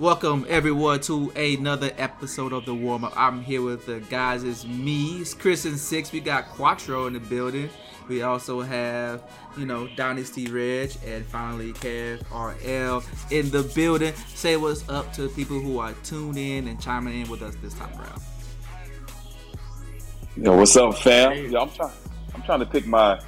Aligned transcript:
Welcome 0.00 0.46
everyone 0.48 1.00
to 1.00 1.30
another 1.30 1.90
episode 1.98 2.52
of 2.52 2.64
the 2.64 2.72
warm 2.72 3.02
up. 3.02 3.14
I'm 3.16 3.42
here 3.42 3.62
with 3.62 3.84
the 3.84 3.98
guys. 3.98 4.44
It's 4.44 4.64
me, 4.64 5.22
it's 5.22 5.34
Chris 5.34 5.64
and 5.64 5.76
Six. 5.76 6.12
We 6.12 6.20
got 6.20 6.48
Quattro 6.50 7.08
in 7.08 7.14
the 7.14 7.18
building. 7.18 7.68
We 8.06 8.22
also 8.22 8.60
have, 8.60 9.24
you 9.56 9.66
know, 9.66 9.88
Dynasty 9.96 10.46
Reg 10.46 10.92
and 11.04 11.26
finally 11.26 11.72
Kev 11.72 12.22
RL 12.30 13.02
in 13.32 13.50
the 13.50 13.64
building. 13.74 14.14
Say 14.28 14.56
what's 14.56 14.88
up 14.88 15.12
to 15.14 15.28
people 15.30 15.58
who 15.58 15.80
are 15.80 15.92
tuned 16.04 16.38
in 16.38 16.68
and 16.68 16.80
chiming 16.80 17.22
in 17.22 17.28
with 17.28 17.42
us 17.42 17.56
this 17.60 17.74
time 17.74 17.90
around. 17.98 18.22
Yo, 20.36 20.56
what's 20.56 20.76
up, 20.76 20.96
fam? 20.96 21.50
Yo, 21.50 21.60
I'm 21.60 21.70
trying. 21.70 21.92
I'm 22.36 22.42
trying 22.42 22.60
to 22.60 22.66
pick 22.66 22.86
my 22.86 23.20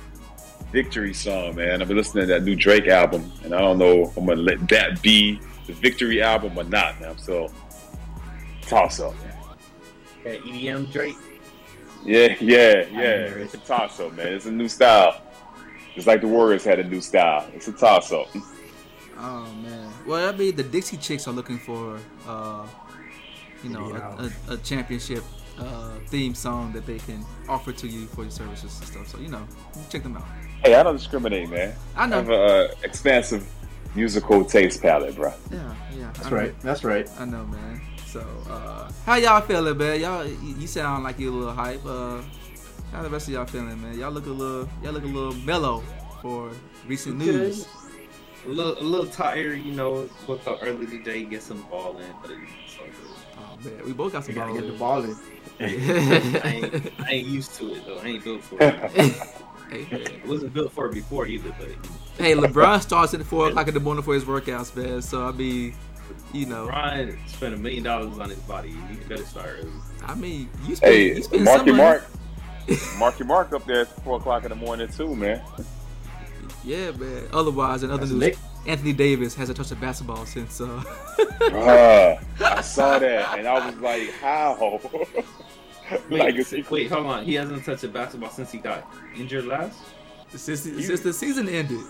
victory 0.71 1.15
song, 1.15 1.57
man. 1.57 1.83
I've 1.83 1.89
been 1.89 1.97
listening 1.97 2.29
to 2.29 2.35
that 2.35 2.45
new 2.45 2.55
Drake 2.55 2.87
album, 2.87 3.33
and 3.43 3.53
I 3.57 3.59
don't 3.59 3.79
know 3.79 4.03
if 4.03 4.17
I'm 4.17 4.27
gonna 4.27 4.41
let 4.41 4.69
that 4.69 5.03
be 5.03 5.41
the 5.71 5.81
victory 5.81 6.23
album 6.23 6.59
or 6.59 6.65
not, 6.65 7.01
man. 7.01 7.17
So 7.19 7.51
toss 8.63 9.01
up, 9.01 9.15
man. 9.23 9.37
That 10.25 10.43
EDM 10.43 10.93
Drake. 10.93 11.17
Yeah, 12.05 12.35
yeah, 12.41 12.87
yeah. 12.91 13.43
It's 13.43 13.55
a 13.55 13.59
toss 13.59 14.01
up, 14.01 14.15
man. 14.15 14.33
It's 14.33 14.47
a 14.47 14.53
new 14.53 14.69
style. 14.69 15.23
Just 15.95 16.07
like 16.07 16.21
the 16.21 16.29
Warriors 16.29 16.65
had 16.65 16.79
a 16.79 16.85
new 16.85 17.01
style. 17.01 17.47
It's 17.55 17.69
a 17.69 17.73
toss 17.73 18.13
up. 18.13 18.29
Oh 19.19 19.47
man. 19.63 19.93
Well, 20.07 20.33
I 20.33 20.37
mean, 20.37 20.57
the 20.57 20.63
Dixie 20.63 20.97
Chicks 20.97 21.29
are 21.29 21.33
looking 21.33 21.59
for, 21.59 21.99
uh, 22.27 22.67
you 23.63 23.71
know, 23.71 23.93
a, 23.93 24.31
a, 24.51 24.55
a 24.55 24.57
championship 24.59 25.23
uh, 25.59 25.99
theme 26.07 26.35
song 26.35 26.73
that 26.73 26.87
they 26.87 26.99
can 26.99 27.25
offer 27.49 27.73
to 27.73 27.87
you 27.87 28.07
for 28.07 28.23
your 28.23 28.31
services 28.31 28.79
and 28.79 28.89
stuff. 28.89 29.09
So 29.09 29.19
you 29.19 29.29
know, 29.29 29.47
check 29.91 30.03
them 30.03 30.17
out. 30.17 30.25
Hey, 30.65 30.75
I 30.75 30.83
don't 30.83 30.97
discriminate, 30.97 31.51
man. 31.51 31.75
I 31.97 32.07
know. 32.07 32.17
I 32.17 32.19
have 32.19 32.31
an 32.31 32.41
uh, 32.41 32.69
expansive 32.83 33.47
musical 33.95 34.45
taste 34.45 34.83
palette, 34.83 35.17
bro. 35.17 35.33
Yeah, 35.51 35.75
yeah. 35.93 36.11
That's 36.15 36.27
I 36.27 36.31
know. 36.31 36.37
right. 36.37 36.61
That's 36.61 36.85
right. 36.85 37.09
I 37.19 37.25
know, 37.25 37.45
man. 37.47 37.81
So, 38.07 38.27
uh, 38.49 38.91
how 39.07 39.15
y'all 39.17 39.41
feeling, 39.41 39.77
man? 39.79 40.01
Y'all, 40.01 40.27
you 40.27 40.57
you 40.59 40.67
sound 40.67 41.05
like 41.05 41.19
you're 41.19 41.33
a 41.33 41.37
little 41.37 41.55
hype. 41.55 41.85
Uh, 41.85 42.21
how 42.93 43.03
the 43.03 43.11
rest 43.11 43.29
of 43.29 43.35
y'all 43.35 43.47
feeling, 43.47 43.81
man? 43.81 43.99
Y'all 43.99 44.11
look 44.11 44.27
a 44.27 44.31
little, 44.31 44.69
y'all 44.83 44.93
look 44.93 45.05
a 45.05 45.07
little 45.07 45.35
mellow 45.45 45.83
for 46.23 46.51
recent 46.87 47.17
news. 47.19 47.69
A 48.47 48.49
little, 48.49 48.79
a 48.79 48.83
little 48.83 49.07
tired, 49.07 49.63
you 49.63 49.73
know. 49.73 50.09
Woke 50.27 50.47
up 50.47 50.61
early 50.63 50.87
today, 50.87 51.25
get 51.25 51.43
some 51.43 51.63
ball 51.71 51.99
in, 51.99 52.13
but 52.23 52.31
it's 52.31 52.79
all 52.79 52.87
Oh 53.39 53.59
man, 53.65 53.85
we 53.85 53.93
both 53.93 54.13
got 54.13 54.25
some 54.25 54.35
You 54.35 54.41
gotta 54.41 54.53
ball 54.53 54.61
get 54.61 54.73
the 54.73 54.79
ball 54.79 55.05
in. 55.05 55.17
I 56.43 56.49
ain't, 56.49 56.93
I 57.01 57.11
ain't 57.11 57.27
used 57.29 57.55
to 57.57 57.75
it 57.75 57.87
though. 57.87 57.99
I 57.99 58.07
ain't 58.07 58.25
built 58.25 58.43
for 58.43 58.57
it. 58.61 59.35
hey, 59.71 59.87
man. 59.91 60.21
I 60.25 60.29
wasn't 60.29 60.55
built 60.55 60.73
for 60.73 60.87
it 60.87 60.93
before 60.95 61.27
either, 61.27 61.55
but 61.59 61.69
hey, 62.19 62.35
LeBron 62.35 62.81
starts 62.83 63.15
at 63.15 63.23
four 63.25 63.49
o'clock 63.49 63.69
in 63.69 63.75
the 63.75 63.81
morning 63.81 64.03
for 64.03 64.15
his 64.15 64.25
workouts, 64.25 64.75
man. 64.77 65.03
So 65.03 65.27
I 65.27 65.33
mean, 65.33 65.75
you 66.33 66.47
know, 66.47 66.67
Bron 66.67 67.17
spent 67.27 67.55
a 67.55 67.57
million 67.57 67.83
dollars 67.83 68.19
on 68.19 68.31
his 68.31 68.39
body. 68.41 68.75
He 68.89 68.97
better 69.09 69.25
start 69.25 69.59
early. 69.61 69.71
I 70.05 70.15
mean, 70.15 70.49
you 70.67 70.77
spend, 70.77 70.93
Hey, 70.93 71.17
you 71.17 71.23
spend 71.23 71.45
Marky. 71.45 71.73
Mark. 71.73 72.05
Marky 72.99 73.25
Mark 73.25 73.53
up 73.53 73.65
there 73.67 73.83
at 73.83 73.89
four 74.05 74.19
o'clock 74.19 74.45
in 74.45 74.51
the 74.51 74.55
morning 74.57 74.89
too, 74.89 75.15
man. 75.17 75.43
Yeah, 76.65 76.91
man. 76.93 77.25
Otherwise, 77.33 77.83
in 77.83 77.91
other 77.91 78.01
That's 78.01 78.13
news, 78.13 78.21
lit. 78.21 78.39
Anthony 78.67 78.93
Davis 78.93 79.35
hasn't 79.35 79.57
touched 79.57 79.73
a 79.73 79.77
basketball 79.77 80.27
since. 80.27 80.61
Uh, 80.61 80.67
Bruh, 81.41 82.23
I 82.41 82.61
saw 82.61 82.99
that 82.99 83.39
and 83.39 83.49
I 83.49 83.67
was 83.67 83.77
like, 83.77 84.11
how? 84.21 84.79
Wait, 86.11 86.37
like, 86.37 86.71
wait, 86.71 86.91
hold 86.91 87.07
on. 87.07 87.25
He 87.25 87.35
hasn't 87.35 87.65
touched 87.65 87.85
a 87.85 87.89
basketball 87.89 88.31
since 88.31 88.53
he 88.53 88.59
got 88.59 88.89
injured 89.17 89.47
last. 89.47 89.79
since 90.35 90.63
since 90.63 91.01
the 91.01 91.13
season 91.13 91.49
ended. 91.49 91.81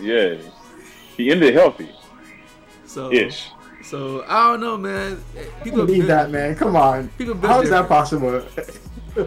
yeah, 0.00 0.36
he 1.16 1.30
ended 1.30 1.54
healthy 1.54 1.90
So 2.86 3.12
ish. 3.12 3.48
So 3.82 4.24
I 4.28 4.50
don't 4.50 4.60
know, 4.60 4.76
man. 4.76 5.22
People 5.62 5.86
People 5.86 5.86
need 5.86 6.02
that, 6.02 6.30
man. 6.30 6.54
Come 6.56 6.76
on. 6.76 7.08
People 7.18 7.34
been 7.34 7.50
How 7.50 7.62
is 7.62 7.70
that 7.70 7.88
possible? 7.88 8.42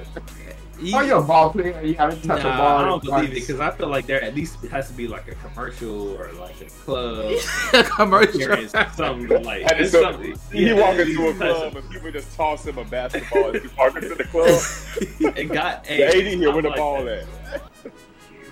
He- 0.80 0.94
Are 0.94 1.04
you 1.04 1.18
a 1.18 1.22
ball 1.22 1.52
player? 1.52 1.72
and 1.74 1.88
You 1.88 1.96
haven't 1.96 2.26
Nah, 2.26 2.36
touched 2.36 2.46
a 2.46 2.50
ball. 2.58 2.78
I 2.78 2.86
don't 2.86 3.04
in 3.04 3.10
believe 3.10 3.32
it 3.32 3.34
because 3.36 3.60
I 3.60 3.72
feel 3.72 3.88
like 3.90 4.06
there 4.08 4.22
at 4.24 4.34
least 4.36 4.64
has 4.68 4.88
to 4.88 4.94
be 4.94 5.08
like 5.08 5.28
a 5.28 5.36
commercial 5.36 6.14
or 6.18 6.32
like 6.34 6.60
a 6.62 6.66
club 6.86 7.38
commercial. 7.86 8.42
appearance, 8.42 8.72
something 8.96 9.44
like. 9.44 9.64
Had 9.64 9.74
to 9.78 9.84
it's 9.84 9.92
go- 9.92 10.02
something- 10.04 10.36
He 10.52 10.68
yeah, 10.68 10.74
walk 10.80 10.96
into 10.98 11.22
a 11.22 11.28
least 11.28 11.42
has 11.42 11.58
club 11.58 11.76
and 11.76 11.90
people 11.90 12.12
just 12.12 12.36
toss 12.36 12.66
him 12.66 12.78
a 12.78 12.86
basketball 12.86 13.56
as 13.56 13.62
he 13.62 13.70
walk 13.78 13.96
into 13.96 14.16
the 14.16 14.24
club. 14.26 14.50
some- 15.20 15.34
It 15.38 15.50
got 15.52 15.84
The 15.84 16.08
AD 16.08 16.14
here, 16.28 16.52
where 16.54 16.62
the 16.62 16.70
like 16.70 16.78
ball 16.78 17.04
that. 17.06 17.26
at? 17.54 17.62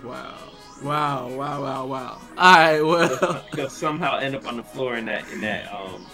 Wow. 0.03 0.35
Wow, 0.83 1.27
wow, 1.29 1.61
wow, 1.63 1.85
wow. 1.88 2.21
All 2.38 2.55
right, 2.55 2.81
well, 2.81 3.44
They'll 3.53 3.69
somehow 3.69 4.19
end 4.19 4.35
up 4.35 4.47
on 4.47 4.57
the 4.57 4.63
floor 4.63 4.95
in 4.97 5.05
that 5.05 5.27
in 5.31 5.41
that 5.41 5.73
um 5.73 6.05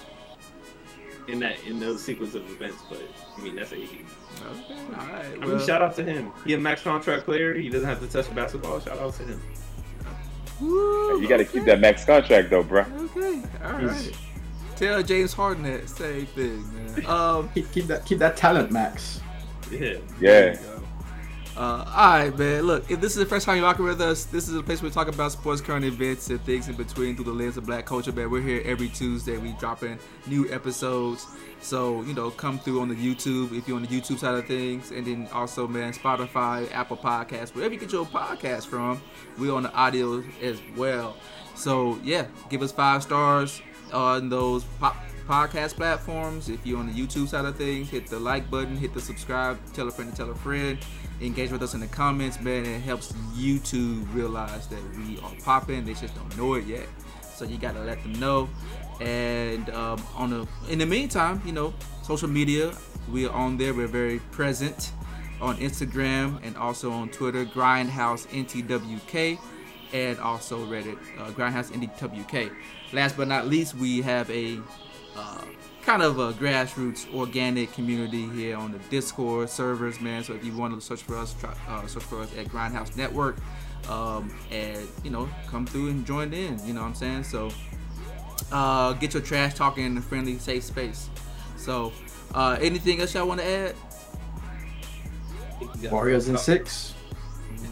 in 1.28 1.40
that 1.40 1.58
in 1.66 1.80
those 1.82 2.02
sequence 2.02 2.34
of 2.34 2.50
events. 2.50 2.82
But 2.90 3.02
I 3.38 3.42
mean 3.42 3.56
that's 3.58 3.74
AD. 3.74 3.80
Okay, 4.52 4.80
all 5.00 5.08
right. 5.08 5.26
I 5.42 5.46
mean, 5.46 5.60
shout 5.66 5.82
out 5.82 5.96
to 5.96 6.04
him. 6.04 6.32
He 6.46 6.54
a 6.54 6.58
max 6.58 6.82
contract 6.82 7.26
player. 7.26 7.54
He 7.54 7.70
doesn't 7.70 7.88
have 7.88 8.00
to 8.00 8.08
touch 8.08 8.28
the 8.28 8.36
basketball. 8.36 8.80
Shout 8.80 9.00
out 9.00 9.14
to 9.16 9.24
him. 9.24 9.42
woo, 10.60 11.22
You 11.22 11.28
got 11.28 11.38
to 11.38 11.44
okay, 11.44 11.54
keep 11.54 11.66
that 11.66 11.80
max 11.80 12.06
contract 12.06 12.50
though, 12.50 12.64
bro. 12.64 12.82
Okay, 12.82 13.42
all 13.64 13.74
right. 13.74 14.12
Tell 14.76 15.04
James 15.04 15.34
Harden 15.34 15.64
that 15.64 15.88
same 15.88 16.26
thing, 16.28 16.66
man. 16.74 17.06
Um, 17.06 17.50
Keep, 17.54 17.72
keep 17.72 17.86
that. 17.86 18.06
Keep 18.06 18.20
that 18.20 18.36
talent, 18.36 18.72
Max. 18.72 19.22
Yeah. 19.72 19.98
There 20.20 20.54
Yeah. 20.54 20.73
Uh, 21.56 21.86
all 21.96 22.18
right, 22.18 22.36
man. 22.36 22.64
Look, 22.64 22.90
if 22.90 23.00
this 23.00 23.12
is 23.12 23.20
the 23.20 23.28
first 23.28 23.46
time 23.46 23.58
you're 23.58 23.66
rocking 23.66 23.86
with 23.86 24.02
us, 24.02 24.26
this 24.26 24.50
is 24.50 24.56
a 24.56 24.64
place 24.64 24.82
where 24.82 24.90
we 24.90 24.94
talk 24.94 25.08
about 25.08 25.32
sports, 25.32 25.62
current 25.62 25.86
events, 25.86 26.28
and 26.30 26.42
things 26.42 26.68
in 26.68 26.76
between 26.76 27.16
through 27.16 27.26
the 27.26 27.32
lens 27.32 27.58
of 27.58 27.66
black 27.68 27.86
culture. 27.86 28.12
Man, 28.12 28.32
we're 28.32 28.42
here 28.42 28.64
every 28.66 28.90
Tuesday. 28.90 29.38
We 29.38 29.52
dropping 29.54 30.00
new 30.26 30.52
episodes, 30.52 31.28
so 31.62 32.02
you 32.04 32.16
know, 32.16 32.32
come 32.32 32.58
through 32.58 32.82
on 32.82 32.90
the 32.90 32.96
YouTube 32.96 33.56
if 33.56 33.68
you're 33.68 33.78
on 33.78 33.84
the 33.84 33.88
YouTube 33.88 34.18
side 34.18 34.34
of 34.34 34.48
things, 34.48 34.90
and 34.90 35.06
then 35.06 35.28
also, 35.32 35.68
man, 35.68 35.94
Spotify, 35.94 36.72
Apple 36.74 36.98
Podcasts, 36.98 37.54
wherever 37.54 37.72
you 37.72 37.80
get 37.80 37.92
your 37.92 38.06
podcast 38.06 38.66
from. 38.66 39.00
We're 39.38 39.54
on 39.54 39.64
the 39.64 39.74
audio 39.74 40.24
as 40.42 40.60
well. 40.76 41.18
So 41.54 42.00
yeah, 42.04 42.26
give 42.50 42.64
us 42.64 42.72
five 42.72 43.04
stars 43.04 43.62
on 43.92 44.28
those 44.28 44.64
pop 44.80 44.98
podcast 45.28 45.76
platforms. 45.76 46.50
If 46.50 46.66
you're 46.66 46.80
on 46.80 46.88
the 46.88 46.94
YouTube 46.94 47.28
side 47.28 47.46
of 47.46 47.56
things, 47.56 47.90
hit 47.90 48.08
the 48.08 48.20
like 48.20 48.50
button, 48.50 48.76
hit 48.76 48.94
the 48.94 49.02
subscribe, 49.02 49.60
tell 49.74 49.88
a 49.88 49.92
friend 49.92 50.12
to 50.12 50.18
tell 50.18 50.30
a 50.32 50.36
friend. 50.36 50.78
Engage 51.24 51.52
with 51.52 51.64
us 51.64 51.74
in 51.74 51.80
the 51.80 51.88
comments, 51.88 52.42
man. 52.42 52.66
It 52.66 52.82
helps 52.82 53.14
YouTube 53.34 54.14
realize 54.14 54.68
that 54.68 54.82
we 54.98 55.18
are 55.22 55.32
popping. 55.42 55.86
They 55.86 55.94
just 55.94 56.14
don't 56.16 56.38
know 56.38 56.56
it 56.56 56.66
yet, 56.66 56.86
so 57.22 57.46
you 57.46 57.58
gotta 57.58 57.80
let 57.80 58.04
them 58.04 58.12
know. 58.20 58.50
And 59.00 59.70
um, 59.70 60.04
on 60.16 60.32
the 60.32 60.48
in 60.70 60.80
the 60.80 60.86
meantime, 60.86 61.42
you 61.46 61.54
know, 61.54 61.74
social 62.02 62.28
media, 62.28 62.74
we 63.10 63.26
are 63.26 63.32
on 63.32 63.58
there. 63.58 63.74
We're 63.74 63.88
very 63.88 64.20
present 64.32 64.92
on 65.40 65.56
Instagram 65.58 66.44
and 66.44 66.58
also 66.58 66.92
on 66.92 67.08
Twitter, 67.08 67.46
Grindhouse 67.46 68.28
NTWK, 68.28 69.40
and 69.94 70.20
also 70.20 70.66
Reddit, 70.66 70.98
uh, 71.20 71.32
Grindhouse 71.32 71.72
NTWK. 71.72 72.52
Last 72.92 73.16
but 73.16 73.30
not 73.30 73.48
least, 73.48 73.76
we 73.76 74.02
have 74.02 74.30
a 74.30 74.60
uh, 75.16 75.42
kind 75.86 76.02
of 76.02 76.20
a 76.20 76.34
grassroots 76.34 77.14
organic 77.14 77.72
community 77.74 78.28
here 78.30 78.58
on 78.58 78.72
the 78.72 78.80
Discord 78.90 79.50
servers, 79.50 80.00
man. 80.00 80.24
So 80.24 80.34
if 80.34 80.44
you 80.44 80.56
want 80.56 80.74
to 80.74 80.82
search 80.82 81.04
for 81.04 81.18
us, 81.18 81.36
try, 81.40 81.54
uh, 81.68 81.86
search 81.88 82.04
for 82.04 82.22
us 82.22 82.30
at 82.38 82.48
Grindhouse 82.48 82.96
Network, 82.96 83.38
um, 83.90 84.34
and 84.52 84.88
you 85.04 85.10
know, 85.10 85.30
come 85.48 85.66
through 85.66 85.90
and 85.90 86.06
join 86.06 86.34
in. 86.34 86.66
You 86.66 86.74
know 86.74 86.82
what 86.82 86.88
I'm 86.88 86.96
saying? 86.96 87.24
So 87.24 87.52
uh, 88.52 88.94
get 88.94 89.14
your 89.14 89.24
trash 89.24 89.54
talking 89.56 89.86
in 89.86 89.98
a 89.98 90.02
friendly, 90.02 90.38
safe 90.38 90.64
space. 90.64 91.10
So, 91.58 91.92
uh, 92.34 92.58
anything 92.62 93.02
else 93.02 93.14
y'all 93.14 93.28
want 93.28 93.42
to 93.42 93.48
add? 93.48 93.76
Warriors 95.92 96.28
in 96.30 96.38
six. 96.38 96.94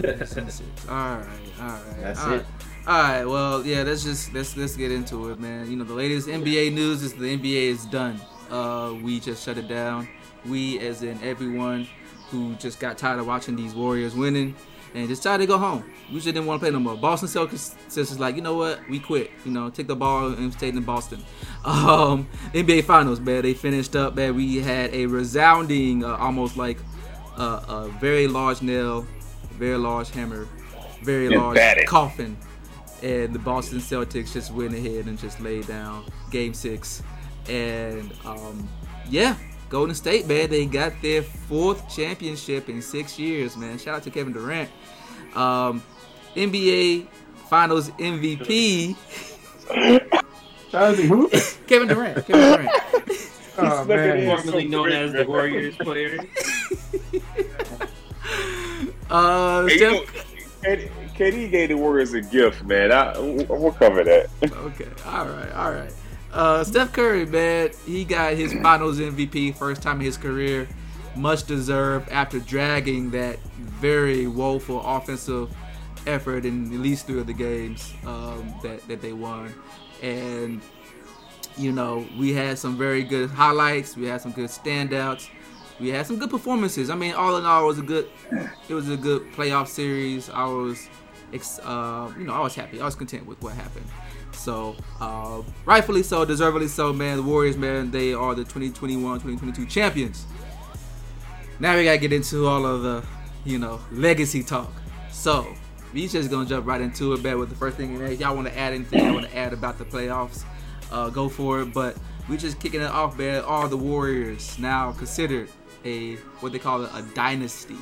all 0.04 0.10
right, 0.10 1.26
all 1.60 1.68
right. 1.68 1.84
That's 2.00 2.20
all 2.22 2.30
right. 2.30 2.40
it. 2.40 2.46
All 2.88 3.00
right, 3.00 3.24
well, 3.26 3.64
yeah, 3.64 3.84
let's 3.84 4.04
just 4.04 4.34
let's 4.34 4.58
let's 4.58 4.76
get 4.76 4.92
into 4.92 5.30
it, 5.30 5.40
man. 5.40 5.70
You 5.70 5.78
know, 5.78 5.84
the 5.84 5.94
latest 5.94 6.28
NBA 6.28 6.74
news 6.74 7.04
is 7.04 7.14
the 7.14 7.38
NBA 7.38 7.68
is 7.70 7.86
done. 7.86 8.20
Uh, 8.50 8.96
we 9.04 9.20
just 9.20 9.46
shut 9.46 9.60
it 9.60 9.68
down. 9.68 10.08
We, 10.46 10.80
as 10.80 11.04
in 11.04 11.22
everyone 11.22 11.88
who 12.32 12.56
just 12.56 12.80
got 12.80 12.98
tired 12.98 13.20
of 13.20 13.28
watching 13.28 13.56
these 13.56 13.76
Warriors 13.76 14.16
winning 14.16 14.56
and 14.96 15.08
just 15.08 15.22
decided 15.22 15.44
to 15.44 15.48
go 15.48 15.60
home. 15.60 15.84
We 16.10 16.16
just 16.16 16.26
didn't 16.26 16.48
want 16.48 16.60
to 16.60 16.64
play 16.66 16.72
no 16.72 16.80
more. 16.80 16.98
Boston 16.98 17.30
Celtics 17.30 17.76
is 17.96 18.20
like, 18.20 18.36
you 18.36 18.42
know 18.42 18.56
what? 18.58 18.80
We 18.90 19.00
quit. 19.00 19.30
You 19.46 19.52
know, 19.52 19.70
take 19.70 19.86
the 19.86 19.96
ball 19.96 20.34
and 20.34 20.52
stay 20.52 20.70
in 20.70 20.82
Boston. 20.82 21.24
Um, 21.64 22.28
NBA 22.56 22.86
Finals, 22.86 23.20
man. 23.20 23.44
They 23.44 23.54
finished 23.54 23.96
up, 23.96 24.16
man. 24.16 24.36
We 24.36 24.58
had 24.58 24.92
a 24.96 25.06
resounding, 25.06 26.04
uh, 26.04 26.16
almost 26.16 26.58
like 26.58 26.80
uh, 27.38 27.64
a 27.68 27.88
very 28.00 28.28
large 28.28 28.64
nail, 28.64 29.06
very 29.52 29.78
large 29.78 30.10
hammer, 30.10 30.48
very 31.04 31.30
large 31.30 31.60
Emphatic. 31.60 31.86
coffin 31.88 32.36
and 33.04 33.34
the 33.34 33.40
Boston 33.40 33.80
Celtics 33.80 34.34
just 34.34 34.52
went 34.54 34.74
ahead 34.74 35.06
and 35.06 35.18
just 35.18 35.40
laid 35.40 35.68
down 35.68 36.06
Game 36.30 36.54
Six, 36.54 37.04
and 37.50 38.12
um, 38.26 38.68
yeah, 39.10 39.36
Golden 39.70 39.96
State 39.96 40.28
man, 40.28 40.50
they 40.50 40.66
got 40.66 40.94
their 41.02 41.22
fourth 41.24 41.94
championship 41.94 42.70
in 42.70 42.82
six 42.82 43.18
years, 43.20 43.58
man. 43.58 43.78
Shout 43.78 43.96
out 43.96 44.04
to 44.04 44.12
Kevin 44.12 44.34
Durant, 44.34 44.70
um, 45.36 45.84
NBA 46.36 47.08
Finals 47.50 47.90
MVP. 47.92 48.96
Shout 49.68 50.84
out 50.84 50.96
to 50.96 51.02
who? 51.04 51.30
Kevin 51.68 51.88
Durant. 51.88 52.26
Kevin 52.26 52.64
Durant. 52.64 52.70
Oh, 53.58 53.80
He's 53.80 53.88
looking 53.88 54.26
man. 54.26 54.38
Formerly 54.38 54.68
known 54.70 54.92
as 54.92 55.12
the 55.12 55.26
Warriors 55.26 55.76
player. 55.78 56.18
Uh, 59.10 59.68
Hey, 59.68 59.76
you 59.76 59.92
know, 59.92 60.04
KD, 60.64 60.90
KD 61.16 61.52
gave 61.52 61.70
the 61.70 61.76
Warriors 61.76 62.14
a 62.14 62.22
gift, 62.22 62.64
man. 62.64 62.92
I, 62.92 63.18
we'll 63.20 63.72
cover 63.72 64.04
that. 64.04 64.30
Okay, 64.44 64.88
all 65.06 65.28
right, 65.28 65.52
all 65.54 65.72
right. 65.72 65.94
Uh, 66.34 66.64
Steph 66.64 66.94
Curry, 66.94 67.26
man, 67.26 67.72
he 67.86 68.06
got 68.06 68.34
his 68.34 68.54
Finals 68.54 69.00
MVP 69.00 69.56
first 69.56 69.82
time 69.82 70.00
in 70.00 70.06
his 70.06 70.18
career, 70.18 70.68
much 71.16 71.44
deserved 71.44 72.10
after 72.10 72.40
dragging 72.40 73.12
that 73.12 73.40
very 73.58 74.28
woeful 74.28 74.82
offensive 74.86 75.54
effort 76.08 76.46
in 76.46 76.74
at 76.74 76.80
least 76.80 77.06
three 77.06 77.20
of 77.20 77.28
the 77.28 77.34
games 77.34 77.94
um, 78.06 78.54
that 78.64 78.88
that 78.88 79.02
they 79.02 79.14
won, 79.14 79.54
and 80.02 80.62
you 81.58 81.72
know 81.72 82.08
we 82.18 82.34
had 82.34 82.58
some 82.58 82.78
very 82.78 83.04
good 83.04 83.30
highlights, 83.30 83.98
we 83.98 84.06
had 84.08 84.22
some 84.22 84.32
good 84.32 84.50
standouts, 84.50 85.30
we 85.82 85.90
had 85.90 86.06
some 86.06 86.18
good 86.18 86.30
performances. 86.30 86.90
I 86.90 86.96
mean, 86.96 87.14
all 87.14 87.36
in 87.38 87.46
all, 87.46 87.64
it 87.64 87.68
was 87.68 87.80
a 87.80 87.82
good, 87.82 88.08
it 88.70 88.74
was 88.74 88.90
a 88.90 88.96
good 88.96 89.24
playoff 89.34 89.68
series. 89.68 90.30
I 90.30 90.46
was, 90.46 90.88
uh, 91.34 92.12
you 92.18 92.26
know, 92.26 92.34
I 92.34 92.40
was 92.40 92.56
happy. 92.56 92.82
I 92.82 92.86
was 92.86 92.96
content 92.96 93.26
with 93.26 93.42
what 93.42 93.54
happened. 93.54 93.86
So, 94.34 94.76
uh, 95.00 95.42
rightfully 95.66 96.04
so, 96.04 96.26
deservedly 96.26 96.68
so, 96.68 96.94
man. 96.94 97.18
The 97.18 97.24
Warriors, 97.24 97.58
man, 97.58 97.92
they 97.92 98.14
are 98.14 98.34
the 98.36 98.44
2021-2022 98.44 99.70
champions. 99.70 100.26
Now 101.60 101.76
we 101.78 101.84
gotta 101.84 101.98
get 102.00 102.12
into 102.12 102.48
all 102.48 102.66
of 102.66 102.82
the, 102.82 103.04
you 103.46 103.60
know, 103.60 103.80
legacy 103.92 104.44
talk. 104.44 104.72
So, 105.12 105.54
we 105.94 106.08
just 106.08 106.30
gonna 106.32 106.48
jump 106.48 106.66
right 106.66 106.82
into 106.82 107.14
it, 107.14 107.22
man. 107.22 107.38
With 107.38 107.50
the 107.50 107.56
first 107.56 107.78
thing, 107.78 107.96
y'all 108.18 108.36
want 108.36 108.48
to 108.48 108.58
add 108.58 108.74
anything? 108.74 109.06
I 109.06 109.12
want 109.12 109.28
to 109.28 109.38
add 109.38 109.54
about 109.54 109.78
the 109.78 109.86
playoffs? 109.86 110.44
Uh, 110.92 111.10
go 111.10 111.30
for 111.30 111.62
it. 111.62 111.74
But 111.74 111.98
we 112.30 112.38
just 112.38 112.60
kicking 112.60 112.82
it 112.82 112.90
off, 112.90 113.18
man. 113.18 113.44
All 113.44 113.68
the 113.68 113.78
Warriors 113.78 114.58
now 114.58 114.92
considered 114.94 115.50
a 115.84 116.16
what 116.42 116.52
they 116.52 116.60
call 116.60 116.84
it, 116.84 116.92
a 116.94 117.02
dynasty. 117.14 117.78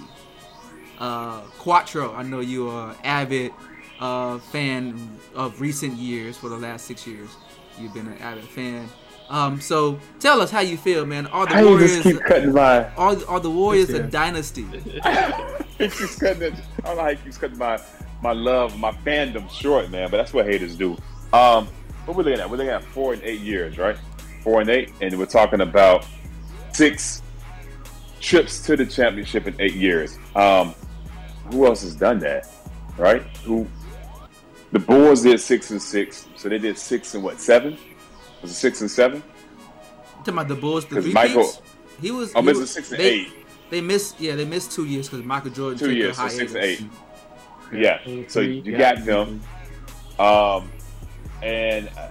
Uh, 0.99 1.41
Quattro, 1.59 2.13
I 2.13 2.23
know 2.23 2.41
you 2.41 2.69
are 2.69 2.95
avid 3.03 3.53
uh, 3.99 4.37
fan 4.37 5.17
of 5.35 5.59
recent 5.61 5.93
years 5.93 6.37
for 6.37 6.49
the 6.49 6.57
last 6.57 6.85
six 6.85 7.07
years. 7.07 7.29
You've 7.77 7.93
been 7.93 8.07
an 8.07 8.17
avid 8.17 8.45
fan. 8.45 8.89
Um, 9.29 9.61
so 9.61 9.99
tell 10.19 10.41
us 10.41 10.49
how 10.49 10.61
you 10.61 10.75
feel, 10.75 11.05
man. 11.05 11.27
Are 11.27 11.45
the 11.45 11.53
I 11.53 11.61
just 11.61 11.69
Warriors 11.69 12.01
keep 12.01 12.21
cutting 12.21 12.53
my. 12.53 12.89
are, 12.95 13.15
are 13.27 13.39
the 13.39 13.49
Warriors 13.49 13.89
a 13.89 14.03
dynasty? 14.03 14.65
he 15.77 15.87
keeps 15.87 16.19
cutting 16.19 16.41
it. 16.41 16.53
I 16.83 16.87
don't 16.87 16.97
know 16.97 17.03
how 17.03 17.09
he 17.09 17.15
keeps 17.17 17.37
cutting 17.37 17.57
my 17.57 17.79
my 18.21 18.33
love, 18.33 18.77
my 18.79 18.91
fandom 18.91 19.49
short, 19.49 19.89
man. 19.91 20.09
But 20.09 20.17
that's 20.17 20.33
what 20.33 20.45
haters 20.45 20.75
do. 20.75 20.97
Um, 21.31 21.67
what 22.05 22.17
we're 22.17 22.23
looking 22.23 22.39
at? 22.39 22.49
We're 22.49 22.57
looking 22.57 22.73
at 22.73 22.83
four 22.83 23.13
and 23.13 23.21
eight 23.23 23.41
years, 23.41 23.77
right? 23.77 23.97
Four 24.41 24.61
and 24.61 24.69
eight, 24.69 24.91
and 24.99 25.17
we're 25.17 25.27
talking 25.27 25.61
about 25.61 26.05
six 26.73 27.21
trips 28.19 28.61
to 28.63 28.75
the 28.75 28.85
championship 28.85 29.47
in 29.47 29.55
eight 29.59 29.75
years. 29.75 30.17
Um, 30.35 30.73
who 31.51 31.65
else 31.65 31.81
has 31.81 31.95
done 31.95 32.19
that, 32.19 32.47
right? 32.97 33.21
Who? 33.45 33.67
The 34.71 34.79
Bulls 34.79 35.23
did 35.23 35.39
six 35.39 35.71
and 35.71 35.81
six, 35.81 36.27
so 36.35 36.47
they 36.49 36.59
did 36.59 36.77
six 36.77 37.15
and 37.15 37.23
what 37.23 37.39
seven? 37.41 37.77
Was 38.41 38.51
it 38.51 38.55
six 38.55 38.81
and 38.81 38.89
seven? 38.91 39.23
talking 40.19 40.33
about 40.33 40.47
the 40.49 40.55
Bulls, 40.55 40.85
the 40.85 40.95
'Cause 40.95 41.03
three 41.05 41.13
Michael- 41.13 41.43
peats? 41.43 41.61
He 42.01 42.11
was. 42.11 42.31
Oh, 42.35 42.41
he 42.41 42.47
was- 42.49 42.59
a 42.59 42.67
six 42.67 42.91
and 42.91 42.99
they, 42.99 43.09
eight. 43.09 43.27
They 43.69 43.81
missed. 43.81 44.19
Yeah, 44.19 44.35
they 44.35 44.45
missed 44.45 44.71
two 44.71 44.85
years 44.85 45.09
because 45.09 45.25
Michael 45.25 45.51
Jordan 45.51 45.79
Two 45.79 45.87
took 45.87 45.95
years, 45.95 46.17
a 46.19 46.21
so 46.21 46.27
six 46.37 46.53
and 46.53 46.63
eight. 46.63 46.83
Yeah. 47.73 47.99
So 48.27 48.41
you 48.41 48.77
got 48.77 49.03
them. 49.05 49.41
Um, 50.19 50.69
and 51.41 51.89
uh, 51.97 52.09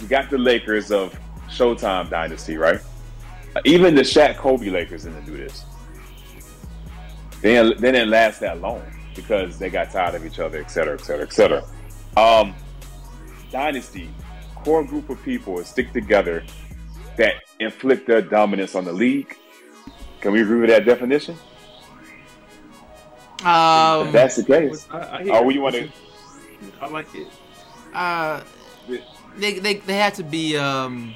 you 0.00 0.06
got 0.08 0.30
the 0.30 0.38
Lakers 0.38 0.90
of 0.90 1.14
Showtime 1.50 2.08
dynasty, 2.10 2.56
right? 2.56 2.80
Even 3.64 3.94
the 3.94 4.02
Shaq 4.02 4.36
Kobe 4.36 4.70
Lakers 4.70 5.04
didn't 5.04 5.26
do 5.26 5.36
this. 5.36 5.64
They 7.44 7.52
didn't, 7.52 7.78
they 7.82 7.92
didn't 7.92 8.08
last 8.08 8.40
that 8.40 8.62
long 8.62 8.82
because 9.14 9.58
they 9.58 9.68
got 9.68 9.90
tired 9.90 10.14
of 10.14 10.24
each 10.24 10.38
other, 10.38 10.58
et 10.60 10.70
cetera, 10.70 10.94
et 10.94 11.02
cetera, 11.02 11.26
et 11.26 11.32
cetera. 11.34 11.62
Um, 12.16 12.54
dynasty, 13.50 14.08
core 14.54 14.82
group 14.82 15.10
of 15.10 15.22
people 15.22 15.62
stick 15.62 15.92
together 15.92 16.42
that 17.18 17.34
inflict 17.60 18.06
their 18.06 18.22
dominance 18.22 18.74
on 18.74 18.86
the 18.86 18.94
league. 18.94 19.36
Can 20.22 20.32
we 20.32 20.40
agree 20.40 20.58
with 20.58 20.70
that 20.70 20.86
definition? 20.86 21.36
Um, 23.44 24.06
If 24.06 24.12
that's 24.14 24.36
the 24.36 24.44
case. 24.44 24.86
I, 24.90 24.98
I 24.98 25.28
Oh, 25.32 25.50
you 25.50 25.60
want 25.60 25.74
to? 25.74 25.90
I 26.80 26.88
like 26.88 27.14
it. 27.14 27.28
uh, 27.92 28.40
they, 29.36 29.58
they 29.58 29.74
they 29.74 29.96
had 29.96 30.14
to 30.14 30.22
be 30.22 30.56
um 30.56 31.14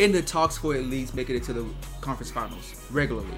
in 0.00 0.10
the 0.10 0.20
talks 0.20 0.58
for 0.58 0.74
at 0.74 0.82
least 0.86 1.14
making 1.14 1.36
it 1.36 1.44
to 1.44 1.52
the 1.52 1.64
conference 2.00 2.32
finals 2.32 2.74
regularly. 2.90 3.28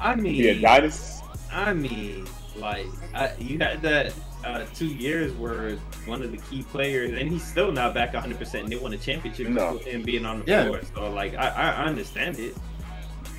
I 0.00 0.14
mean, 0.14 0.34
Yeah, 0.34 0.54
dynasty. 0.54 1.22
I 1.52 1.72
mean, 1.72 2.26
like 2.56 2.86
I, 3.14 3.32
you 3.38 3.58
had 3.58 3.80
that 3.82 4.12
uh, 4.44 4.64
two 4.74 4.86
years 4.86 5.32
where 5.32 5.76
one 6.06 6.22
of 6.22 6.30
the 6.30 6.38
key 6.38 6.62
players, 6.64 7.18
and 7.18 7.28
he's 7.30 7.44
still 7.44 7.72
not 7.72 7.94
back 7.94 8.12
100. 8.12 8.38
percent 8.38 8.64
and 8.64 8.72
They 8.72 8.76
won 8.76 8.92
a 8.92 8.98
championship 8.98 9.48
No. 9.48 9.74
with 9.74 9.84
him 9.84 10.02
being 10.02 10.24
on 10.26 10.40
the 10.40 10.46
Yeah. 10.50 10.64
floor. 10.66 10.80
So 10.94 11.10
like, 11.10 11.34
I, 11.34 11.48
I 11.48 11.70
I 11.70 11.84
understand 11.86 12.38
it. 12.38 12.54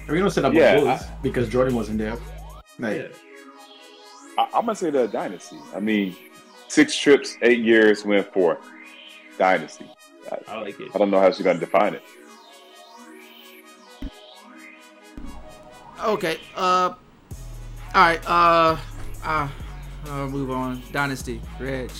Are 0.07 0.13
we 0.13 0.19
don't 0.19 0.31
set 0.31 0.45
up 0.45 0.53
Yeah, 0.53 0.73
yeah, 0.75 0.79
Bulls 0.79 1.01
I- 1.03 1.09
because 1.21 1.49
Jordan 1.49 1.75
wasn't 1.75 1.97
there. 1.99 2.17
Like, 2.79 2.97
Yeah. 2.97 3.07
I, 4.37 4.43
I'm 4.53 4.65
gonna 4.65 4.75
say 4.75 4.89
they're 4.89 5.07
dynasty. 5.07 5.57
I 5.75 5.79
mean, 5.79 6.15
six 6.67 6.95
trips, 6.97 7.37
eight 7.41 7.59
years, 7.59 8.03
win 8.05 8.23
four. 8.23 8.59
Dynasty. 9.37 9.85
I, 10.31 10.37
I 10.55 10.61
like 10.61 10.79
it. 10.79 10.89
I 10.93 10.97
don't 10.97 11.11
know 11.11 11.19
how 11.19 11.31
she's 11.31 11.45
gonna 11.45 11.59
define 11.59 11.93
it. 11.93 12.03
Okay. 16.03 16.39
Uh. 16.55 16.93
All 16.93 16.95
right. 17.95 18.23
Uh. 18.29 18.77
Uh. 19.23 19.47
uh 20.07 20.27
move 20.27 20.51
on. 20.51 20.81
Dynasty. 20.91 21.41
Reg. 21.59 21.91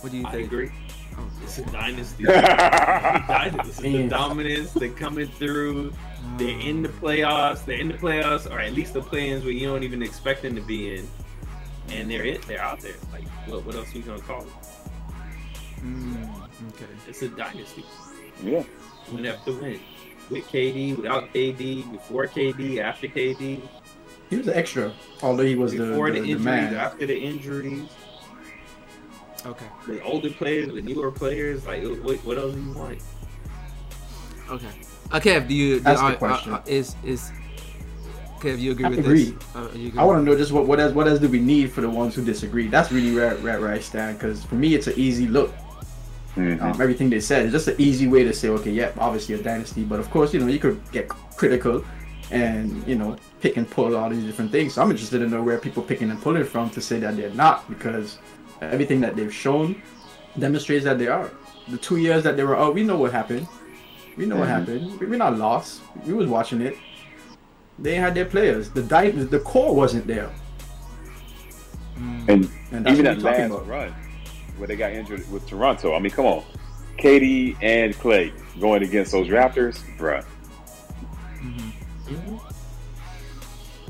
What 0.00 0.10
do 0.10 0.18
you 0.18 0.24
think? 0.24 0.34
I 0.34 0.36
think? 0.38 0.46
agree. 0.46 0.70
Oh, 1.16 1.30
It's 1.42 1.58
a 1.58 1.64
dynasty. 1.66 2.24
yeah, 2.28 3.24
dynasty. 3.26 4.02
The 4.02 4.08
dominance, 4.08 4.72
they're 4.72 4.88
coming 4.90 5.28
through. 5.28 5.92
They're 6.36 6.58
in 6.58 6.82
the 6.82 6.88
playoffs. 6.88 7.64
They're 7.64 7.78
in 7.78 7.88
the 7.88 7.94
playoffs, 7.94 8.50
or 8.50 8.58
at 8.58 8.72
least 8.72 8.94
the 8.94 9.00
play-ins 9.00 9.44
where 9.44 9.52
you 9.52 9.68
don't 9.68 9.84
even 9.84 10.02
expect 10.02 10.42
them 10.42 10.54
to 10.56 10.60
be 10.60 10.96
in. 10.96 11.08
And 11.90 12.10
they're 12.10 12.24
it. 12.24 12.42
They're 12.42 12.60
out 12.60 12.80
there. 12.80 12.94
Like, 13.12 13.28
what, 13.46 13.64
what 13.64 13.74
else 13.76 13.94
are 13.94 13.98
you 13.98 14.04
gonna 14.04 14.20
call 14.20 14.42
it? 14.42 14.48
Mm, 15.82 16.48
okay. 16.70 16.86
It's 17.08 17.22
a 17.22 17.28
dynasty. 17.28 17.84
Yeah. 18.42 18.64
Win 19.12 19.26
after 19.26 19.52
win. 19.52 19.80
With 20.30 20.44
KD, 20.46 20.96
without 20.96 21.32
KD, 21.34 21.90
before 21.92 22.26
KD, 22.26 22.78
after 22.78 23.08
KD, 23.08 23.60
he 24.30 24.36
was 24.36 24.48
an 24.48 24.54
extra, 24.54 24.92
although 25.22 25.44
he 25.44 25.54
was 25.54 25.72
the, 25.72 25.86
before 25.86 26.10
the, 26.10 26.20
the, 26.20 26.22
the 26.22 26.30
injuries, 26.32 26.44
man. 26.44 26.74
after 26.74 27.06
the 27.06 27.16
injuries, 27.18 27.88
Okay. 29.46 29.66
the 29.86 30.02
older 30.02 30.30
players, 30.30 30.72
the 30.72 30.80
newer 30.80 31.10
players. 31.10 31.66
Like, 31.66 31.84
what, 32.02 32.16
what 32.24 32.38
else 32.38 32.54
do 32.54 32.62
you 32.62 32.72
want? 32.72 32.98
Okay. 34.50 34.68
Uh, 35.12 35.20
Kev, 35.20 35.48
do 35.48 35.54
you? 35.54 35.80
That's 35.80 36.00
the 36.00 36.14
question. 36.14 36.52
Uh, 36.52 36.56
uh, 36.56 36.62
is 36.66 36.96
is 37.04 37.30
Kev? 38.40 38.58
You 38.58 38.72
agree 38.72 38.84
I 38.86 38.88
with 38.88 38.98
agree. 39.00 39.24
this? 39.24 39.44
Uh, 39.54 39.68
you 39.74 39.88
agree? 39.88 40.00
I 40.00 40.04
want 40.04 40.18
to 40.20 40.24
know 40.24 40.36
just 40.36 40.52
what 40.52 40.66
what 40.66 40.80
else 40.80 40.92
what 40.94 41.06
else 41.06 41.18
do 41.18 41.28
we 41.28 41.40
need 41.40 41.70
for 41.72 41.82
the 41.82 41.90
ones 41.90 42.14
who 42.14 42.24
disagree? 42.24 42.68
That's 42.68 42.90
really 42.90 43.14
where 43.14 43.36
where, 43.36 43.60
where 43.60 43.70
I 43.70 43.78
stand 43.80 44.18
because 44.18 44.44
for 44.44 44.54
me 44.54 44.74
it's 44.74 44.86
an 44.86 44.94
easy 44.96 45.26
look. 45.28 45.52
Mhm. 46.36 46.60
Um, 46.60 46.80
everything 46.82 47.10
they 47.10 47.20
said 47.20 47.46
is 47.46 47.52
just 47.52 47.68
an 47.68 47.76
easy 47.78 48.08
way 48.08 48.24
to 48.24 48.32
say 48.32 48.48
okay, 48.48 48.70
yeah, 48.72 48.90
obviously 48.98 49.34
a 49.36 49.38
dynasty, 49.42 49.84
but 49.84 50.00
of 50.00 50.10
course 50.10 50.34
you 50.34 50.40
know 50.40 50.46
you 50.48 50.58
could 50.58 50.80
get 50.90 51.08
critical 51.36 51.84
and 52.32 52.82
you 52.88 52.96
know 52.96 53.16
pick 53.40 53.56
and 53.56 53.70
pull 53.70 53.94
all 53.96 54.10
these 54.10 54.24
different 54.24 54.50
things. 54.50 54.74
So 54.74 54.82
I'm 54.82 54.90
interested 54.90 55.20
to 55.20 55.28
know 55.28 55.42
where 55.42 55.58
people 55.58 55.82
picking 55.82 56.10
and 56.10 56.20
pulling 56.20 56.44
from 56.44 56.70
to 56.70 56.80
say 56.80 56.98
that 57.00 57.16
they're 57.16 57.30
not 57.30 57.68
because 57.68 58.18
everything 58.60 59.00
that 59.02 59.14
they've 59.14 59.32
shown 59.32 59.80
demonstrates 60.38 60.84
that 60.84 60.98
they 60.98 61.06
are. 61.06 61.30
The 61.68 61.76
two 61.78 61.98
years 61.98 62.24
that 62.24 62.36
they 62.36 62.42
were 62.44 62.56
out, 62.58 62.74
we 62.74 62.82
know 62.82 62.96
what 62.96 63.12
happened. 63.12 63.46
We 64.16 64.26
know 64.26 64.36
what 64.36 64.48
Mhm. 64.48 64.56
happened. 64.58 65.00
We- 65.00 65.06
We're 65.06 65.18
not 65.18 65.38
lost. 65.38 65.82
We 66.06 66.14
was 66.14 66.26
watching 66.26 66.60
it. 66.62 66.76
They 67.78 67.94
had 67.94 68.14
their 68.14 68.24
players. 68.24 68.70
The 68.70 68.82
di- 68.82 69.10
the 69.10 69.38
core 69.40 69.74
wasn't 69.74 70.06
there, 70.08 70.30
Mm, 71.98 72.28
And 72.28 72.48
and 72.72 72.84
that's 72.86 72.98
even 72.98 73.06
what 73.06 73.22
that 73.22 73.38
last 73.38 73.46
about. 73.50 73.68
run 73.68 73.94
where 74.58 74.66
they 74.68 74.76
got 74.76 74.92
injured 74.92 75.30
with 75.30 75.46
Toronto. 75.46 75.94
I 75.94 75.98
mean, 75.98 76.12
come 76.12 76.26
on, 76.26 76.44
KD 76.98 77.56
and 77.62 77.94
Klay 77.94 78.32
going 78.60 78.82
against 78.82 79.12
those 79.12 79.28
Raptors, 79.28 79.78
bruh. 79.98 80.24
mhm. 81.40 81.72
Mhm. 82.06 82.40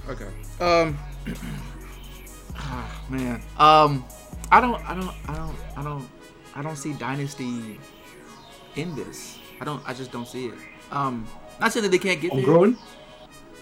Okay. 0.09 0.29
Um. 0.61 0.99
ah, 2.57 3.03
man. 3.09 3.43
Um. 3.59 4.05
I 4.51 4.61
don't. 4.61 4.81
I 4.89 4.95
don't. 4.95 5.15
I 5.29 5.35
don't. 5.35 5.57
I 5.77 5.83
don't. 5.83 6.09
I 6.57 6.63
don't 6.63 6.77
see 6.77 6.93
dynasty 6.95 7.79
in 8.77 8.95
this. 8.95 9.39
I 9.61 9.65
don't. 9.65 9.83
I 9.89 9.95
just 9.95 10.13
don't 10.13 10.27
see 10.29 10.47
it. 10.47 10.55
Um. 10.91 11.27
Not 11.61 11.73
saying 11.73 11.85
that 11.85 11.91
they 11.91 11.99
can't 11.99 12.21
get 12.21 12.33
there. 12.33 12.43
Homegrown. 12.43 12.77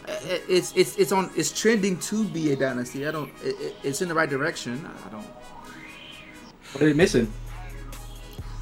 Uh, 0.08 0.12
It's 0.48 0.72
it's 0.74 0.96
it's 0.96 1.12
on. 1.12 1.30
It's 1.36 1.52
trending 1.58 1.98
to 2.00 2.24
be 2.24 2.52
a 2.52 2.56
dynasty. 2.56 3.06
I 3.06 3.10
don't. 3.12 3.30
It, 3.44 3.56
it- 3.60 3.76
it's 3.84 4.02
in 4.02 4.08
the 4.08 4.14
right 4.14 4.28
direction. 4.28 4.84
I 5.06 5.08
don't. 5.10 5.26
What 6.72 6.82
are 6.82 6.86
they 6.86 6.92
missing? 6.94 7.32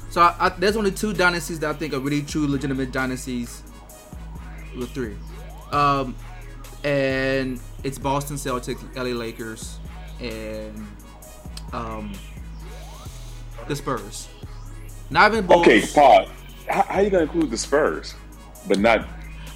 So 0.09 0.21
I, 0.21 0.35
I, 0.39 0.49
there's 0.49 0.75
only 0.75 0.91
two 0.91 1.13
dynasties 1.13 1.59
that 1.61 1.69
I 1.69 1.73
think 1.73 1.93
are 1.93 1.99
really 1.99 2.21
true, 2.21 2.47
legitimate 2.47 2.91
dynasties. 2.91 3.63
With 4.77 4.91
three, 4.91 5.17
um, 5.73 6.15
and 6.85 7.59
it's 7.83 7.97
Boston 7.97 8.37
Celtics, 8.37 8.81
LA 8.95 9.17
Lakers, 9.17 9.79
and 10.21 10.87
um, 11.73 12.13
the 13.67 13.75
Spurs. 13.75 14.29
Not 15.09 15.31
even 15.31 15.45
Bulls. 15.45 15.67
Okay, 15.67 15.81
Paul. 15.93 16.27
How, 16.69 16.83
how 16.83 16.99
you 17.01 17.09
gonna 17.09 17.23
include 17.23 17.49
the 17.49 17.57
Spurs, 17.57 18.15
but 18.65 18.79
not 18.79 19.05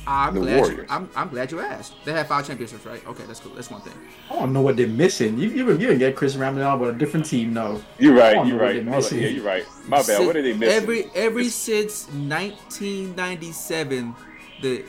I'm 0.08 0.36
the 0.36 0.42
glad. 0.42 0.68
You, 0.72 0.86
I'm, 0.90 1.10
I'm 1.16 1.30
glad 1.30 1.52
you 1.52 1.60
asked. 1.60 1.94
They 2.06 2.12
have 2.14 2.28
five 2.28 2.46
championships, 2.46 2.86
right? 2.86 3.04
Okay, 3.08 3.24
that's 3.26 3.40
cool. 3.40 3.54
That's 3.56 3.72
one 3.72 3.82
thing. 3.82 3.94
I 4.30 4.36
don't 4.36 4.54
know 4.54 4.62
what 4.62 4.78
they're 4.78 4.88
missing. 4.88 5.36
You 5.38 5.50
you, 5.50 5.72
you 5.78 5.88
can 5.88 5.98
get 5.98 6.16
Chris 6.16 6.36
Randall, 6.36 6.78
but 6.78 6.90
a 6.90 6.94
different 6.94 7.26
team, 7.26 7.54
no. 7.54 7.82
You're 7.98 8.14
right. 8.16 8.46
You're 8.46 8.60
right. 8.60 8.74
they're 8.76 8.84
Hold 8.84 8.88
on, 8.88 8.96
missing. 9.00 9.20
Yeah, 9.22 9.28
you're 9.30 9.44
right. 9.44 9.66
My 9.88 9.98
bad. 9.98 10.06
Since- 10.06 10.26
What 10.28 10.36
are 10.38 10.42
they 10.44 10.54
missing? 10.54 10.84
Every 10.84 11.06
every 11.16 11.50
since 11.50 12.06
1997, 12.10 14.14
the 14.62 14.84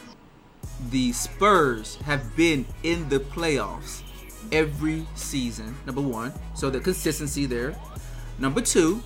the 0.90 1.12
Spurs 1.12 1.96
have 2.04 2.36
been 2.36 2.66
in 2.82 3.08
the 3.08 3.20
playoffs 3.20 4.02
every 4.52 5.06
season. 5.14 5.74
Number 5.86 6.02
one, 6.02 6.32
so 6.54 6.68
the 6.70 6.80
consistency 6.80 7.46
there. 7.46 7.74
Number 8.38 8.60
two, 8.60 9.02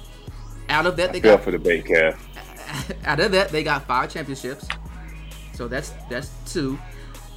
out 0.68 0.86
of 0.86 0.96
that 0.96 1.12
they 1.12 1.20
fell 1.20 1.36
got 1.36 1.44
for 1.44 1.52
the 1.52 1.58
bait, 1.58 1.84
Kev. 1.84 2.16
out 3.04 3.20
of 3.20 3.30
that 3.32 3.50
they 3.50 3.62
got 3.62 3.86
five 3.86 4.12
championships. 4.12 4.66
So 5.60 5.68
that's 5.68 5.92
that's 6.08 6.30
two. 6.50 6.78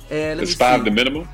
And 0.10 0.40
let 0.40 0.48
Is 0.48 0.56
five 0.56 0.80
see. 0.80 0.86
the 0.86 0.92
minimum? 0.92 1.28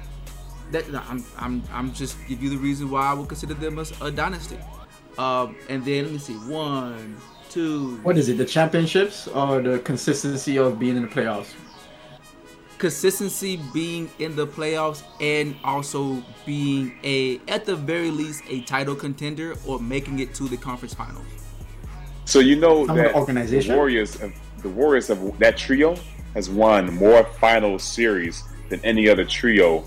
that 0.72 0.90
no, 0.90 1.00
I'm 1.08 1.24
I'm 1.38 1.62
I'm 1.72 1.94
just 1.94 2.18
give 2.28 2.42
you 2.42 2.50
the 2.50 2.58
reason 2.58 2.90
why 2.90 3.04
I 3.12 3.14
would 3.14 3.28
consider 3.28 3.54
them 3.54 3.78
as 3.78 3.94
a 4.02 4.10
dynasty. 4.10 4.58
Um, 5.20 5.56
and 5.70 5.86
then 5.86 6.06
let 6.06 6.14
me 6.14 6.18
see, 6.18 6.34
one, 6.50 7.16
two, 7.52 7.98
What 7.98 8.18
is 8.18 8.28
it? 8.28 8.40
The 8.40 8.46
championships 8.46 9.28
or 9.28 9.62
the 9.62 9.78
consistency 9.80 10.58
of 10.58 10.80
being 10.80 10.96
in 10.98 11.04
the 11.04 11.08
playoffs? 11.10 11.54
consistency 12.80 13.60
being 13.74 14.10
in 14.20 14.36
the 14.36 14.48
playoffs 14.48 15.04
and 15.22 15.56
also 15.64 16.24
being 16.44 16.98
a 17.04 17.40
at 17.50 17.66
the 17.66 17.76
very 17.76 18.10
least 18.10 18.42
a 18.50 18.62
title 18.62 18.96
contender 18.96 19.54
or 19.68 19.80
making 19.80 20.18
it 20.20 20.34
to 20.34 20.48
the 20.48 20.58
conference 20.58 20.96
finals. 20.96 21.28
So 22.26 22.40
you 22.40 22.56
know 22.56 22.88
Some 22.88 22.92
of 22.92 22.96
the 22.96 23.04
that 23.04 23.16
organization? 23.16 23.74
the 23.74 23.78
Warriors, 23.78 24.16
have, 24.16 24.34
the 24.64 24.70
Warriors 24.70 25.08
have 25.10 25.38
that 25.40 25.56
trio 25.58 25.96
has 26.40 26.50
won 26.50 26.94
more 26.96 27.26
final 27.26 27.78
series 27.78 28.44
than 28.70 28.80
any 28.86 29.10
other 29.10 29.26
trio. 29.26 29.84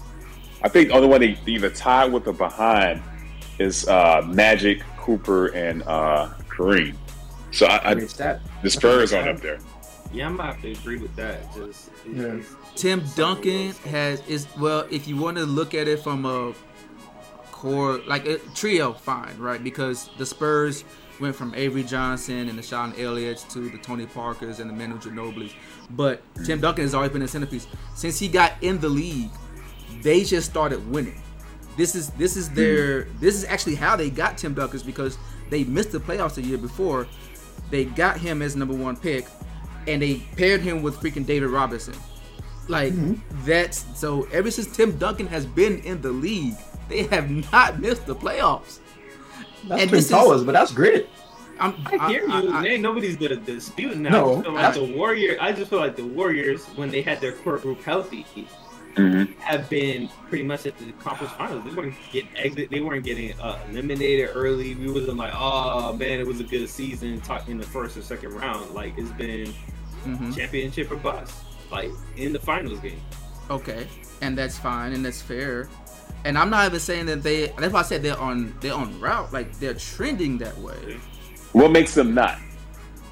I 0.62 0.68
think 0.68 0.88
the 0.90 0.94
only 0.94 1.09
one 1.09 1.21
they 1.23 1.38
either 1.47 1.71
tied 1.71 2.12
with 2.12 2.26
or 2.28 2.35
behind 2.35 3.02
is 3.59 3.88
uh, 3.88 4.21
Magic, 4.26 4.82
Cooper, 4.99 5.47
and 5.54 5.82
uh, 5.85 6.28
Kareem. 6.50 6.94
So 7.52 7.64
I, 7.66 7.90
I, 7.90 7.94
Great 7.94 8.11
stat. 8.11 8.40
the 8.62 8.68
Spurs 8.68 9.14
aren't 9.14 9.28
up 9.30 9.40
there. 9.40 9.59
Yeah, 10.12 10.26
I'm 10.26 10.37
gonna 10.37 10.52
have 10.52 10.61
to 10.61 10.73
agree 10.73 10.99
with 10.99 11.16
that. 11.16 11.54
Just 11.54 11.88
Yeah. 12.06 12.23
it's- 12.25 12.54
Tim 12.76 13.02
Duncan 13.16 13.73
has 13.90 14.23
is 14.28 14.47
well, 14.59 14.87
if 14.90 15.09
you 15.09 15.16
want 15.16 15.38
to 15.38 15.44
look 15.44 15.73
at 15.75 15.88
it 15.88 16.00
from 16.00 16.25
a 16.26 16.52
core 17.50 17.99
like 18.06 18.26
a 18.26 18.37
trio, 18.54 18.92
fine, 18.92 19.38
right? 19.38 19.62
Because 19.64 20.11
the 20.18 20.26
Spurs 20.26 20.85
went 21.23 21.37
from 21.37 21.55
Avery 21.55 21.85
Johnson 21.85 22.49
and 22.49 22.59
the 22.59 22.62
Sean 22.62 22.93
Elliott's 22.99 23.45
to 23.45 23.71
the 23.71 23.79
Tony 23.79 24.05
Parkers 24.07 24.59
and 24.59 24.69
the 24.69 24.75
Manu 24.75 24.99
Ginobili's. 24.99 25.55
But 25.91 26.21
Tim 26.45 26.61
Duncan 26.61 26.85
has 26.85 26.95
always 26.95 27.12
been 27.12 27.23
a 27.23 27.29
centerpiece. 27.29 27.67
Since 27.95 28.19
he 28.19 28.29
got 28.29 28.52
in 28.61 28.81
the 28.81 28.88
league, 28.88 29.31
they 30.02 30.25
just 30.25 30.50
started 30.50 30.87
winning. 30.91 31.23
This 31.76 31.95
is 31.95 32.11
this 32.11 32.37
is 32.37 32.50
their 32.50 33.05
this 33.21 33.35
is 33.35 33.45
actually 33.45 33.76
how 33.76 33.97
they 33.97 34.11
got 34.11 34.37
Tim 34.37 34.52
Duncan 34.52 34.81
because 34.85 35.17
they 35.49 35.64
missed 35.64 35.93
the 35.93 36.00
playoffs 36.00 36.35
the 36.35 36.43
year 36.43 36.59
before. 36.59 37.07
They 37.71 37.87
got 37.87 38.19
him 38.19 38.43
as 38.43 38.57
number 38.57 38.75
one 38.75 38.97
pick, 38.97 39.26
and 39.87 40.02
they 40.02 40.17
paired 40.37 40.61
him 40.61 40.83
with 40.83 40.97
freaking 40.97 41.25
David 41.25 41.49
Robinson. 41.49 41.95
Like 42.69 42.93
mm-hmm. 42.93 43.47
that's 43.47 43.87
so. 43.99 44.25
Ever 44.33 44.50
since 44.50 44.76
Tim 44.76 44.99
Duncan 44.99 45.26
has 45.29 45.47
been 45.47 45.79
in 45.81 46.02
the 46.02 46.11
league, 46.11 46.57
they 46.88 47.05
have 47.05 47.31
not 47.52 47.81
missed 47.81 48.07
the 48.07 48.14
playoffs. 48.14 48.81
That's 49.69 49.81
And 49.83 49.88
Twin 49.90 49.99
this 49.99 50.04
is- 50.04 50.11
Towers, 50.11 50.45
but 50.45 50.52
that's 50.52 50.73
great. 50.73 51.09
I'm, 51.61 51.75
I 51.87 52.09
hear 52.11 52.26
you. 52.26 52.33
I- 52.33 52.62
I- 52.62 52.66
Ain't 52.66 52.83
nobody's 52.83 53.16
gonna 53.16 53.37
dispute 53.37 53.97
now. 53.97 54.11
No, 54.11 54.38
I 54.38 54.42
feel 54.42 54.52
like 54.52 54.64
I- 54.64 54.71
the 54.73 54.85
Warrior. 54.97 55.37
I 55.40 55.52
just 55.52 55.71
feel 55.71 55.78
like 55.78 55.97
the 55.97 56.04
Warriors, 56.04 56.64
when 56.76 56.90
they 56.90 57.02
had 57.02 57.21
their 57.21 57.33
core 57.33 57.59
group 57.59 57.83
healthy, 57.83 58.26
Mhm. 58.97 59.35
have 59.38 59.69
been 59.71 60.09
pretty 60.28 60.45
much 60.45 60.66
at 60.66 60.76
the 60.78 60.90
conference 61.02 61.33
finals. 61.35 61.62
They 61.64 61.71
weren't 61.75 61.95
getting 62.12 62.31
exit. 62.37 62.71
They 62.71 62.81
weren't 62.81 63.04
getting 63.04 63.33
uh, 63.40 63.59
eliminated 63.71 64.31
early. 64.35 64.75
We 64.75 64.90
wasn't 64.90 65.19
like, 65.19 65.33
oh 65.37 65.92
man, 65.95 66.19
it 66.21 66.26
was 66.26 66.40
a 66.40 66.45
good 66.45 66.69
season. 66.69 67.21
Talk 67.21 67.49
in 67.49 67.59
the 67.59 67.66
first 67.66 67.97
or 67.97 68.02
second 68.02 68.35
round. 68.35 68.75
Like 68.75 68.95
it's 68.99 69.11
been 69.12 69.54
Mhm. 70.04 70.37
championship 70.37 70.90
or 70.90 70.97
bust. 70.97 71.33
Like 71.71 71.90
in 72.16 72.33
the 72.33 72.38
finals 72.40 72.81
game. 72.81 73.00
Okay, 73.50 73.87
and 74.21 74.37
that's 74.37 74.59
fine 74.59 74.92
and 74.92 75.04
that's 75.04 75.23
fair. 75.23 75.69
And 76.25 76.38
I'm 76.38 76.50
not 76.50 76.67
even 76.67 76.81
saying 76.81 77.07
that 77.07 77.23
they. 77.23 77.49
That's 77.59 77.73
why 77.73 77.81
I 77.81 77.83
said 77.83 78.02
they're 78.02 78.19
on 78.19 78.55
they're 78.61 78.75
on 78.75 78.99
route. 79.00 79.33
Like 79.33 79.59
they're 79.59 79.75
trending 79.75 80.38
that 80.38 80.57
way. 80.59 80.99
What 81.52 81.71
makes 81.73 81.95
them 81.95 82.14
not? 82.14 82.38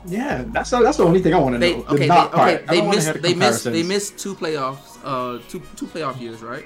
Yeah, 0.06 0.44
that's 0.48 0.70
the, 0.70 0.80
that's 0.82 0.96
the 0.96 1.04
only 1.04 1.20
thing 1.20 1.34
I 1.34 1.38
want 1.38 1.54
to 1.56 1.58
They 1.58 1.76
know. 1.76 1.82
The 1.90 1.94
okay. 1.94 2.08
They, 2.08 2.08
not 2.08 2.32
part. 2.32 2.54
okay. 2.56 2.64
I 2.68 2.70
They 2.70 2.76
don't 2.78 2.86
wanna 2.86 2.96
missed. 2.96 3.12
hear 3.12 3.14
the 3.14 3.20
They 3.20 3.34
missed. 3.34 3.64
They 3.72 3.82
comparisons. 3.82 3.88
missed 3.88 4.18
two 4.18 4.34
playoffs. 4.34 4.98
Uh, 5.04 5.42
two 5.48 5.62
two 5.76 5.86
playoff 5.86 6.20
years, 6.20 6.42
right? 6.42 6.64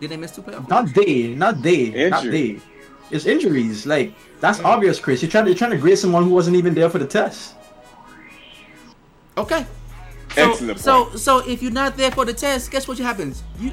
Did 0.00 0.10
they 0.10 0.16
miss 0.16 0.32
two 0.32 0.42
playoff? 0.42 0.60
years? 0.60 0.68
Not 0.68 0.94
they, 0.94 1.34
not 1.34 1.62
they, 1.62 2.10
not 2.10 2.24
they. 2.24 2.60
It's 3.10 3.26
injuries. 3.26 3.86
Like 3.86 4.14
that's 4.40 4.60
obvious, 4.60 4.98
Chris. 4.98 5.22
You're 5.22 5.30
trying 5.30 5.44
to 5.44 5.50
you're 5.50 5.58
trying 5.58 5.70
to 5.72 5.78
grade 5.78 5.98
someone 5.98 6.24
who 6.24 6.30
wasn't 6.30 6.56
even 6.56 6.74
there 6.74 6.90
for 6.90 6.98
the 6.98 7.06
test. 7.06 7.54
Okay. 9.36 9.66
So, 10.34 10.50
Excellent 10.50 10.78
so, 10.80 11.10
so 11.14 11.38
if 11.46 11.62
you're 11.62 11.72
not 11.72 11.96
there 11.98 12.10
for 12.10 12.24
the 12.24 12.32
test, 12.32 12.70
guess 12.70 12.88
what 12.88 12.98
happens? 12.98 13.42
You 13.60 13.70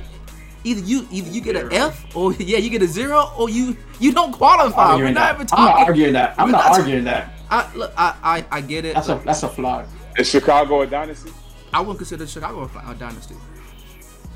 either 0.63 0.81
you 0.81 1.07
either 1.11 1.29
you 1.29 1.41
get 1.41 1.55
an 1.55 1.71
F 1.73 2.15
or 2.15 2.33
yeah, 2.39 2.57
you 2.57 2.69
get 2.69 2.81
a 2.81 2.87
zero 2.87 3.31
or 3.37 3.49
you 3.49 3.75
you 3.99 4.11
don't 4.13 4.31
qualify. 4.31 4.95
We're 4.95 5.11
not 5.11 5.13
that. 5.13 5.35
even 5.35 5.47
I'm 5.51 5.65
not 5.65 5.87
arguing 5.87 6.13
that. 6.13 6.35
I'm 6.37 6.47
We're 6.47 6.51
not 6.53 6.65
not- 6.71 6.79
arguing 6.79 7.03
that. 7.05 7.33
I, 7.51 7.75
look, 7.75 7.91
I, 7.97 8.15
I, 8.23 8.45
I 8.57 8.61
get 8.61 8.85
it. 8.85 8.93
That's 8.93 9.07
a 9.09 9.15
Look, 9.15 9.23
that's 9.23 9.41
a 9.41 9.49
flaw. 9.49 9.83
Is 10.19 10.29
Chicago 10.29 10.81
a 10.81 10.87
dynasty? 10.87 11.31
I 11.73 11.79
wouldn't 11.79 11.97
consider 11.97 12.27
Chicago 12.27 12.59
a, 12.61 12.67
fi- 12.69 12.91
a 12.91 12.93
dynasty. 12.93 13.33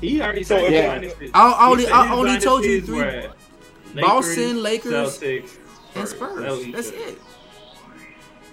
He 0.00 0.20
already 0.20 0.42
So, 0.42 0.58
said 0.58 0.72
yeah. 0.72 0.86
dynasty. 0.94 1.30
I- 1.32 1.50
I 1.52 1.70
only- 1.70 1.86
I 1.86 2.12
only 2.12 2.38
told 2.40 2.64
you 2.64 2.80
three. 2.82 2.96
were 2.96 3.32
Boston, 4.00 4.62
Lakers, 4.64 4.92
Celtics, 5.20 5.50
and 5.94 6.08
Spurs. 6.08 6.44
Spurs. 6.44 6.72
That's 6.72 6.88
it. 6.90 7.18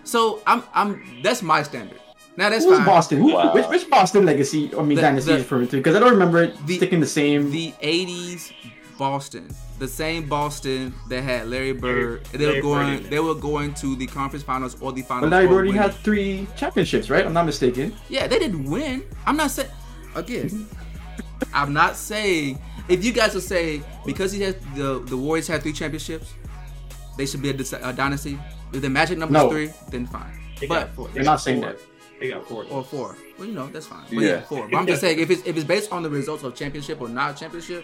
So 0.03 0.41
I'm 0.45 0.63
I'm 0.73 1.01
that's 1.23 1.41
my 1.41 1.63
standard. 1.63 1.99
Now 2.41 2.49
that's 2.49 2.65
Who's 2.65 2.77
fine. 2.77 2.85
Boston? 2.87 3.19
Who, 3.19 3.33
Wow. 3.35 3.53
which, 3.53 3.67
which 3.67 3.87
Boston 3.87 4.25
legacy? 4.25 4.71
I 4.75 4.81
mean, 4.81 4.95
The- 4.95 5.01
dynasty 5.03 5.31
the- 5.31 5.37
is 5.37 5.43
referring 5.43 5.67
to 5.67 5.77
because 5.77 5.95
I 5.95 5.99
don't 5.99 6.09
remember 6.11 6.41
it 6.41 6.65
the- 6.65 6.77
sticking 6.77 6.99
the 6.99 7.05
same. 7.05 7.51
The 7.51 7.71
'80s 7.83 8.51
Boston, 8.97 9.47
the 9.77 9.87
same 9.87 10.27
Boston 10.27 10.91
that 11.09 11.21
had 11.21 11.47
Larry 11.47 11.71
Bird. 11.73 12.25
They 12.31 12.39
Larry 12.39 12.55
were 12.55 12.61
going. 12.63 12.97
Bird. 13.03 13.09
They 13.11 13.19
were 13.19 13.35
going 13.35 13.75
to 13.75 13.95
the 13.95 14.07
conference 14.07 14.43
finals 14.43 14.75
or 14.81 14.91
the 14.91 15.03
finals. 15.03 15.29
but 15.29 15.35
Larry 15.35 15.45
or 15.45 15.49
Bird 15.49 15.53
already 15.55 15.69
winning. 15.69 15.83
had 15.83 15.93
three 16.03 16.47
championships, 16.55 17.11
right? 17.11 17.23
I'm 17.27 17.33
not 17.33 17.45
mistaken. 17.45 17.93
Yeah, 18.09 18.25
they 18.25 18.39
didn't 18.39 18.63
win. 18.65 19.03
I'm 19.27 19.37
not 19.37 19.51
saying 19.51 19.69
again. 20.15 20.67
I'm 21.53 21.73
not 21.73 21.95
saying 21.95 22.57
if 22.87 23.05
you 23.05 23.11
guys 23.13 23.35
will 23.35 23.41
say 23.41 23.83
because 24.03 24.31
he 24.31 24.41
has 24.41 24.55
the 24.75 24.99
the 25.05 25.17
Warriors 25.17 25.47
had 25.47 25.61
three 25.61 25.73
championships, 25.73 26.33
they 27.17 27.27
should 27.27 27.43
be 27.43 27.51
a, 27.51 27.55
a 27.89 27.93
dynasty. 27.93 28.39
If 28.73 28.81
the 28.81 28.89
Magic 28.89 29.19
number 29.19 29.33
No. 29.33 29.49
three, 29.51 29.69
then 29.89 30.07
fine. 30.07 30.33
They 30.59 30.65
But 30.65 30.79
got 30.79 30.95
four. 30.95 31.07
They 31.09 31.13
They're 31.15 31.23
not 31.23 31.41
saying 31.41 31.61
four. 31.61 31.71
that. 31.73 31.79
They 32.21 32.29
got 32.29 32.47
four. 32.47 32.65
or 32.69 32.83
four. 32.83 33.17
Well, 33.37 33.47
you 33.47 33.53
know 33.53 33.67
that's 33.67 33.87
fine. 33.87 34.03
But 34.09 34.19
yeah, 34.19 34.29
Yeah. 34.29 34.41
four. 34.41 34.67
But 34.69 34.77
I'm 34.77 34.87
just 34.87 35.01
saying 35.01 35.19
if 35.19 35.29
it's 35.29 35.41
if 35.45 35.55
it's 35.57 35.65
based 35.65 35.91
on 35.91 36.03
the 36.03 36.09
results 36.09 36.43
of 36.43 36.55
championship 36.55 37.01
or 37.01 37.09
not 37.09 37.35
championship, 37.35 37.83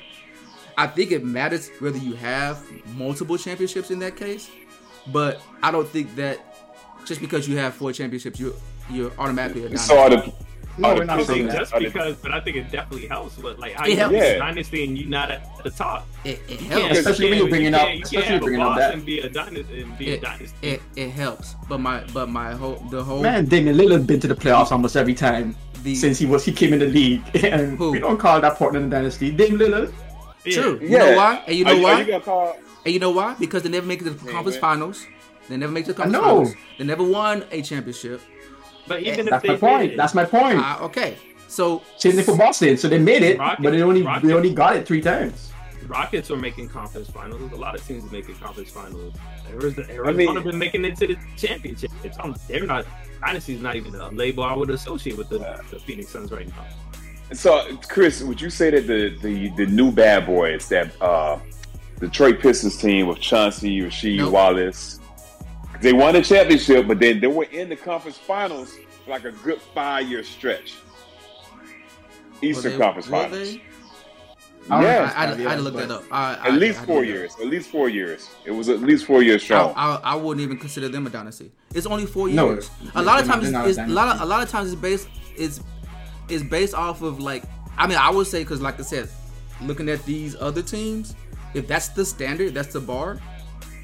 I 0.77 0.87
think 0.87 1.11
it 1.11 1.25
matters 1.25 1.69
whether 1.79 1.97
you 1.97 2.13
have 2.15 2.63
multiple 2.95 3.37
championships 3.37 3.89
in 3.91 3.99
that 3.99 4.15
case. 4.15 4.49
But 5.07 5.41
I 5.63 5.71
don't 5.71 5.87
think 5.89 6.15
that 6.17 6.37
just 7.05 7.19
because 7.19 7.47
you 7.47 7.57
have 7.57 7.73
four 7.73 7.91
championships, 7.93 8.39
you 8.39 8.55
you're 8.91 9.11
automatically 9.17 9.63
a 9.65 9.69
dynasty. 9.69 9.87
So 9.87 9.99
are 9.99 10.09
the 10.09 10.31
No, 10.77 10.89
are 10.89 10.95
we're 10.97 11.03
not 11.05 11.25
saying 11.25 11.47
think 11.47 11.51
that. 11.51 11.59
just 11.59 11.73
because, 11.77 12.15
but 12.17 12.31
I 12.33 12.39
think 12.39 12.57
it 12.57 12.71
definitely 12.71 13.07
helps. 13.07 13.35
But 13.35 13.59
like, 13.59 13.73
how 13.73 13.85
It 13.85 13.89
you 13.91 13.95
helps. 13.97 14.13
Yeah. 14.15 14.21
a 14.23 14.37
dynasty 14.39 14.83
and 14.83 14.97
you 14.97 15.05
not 15.07 15.31
at 15.31 15.63
the 15.63 15.69
top? 15.71 16.07
It, 16.23 16.39
it 16.47 16.59
helps. 16.61 16.85
can't- 16.85 16.97
Especially 16.97 17.25
you 17.25 17.29
when 17.31 17.39
you're 17.39 17.49
bringing 17.49 17.71
you 17.73 17.77
up- 17.79 17.87
can't- 17.87 17.97
you 17.97 18.03
especially 18.03 18.27
can't 18.29 18.43
bringing 18.43 18.61
up 18.61 18.77
that. 18.77 18.87
Boston 18.91 19.05
be 19.05 19.19
a 19.19 19.29
dynasty 19.29 19.81
and 19.81 19.97
be 19.97 20.11
a 20.13 20.19
dynasty. 20.21 20.55
it, 20.67 20.81
it 20.95 21.09
helps. 21.09 21.55
But 21.67 21.79
my 21.79 22.03
but 22.13 22.29
my 22.29 22.53
whole 22.53 22.75
the 22.91 23.03
whole 23.03 23.21
Man, 23.21 23.45
Damian 23.45 23.75
Lillard 23.77 24.05
been 24.07 24.19
to 24.19 24.27
the 24.27 24.35
playoffs 24.35 24.71
almost 24.71 24.95
every 24.95 25.13
time 25.15 25.55
the 25.83 25.95
since 25.95 26.17
he 26.19 26.25
was 26.25 26.45
he 26.45 26.51
came 26.51 26.73
in 26.73 26.79
the 26.79 26.87
league, 26.87 27.21
and 27.43 27.77
Who? 27.77 27.91
we 27.91 27.99
don't 27.99 28.17
call 28.17 28.39
that 28.41 28.55
Portland 28.55 28.91
dynasty. 28.91 29.31
Dame 29.31 29.57
Lillard. 29.57 29.93
Yeah. 30.45 30.61
true. 30.61 30.79
You 30.81 30.97
know 30.99 31.15
why? 31.17 31.43
And 31.47 31.55
you 31.57 31.65
know 31.65 31.77
are, 31.77 31.81
why? 31.81 31.93
Are 31.93 32.03
you 32.03 32.19
call? 32.19 32.57
And 32.85 32.93
you 32.93 32.99
know 32.99 33.11
why? 33.11 33.35
Because 33.39 33.63
they 33.63 33.69
never 33.69 33.85
make 33.85 34.01
it 34.01 34.05
to 34.05 34.11
the 34.11 34.31
conference 34.31 34.55
man. 34.55 34.61
finals. 34.61 35.05
They 35.49 35.57
never 35.57 35.71
make 35.71 35.83
it 35.83 35.87
to 35.87 35.93
the 35.93 36.01
conference 36.03 36.23
finals. 36.25 36.53
They 36.77 36.83
never 36.85 37.03
won 37.03 37.43
a 37.51 37.61
championship. 37.61 38.21
But 38.87 39.01
even 39.03 39.21
if 39.21 39.29
That's 39.29 39.43
they 39.43 39.49
my 39.49 39.57
point. 39.57 39.89
did, 39.91 39.99
That's 39.99 40.13
my 40.13 40.25
point. 40.25 40.59
Ah, 40.59 40.79
okay. 40.81 41.17
So 41.47 41.81
Same 41.97 42.13
thing 42.13 42.23
for 42.25 42.37
Boston. 42.37 42.77
So 42.77 42.87
they 42.87 42.99
made 42.99 43.23
it, 43.23 43.39
Rockets- 43.39 43.63
but 43.63 43.71
they 43.71 43.81
only 43.81 44.01
Rockets- 44.03 44.27
they 44.27 44.33
only 44.33 44.53
got 44.53 44.75
it 44.75 44.85
three 44.87 45.01
times. 45.01 45.51
Rockets 45.87 46.29
were 46.29 46.35
making 46.37 46.67
conference 46.67 47.09
finals. 47.09 47.51
A 47.53 47.55
lot 47.55 47.73
of 47.73 47.85
teams 47.87 48.03
are 48.03 48.11
making 48.11 48.35
conference 48.35 48.69
finals. 48.71 49.13
Arizona, 49.49 49.87
I 49.87 50.11
mean- 50.11 50.27
Arizona 50.27 50.41
been 50.41 50.57
making 50.57 50.83
it 50.85 50.97
to 50.97 51.07
the 51.07 51.17
championship. 51.37 51.91
It's 52.03 52.17
on, 52.17 52.35
they're 52.47 52.65
not 52.65 52.85
dynasty 53.21 53.55
is 53.55 53.61
not 53.61 53.75
even 53.75 53.95
a 53.95 54.09
label 54.09 54.43
I 54.43 54.53
would 54.53 54.69
associate 54.69 55.17
with 55.17 55.29
the, 55.29 55.39
the 55.71 55.79
Phoenix 55.79 56.09
Suns 56.09 56.31
right 56.31 56.47
now. 56.47 56.65
So, 57.33 57.77
Chris, 57.89 58.21
would 58.21 58.39
you 58.39 58.49
say 58.49 58.69
that 58.69 58.87
the 58.87 59.17
the, 59.21 59.49
the 59.57 59.65
new 59.65 59.91
bad 59.91 60.25
boys 60.25 60.67
that 60.69 60.91
uh, 61.01 61.39
Detroit 61.99 62.39
Pistons 62.39 62.77
team 62.77 63.07
with 63.07 63.19
Chauncey, 63.19 63.79
Rasheed 63.81 64.17
Nope. 64.17 64.33
Wallace, 64.33 64.99
they 65.81 65.93
won 65.93 66.13
the 66.13 66.21
championship, 66.21 66.87
but 66.87 66.99
then 66.99 67.19
they 67.19 67.27
were 67.27 67.45
in 67.45 67.69
the 67.69 67.75
conference 67.75 68.17
finals 68.17 68.75
for 69.05 69.11
like 69.11 69.25
a 69.25 69.31
good 69.31 69.61
five 69.61 70.07
year 70.07 70.23
stretch. 70.23 70.75
Eastern 72.41 72.73
they- 72.73 72.77
Conference 72.77 73.07
Finals. 73.07 73.31
they? 73.53 73.61
I 74.69 74.81
Yes. 74.81 75.13
know 75.13 75.19
I, 75.19 75.25
I, 75.25 75.31
I 75.31 75.49
had 75.51 75.55
to 75.55 75.61
look 75.61 75.75
that 75.75 75.89
up. 75.89 76.03
I, 76.11 76.35
I, 76.35 76.47
At 76.49 76.53
least 76.55 76.75
I 76.77 76.79
had 76.81 76.87
four 76.87 76.95
to 77.01 77.07
look 77.07 77.15
years. 77.15 77.33
At 77.39 77.47
least 77.47 77.69
four 77.69 77.87
years. 77.89 78.29
It 78.45 78.51
was 78.51 78.67
at 78.67 78.81
least 78.81 79.05
four 79.05 79.23
years 79.23 79.41
I, 79.43 79.45
strong. 79.45 79.73
I, 79.77 79.95
I 80.03 80.15
wouldn't 80.15 80.43
even 80.43 80.57
consider 80.57 80.89
them 80.89 81.07
a 81.07 81.09
dynasty. 81.09 81.51
It's 81.73 81.85
only 81.87 82.05
four 82.05 82.27
No, 82.27 82.49
years. 82.51 82.69
they're- 82.81 82.91
a 82.95 83.01
lot 83.01 83.21
of 83.21 83.27
they're 83.27 83.35
times, 83.37 83.51
not- 83.51 83.67
it's, 83.67 83.77
they're 83.77 83.85
it's, 83.85 83.91
a 83.91 83.93
a 83.93 83.95
lot 83.95 84.15
of 84.15 84.21
a 84.21 84.25
lot 84.25 84.43
of 84.43 84.49
times 84.49 84.73
it's 84.73 84.81
based 84.81 85.07
it's 85.37 85.61
it's 86.27 86.43
based 86.43 86.73
off 86.73 87.01
of 87.01 87.19
like 87.21 87.43
I 87.77 87.87
mean 87.87 87.97
I 87.97 88.09
would 88.11 88.27
say 88.27 88.43
because 88.43 88.61
like 88.61 88.77
I 88.77 88.83
said, 88.83 89.09
looking 89.61 89.87
at 89.89 90.03
these 90.05 90.35
other 90.35 90.61
teams, 90.61 91.15
if 91.53 91.65
that's 91.67 91.87
the 91.89 92.03
standard, 92.05 92.53
that's 92.53 92.73
the 92.73 92.81
bar. 92.81 93.19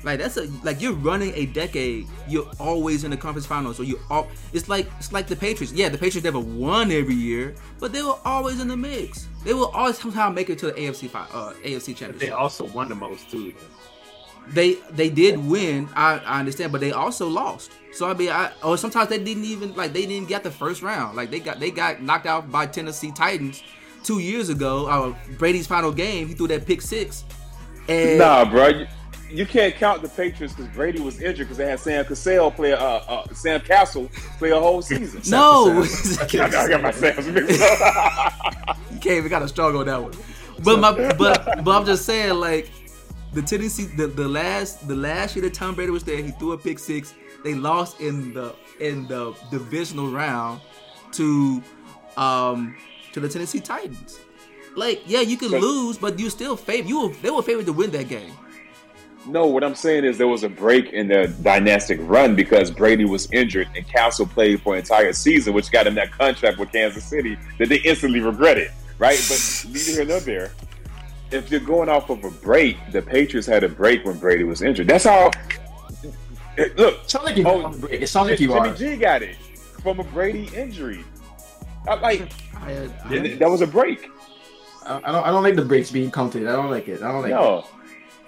Like 0.04 0.20
that's 0.20 0.38
a 0.38 0.48
like 0.64 0.82
you're 0.82 0.94
running 0.94 1.34
a 1.36 1.46
decade. 1.48 2.08
You're 2.28 2.50
always 2.60 3.04
in 3.04 3.12
the 3.12 3.18
conference 3.18 3.46
finals, 3.46 3.78
so 3.78 3.84
you 3.84 4.00
all. 4.10 4.28
It's 4.52 4.68
like 4.68 4.88
it's 5.00 5.14
like 5.14 5.28
the 5.28 5.36
Patriots. 5.36 5.74
Yeah, 5.74 5.90
the 5.90 5.98
Patriots 5.98 6.26
never 6.26 6.40
won 6.40 6.92
every 6.92 7.16
year, 7.16 7.56
but 7.80 7.94
they 7.94 8.02
were 8.02 8.20
always 8.26 8.60
in 8.60 8.68
the 8.68 8.78
mix. 8.78 9.28
They 9.44 9.54
will 9.54 9.68
always 9.68 9.98
somehow 9.98 10.30
make 10.30 10.50
it 10.50 10.60
to 10.60 10.68
the 10.68 10.74
AFC 10.74 11.10
fi- 11.10 11.28
uh, 11.34 11.54
AFC 11.64 12.20
They 12.20 12.32
also 12.32 12.66
won 12.66 12.90
the 12.90 12.96
most 12.96 13.30
too. 13.32 13.54
They 14.50 14.74
they 14.92 15.10
did 15.10 15.38
win. 15.38 15.88
I, 15.96 16.18
I 16.20 16.40
understand, 16.40 16.72
but 16.72 16.82
they 16.82 16.92
also 16.92 17.28
lost. 17.30 17.72
So 17.94 18.10
I 18.10 18.14
mean, 18.14 18.30
I 18.30 18.52
or 18.62 18.78
sometimes 18.78 19.10
they 19.10 19.24
didn't 19.24 19.46
even 19.46 19.74
like 19.76 19.94
they 19.94 20.06
didn't 20.06 20.28
get 20.28 20.44
the 20.44 20.52
first 20.52 20.82
round. 20.82 21.16
Like 21.16 21.32
they 21.32 21.40
got 21.40 21.60
they 21.60 21.72
got 21.72 22.02
knocked 22.02 22.26
out 22.26 22.52
by 22.52 22.66
Tennessee 22.66 23.12
Titans 23.12 23.64
two 24.04 24.20
years 24.20 24.50
ago. 24.50 24.88
Uh, 24.88 25.16
Brady's 25.38 25.68
final 25.68 25.92
game, 25.92 26.28
he 26.28 26.34
threw 26.34 26.48
that 26.50 26.66
pick 26.66 26.82
six. 26.82 27.24
And 27.88 28.20
Nah, 28.20 28.50
bro. 28.50 28.86
You, 29.34 29.40
you 29.40 29.46
can't 29.46 29.76
count 29.76 30.02
the 30.02 30.10
Patriots 30.10 30.54
because 30.54 30.74
Brady 30.74 31.02
was 31.02 31.22
injured 31.22 31.48
because 31.48 31.58
they 31.58 31.66
had 31.70 31.80
Sam 31.80 32.06
Cassell 32.06 32.52
play, 32.52 32.74
uh, 32.74 32.78
uh, 32.78 33.34
Sam 33.34 33.60
Castle 33.62 34.10
play 34.38 34.52
a 34.52 34.60
whole 34.60 34.82
season. 34.82 35.22
no, 35.30 35.84
I 36.22 36.28
got, 36.32 36.54
I 36.56 36.68
got 36.70 36.82
my 36.82 36.92
Sam's 36.92 37.28
mixed 37.28 37.62
up. 37.62 38.78
you 38.92 39.00
can't 39.00 39.18
even 39.18 39.30
got 39.30 39.40
to 39.40 39.48
struggle 39.48 39.82
on 39.82 39.86
that 39.88 40.02
one. 40.02 40.14
But 40.64 40.80
my 40.80 40.92
but 41.14 41.64
but 41.64 41.72
I'm 41.76 41.86
just 41.86 42.06
saying 42.06 42.36
like 42.36 42.72
the 43.34 43.42
Tennessee 43.42 43.86
the, 43.86 44.08
the 44.08 44.28
last 44.28 44.88
the 44.88 44.96
last 44.96 45.36
year 45.36 45.44
that 45.44 45.54
Tom 45.54 45.76
Brady 45.76 45.92
was 45.92 46.04
there, 46.04 46.18
he 46.22 46.32
threw 46.32 46.54
a 46.54 46.58
pick 46.58 46.80
six. 46.80 47.14
They 47.44 47.54
lost 47.56 48.00
in 48.00 48.34
the 48.34 48.56
in 48.80 49.08
the 49.08 49.36
divisional 49.52 50.08
round 50.10 50.62
to 51.14 51.62
um 52.18 52.76
to 53.12 53.20
the 53.20 53.28
Tennessee 53.28 53.60
Titans. 53.60 54.20
Like 54.76 55.02
yeah, 55.06 55.22
you 55.22 55.36
could 55.38 55.52
But- 55.52 55.62
lose, 55.62 55.98
but 55.98 56.18
you 56.20 56.30
still 56.30 56.56
favor 56.56 56.88
you 56.88 57.08
were, 57.08 57.14
they 57.16 57.30
were 57.32 57.42
favored 57.42 57.66
to 57.66 57.74
win 57.74 57.92
that 57.92 58.08
game. 58.08 58.32
No, 59.26 59.48
what 59.48 59.64
I'm 59.64 59.76
saying 59.76 60.04
is 60.04 60.18
there 60.18 60.28
was 60.28 60.44
a 60.44 60.50
break 60.50 60.92
in 60.92 61.08
their 61.08 61.28
dynastic 61.28 62.00
run 62.02 62.36
because 62.36 62.70
Brady 62.70 63.06
was 63.06 63.32
injured 63.32 63.70
and 63.76 63.88
Cassel 63.88 64.26
played 64.28 64.62
for 64.62 64.74
an 64.74 64.80
entire 64.80 65.14
season, 65.14 65.54
which 65.54 65.72
got 65.72 65.88
him 65.88 65.96
that 65.96 66.12
contract 66.12 66.60
with 66.60 66.72
Kansas 66.72 67.06
City 67.06 67.38
that 67.58 67.70
they 67.70 67.78
instantly 67.80 68.20
regretted. 68.20 68.72
Right? 68.98 69.20
But 69.30 69.66
neither 69.72 69.92
here 69.92 70.06
nor 70.06 70.20
there. 70.20 70.52
If 71.32 71.50
you're 71.50 71.62
going 71.62 71.90
off 71.90 72.10
of 72.10 72.24
a 72.24 72.30
break, 72.30 72.78
the 72.92 73.02
Patriots 73.02 73.48
had 73.48 73.64
a 73.64 73.70
break 73.70 74.06
when 74.06 74.20
Brady 74.20 74.44
was 74.44 74.62
injured. 74.62 74.88
That's 74.88 75.06
how. 75.06 75.32
Eh, 76.58 76.68
look, 76.78 77.04
It 77.04 77.10
sounds 77.10 77.26
like 77.26 77.38
you 77.38 77.48
Oh, 77.48 77.66
on 77.66 77.80
break. 77.80 78.02
It 78.02 78.08
sounds 78.08 78.30
like 78.30 78.40
you 78.40 78.50
Jimmy 78.50 78.70
are. 78.70 78.76
G 78.76 78.96
got 78.98 79.24
it 79.24 79.36
from 79.82 80.00
a 80.00 80.04
Brady 80.04 80.50
injury. 80.56 81.04
I, 81.88 81.96
like 81.96 82.32
I, 82.58 82.90
I, 83.06 83.36
that 83.40 83.50
was 83.50 83.62
a 83.62 83.68
break. 83.68 84.10
I 84.86 84.98
I 84.98 85.12
don't. 85.12 85.26
I 85.26 85.32
don't 85.32 85.44
like 85.44 85.56
the 85.56 85.66
breaks 85.66 85.92
being 85.92 86.12
counted. 86.12 86.48
I 86.48 86.52
don't 86.54 86.70
like 86.70 86.88
it. 86.88 87.02
I 87.02 87.12
don't 87.12 87.22
like 87.24 87.32
it. 87.32 87.66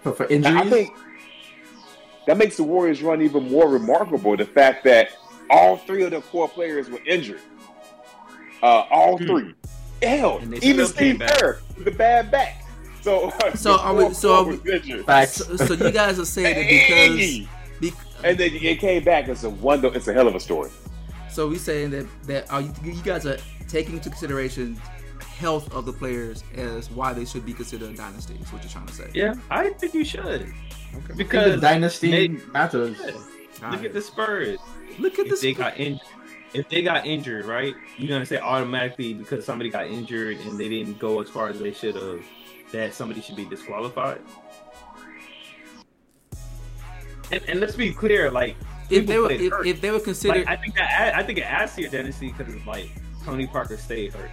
No, 0.05 0.11
For, 0.13 0.27
for 0.27 0.33
I 0.33 0.69
think 0.69 0.93
that 2.27 2.37
makes 2.37 2.57
the 2.57 2.63
Warriors 2.63 3.01
run 3.01 3.21
even 3.21 3.49
more 3.49 3.67
remarkable. 3.69 4.37
The 4.37 4.45
fact 4.45 4.83
that 4.85 5.09
all 5.49 5.77
three 5.77 6.03
of 6.03 6.11
the 6.11 6.21
core 6.21 6.47
players 6.47 6.89
were 6.89 7.01
injured. 7.05 7.41
Uh, 8.61 8.83
all 8.91 9.17
Hmm. 9.17 9.25
three. 9.25 9.55
Hell, 10.01 10.39
even 10.61 10.85
Steve 10.87 11.19
back. 11.19 11.37
Kerr 11.39 11.59
with 11.75 11.85
the 11.85 11.91
bad 11.91 12.29
back. 12.29 12.63
So, 13.01 13.31
So 13.55 13.73
the 13.73 13.79
are 13.83 13.93
we- 13.93 14.13
so 14.13 14.43
core 14.45 14.53
are 14.53 14.57
we- 14.73 15.03
facts. 15.03 15.33
so, 15.35 15.55
so 15.57 15.73
you 15.73 15.91
guys 15.91 16.19
are 16.19 16.25
saying 16.25 16.55
that 16.55 16.63
Hey! 16.63 17.47
because, 17.79 17.93
bec- 17.93 18.05
and 18.23 18.37
then 18.37 18.51
it 18.53 18.79
came 18.79 19.03
back. 19.03 19.27
It's 19.27 19.43
a 19.43 19.49
wonder. 19.49 19.91
It's 19.93 20.07
a 20.07 20.13
hell 20.13 20.27
of 20.27 20.35
a 20.35 20.39
story. 20.39 20.69
So 21.31 21.47
we 21.47 21.57
saying 21.57 21.91
that 21.91 22.05
that 22.27 22.51
are 22.51 22.61
you, 22.61 22.71
you 22.83 23.01
guys 23.03 23.25
are 23.25 23.37
taking 23.67 23.95
into 23.95 24.09
consideration 24.09 24.79
health 25.37 25.73
of 25.73 25.85
the 25.85 25.93
players 25.93 26.43
as 26.55 26.89
why 26.89 27.13
they 27.13 27.25
should 27.25 27.45
be 27.45 27.53
considered 27.53 27.91
a 27.91 27.95
dynasty. 27.95 28.35
Is 28.35 28.51
what 28.53 28.63
you're 28.63 28.71
trying 28.71 28.85
to 28.87 28.93
say? 28.93 29.09
Yeah, 29.13 29.35
I 29.49 29.69
think 29.69 29.93
you 29.93 30.05
should 30.05 30.21
Okay. 30.25 30.43
I 30.45 30.91
think 30.93 31.07
the 31.07 31.13
because 31.15 31.61
dynasty 31.61 32.11
they- 32.11 32.27
matters. 32.51 32.97
yeah, 32.99 33.11
All 33.11 33.19
look 33.71 33.79
right. 33.79 33.85
at 33.85 33.93
the 33.93 34.01
Spurs. 34.01 34.59
Look 34.97 35.19
at 35.19 35.25
If 35.25 35.31
this. 35.31 35.41
they 35.41 35.53
got 35.53 35.77
injured, 35.77 36.07
if 36.53 36.69
they 36.69 36.81
got 36.81 37.05
injured, 37.05 37.45
right? 37.45 37.75
You're 37.97 38.07
gonna 38.09 38.25
say 38.25 38.37
automatically 38.39 39.13
because 39.13 39.43
somebody 39.45 39.69
got 39.69 39.87
injured 39.87 40.37
and 40.39 40.57
they 40.57 40.69
didn't 40.69 40.99
go 40.99 41.21
as 41.21 41.29
far 41.29 41.49
as 41.49 41.59
they 41.59 41.73
should 41.73 41.95
have, 41.95 42.23
that 42.71 42.93
somebody 42.93 43.19
should 43.21 43.35
be 43.35 43.43
disqualified. 43.45 44.21
And, 47.31 47.41
and 47.47 47.59
let's 47.59 47.75
be 47.75 47.91
clear, 47.91 48.31
like 48.31 48.55
if 48.89 49.05
they 49.07 49.17
were 49.17 49.31
if, 49.31 49.51
if 49.65 49.81
they 49.81 49.91
were 49.91 49.99
considered 49.99 50.45
like, 50.45 50.47
I 50.47 50.55
think 50.61 50.75
that 50.75 50.89
add- 50.91 51.13
I 51.15 51.23
think 51.23 51.39
it 51.39 51.41
adds 51.41 51.75
to 51.75 51.81
your 51.81 51.89
dynasty 51.91 52.31
because 52.37 52.53
like 52.65 52.89
Tony 53.25 53.47
Parker 53.47 53.75
stayed 53.77 54.13
hurt. 54.13 54.29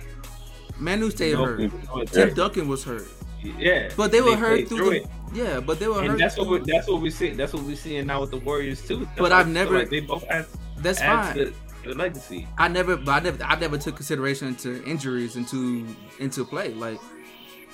Manu 0.83 1.11
stayed 1.11 1.35
No, 1.35 1.45
hurt, 1.45 1.61
no, 1.97 2.05
Tim 2.05 2.35
Duncan 2.35 2.69
was 2.69 2.85
hurt, 2.85 3.07
Yeah, 3.43 3.91
but 3.97 4.13
they 4.13 4.21
were 4.21 4.37
hurt 4.37 4.57
played 4.57 4.69
through 4.69 4.91
the 4.91 4.97
it. 5.03 5.07
yeah, 5.33 5.61
but 5.61 5.79
they 5.79 5.89
were 5.89 6.01
And 6.01 6.09
hurt. 6.11 6.19
that's 6.19 6.37
what 6.39 6.49
we 6.49 6.59
that's 6.61 6.89
what 6.89 7.01
we 7.01 7.11
see. 7.11 7.31
That's 7.31 7.53
what 7.53 7.63
we're 7.63 7.77
seeing 7.77 8.07
now 8.07 8.21
with 8.21 8.31
the 8.31 8.39
Warriors 8.39 8.87
too. 8.87 9.01
That's 9.01 9.19
But 9.19 9.33
I 9.33 9.41
I've 9.41 9.49
never- 9.49 9.79
like 9.79 9.91
they 9.91 10.01
both 10.01 10.25
add, 10.29 10.47
that's 10.79 11.01
add 11.01 11.25
fine. 11.27 11.37
to 11.37 11.53
the, 11.85 11.95
legacy. 11.95 12.47
I 12.59 12.69
never, 12.69 12.97
but 12.97 13.11
I 13.13 13.21
never, 13.21 13.43
I 13.45 13.59
never 13.59 13.77
took 13.79 13.97
consideration 13.97 14.49
into 14.49 14.83
injuries 14.85 15.37
into 15.37 15.87
into 16.21 16.45
play. 16.45 16.73
Like 16.75 17.01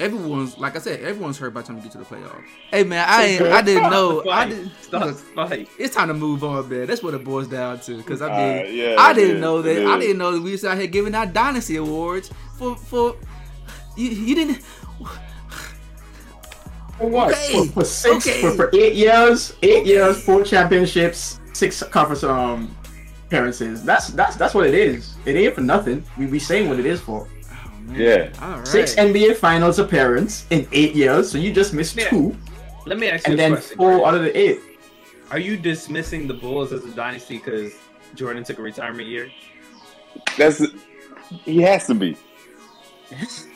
everyone's, 0.00 0.56
like 0.58 0.76
I 0.76 0.78
said, 0.78 1.00
everyone's 1.02 1.38
hurt 1.38 1.52
by 1.52 1.60
the 1.62 1.66
time 1.68 1.76
you 1.76 1.82
get 1.82 1.92
to 1.92 1.98
the 1.98 2.04
playoffs. 2.04 2.44
Hey 2.70 2.84
man, 2.84 3.04
I 3.08 3.24
ain't, 3.24 3.42
I 3.42 3.60
didn't 3.62 3.90
know. 3.90 4.22
I 4.30 4.48
didn't. 4.48 4.70
Stop 4.80 5.06
look, 5.06 5.18
fight. 5.34 5.68
it's 5.78 5.94
time 5.94 6.08
to 6.08 6.14
move 6.14 6.42
on, 6.44 6.68
man. 6.68 6.86
That's 6.86 7.02
what 7.02 7.14
it 7.14 7.24
boils 7.24 7.48
down 7.48 7.80
to. 7.80 7.96
Because 7.96 8.22
I 8.22 8.30
Uh, 8.30 8.62
mean, 8.62 8.74
yeah, 8.76 8.94
I 8.98 9.12
didn't 9.12 9.36
is, 9.36 9.40
know 9.42 9.60
that. 9.60 9.86
I 9.86 9.98
didn't 9.98 10.18
know 10.18 10.32
that 10.32 10.40
we 10.42 10.52
was 10.52 10.64
out 10.64 10.78
here 10.78 10.86
giving 10.86 11.14
out 11.14 11.32
dynasty 11.32 11.76
awards 11.76 12.30
for 12.58 12.76
for. 12.76 13.16
You, 13.96 14.08
you 14.10 14.34
didn't. 14.34 14.62
For 16.98 17.06
what? 17.08 17.32
Okay. 17.32 17.66
For, 17.66 17.72
for 17.72 17.84
six, 17.84 18.26
Okay. 18.26 18.40
for, 18.40 18.52
for 18.52 18.70
eight 18.74 18.94
years, 18.94 19.54
eight 19.62 19.80
Okay. 19.82 19.88
years, 19.88 20.22
four 20.22 20.42
championships, 20.42 21.40
six 21.52 21.82
conference 21.84 22.24
um 22.24 22.74
appearances. 23.26 23.84
That's 23.84 24.08
that's 24.08 24.36
that's 24.36 24.54
what 24.54 24.66
it 24.66 24.74
is. 24.74 25.14
It 25.24 25.36
ain't 25.36 25.54
for 25.54 25.60
nothing. 25.60 26.02
We 26.16 26.26
be 26.26 26.38
saying 26.38 26.68
what 26.68 26.78
it 26.80 26.86
is 26.86 27.00
for. 27.00 27.28
Oh. 27.50 27.92
Yeah. 27.94 28.30
All 28.42 28.58
right. 28.58 28.66
Six 28.66 28.94
NBA 28.96 29.36
Finals 29.36 29.78
appearance 29.78 30.46
in 30.50 30.66
eight 30.72 30.94
years. 30.94 31.30
So 31.30 31.38
you 31.38 31.52
just 31.52 31.72
missed 31.72 31.96
Yeah. 31.96 32.08
two, 32.10 32.36
Let 32.86 32.98
me 32.98 33.08
ask 33.08 33.26
you 33.26 33.32
and 33.32 33.40
a 33.40 33.42
then 33.42 33.52
question. 33.52 33.76
four 33.76 33.92
Chris. 33.98 34.06
out 34.06 34.14
of 34.14 34.22
the 34.22 34.36
eight. 34.36 34.60
Are 35.30 35.38
you 35.38 35.56
dismissing 35.56 36.26
the 36.26 36.34
Bulls 36.34 36.72
as 36.72 36.84
a 36.84 36.90
dynasty 36.90 37.36
because 37.38 37.72
Jordan 38.14 38.42
took 38.44 38.58
a 38.58 38.62
retirement 38.62 39.06
year? 39.08 39.30
That's 40.36 40.64
he 41.44 41.60
has 41.62 41.86
to 41.86 41.94
be. 41.94 42.16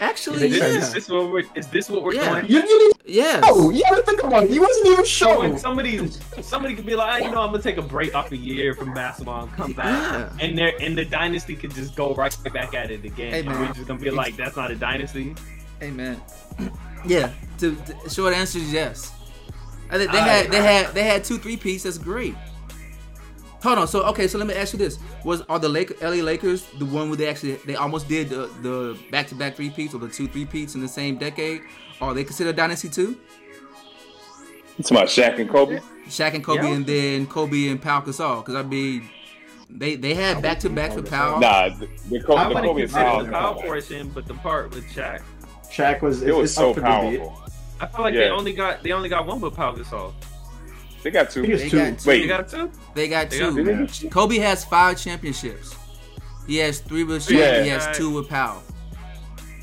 Actually, 0.00 0.40
Makes 0.50 0.56
yeah. 0.58 0.64
Is 0.66 0.92
this 0.92 1.08
what 1.08 1.30
we're 1.30 1.44
is 1.54 1.68
this 1.68 1.88
what 1.88 2.02
we're 2.02 2.14
Yeah. 2.14 2.40
doing? 2.40 2.46
You, 2.50 2.56
you 2.56 2.62
didn't 2.66 2.96
yes. 3.06 3.40
know. 3.44 3.70
You 3.70 3.84
had 3.84 3.94
to 3.96 4.02
think 4.02 4.20
about 4.24 4.42
it. 4.44 4.50
He 4.50 4.58
wasn't 4.58 4.86
even 4.88 5.04
So 5.06 5.56
somebody 5.58 6.08
somebody 6.40 6.74
could 6.74 6.84
be 6.86 6.96
like, 6.96 7.22
"Ah, 7.22 7.24
you 7.24 7.30
know, 7.30 7.40
I'm 7.40 7.52
gonna 7.52 7.62
take 7.62 7.76
a 7.76 7.82
break 7.82 8.12
off 8.12 8.32
a 8.32 8.36
year 8.36 8.74
from 8.74 8.92
basketball 8.94 9.44
and 9.44 9.52
come 9.52 9.72
back, 9.74 10.30
Yeah. 10.40 10.44
and 10.44 10.58
there 10.58 10.72
and 10.80 10.98
the 10.98 11.04
dynasty 11.04 11.54
could 11.54 11.72
just 11.72 11.94
go 11.94 12.14
right 12.14 12.36
back 12.52 12.74
at 12.74 12.90
it 12.90 13.04
again. 13.04 13.30
Hey, 13.32 13.40
and 13.46 13.50
we're 13.50 13.72
just 13.72 13.86
gonna 13.86 14.00
be 14.00 14.10
like, 14.10 14.36
that's 14.36 14.56
not 14.56 14.72
a 14.72 14.74
dynasty. 14.74 15.36
Amen. 15.80 16.20
Yeah. 17.06 17.30
To, 17.58 17.76
to- 17.76 18.10
short 18.10 18.34
answer 18.34 18.58
is 18.58 18.72
yes. 18.72 19.12
I 19.88 19.98
think 19.98 20.10
they 20.10 20.18
All 20.18 20.24
had 20.24 20.40
right. 20.46 20.50
they 20.50 20.62
had 20.62 20.86
they 20.94 21.02
had 21.04 21.22
two 21.22 21.38
three 21.38 21.56
piece. 21.56 21.84
That's 21.84 21.98
great. 21.98 22.34
Hold 23.62 23.78
on. 23.78 23.86
So 23.88 24.02
okay. 24.06 24.26
So 24.26 24.38
let 24.38 24.46
me 24.46 24.54
ask 24.54 24.72
you 24.72 24.78
this: 24.78 24.98
Was 25.24 25.42
are 25.42 25.58
the 25.58 25.68
Lake, 25.68 26.00
LA 26.02 26.22
Lakers 26.22 26.66
the 26.78 26.84
one 26.84 27.08
where 27.08 27.16
they 27.16 27.28
actually 27.28 27.54
they 27.66 27.76
almost 27.76 28.08
did 28.08 28.28
the 28.30 28.50
the 28.62 28.98
back 29.10 29.28
to 29.28 29.34
back 29.34 29.54
three 29.54 29.70
peats 29.70 29.94
or 29.94 29.98
the 29.98 30.08
two 30.08 30.26
three 30.26 30.44
peats 30.46 30.74
in 30.74 30.80
the 30.80 30.88
same 30.88 31.16
decade? 31.16 31.62
Are 32.00 32.12
they 32.14 32.24
considered 32.24 32.56
dynasty 32.56 32.88
too? 32.88 33.16
It's 34.78 34.90
about 34.90 35.06
Shaq 35.06 35.38
and 35.38 35.48
Kobe. 35.48 35.80
Shaq 36.08 36.34
and 36.34 36.42
Kobe, 36.42 36.62
Yeah. 36.62 36.74
and 36.74 36.86
then 36.86 37.26
Kobe 37.26 37.68
and 37.68 37.80
Pau 37.80 38.00
Gasol. 38.00 38.40
Because 38.44 38.54
I 38.56 38.62
mean, 38.62 39.08
they 39.70 39.94
they 39.96 40.14
had 40.14 40.42
back 40.42 40.58
to 40.60 40.70
back 40.70 40.96
with 40.96 41.08
Pau. 41.08 41.38
Nah, 41.38 41.68
the, 41.68 41.88
the, 42.10 42.20
Kobe, 42.22 42.40
I 42.40 42.48
the 42.48 42.54
wouldn't 42.54 42.66
Kobe 42.66 42.82
and 42.82 42.90
consider 42.90 43.24
the 43.24 43.30
foul 43.30 43.54
portion, 43.54 44.08
but 44.08 44.26
the 44.26 44.34
part 44.34 44.74
with 44.74 44.84
Shaq, 44.92 45.22
Shaq 45.70 46.02
was 46.02 46.22
It 46.22 46.34
was 46.34 46.52
so 46.54 46.70
up 46.70 46.76
for 46.76 46.80
debate. 46.80 47.20
powerful. 47.20 47.38
I 47.80 47.86
feel 47.86 48.00
like 48.02 48.14
they 48.14 48.28
only 48.30 48.52
got 48.54 48.82
they 48.82 48.92
only 48.92 49.08
got 49.08 49.26
one 49.26 49.40
with 49.40 49.54
Pau 49.54 49.72
Gasol. 49.74 50.12
They 51.02 51.10
got 51.10 51.30
two. 51.30 51.42
They 51.42 51.54
They 51.56 51.68
two. 51.68 51.78
got 51.78 51.98
two. 51.98 52.08
Wait. 52.08 52.22
You 52.22 52.28
got 52.28 52.48
two? 52.48 52.70
They 52.94 53.08
got 53.08 53.30
They 53.30 53.38
two. 53.38 53.86
two. 53.86 54.08
Kobe 54.08 54.38
has 54.38 54.64
five 54.64 54.98
championships. 55.00 55.76
He 56.46 56.56
has 56.58 56.80
three 56.80 57.04
with 57.04 57.26
Shaq. 57.26 57.38
Yeah. 57.38 57.62
He 57.62 57.68
has 57.70 57.96
two 57.96 58.10
with 58.10 58.28
Pau. 58.28 58.62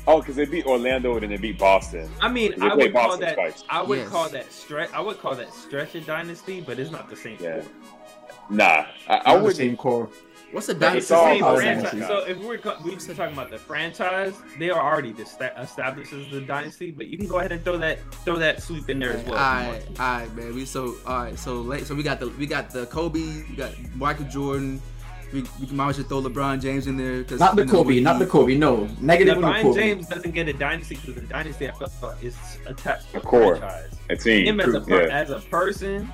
Oh, 0.06 0.20
because 0.20 0.34
they 0.36 0.44
beat 0.46 0.66
Orlando 0.66 1.12
and 1.14 1.22
then 1.22 1.30
they 1.30 1.36
beat 1.36 1.58
Boston. 1.58 2.10
I 2.20 2.28
mean, 2.28 2.54
I 2.54 2.70
played 2.70 2.76
would 2.76 2.92
call 2.94 3.08
Boston 3.08 3.20
that. 3.20 3.34
twice. 3.34 3.64
I 3.68 3.82
would 3.82 3.98
Yes. 3.98 4.08
call 4.08 4.28
that 4.30 4.52
stretch. 4.52 4.90
I 4.92 5.00
would 5.00 5.18
call 5.20 5.34
that 5.36 5.52
stretch 5.54 5.94
a 5.94 6.00
dynasty, 6.00 6.60
but 6.60 6.78
it's 6.78 6.90
not 6.90 7.08
the 7.08 7.16
same. 7.16 7.36
Yeah. 7.40 7.60
core. 7.60 7.70
Nah, 8.50 8.64
I, 8.64 8.86
I 9.08 9.16
Not 9.34 9.38
the 9.38 9.44
would. 9.44 9.56
same 9.56 9.76
core. 9.76 10.08
What's 10.52 10.66
the 10.66 10.72
It's 10.72 10.80
dynasty? 10.80 10.98
It's 10.98 11.08
the 11.08 11.14
all 11.16 11.56
same 11.58 11.80
franchise. 11.80 12.06
So 12.08 12.24
if 12.26 12.38
we're 12.38 12.58
we 12.84 12.94
just 12.94 13.06
talking 13.14 13.32
about 13.34 13.50
the 13.50 13.58
franchise, 13.58 14.34
they 14.58 14.70
are 14.70 14.80
already 14.80 15.12
dista- 15.12 15.58
established 15.62 16.12
as 16.12 16.28
the 16.30 16.40
dynasty. 16.40 16.90
But 16.90 17.06
you 17.06 17.16
can 17.18 17.28
go 17.28 17.38
ahead 17.38 17.52
and 17.52 17.62
throw 17.64 17.78
that 17.78 17.98
throw 18.24 18.36
that 18.36 18.62
sweep 18.62 18.88
in 18.90 18.98
there 18.98 19.12
as 19.12 19.24
well. 19.24 19.24
if 19.24 19.28
you 19.28 19.34
All 19.34 19.72
right, 19.72 19.82
all 20.00 20.18
right, 20.26 20.34
man. 20.36 20.54
We 20.54 20.64
so 20.64 20.96
alright. 21.06 21.38
So 21.38 21.54
late. 21.60 21.86
So 21.86 21.94
we 21.94 22.02
got 22.02 22.18
the 22.18 22.28
we 22.30 22.46
got 22.46 22.70
the 22.70 22.86
Kobe. 22.86 23.20
We 23.48 23.54
got 23.56 23.72
Michael 23.94 24.26
Jordan. 24.26 24.80
We, 25.32 25.42
we 25.60 25.66
can 25.68 25.76
might 25.76 25.94
should 25.94 26.08
throw 26.08 26.20
LeBron 26.22 26.60
James 26.60 26.88
in 26.88 26.96
there. 26.96 27.22
Cause, 27.22 27.38
Not 27.38 27.54
the 27.54 27.62
you 27.62 27.66
know, 27.66 27.72
Kobe. 27.72 27.86
we- 27.94 28.00
Not 28.00 28.18
the 28.18 28.26
Kobe. 28.26 28.56
No. 28.56 28.88
Negative 29.00 29.36
on 29.36 29.42
the 29.42 29.46
LeBron 29.48 29.62
Kobe. 29.62 29.80
James 29.80 30.08
doesn't 30.08 30.32
get 30.32 30.48
a 30.48 30.52
dynasty 30.52 30.96
because 30.96 31.14
the 31.14 31.20
dynasty 31.20 31.68
I 31.68 31.72
felt 31.72 32.20
is 32.20 32.36
attached 32.66 33.12
to 33.12 33.18
A 33.18 33.20
core. 33.20 33.54
franchise. 33.56 33.90
A 34.08 34.16
team. 34.16 34.46
Him 34.46 34.58
as 34.60 34.74
a 34.74 34.80
per- 34.80 35.06
yeah. 35.06 35.14
as 35.20 35.30
a 35.30 35.38
person, 35.38 36.10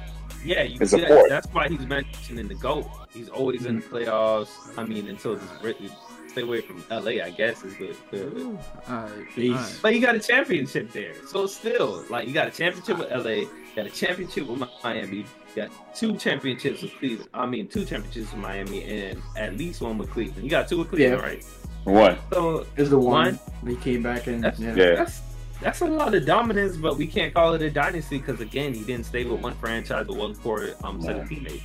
yeah, 0.47 0.63
you 0.63 0.79
It's 0.81 0.93
a 0.93 0.99
that- 0.99 1.09
core. 1.09 1.29
that's 1.29 1.47
why 1.49 1.69
he's 1.69 1.87
mentioned 1.87 2.39
in 2.39 2.49
the 2.49 2.55
GOAT. 2.55 2.87
He's 3.13 3.29
always 3.29 3.67
in 3.67 3.77
the 3.81 3.83
playoffs. 3.87 4.49
I 4.79 4.85
mean, 4.85 5.09
until 5.09 5.35
this 5.37 5.51
written, 5.63 5.91
stay 6.29 6.43
away 6.43 6.61
from 6.61 6.85
LA, 6.91 7.23
I 7.25 7.31
guess 7.31 7.65
is 7.65 7.77
the, 7.79 7.95
the 8.11 8.59
Alright, 8.91 9.29
Please. 9.35 9.53
alright. 9.57 9.79
But 9.83 9.95
you 9.95 10.01
got 10.01 10.15
a 10.15 10.21
championship 10.21 10.93
there. 10.93 11.15
So 11.29 11.47
still, 11.47 12.05
like 12.11 12.29
you 12.29 12.35
got 12.35 12.49
a 12.49 12.51
championship 12.51 12.99
with 12.99 13.11
LA, 13.11 13.31
you 13.31 13.49
got 13.75 13.87
a 13.87 13.91
championship 13.91 14.47
with 14.47 14.63
Miami, 14.85 15.17
you 15.19 15.25
got 15.57 15.71
two 15.97 16.17
championships 16.17 16.83
with 16.83 16.93
Cleveland. 16.99 17.31
I 17.35 17.47
mean, 17.47 17.69
two 17.69 17.85
championships 17.85 18.33
with 18.33 18.41
Miami 18.41 18.85
and 18.85 19.21
at 19.37 19.57
least 19.57 19.81
one 19.81 19.97
with 19.99 20.11
Cleveland. 20.11 20.45
You 20.45 20.51
got 20.51 20.69
two 20.69 20.79
with 20.79 20.91
Cleveland, 20.91 21.21
Yeah. 21.23 21.27
right? 21.29 21.45
One. 21.85 22.19
So 22.33 22.67
Is 22.77 22.91
the 22.91 22.99
one. 22.99 23.37
One. 23.37 23.41
They 23.63 23.77
came 23.77 24.03
back 24.03 24.27
and 24.27 24.43
That's- 24.45 24.61
yeah. 24.61 24.75
Yeah. 24.75 24.95
that's 24.97 25.21
that's 25.61 25.81
a 25.81 25.87
lot 25.87 26.15
of 26.15 26.27
dominance, 26.27 26.77
but 26.77 26.97
we 26.97 27.07
can't 27.07 27.33
call 27.35 27.55
it 27.55 27.63
a 27.63 27.71
dynasty 27.71 28.19
because 28.19 28.41
again, 28.41 28.75
he 28.75 28.85
didn't 28.85 29.07
stay 29.07 29.25
with 29.25 29.41
one 29.41 29.55
franchise 29.57 30.07
or 30.09 30.17
one 30.17 30.35
core 30.37 30.71
um, 30.85 31.01
set 31.03 31.17
of 31.17 31.29
teammates. 31.29 31.63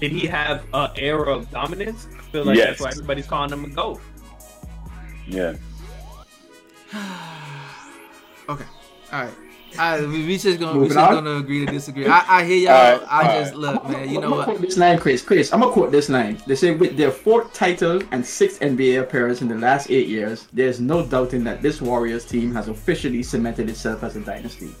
Did 0.00 0.12
he 0.12 0.26
have 0.26 0.64
an 0.72 0.90
era 0.96 1.34
of 1.36 1.50
dominance? 1.50 2.06
I 2.16 2.22
feel 2.30 2.44
like 2.44 2.56
Yes. 2.56 2.68
that's 2.68 2.80
why 2.80 2.90
everybody's 2.90 3.26
calling 3.26 3.50
him 3.52 3.64
a 3.64 3.68
GOAT. 3.68 4.00
Yeah. 5.26 5.54
okay. 8.48 8.64
All 9.12 9.24
right. 9.24 9.32
All 9.78 9.98
right. 9.98 10.08
We, 10.08 10.26
we 10.26 10.38
just 10.38 10.58
gonna 10.60 10.78
we 10.78 10.86
just 10.86 10.98
on. 10.98 11.14
gonna 11.14 11.36
agree 11.36 11.64
to 11.64 11.72
disagree. 11.72 12.06
I, 12.06 12.38
I 12.40 12.44
hear 12.44 12.56
y'all. 12.58 12.72
All 12.72 12.98
right, 12.98 13.06
I 13.10 13.16
all 13.34 13.40
just 13.40 13.52
right. 13.52 13.60
look, 13.60 13.88
man. 13.88 14.08
You 14.08 14.20
know 14.20 14.26
I'm 14.26 14.30
gonna 14.30 14.36
what? 14.36 14.44
quote 14.46 14.60
this 14.60 14.76
line, 14.76 14.98
Chris. 14.98 15.22
Chris, 15.22 15.52
I'm 15.52 15.60
gonna 15.60 15.72
quote 15.72 15.90
this 15.92 16.08
line. 16.08 16.38
They 16.46 16.54
say 16.54 16.74
with 16.74 16.96
their 16.96 17.10
fourth 17.10 17.52
title 17.52 18.02
and 18.12 18.24
sixth 18.24 18.60
NBA 18.60 19.00
appearance 19.00 19.40
in 19.42 19.48
the 19.48 19.56
last 19.56 19.90
eight 19.90 20.08
years, 20.08 20.48
there's 20.52 20.80
no 20.80 21.04
doubting 21.06 21.44
that 21.44 21.62
this 21.62 21.80
Warriors 21.80 22.24
team 22.24 22.52
has 22.54 22.68
officially 22.68 23.22
cemented 23.22 23.68
itself 23.68 24.02
as 24.02 24.16
a 24.16 24.20
dynasty. 24.20 24.74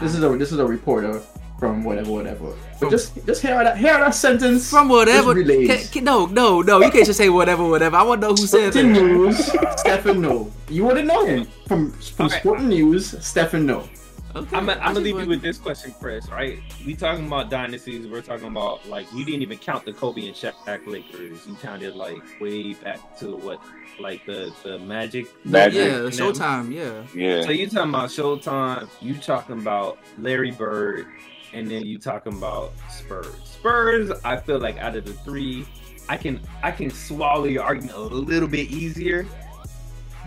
This 0.00 0.14
is 0.14 0.22
a 0.22 0.28
this 0.36 0.52
is 0.52 0.58
a 0.58 0.66
reporter 0.66 1.22
from 1.58 1.84
whatever 1.84 2.10
whatever. 2.12 2.52
But 2.80 2.90
just 2.90 3.14
just 3.24 3.40
hear 3.40 3.54
that 3.64 3.78
hear 3.78 3.94
that 3.98 4.14
sentence 4.14 4.68
From 4.70 4.88
whatever. 4.90 5.32
Can, 5.34 5.78
can, 5.88 6.04
no, 6.04 6.26
no, 6.26 6.60
no. 6.60 6.80
You 6.82 6.90
can't 6.90 7.06
just 7.06 7.16
say 7.16 7.30
whatever, 7.30 7.66
whatever. 7.66 7.96
I 7.96 8.02
want 8.02 8.20
to 8.20 8.28
know 8.28 8.34
who 8.34 8.46
said 8.46 8.72
Sporting 8.74 8.92
that. 8.92 9.02
News, 9.02 9.80
Stephen 9.80 10.20
No. 10.20 10.52
You 10.68 10.84
wouldn't 10.84 11.06
know 11.06 11.24
him 11.24 11.46
from 11.66 11.92
from 11.92 12.26
Okay. 12.26 12.38
Sporting 12.40 12.68
News, 12.68 13.16
Stephen 13.24 13.64
No. 13.64 13.88
Okay. 14.36 14.56
I'm 14.56 14.66
gonna 14.66 15.00
leave 15.00 15.18
you 15.18 15.26
with 15.26 15.40
this 15.40 15.56
question, 15.56 15.94
Chris. 15.98 16.28
Right? 16.28 16.58
We 16.84 16.94
talking 16.94 17.26
about 17.26 17.48
dynasties. 17.48 18.06
We're 18.06 18.20
talking 18.20 18.48
about 18.48 18.86
like 18.86 19.10
you 19.14 19.24
didn't 19.24 19.40
even 19.40 19.56
count 19.56 19.86
the 19.86 19.94
Kobe 19.94 20.26
and 20.26 20.36
Shaq 20.36 20.86
Lakers. 20.86 21.46
You 21.46 21.54
counted 21.54 21.96
like 21.96 22.22
way 22.38 22.74
back 22.74 23.18
to 23.20 23.34
what, 23.34 23.60
like 23.98 24.26
the 24.26 24.52
the 24.62 24.78
Magic. 24.80 25.26
Magic. 25.46 25.90
Yeah, 25.90 26.04
And 26.04 26.12
Showtime. 26.12 26.70
Yeah. 26.70 27.04
Yeah. 27.14 27.42
So 27.42 27.50
you 27.50 27.66
talking 27.66 27.88
about 27.88 28.10
Showtime? 28.10 28.90
You 29.00 29.14
talking 29.14 29.58
about 29.58 29.98
Larry 30.18 30.50
Bird, 30.50 31.06
and 31.54 31.70
then 31.70 31.86
you 31.86 31.98
talking 31.98 32.34
about 32.34 32.72
Spurs. 32.90 33.34
Spurs, 33.44 34.10
I 34.22 34.36
feel 34.36 34.58
like 34.58 34.76
out 34.76 34.96
of 34.96 35.06
the 35.06 35.14
three, 35.14 35.66
I 36.10 36.18
can 36.18 36.40
I 36.62 36.72
can 36.72 36.90
swallow 36.90 37.44
your 37.44 37.62
argument 37.62 37.96
a 37.96 38.00
little 38.00 38.48
bit 38.48 38.70
easier. 38.70 39.26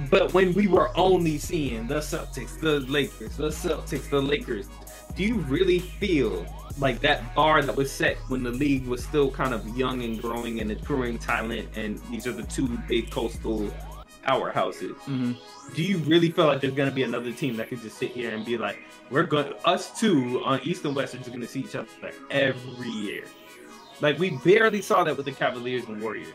But 0.10 0.34
when 0.34 0.54
we 0.54 0.68
were 0.68 0.90
only 0.98 1.38
seeing 1.38 1.88
the 1.88 1.96
Celtics, 1.96 2.60
the 2.60 2.80
Lakers, 2.82 3.38
the 3.38 3.50
Celtics, 3.50 4.10
the 4.10 4.22
Lakers, 4.22 4.68
do 5.16 5.24
you 5.24 5.36
really 5.36 5.80
feel 5.80 6.46
like 6.78 7.00
that 7.02 7.36
bar 7.36 7.62
that 7.62 7.76
was 7.76 7.92
set 7.92 8.18
when 8.30 8.44
the 8.44 8.52
league 8.52 8.86
was 8.86 9.04
still 9.04 9.30
kind 9.30 9.54
of 9.54 9.68
young 9.78 10.04
and 10.04 10.22
growing 10.22 10.62
and 10.62 10.72
accruing 10.72 11.18
talent, 11.18 11.68
and 11.76 12.00
these 12.10 12.26
are 12.26 12.32
the 12.32 12.44
two 12.44 12.68
big 12.88 13.12
coastal 13.12 13.70
powerhouses? 14.26 14.96
hmm 15.00 15.34
do 15.76 15.84
you 15.84 15.98
really 16.00 16.32
feel 16.32 16.46
like 16.46 16.62
there's 16.62 16.74
gonna 16.74 16.92
be 16.92 17.04
another 17.04 17.32
team 17.32 17.56
that 17.58 17.70
could 17.70 17.82
just 17.82 17.98
sit 17.98 18.12
here 18.12 18.34
and 18.34 18.46
be 18.46 18.58
like, 18.58 18.80
we're 19.10 19.24
going, 19.24 19.54
us 19.66 20.00
two 20.00 20.42
on 20.44 20.60
East 20.64 20.86
and 20.86 20.96
West 20.96 21.14
are 21.14 21.20
just 21.20 21.32
gonna 21.32 21.48
see 21.48 21.62
each 21.62 21.76
other 21.76 21.88
every 22.32 22.90
year? 22.90 23.24
Like 24.02 24.18
we 24.18 24.32
barely 24.44 24.82
saw 24.82 25.04
that 25.04 25.16
with 25.18 25.26
the 25.26 25.32
Cavaliers 25.32 25.86
and 25.86 26.02
Warriors. 26.02 26.34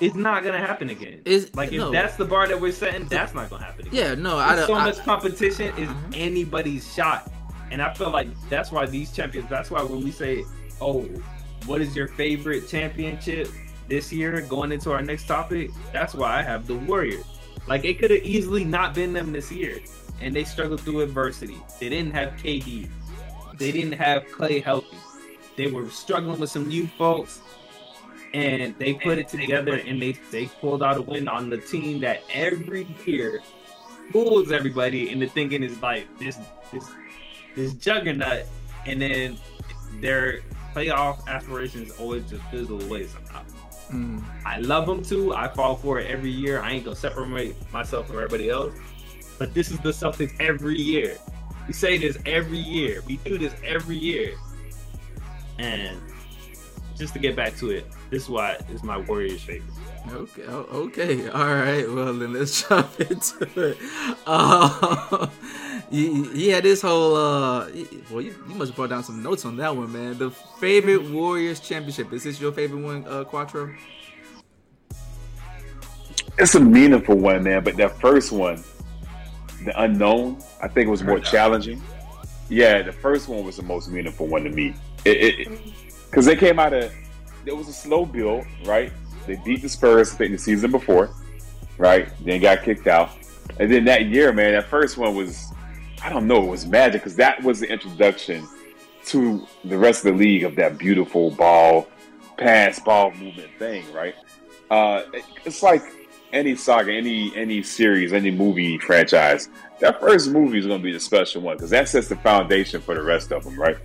It's 0.00 0.14
not 0.14 0.42
gonna 0.44 0.58
happen 0.58 0.90
again. 0.90 1.20
Is 1.24 1.54
Like 1.54 1.72
if 1.72 1.78
no. 1.78 1.90
that's 1.90 2.16
the 2.16 2.24
bar 2.24 2.48
that 2.48 2.58
we're 2.60 2.72
setting, 2.72 3.06
that's 3.06 3.34
not 3.34 3.50
gonna 3.50 3.64
happen 3.64 3.86
again. 3.88 3.94
Yeah. 3.94 4.14
No. 4.14 4.38
I 4.38 4.54
There's 4.56 4.66
don't. 4.68 4.76
so 4.76 4.80
I, 4.82 4.84
much 4.86 4.98
competition 5.04 5.76
is 5.76 5.88
Mhm. 5.88 6.14
anybody's 6.14 6.92
shot, 6.94 7.30
and 7.70 7.82
I 7.82 7.92
feel 7.94 8.10
like 8.10 8.28
that's 8.48 8.72
why 8.72 8.86
these 8.86 9.12
champions. 9.12 9.48
That's 9.50 9.70
why 9.70 9.82
when 9.82 10.02
we 10.02 10.10
say, 10.10 10.44
"Oh, 10.80 11.02
what 11.66 11.80
is 11.82 11.94
your 11.94 12.08
favorite 12.08 12.66
championship 12.68 13.48
this 13.88 14.10
year?" 14.12 14.40
Going 14.40 14.72
into 14.72 14.90
our 14.90 15.02
next 15.02 15.26
topic, 15.26 15.70
that's 15.92 16.14
why 16.14 16.38
I 16.38 16.42
have 16.42 16.66
the 16.66 16.76
Warriors. 16.76 17.24
Like 17.68 17.84
it 17.84 17.98
could 17.98 18.10
have 18.10 18.22
easily 18.24 18.64
not 18.64 18.94
been 18.94 19.12
them 19.12 19.32
this 19.32 19.52
year, 19.52 19.80
and 20.22 20.34
they 20.34 20.44
struggled 20.44 20.80
through 20.80 21.00
adversity. 21.02 21.58
They 21.78 21.90
didn't 21.90 22.12
have 22.12 22.32
KD. 22.42 22.88
They 23.58 23.70
didn't 23.70 23.92
have 23.92 24.24
Klay 24.28 24.62
healthy. 24.64 24.96
They 25.56 25.66
were 25.66 25.90
struggling 25.90 26.40
with 26.40 26.50
some 26.50 26.66
new 26.68 26.86
folks, 26.96 27.40
and 28.32 28.76
they 28.78 28.94
put 28.94 29.18
it 29.18 29.28
together 29.28 29.74
and 29.74 30.00
they 30.00 30.12
they 30.30 30.46
pulled 30.46 30.82
out 30.82 30.96
a 30.96 31.02
win 31.02 31.28
on 31.28 31.50
the 31.50 31.58
team 31.58 32.00
that 32.00 32.22
every 32.32 32.86
year 33.04 33.40
fools 34.12 34.50
everybody 34.52 35.10
into 35.10 35.28
thinking 35.28 35.62
is 35.62 35.80
like 35.82 36.06
this 36.18 36.38
this 36.72 36.90
this 37.54 37.74
juggernaut, 37.74 38.44
and 38.86 39.00
then 39.00 39.38
their 40.00 40.40
playoff 40.74 41.26
aspirations 41.26 41.90
always 41.98 42.28
just 42.30 42.42
fizzle 42.44 42.82
away 42.82 43.06
somehow. 43.06 43.42
mm, 43.90 44.22
I 44.44 44.58
love 44.60 44.86
them 44.86 45.02
too. 45.02 45.34
I 45.34 45.48
fall 45.48 45.76
for 45.76 45.98
it 45.98 46.08
every 46.10 46.30
year. 46.30 46.62
I 46.62 46.72
ain't 46.72 46.84
gonna 46.84 46.96
separate 46.96 47.56
myself 47.72 48.06
from 48.06 48.16
everybody 48.16 48.50
else. 48.50 48.74
But 49.38 49.54
this 49.54 49.70
is 49.70 49.78
the 49.80 49.90
Celtics 49.90 50.34
every 50.38 50.78
year. 50.78 51.16
We 51.66 51.72
say 51.72 51.98
this 51.98 52.18
every 52.26 52.58
year. 52.58 53.02
We 53.06 53.16
do 53.18 53.38
this 53.38 53.54
every 53.64 53.96
year. 53.96 54.34
And 55.58 55.98
just 56.96 57.12
to 57.14 57.18
get 57.18 57.36
back 57.36 57.56
to 57.56 57.70
it, 57.70 57.86
this 58.10 58.24
is 58.24 58.28
why 58.28 58.58
it's 58.68 58.82
my 58.82 58.98
Warriors 58.98 59.42
favorite. 59.42 59.70
Okay. 60.08 60.42
oh, 60.48 60.66
Okay. 60.86 61.28
All 61.28 61.54
right. 61.54 61.88
Well, 61.88 62.12
then 62.14 62.32
let's 62.32 62.62
jump 62.68 63.00
into 63.00 63.70
it. 63.70 63.78
Uh, 64.26 65.28
you, 65.90 66.30
you 66.32 66.52
had 66.52 66.64
this 66.64 66.82
whole. 66.82 67.16
Uh, 67.16 67.68
well, 68.10 68.20
you, 68.20 68.34
you 68.48 68.54
must 68.54 68.70
have 68.70 68.76
brought 68.76 68.90
down 68.90 69.04
some 69.04 69.22
notes 69.22 69.44
on 69.44 69.56
that 69.58 69.76
one, 69.76 69.92
man. 69.92 70.18
The 70.18 70.30
favorite 70.30 71.10
Warriors 71.10 71.60
championship. 71.60 72.12
Is 72.12 72.24
this 72.24 72.40
your 72.40 72.52
favorite 72.52 72.82
one, 72.82 73.04
uh, 73.06 73.24
Quattro? 73.24 73.72
It's 76.38 76.54
a 76.54 76.60
meaningful 76.60 77.16
one, 77.16 77.44
man. 77.44 77.62
But 77.62 77.76
that 77.76 78.00
first 78.00 78.32
one, 78.32 78.64
the 79.64 79.80
unknown, 79.80 80.38
I 80.62 80.68
think 80.68 80.88
it 80.88 80.90
was 80.90 81.02
more 81.02 81.20
challenging. 81.20 81.82
Yeah, 82.48 82.82
the 82.82 82.92
first 82.92 83.28
one 83.28 83.44
was 83.44 83.56
the 83.56 83.62
most 83.62 83.90
meaningful 83.90 84.26
one 84.26 84.42
to 84.44 84.50
me. 84.50 84.74
It 85.04 85.48
because 86.10 86.26
they 86.26 86.34
came 86.36 86.58
out 86.58 86.72
of 86.72 86.92
it 87.46 87.56
was 87.56 87.68
a 87.68 87.72
slow 87.72 88.04
build, 88.04 88.44
right? 88.64 88.92
They 89.26 89.36
beat 89.44 89.62
the 89.62 89.68
Spurs, 89.68 90.12
I 90.12 90.16
think, 90.16 90.32
the 90.32 90.38
season 90.38 90.70
before, 90.70 91.10
right? 91.78 92.08
Then 92.24 92.40
got 92.40 92.62
kicked 92.62 92.86
out, 92.86 93.10
and 93.58 93.70
then 93.70 93.84
that 93.86 94.06
year, 94.06 94.32
man, 94.32 94.52
that 94.52 94.68
first 94.68 94.96
one 94.96 95.14
was, 95.14 95.46
I 96.02 96.08
don't 96.08 96.26
know, 96.26 96.42
it 96.44 96.48
was 96.48 96.66
magic 96.66 97.02
because 97.02 97.16
that 97.16 97.42
was 97.42 97.60
the 97.60 97.70
introduction 97.70 98.46
to 99.06 99.46
the 99.64 99.78
rest 99.78 100.04
of 100.04 100.12
the 100.12 100.18
league 100.18 100.44
of 100.44 100.56
that 100.56 100.78
beautiful 100.78 101.30
ball, 101.32 101.88
pass, 102.38 102.78
ball 102.80 103.10
movement 103.12 103.50
thing, 103.58 103.84
right? 103.92 104.14
Uh, 104.70 105.02
it- 105.12 105.24
it's 105.44 105.62
like 105.62 105.82
any 106.32 106.54
saga, 106.54 106.92
any 106.92 107.34
any 107.36 107.60
series, 107.62 108.12
any 108.12 108.30
movie 108.30 108.78
franchise. 108.78 109.48
That 109.80 109.98
first 110.00 110.30
movie 110.30 110.58
is 110.58 110.66
going 110.66 110.78
to 110.78 110.82
be 110.84 110.92
the 110.92 111.00
special 111.00 111.42
one 111.42 111.56
because 111.56 111.70
that 111.70 111.88
sets 111.88 112.08
the 112.08 112.14
foundation 112.16 112.80
for 112.80 112.94
the 112.94 113.02
rest 113.02 113.32
of 113.32 113.42
them, 113.42 113.58
right? 113.58 113.76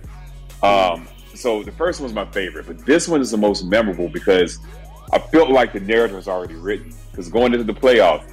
Um, 0.62 1.08
so 1.38 1.62
the 1.62 1.72
first 1.72 2.00
one's 2.00 2.12
my 2.12 2.26
favorite, 2.26 2.66
but 2.66 2.84
this 2.86 3.08
one 3.08 3.20
is 3.20 3.30
the 3.30 3.36
most 3.36 3.64
memorable 3.64 4.08
because 4.08 4.58
I 5.12 5.18
felt 5.18 5.50
like 5.50 5.72
the 5.72 5.80
narrative 5.80 6.16
was 6.16 6.28
already 6.28 6.54
written. 6.54 6.94
Because 7.10 7.28
going 7.28 7.52
into 7.52 7.64
the 7.64 7.72
playoff, 7.72 8.30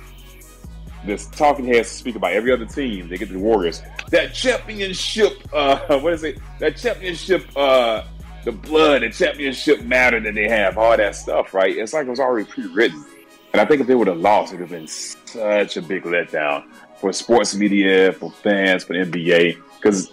this 1.06 1.28
talking 1.28 1.66
heads 1.66 1.90
speak 1.90 2.16
about 2.16 2.34
every 2.34 2.52
other 2.52 2.66
team. 2.66 3.10
They 3.10 3.18
get 3.18 3.30
the 3.30 3.40
Warriors. 3.40 3.82
That 4.10 4.34
championship, 4.34 5.34
uh, 5.54 6.00
what 6.00 6.14
is 6.14 6.24
it? 6.24 6.40
That 6.60 6.78
championship, 6.78 7.46
uh, 7.56 8.04
the 8.44 8.52
blood, 8.52 9.02
the 9.04 9.10
championship 9.10 9.84
matter 9.84 10.20
that 10.20 10.34
they 10.34 10.48
have, 10.48 10.78
all 10.78 10.96
that 10.98 11.16
stuff, 11.16 11.54
right? 11.54 11.76
It's 11.76 11.94
like 11.94 12.08
it 12.08 12.10
was 12.10 12.20
already 12.20 12.50
pre-written. 12.50 13.06
And 13.54 13.62
I 13.62 13.66
think 13.66 13.82
if 13.82 13.88
they 13.88 13.96
would 13.96 14.08
have 14.08 14.18
lost, 14.18 14.52
it 14.52 14.60
would 14.60 14.70
have 14.70 14.72
been 14.72 14.88
such 14.88 15.78
a 15.78 15.82
big 15.82 16.04
letdown 16.04 16.66
for 17.00 17.14
sports 17.14 17.56
media, 17.56 18.12
for 18.14 18.32
fans, 18.32 18.84
for 18.84 18.94
NBA, 18.94 19.62
because 19.76 20.12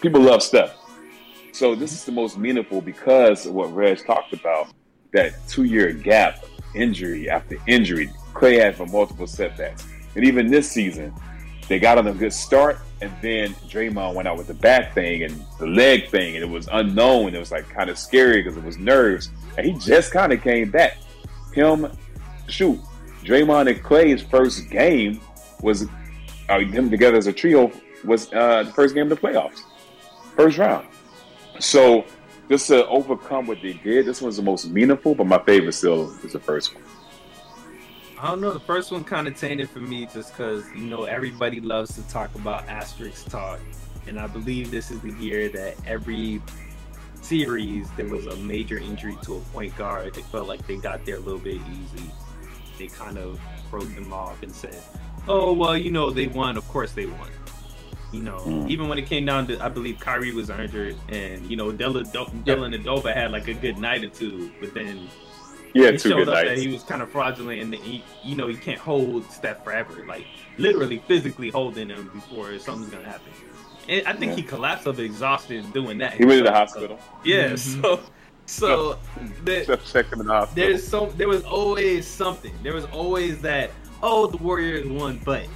people 0.00 0.20
love 0.20 0.42
Steph. 0.42 0.74
So 1.54 1.76
this 1.76 1.92
is 1.92 2.02
the 2.02 2.10
most 2.10 2.36
meaningful 2.36 2.80
because 2.80 3.46
of 3.46 3.54
what 3.54 3.72
Reg 3.72 4.04
talked 4.04 4.32
about, 4.32 4.70
that 5.12 5.34
two-year 5.46 5.92
gap, 5.92 6.44
injury 6.74 7.30
after 7.30 7.58
injury. 7.68 8.10
Klay 8.32 8.58
had 8.58 8.74
for 8.74 8.86
multiple 8.86 9.28
setbacks. 9.28 9.86
And 10.16 10.24
even 10.24 10.48
this 10.48 10.68
season, 10.68 11.14
they 11.68 11.78
got 11.78 11.96
on 11.96 12.08
a 12.08 12.12
good 12.12 12.32
start, 12.32 12.80
and 13.00 13.12
then 13.22 13.54
Draymond 13.68 14.14
went 14.14 14.26
out 14.26 14.36
with 14.36 14.48
the 14.48 14.54
back 14.54 14.94
thing 14.94 15.22
and 15.22 15.44
the 15.60 15.68
leg 15.68 16.08
thing, 16.08 16.34
and 16.34 16.42
it 16.42 16.48
was 16.48 16.68
unknown. 16.72 17.36
It 17.36 17.38
was 17.38 17.52
like 17.52 17.68
kind 17.68 17.88
of 17.88 18.00
scary 18.00 18.42
because 18.42 18.56
it 18.56 18.64
was 18.64 18.76
nerves. 18.76 19.30
And 19.56 19.64
he 19.64 19.74
just 19.74 20.10
kind 20.10 20.32
of 20.32 20.42
came 20.42 20.72
back. 20.72 20.98
Him, 21.52 21.86
shoot, 22.48 22.80
Draymond 23.22 23.70
and 23.70 23.80
Klay's 23.80 24.22
first 24.22 24.68
game 24.70 25.20
was 25.62 25.86
uh, 26.48 26.58
them 26.72 26.90
together 26.90 27.16
as 27.16 27.28
a 27.28 27.32
trio 27.32 27.70
was 28.02 28.32
uh, 28.32 28.64
the 28.64 28.72
first 28.72 28.92
game 28.92 29.12
of 29.12 29.20
the 29.20 29.28
playoffs, 29.28 29.60
first 30.34 30.58
round. 30.58 30.88
So 31.60 32.04
just 32.48 32.68
to 32.68 32.86
overcome 32.88 33.46
what 33.46 33.62
they 33.62 33.74
did, 33.74 34.06
this 34.06 34.20
one's 34.20 34.36
the 34.36 34.42
most 34.42 34.68
meaningful, 34.70 35.14
but 35.14 35.26
my 35.26 35.38
favorite 35.38 35.72
still 35.72 36.10
is 36.24 36.32
the 36.32 36.40
first 36.40 36.74
one. 36.74 36.84
I 38.18 38.28
don't 38.28 38.40
know. 38.40 38.52
The 38.52 38.60
first 38.60 38.90
one 38.90 39.04
kind 39.04 39.28
of 39.28 39.36
tainted 39.36 39.68
for 39.68 39.80
me 39.80 40.06
just 40.06 40.32
because, 40.32 40.64
you 40.74 40.86
know, 40.86 41.04
everybody 41.04 41.60
loves 41.60 41.94
to 41.96 42.02
talk 42.08 42.34
about 42.34 42.66
asterisk 42.68 43.28
talk. 43.28 43.60
And 44.06 44.18
I 44.18 44.26
believe 44.26 44.70
this 44.70 44.90
is 44.90 45.00
the 45.00 45.12
year 45.12 45.48
that 45.50 45.76
every 45.86 46.40
series 47.20 47.90
there 47.92 48.06
was 48.06 48.26
a 48.26 48.36
major 48.36 48.78
injury 48.78 49.16
to 49.22 49.36
a 49.36 49.40
point 49.40 49.76
guard. 49.76 50.14
They 50.14 50.22
felt 50.22 50.46
like 50.46 50.66
they 50.66 50.76
got 50.76 51.04
there 51.06 51.16
a 51.16 51.20
little 51.20 51.38
bit 51.38 51.60
easy. 51.70 52.10
They 52.78 52.88
kind 52.88 53.18
of 53.18 53.40
broke 53.70 53.94
them 53.94 54.12
off 54.12 54.42
and 54.42 54.52
said, 54.52 54.76
oh, 55.26 55.52
well, 55.52 55.76
you 55.76 55.90
know, 55.90 56.10
they 56.10 56.26
won. 56.26 56.56
Of 56.56 56.68
course 56.68 56.92
they 56.92 57.06
won. 57.06 57.28
You 58.14 58.22
know, 58.22 58.38
mm. 58.38 58.70
even 58.70 58.88
when 58.88 58.96
it 58.98 59.06
came 59.06 59.24
down 59.24 59.48
to, 59.48 59.62
I 59.62 59.68
believe 59.68 59.98
Kyrie 59.98 60.32
was 60.32 60.48
injured, 60.48 60.96
and 61.08 61.50
you 61.50 61.56
know, 61.56 61.72
Dylan, 61.72 62.06
Dellavedova 62.44 63.12
had 63.12 63.32
like 63.32 63.48
a 63.48 63.54
good 63.54 63.76
night 63.76 64.04
or 64.04 64.08
two, 64.08 64.52
but 64.60 64.72
then 64.72 65.08
yeah, 65.74 65.90
he 65.90 65.98
showed 65.98 66.28
up 66.28 66.34
nights. 66.34 66.48
that 66.48 66.58
he 66.58 66.68
was 66.68 66.84
kind 66.84 67.02
of 67.02 67.10
fraudulent, 67.10 67.60
and 67.60 67.74
he, 67.74 68.04
you 68.22 68.36
know, 68.36 68.46
he 68.46 68.56
can't 68.56 68.78
hold 68.78 69.28
Steph 69.32 69.64
forever, 69.64 70.04
like 70.06 70.26
literally 70.58 71.02
physically 71.08 71.50
holding 71.50 71.88
him 71.88 72.08
before 72.14 72.56
something's 72.60 72.90
gonna 72.90 73.04
happen. 73.04 73.32
And 73.88 74.06
I 74.06 74.12
think 74.12 74.30
yeah. 74.30 74.36
he 74.36 74.42
collapsed 74.44 74.86
of 74.86 75.00
exhaustion 75.00 75.68
doing 75.72 75.98
that. 75.98 76.14
He 76.14 76.24
went 76.24 76.38
to 76.38 76.44
the 76.44 76.56
hospital. 76.56 77.00
Yeah, 77.24 77.50
mm-hmm. 77.50 77.82
so 77.82 78.00
so 78.46 78.98
the, 79.44 79.78
there's 80.54 80.86
so 80.86 81.06
there 81.16 81.28
was 81.28 81.42
always 81.42 82.06
something. 82.06 82.54
There 82.62 82.74
was 82.74 82.84
always 82.86 83.40
that. 83.42 83.72
Oh, 84.02 84.26
the 84.26 84.36
Warriors 84.36 84.86
won, 84.86 85.20
but 85.24 85.46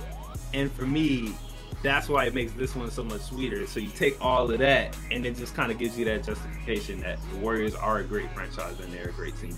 and 0.54 0.72
for 0.72 0.86
me, 0.86 1.34
that's 1.82 2.08
why 2.08 2.24
it 2.24 2.34
makes 2.34 2.52
this 2.52 2.74
one 2.74 2.90
so 2.90 3.04
much 3.04 3.20
sweeter. 3.22 3.66
So 3.66 3.80
you 3.80 3.90
take 3.90 4.22
all 4.24 4.50
of 4.50 4.58
that, 4.58 4.96
and 5.10 5.24
it 5.24 5.36
just 5.36 5.54
kind 5.54 5.70
of 5.70 5.78
gives 5.78 5.98
you 5.98 6.04
that 6.06 6.24
justification 6.24 7.00
that 7.00 7.18
the 7.32 7.38
Warriors 7.38 7.74
are 7.74 7.98
a 7.98 8.04
great 8.04 8.30
franchise 8.32 8.78
and 8.80 8.92
they're 8.92 9.10
a 9.10 9.12
great 9.12 9.38
team. 9.40 9.56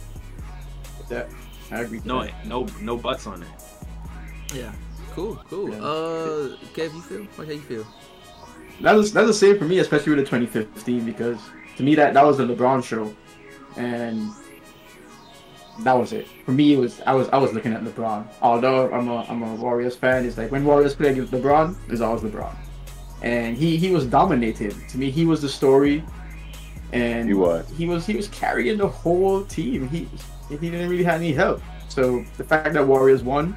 That 1.09 1.29
I 1.71 1.81
agree. 1.81 2.01
No, 2.05 2.25
that. 2.25 2.47
no, 2.47 2.67
no 2.81 2.97
buts 2.97 3.27
on 3.27 3.41
that. 3.41 3.65
Yeah, 4.55 4.73
cool, 5.13 5.37
cool. 5.49 5.71
Yeah. 5.71 5.79
Uh, 5.79 6.57
Kev, 6.75 6.95
you 6.95 7.01
feel? 7.01 7.27
How 7.37 7.51
you 7.51 7.61
feel? 7.61 7.87
That's 8.81 9.11
that's 9.11 9.27
the 9.27 9.35
same 9.35 9.59
for 9.59 9.65
me, 9.65 9.79
especially 9.79 10.15
with 10.15 10.25
the 10.25 10.39
2015, 10.39 11.05
because 11.05 11.39
to 11.77 11.83
me 11.83 11.95
that 11.95 12.15
that 12.15 12.25
was 12.25 12.39
the 12.39 12.47
LeBron 12.47 12.85
show, 12.85 13.15
and 13.77 14.31
that 15.81 15.95
was 15.95 16.13
it. 16.13 16.27
For 16.45 16.53
me, 16.53 16.75
it 16.75 16.79
was 16.79 17.01
I 17.07 17.15
was 17.15 17.29
I 17.31 17.39
was 17.39 17.53
looking 17.53 17.73
at 17.73 17.83
LeBron. 17.83 18.27
Although 18.43 18.93
I'm 18.93 19.09
a 19.09 19.23
I'm 19.25 19.43
a 19.43 19.55
Warriors 19.55 19.97
fan, 19.97 20.25
it's 20.27 20.37
like 20.37 20.51
when 20.51 20.65
Warriors 20.65 20.95
play 20.95 21.11
against 21.11 21.33
LeBron, 21.33 21.77
it's 21.89 22.01
always 22.01 22.23
LeBron, 22.23 22.55
and 23.23 23.57
he 23.57 23.77
he 23.77 23.91
was 23.91 24.07
dominated. 24.07 24.75
To 24.89 24.99
me, 24.99 25.11
he 25.11 25.25
was 25.25 25.41
the 25.43 25.49
story, 25.49 26.05
and 26.93 27.29
he 27.29 27.35
was 27.35 27.69
he 27.77 27.87
was 27.87 28.07
he 28.07 28.17
was 28.17 28.29
carrying 28.29 28.79
the 28.79 28.89
whole 28.89 29.45
team. 29.45 29.89
He 29.89 30.09
he 30.49 30.57
didn't 30.57 30.89
really 30.89 31.05
have 31.05 31.21
any 31.21 31.33
help. 31.33 31.63
So 31.89 32.25
the 32.37 32.45
fact 32.45 32.75
that 32.75 32.87
Warriors 32.87 33.23
won 33.23 33.57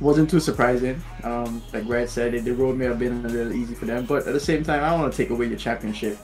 wasn't 0.00 0.28
too 0.28 0.40
surprising. 0.40 1.02
Um, 1.24 1.62
like 1.72 1.86
Brad 1.86 2.08
said, 2.08 2.34
it, 2.34 2.44
the 2.44 2.52
road 2.52 2.76
may 2.76 2.84
have 2.84 2.98
been 2.98 3.24
a 3.24 3.28
little 3.28 3.52
easy 3.52 3.74
for 3.74 3.86
them, 3.86 4.04
but 4.04 4.26
at 4.26 4.32
the 4.32 4.40
same 4.40 4.62
time, 4.62 4.84
I 4.84 4.90
don't 4.90 5.00
want 5.00 5.12
to 5.12 5.16
take 5.16 5.30
away 5.30 5.46
your 5.46 5.58
championship. 5.58 6.18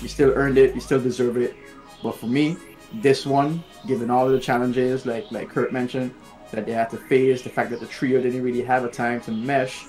You 0.00 0.08
still 0.08 0.32
earned 0.34 0.58
it. 0.58 0.74
You 0.74 0.80
still 0.80 1.00
deserve 1.00 1.36
it. 1.36 1.54
But 2.02 2.16
for 2.16 2.26
me, 2.26 2.56
this 2.94 3.26
one, 3.26 3.62
given 3.86 4.10
all 4.10 4.26
of 4.26 4.32
the 4.32 4.40
challenges, 4.40 5.06
like 5.06 5.30
like 5.30 5.48
Kurt 5.48 5.72
mentioned, 5.72 6.14
that 6.50 6.66
they 6.66 6.72
had 6.72 6.90
to 6.90 6.96
face, 6.96 7.42
the 7.42 7.50
fact 7.50 7.70
that 7.70 7.80
the 7.80 7.86
trio 7.86 8.20
didn't 8.20 8.42
really 8.42 8.62
have 8.62 8.84
a 8.84 8.90
time 8.90 9.20
to 9.22 9.30
mesh. 9.30 9.86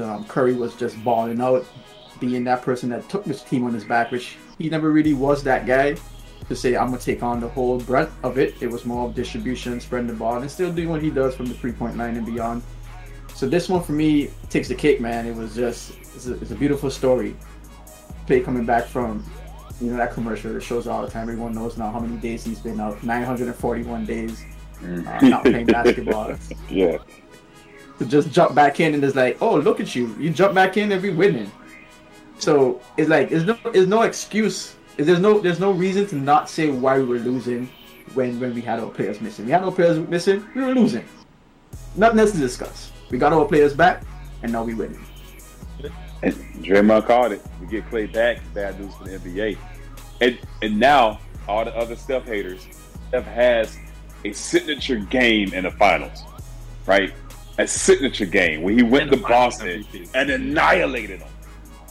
Um, 0.00 0.24
Curry 0.24 0.54
was 0.54 0.74
just 0.74 1.02
balling 1.04 1.40
out, 1.40 1.64
being 2.18 2.44
that 2.44 2.62
person 2.62 2.88
that 2.90 3.08
took 3.08 3.24
this 3.24 3.42
team 3.42 3.64
on 3.64 3.72
his 3.74 3.84
back, 3.84 4.10
which 4.10 4.36
he 4.58 4.68
never 4.68 4.90
really 4.90 5.14
was 5.14 5.42
that 5.44 5.66
guy 5.66 5.96
to 6.48 6.56
say 6.56 6.76
I'm 6.76 6.86
gonna 6.86 6.98
take 6.98 7.22
on 7.22 7.40
the 7.40 7.48
whole 7.48 7.78
breadth 7.78 8.12
of 8.22 8.38
it. 8.38 8.54
It 8.60 8.70
was 8.70 8.84
more 8.84 9.06
of 9.06 9.14
distribution, 9.14 9.80
spreading 9.80 10.08
the 10.08 10.14
ball, 10.14 10.38
and 10.38 10.50
still 10.50 10.72
doing 10.72 10.88
what 10.88 11.02
he 11.02 11.10
does 11.10 11.34
from 11.34 11.46
the 11.46 11.54
three 11.54 11.72
point 11.72 11.96
line 11.96 12.16
and 12.16 12.26
beyond. 12.26 12.62
So 13.34 13.48
this 13.48 13.68
one 13.68 13.82
for 13.82 13.92
me 13.92 14.30
takes 14.50 14.68
the 14.68 14.74
cake, 14.74 15.00
man. 15.00 15.26
It 15.26 15.34
was 15.34 15.54
just 15.54 15.96
it's 16.14 16.26
a, 16.26 16.34
it's 16.34 16.50
a 16.50 16.54
beautiful 16.54 16.90
story. 16.90 17.36
Klay 18.26 18.44
coming 18.44 18.64
back 18.64 18.86
from 18.86 19.24
you 19.84 19.90
know 19.90 19.96
that 19.98 20.12
commercial 20.12 20.52
that 20.52 20.62
shows 20.62 20.86
all 20.86 21.02
the 21.02 21.10
time. 21.10 21.28
Everyone 21.28 21.52
knows 21.52 21.76
now 21.76 21.90
how 21.90 22.00
many 22.00 22.16
days 22.16 22.44
he's 22.44 22.60
been 22.60 22.80
out. 22.80 23.02
941 23.02 24.06
days 24.06 24.42
mm. 24.80 25.06
uh, 25.06 25.28
not 25.28 25.42
playing 25.42 25.66
basketball. 25.78 26.34
yeah. 26.70 26.98
To 27.98 28.06
just 28.06 28.32
jump 28.32 28.54
back 28.54 28.80
in 28.80 28.94
and 28.94 29.04
it's 29.04 29.14
like, 29.14 29.40
oh 29.40 29.56
look 29.56 29.80
at 29.80 29.94
you, 29.94 30.14
you 30.18 30.30
jump 30.30 30.54
back 30.54 30.76
in 30.76 30.90
and 30.90 31.02
we're 31.02 31.14
winning. 31.14 31.50
So 32.38 32.80
it's 32.96 33.08
like 33.08 33.30
there's 33.30 33.44
no 33.44 33.58
there's 33.72 33.86
no 33.86 34.02
excuse. 34.02 34.74
There's 34.96 35.20
no 35.20 35.38
there's 35.38 35.60
no 35.60 35.72
reason 35.72 36.06
to 36.08 36.16
not 36.16 36.48
say 36.48 36.70
why 36.70 36.98
we 36.98 37.04
were 37.04 37.18
losing 37.18 37.68
when 38.14 38.40
when 38.40 38.54
we 38.54 38.60
had 38.60 38.80
our 38.80 38.90
players 38.90 39.20
missing. 39.20 39.46
We 39.46 39.52
had 39.52 39.62
our 39.62 39.72
players 39.72 39.98
missing, 40.08 40.46
we 40.54 40.62
were 40.62 40.74
losing. 40.74 41.04
Nothing 41.96 42.18
else 42.20 42.32
to 42.32 42.38
discuss. 42.38 42.90
We 43.10 43.18
got 43.18 43.32
our 43.32 43.44
players 43.44 43.74
back, 43.74 44.02
and 44.42 44.52
now 44.52 44.64
we're 44.64 44.76
winning. 44.76 45.04
And 46.22 46.34
Draymond 46.64 47.06
called 47.06 47.32
it. 47.32 47.42
We 47.60 47.66
get 47.66 47.88
Klay 47.90 48.12
back, 48.12 48.40
bad 48.54 48.80
news 48.80 48.94
for 48.94 49.04
the 49.04 49.18
NBA. 49.18 49.58
And 50.24 50.38
and 50.62 50.80
now 50.80 51.20
all 51.46 51.64
the 51.64 51.76
other 51.76 51.96
Steph 51.96 52.24
haters, 52.24 52.66
Steph 53.08 53.24
has 53.24 53.76
a 54.24 54.32
signature 54.32 54.96
game 54.96 55.52
in 55.52 55.64
the 55.64 55.70
finals, 55.70 56.22
right? 56.86 57.12
A 57.58 57.66
signature 57.66 58.24
game 58.24 58.62
where 58.62 58.74
he 58.74 58.82
went 58.82 59.10
to 59.12 59.18
Boston 59.18 59.84
and 60.14 60.30
annihilated 60.30 61.20
them, 61.20 61.28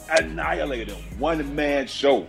annihilated 0.10 0.90
them. 0.90 1.02
One 1.20 1.56
man 1.56 1.86
show. 1.86 2.28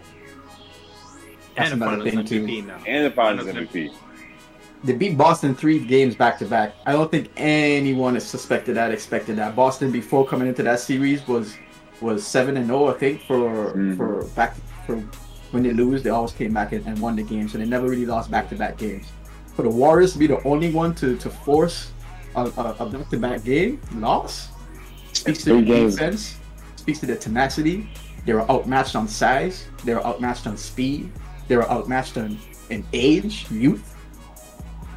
That's 1.56 1.72
and 1.72 1.80
the 1.80 1.86
finals 1.86 2.08
MVP 2.08 2.66
now. 2.66 2.82
And 2.86 3.06
the 3.06 3.10
finals 3.10 3.48
MVP. 3.48 3.94
They 4.82 4.92
beat 4.92 5.16
Boston 5.16 5.54
three 5.54 5.78
games 5.78 6.14
back 6.14 6.38
to 6.40 6.44
back. 6.44 6.74
I 6.84 6.92
don't 6.92 7.10
think 7.10 7.30
anyone 7.38 8.14
has 8.14 8.26
suspected 8.26 8.76
that, 8.76 8.92
expected 8.92 9.36
that. 9.36 9.56
Boston 9.56 9.90
before 9.90 10.26
coming 10.26 10.48
into 10.48 10.62
that 10.64 10.80
series 10.80 11.26
was 11.26 11.56
was 12.02 12.26
seven 12.26 12.58
and 12.58 12.66
zero, 12.66 12.88
I 12.88 12.98
think, 12.98 13.22
for 13.22 13.72
mm-hmm. 13.72 13.96
for 13.96 14.24
back 14.34 14.54
for 14.84 15.02
when 15.54 15.62
they 15.62 15.72
lose, 15.72 16.02
they 16.02 16.10
always 16.10 16.32
came 16.32 16.52
back 16.52 16.72
and, 16.72 16.84
and 16.86 16.98
won 16.98 17.16
the 17.16 17.22
game. 17.22 17.48
So 17.48 17.58
they 17.58 17.64
never 17.64 17.88
really 17.88 18.06
lost 18.06 18.30
back 18.30 18.48
to 18.50 18.56
back 18.56 18.76
games. 18.76 19.06
For 19.54 19.62
the 19.62 19.70
Warriors 19.70 20.12
to 20.12 20.18
be 20.18 20.26
the 20.26 20.42
only 20.42 20.72
one 20.72 20.94
to 20.96 21.16
to 21.16 21.30
force 21.30 21.92
a, 22.34 22.44
a 22.44 22.86
back 22.86 23.08
to 23.10 23.18
back 23.18 23.44
game 23.44 23.80
loss 23.94 24.48
speaks 25.12 25.44
to 25.44 25.62
their 25.62 25.88
defense, 25.88 26.36
speaks 26.76 26.98
to 27.00 27.06
their 27.06 27.16
tenacity. 27.16 27.88
They 28.26 28.32
were 28.32 28.50
outmatched 28.50 28.96
on 28.96 29.06
size. 29.06 29.66
They 29.84 29.94
were 29.94 30.04
outmatched 30.04 30.46
on 30.46 30.56
speed. 30.56 31.12
They 31.46 31.56
were 31.56 31.70
outmatched 31.70 32.16
on 32.16 32.38
in 32.70 32.84
age, 32.92 33.46
youth. 33.50 33.94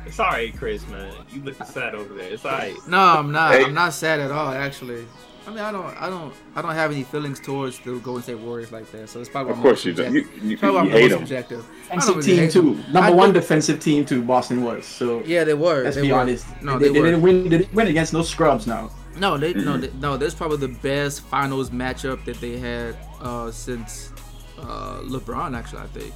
It's 0.05 0.19
alright, 0.19 0.55
Chris, 0.55 0.87
man. 0.87 1.13
You 1.33 1.43
look 1.43 1.61
sad 1.65 1.93
over 1.93 2.13
there. 2.13 2.31
It's 2.31 2.45
alright. 2.45 2.75
No, 2.87 2.97
I'm 2.97 3.31
not. 3.31 3.53
Hey. 3.53 3.65
I'm 3.65 3.73
not 3.73 3.93
sad 3.93 4.21
at 4.21 4.31
all, 4.31 4.49
actually. 4.49 5.05
I 5.47 5.49
mean, 5.49 5.59
I 5.59 5.71
don't, 5.71 6.01
I 6.01 6.09
don't, 6.09 6.33
I 6.57 6.61
don't 6.61 6.73
have 6.73 6.91
any 6.91 7.03
feelings 7.03 7.39
towards 7.39 7.79
the 7.79 7.97
Golden 7.99 8.21
State 8.21 8.37
Warriors 8.37 8.73
like 8.73 8.91
that. 8.91 9.07
So 9.07 9.21
it's 9.21 9.29
probably 9.29 9.53
of 9.53 9.59
course 9.59 9.85
you 9.85 9.93
do. 9.93 10.11
You, 10.11 10.27
you, 10.41 10.57
probably 10.57 10.91
you 10.91 10.97
hate 10.97 11.07
them. 11.07 11.19
Subjective. 11.19 11.65
Defensive 11.83 12.25
team 12.25 12.49
too. 12.49 12.61
Them. 12.61 12.91
Number 12.91 12.99
I 12.99 13.09
one 13.11 13.29
do. 13.31 13.39
defensive 13.39 13.79
team 13.79 14.03
too. 14.03 14.21
Boston 14.21 14.61
was. 14.61 14.85
So 14.85 15.23
yeah, 15.23 15.45
they 15.45 15.53
were. 15.53 15.85
Let's 15.85 15.95
they 15.95 16.01
be 16.01 16.11
were. 16.11 16.19
honest. 16.19 16.45
No, 16.61 16.77
they, 16.77 16.89
they, 16.89 16.95
they 16.95 17.01
didn't 17.01 17.21
win. 17.21 17.43
They 17.43 17.59
didn't 17.59 17.73
win 17.73 17.87
against 17.87 18.11
no 18.11 18.23
scrubs 18.23 18.67
now. 18.67 18.91
No, 19.15 19.37
they 19.37 19.53
mm-hmm. 19.53 19.63
no 19.63 19.77
they, 19.77 19.89
no. 19.99 20.17
That's 20.17 20.35
probably 20.35 20.57
the 20.57 20.73
best 20.79 21.21
finals 21.21 21.69
matchup 21.69 22.25
that 22.25 22.41
they 22.41 22.57
had 22.57 22.97
uh, 23.21 23.49
since 23.49 24.11
uh, 24.59 24.99
LeBron. 25.03 25.57
Actually, 25.57 25.81
I 25.81 25.87
think. 25.87 26.13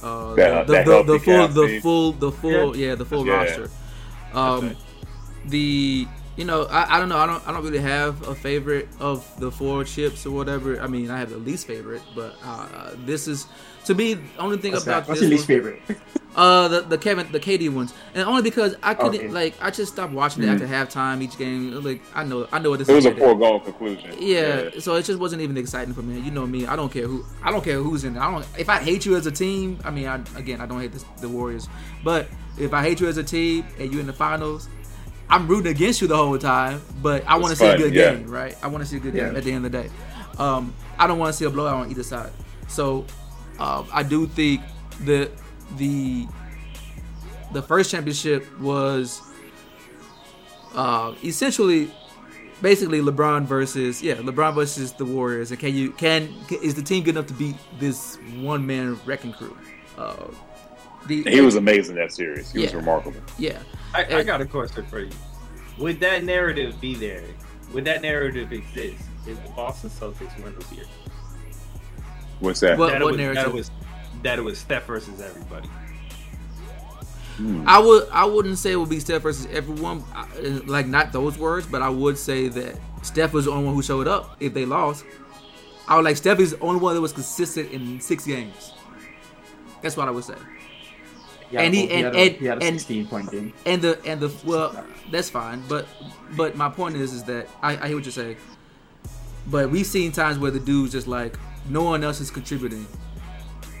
Uh, 0.00 0.34
that, 0.36 0.66
the, 0.68 0.84
the, 0.84 1.02
the, 1.02 1.18
full, 1.18 1.48
the 1.48 1.80
full, 1.80 2.12
the 2.12 2.30
full, 2.30 2.76
yeah, 2.76 2.88
yeah 2.88 2.94
the 2.94 3.04
full 3.04 3.26
yeah. 3.26 3.32
roster. 3.32 3.70
Um, 4.32 4.76
the 5.46 6.06
you 6.36 6.44
know, 6.44 6.64
I, 6.64 6.96
I 6.96 6.98
don't 7.00 7.08
know. 7.08 7.18
I 7.18 7.26
don't 7.26 7.46
I 7.48 7.52
don't 7.52 7.62
really 7.64 7.78
have 7.80 8.26
a 8.28 8.34
favorite 8.34 8.88
of 9.00 9.24
the 9.40 9.50
four 9.50 9.84
chips 9.84 10.26
or 10.26 10.30
whatever. 10.32 10.80
I 10.80 10.86
mean, 10.86 11.10
I 11.10 11.18
have 11.18 11.30
the 11.30 11.38
least 11.38 11.66
favorite, 11.66 12.02
but 12.14 12.36
uh, 12.44 12.90
this 13.04 13.28
is 13.28 13.46
to 13.84 13.94
me 13.94 14.14
the 14.14 14.22
only 14.38 14.56
thing 14.58 14.72
What's, 14.72 14.84
about 14.84 15.02
that? 15.04 15.08
What's 15.08 15.20
this 15.20 15.30
your 15.30 15.38
least 15.38 15.48
one- 15.48 15.80
favorite? 15.88 16.00
Uh, 16.36 16.66
the 16.66 16.80
the 16.80 16.98
Kevin 16.98 17.30
the 17.30 17.38
KD 17.38 17.72
ones, 17.72 17.94
and 18.12 18.24
only 18.28 18.42
because 18.42 18.74
I 18.82 18.94
couldn't 18.94 19.20
Okay. 19.20 19.28
like 19.28 19.54
I 19.62 19.70
just 19.70 19.92
stopped 19.92 20.12
watching 20.12 20.42
it 20.42 20.48
after 20.48 20.66
halftime 20.66 21.22
each 21.22 21.38
game. 21.38 21.80
Like 21.84 22.02
I 22.12 22.24
know 22.24 22.48
I 22.50 22.58
know 22.58 22.70
what 22.70 22.80
this 22.80 22.88
It 22.88 22.92
was 22.92 23.06
is. 23.06 23.12
a 23.12 23.16
foregone 23.16 23.60
conclusion. 23.60 24.16
Yeah, 24.18 24.70
so 24.80 24.96
it 24.96 25.04
just 25.04 25.20
wasn't 25.20 25.42
even 25.42 25.56
exciting 25.56 25.94
for 25.94 26.02
me. 26.02 26.18
You 26.18 26.32
know 26.32 26.44
me, 26.44 26.66
I 26.66 26.74
don't 26.74 26.90
care 26.92 27.06
who 27.06 27.24
I 27.40 27.52
don't 27.52 27.62
care 27.62 27.76
who's 27.80 28.02
in 28.02 28.16
it. 28.16 28.18
I 28.18 28.32
don't 28.32 28.44
if 28.58 28.68
I 28.68 28.78
hate 28.80 29.06
you 29.06 29.14
as 29.14 29.26
a 29.26 29.30
team. 29.30 29.78
I 29.84 29.92
mean, 29.92 30.08
I, 30.08 30.16
again, 30.36 30.60
I 30.60 30.66
don't 30.66 30.80
hate 30.80 30.90
this, 30.90 31.04
the 31.20 31.28
Warriors, 31.28 31.68
but 32.02 32.26
if 32.58 32.74
I 32.74 32.82
hate 32.82 33.00
you 33.00 33.06
as 33.06 33.16
a 33.16 33.22
team 33.22 33.64
and 33.78 33.92
you're 33.92 34.00
in 34.00 34.08
the 34.08 34.12
finals, 34.12 34.68
I'm 35.34 35.48
rooting 35.48 35.70
against 35.72 36.00
you 36.00 36.06
the 36.08 36.16
whole 36.16 36.38
time. 36.38 36.80
But 37.02 37.24
I 37.26 37.34
want 37.36 37.46
to 37.46 37.52
It's 37.52 37.60
see 37.60 37.66
a 37.66 37.76
good 37.76 37.92
yeah. 37.94 38.14
game, 38.14 38.30
right? 38.30 38.56
I 38.62 38.68
want 38.68 38.82
to 38.84 38.88
see 38.88 38.96
a 38.96 39.00
good 39.00 39.14
Yeah. 39.14 39.26
game 39.26 39.36
at 39.36 39.44
the 39.44 39.52
end 39.52 39.66
of 39.66 39.72
the 39.72 39.82
day. 39.82 39.90
Um, 40.38 40.72
I 40.98 41.06
don't 41.06 41.18
want 41.18 41.32
to 41.32 41.36
see 41.36 41.44
a 41.44 41.50
blowout 41.50 41.74
on 41.84 41.90
either 41.90 42.02
side. 42.04 42.30
So 42.68 43.04
um, 43.58 43.86
I 43.92 44.02
do 44.02 44.26
think 44.26 44.60
that 45.00 45.30
the 45.76 46.26
the 47.52 47.62
first 47.62 47.90
championship 47.90 48.46
was 48.60 49.20
uh, 50.74 51.14
essentially 51.24 51.90
basically 52.62 53.00
LeBron 53.00 53.44
versus 53.44 54.02
yeah 54.02 54.14
LeBron 54.14 54.54
versus 54.54 54.92
the 54.92 55.04
Warriors 55.04 55.50
and 55.50 55.60
can 55.60 55.74
you 55.74 55.90
can 55.92 56.32
is 56.62 56.74
the 56.74 56.82
team 56.82 57.02
good 57.04 57.16
enough 57.16 57.26
to 57.26 57.34
beat 57.34 57.56
this 57.78 58.16
one 58.36 58.66
man 58.66 58.98
wrecking 59.04 59.32
crew? 59.32 59.56
Uh, 59.98 60.26
the, 61.06 61.22
He 61.24 61.40
was 61.40 61.56
amazing 61.56 61.96
that 61.96 62.12
series. 62.12 62.50
He 62.52 62.60
was 62.60 62.74
remarkable. 62.74 63.20
yeah 63.38 63.58
I, 63.94 64.04
I 64.16 64.22
got 64.22 64.40
a 64.40 64.46
question 64.46 64.84
for 64.86 65.00
you. 65.00 65.10
Would 65.78 66.00
that 66.00 66.24
narrative 66.24 66.80
be 66.80 66.94
there? 66.94 67.24
Would 67.72 67.84
that 67.84 68.02
narrative 68.02 68.52
exist 68.52 69.02
if 69.26 69.42
the 69.44 69.50
Boston 69.50 69.90
Celtics 69.90 70.36
win 70.42 70.54
this 70.56 70.72
year? 70.72 70.84
What's 72.40 72.60
that? 72.60 72.78
What- 72.78 72.90
that, 72.92 73.02
it 73.02 73.04
was, 73.04 73.16
that 73.16 73.22
narrative? 73.22 73.46
it 73.46 73.54
was 73.54 73.70
that 74.22 74.38
it 74.38 74.42
was 74.42 74.58
Steph 74.58 74.86
versus 74.86 75.20
everybody. 75.20 75.68
Hmm. 77.36 77.64
I 77.66 77.78
would 77.80 78.08
I 78.10 78.24
wouldn't 78.24 78.58
say 78.58 78.72
it 78.72 78.76
would 78.76 78.88
be 78.88 79.00
Steph 79.00 79.22
versus 79.22 79.46
everyone 79.52 80.04
I- 80.14 80.26
like 80.66 80.86
not 80.86 81.12
those 81.12 81.36
words 81.36 81.66
but 81.66 81.82
I 81.82 81.88
would 81.88 82.16
say 82.16 82.46
that 82.48 82.76
Steph 83.02 83.32
was 83.32 83.46
the 83.46 83.50
only 83.50 83.66
one 83.66 83.74
who 83.74 83.82
showed 83.82 84.06
up 84.06 84.36
if 84.40 84.54
they 84.54 84.64
lost. 84.64 85.04
I 85.88 85.96
would 85.96 86.04
like 86.04 86.16
Steph 86.16 86.38
is 86.38 86.52
the 86.52 86.60
only 86.60 86.80
one 86.80 86.94
that 86.94 87.00
was 87.00 87.12
consistent 87.12 87.72
in 87.72 88.00
six 88.00 88.24
games. 88.24 88.72
That's 89.82 89.96
what 89.96 90.08
I 90.08 90.12
would 90.12 90.24
say. 90.24 90.36
Yeah, 91.50 91.60
And 91.62 91.74
he- 91.74 91.86
well, 91.86 91.94
and- 91.96 92.04
had 92.06 92.14
a, 92.14 92.18
and- 92.18 92.36
he 92.36 92.46
had 92.46 92.58
a 92.62 92.66
and- 92.66 92.80
16 92.80 93.06
point 93.06 93.30
game. 93.30 93.52
and 93.66 93.80
the 93.82 94.00
and 94.04 94.20
the 94.20 94.32
well 94.44 94.84
that's 95.10 95.30
fine 95.30 95.62
but 95.68 95.86
but 96.36 96.56
my 96.56 96.68
point 96.68 96.96
is 96.96 97.12
is 97.12 97.22
that 97.24 97.46
I, 97.62 97.76
I 97.76 97.86
hear 97.88 97.96
what 97.96 98.04
you're 98.04 98.12
saying 98.12 98.36
but 99.46 99.70
we've 99.70 99.86
seen 99.86 100.10
times 100.12 100.38
where 100.38 100.50
the 100.50 100.58
dude's 100.60 100.92
just 100.92 101.06
like 101.06 101.38
no 101.68 101.82
one 101.82 102.02
else 102.02 102.20
is 102.20 102.30
contributing 102.30 102.86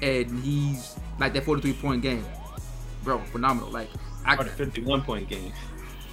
and 0.02 0.42
he's 0.44 0.96
like 1.18 1.32
that 1.32 1.44
43 1.44 1.72
point 1.74 2.02
game 2.02 2.24
bro 3.02 3.18
phenomenal 3.32 3.70
like 3.70 3.88
I 4.26 4.36
Or 4.36 4.44
the 4.44 4.50
51 4.50 5.02
point 5.02 5.28
game. 5.28 5.52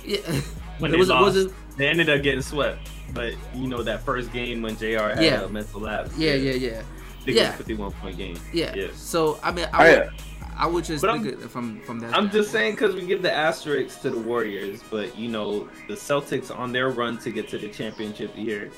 yeah 0.05 0.17
When 0.79 0.89
it 0.89 0.93
they 0.93 0.97
was, 0.97 1.09
lost, 1.09 1.35
was 1.35 1.45
it, 1.45 1.53
they 1.77 1.87
ended 1.87 2.09
up 2.09 2.23
getting 2.23 2.41
swept. 2.41 2.79
But 3.13 3.33
you 3.53 3.67
know 3.67 3.83
that 3.83 4.01
first 4.03 4.33
game 4.33 4.61
when 4.63 4.75
Jr. 4.77 4.85
had 5.13 5.21
Yeah. 5.23 5.41
a 5.43 5.47
mental 5.49 5.81
lapse. 5.81 6.17
yeah 6.17 6.33
yeah 6.33 6.53
yeah 6.53 6.81
I 6.81 7.23
think 7.25 7.37
Yeah. 7.37 7.43
it 7.43 7.51
was 7.51 7.55
a 7.55 7.57
51 7.57 7.91
point 7.93 8.17
game. 8.17 8.37
yeah 8.53 8.73
Yeah. 8.75 8.87
so 8.95 9.39
I 9.43 9.51
mean 9.51 9.65
I- 9.65 9.69
oh, 9.71 9.91
I 9.93 9.99
would, 9.99 10.09
I 10.57 10.67
would 10.67 10.83
just 10.85 11.03
I'm- 11.03 11.37
from 11.49 11.79
from 11.81 11.99
that 12.01 12.15
I'm 12.15 12.29
just 12.29 12.51
saying 12.51 12.73
because 12.73 12.93
we 12.95 13.05
give 13.05 13.21
the 13.21 13.31
asterisks 13.33 14.01
to 14.01 14.09
the 14.09 14.19
Warriors, 14.19 14.81
but 14.91 15.17
you 15.17 15.27
know 15.29 15.67
the 15.87 15.95
Celtics 15.95 16.55
on 16.55 16.71
their 16.71 16.89
run 16.89 17.17
to 17.19 17.31
get 17.31 17.47
to 17.49 17.57
the 17.57 17.69
championship 17.69 18.35
year, 18.37 18.69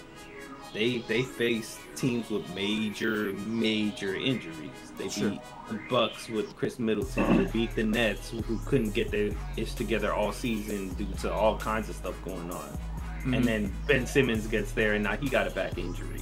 they 0.74 1.00
they 1.08 1.24
face 1.24 1.78
teams 1.96 2.30
with 2.30 2.48
major 2.56 3.34
major 3.48 4.16
injuries. 4.16 4.70
They 4.98 5.10
Sure. 5.10 5.32
beat 5.32 5.40
the 5.70 5.80
Bucks 5.90 6.30
with 6.30 6.56
Khris 6.56 6.80
Middleton. 6.80 7.38
They 7.46 7.52
beat 7.52 7.76
the 7.76 7.84
Nets 7.84 8.30
who, 8.30 8.58
couldn't 8.66 8.92
get 8.94 9.12
their 9.12 9.32
ish 9.58 9.74
together 9.74 10.14
all 10.14 10.32
season 10.32 10.90
due 10.90 11.08
to 11.22 11.34
all 11.34 11.58
kinds 11.58 11.90
of 11.90 11.96
stuff 11.96 12.16
going 12.24 12.52
on. 12.52 12.78
Mhm. 13.26 13.36
And 13.38 13.46
then 13.46 13.74
Ben 13.88 14.06
Simmons 14.06 14.48
gets 14.48 14.72
there 14.74 14.94
and 14.94 15.04
now 15.04 15.16
he 15.16 15.30
got 15.30 15.48
a 15.48 15.52
back 15.52 15.78
injury. 15.78 16.22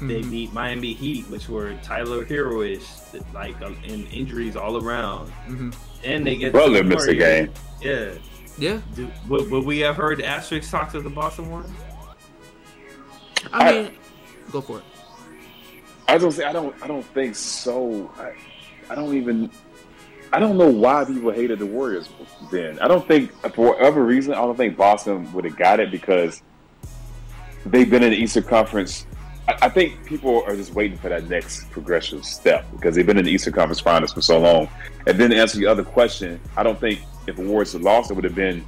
They 0.00 0.20
Mhm. 0.20 0.30
beat 0.30 0.52
Miami 0.52 0.92
Heat, 0.92 1.24
which 1.30 1.48
were 1.48 1.74
Tyler 1.82 2.24
Herro-ish, 2.24 2.86
like 3.32 3.60
uh, 3.62 3.70
and 3.88 4.06
injuries 4.12 4.54
all 4.56 4.76
around. 4.84 5.32
Mhm. 5.48 5.74
And 6.04 6.26
they 6.26 6.36
get 6.36 6.52
Butler 6.52 6.78
the 6.78 6.84
missed 6.84 7.06
the 7.06 7.14
game. 7.14 7.50
Yeah. 7.80 8.10
yeah 8.58 8.80
Do, 8.94 9.08
would, 9.28 9.50
would 9.50 9.64
we 9.64 9.78
have 9.80 9.96
heard 9.96 10.18
the 10.18 10.26
asterisk 10.26 10.70
talks 10.70 10.94
of 10.94 11.02
the 11.04 11.10
Boston 11.10 11.50
one? 11.50 11.64
I 13.52 13.68
I- 13.68 13.72
mean 13.82 13.90
go 14.52 14.60
for 14.60 14.78
it 14.78 14.84
I 16.08 16.14
was 16.14 16.22
gonna 16.22 16.32
say 16.32 16.44
I 16.44 16.52
don't 16.52 16.74
I 16.82 16.86
don't 16.86 17.04
think 17.06 17.34
so. 17.34 18.10
I, 18.18 18.32
I 18.90 18.94
don't 18.94 19.14
even 19.16 19.50
I 20.32 20.38
don't 20.38 20.56
know 20.58 20.68
why 20.68 21.04
people 21.04 21.30
hated 21.32 21.58
the 21.58 21.66
Warriors 21.66 22.08
then. 22.52 22.78
I 22.80 22.86
don't 22.88 23.06
think 23.08 23.32
for 23.54 23.72
whatever 23.72 24.04
reason 24.04 24.32
I 24.34 24.36
don't 24.36 24.56
think 24.56 24.76
Boston 24.76 25.32
would 25.32 25.44
have 25.44 25.56
got 25.56 25.80
it 25.80 25.90
because 25.90 26.42
they've 27.64 27.88
been 27.90 28.02
in 28.02 28.10
the 28.10 28.16
Eastern 28.16 28.44
Conference. 28.44 29.06
I, 29.48 29.68
think 29.68 30.04
people 30.04 30.42
are 30.46 30.56
just 30.56 30.74
waiting 30.74 30.98
for 30.98 31.08
that 31.08 31.28
next 31.28 31.70
progressive 31.70 32.24
step 32.24 32.66
because 32.72 32.94
they've 32.94 33.06
been 33.06 33.18
in 33.18 33.24
the 33.24 33.30
Eastern 33.30 33.52
Conference 33.52 33.80
Finals 33.80 34.12
for 34.12 34.20
so 34.20 34.40
long. 34.40 34.68
And 35.06 35.18
then 35.18 35.30
to 35.30 35.36
answer 35.36 35.58
the 35.58 35.66
other 35.66 35.84
question, 35.84 36.40
I 36.56 36.62
don't 36.62 36.78
think 36.78 37.00
if 37.26 37.36
the 37.36 37.42
Warriors 37.42 37.72
had 37.72 37.82
lost, 37.82 38.10
it 38.10 38.14
would 38.14 38.24
have 38.24 38.34
been 38.34 38.64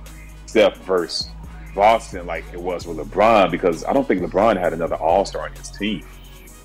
Steph 0.47 0.77
versus 0.79 1.31
Boston 1.75 2.27
like 2.27 2.45
it 2.53 2.61
was 2.61 2.87
with 2.87 2.99
LeBron 2.99 3.51
because 3.51 3.85
I 3.85 3.93
don't 3.93 4.07
think 4.07 4.23
LeBron 4.23 4.59
had 4.59 4.73
another 4.73 4.97
All 4.97 5.25
Star 5.25 5.47
on 5.47 5.53
his 5.53 5.71
team 5.71 6.05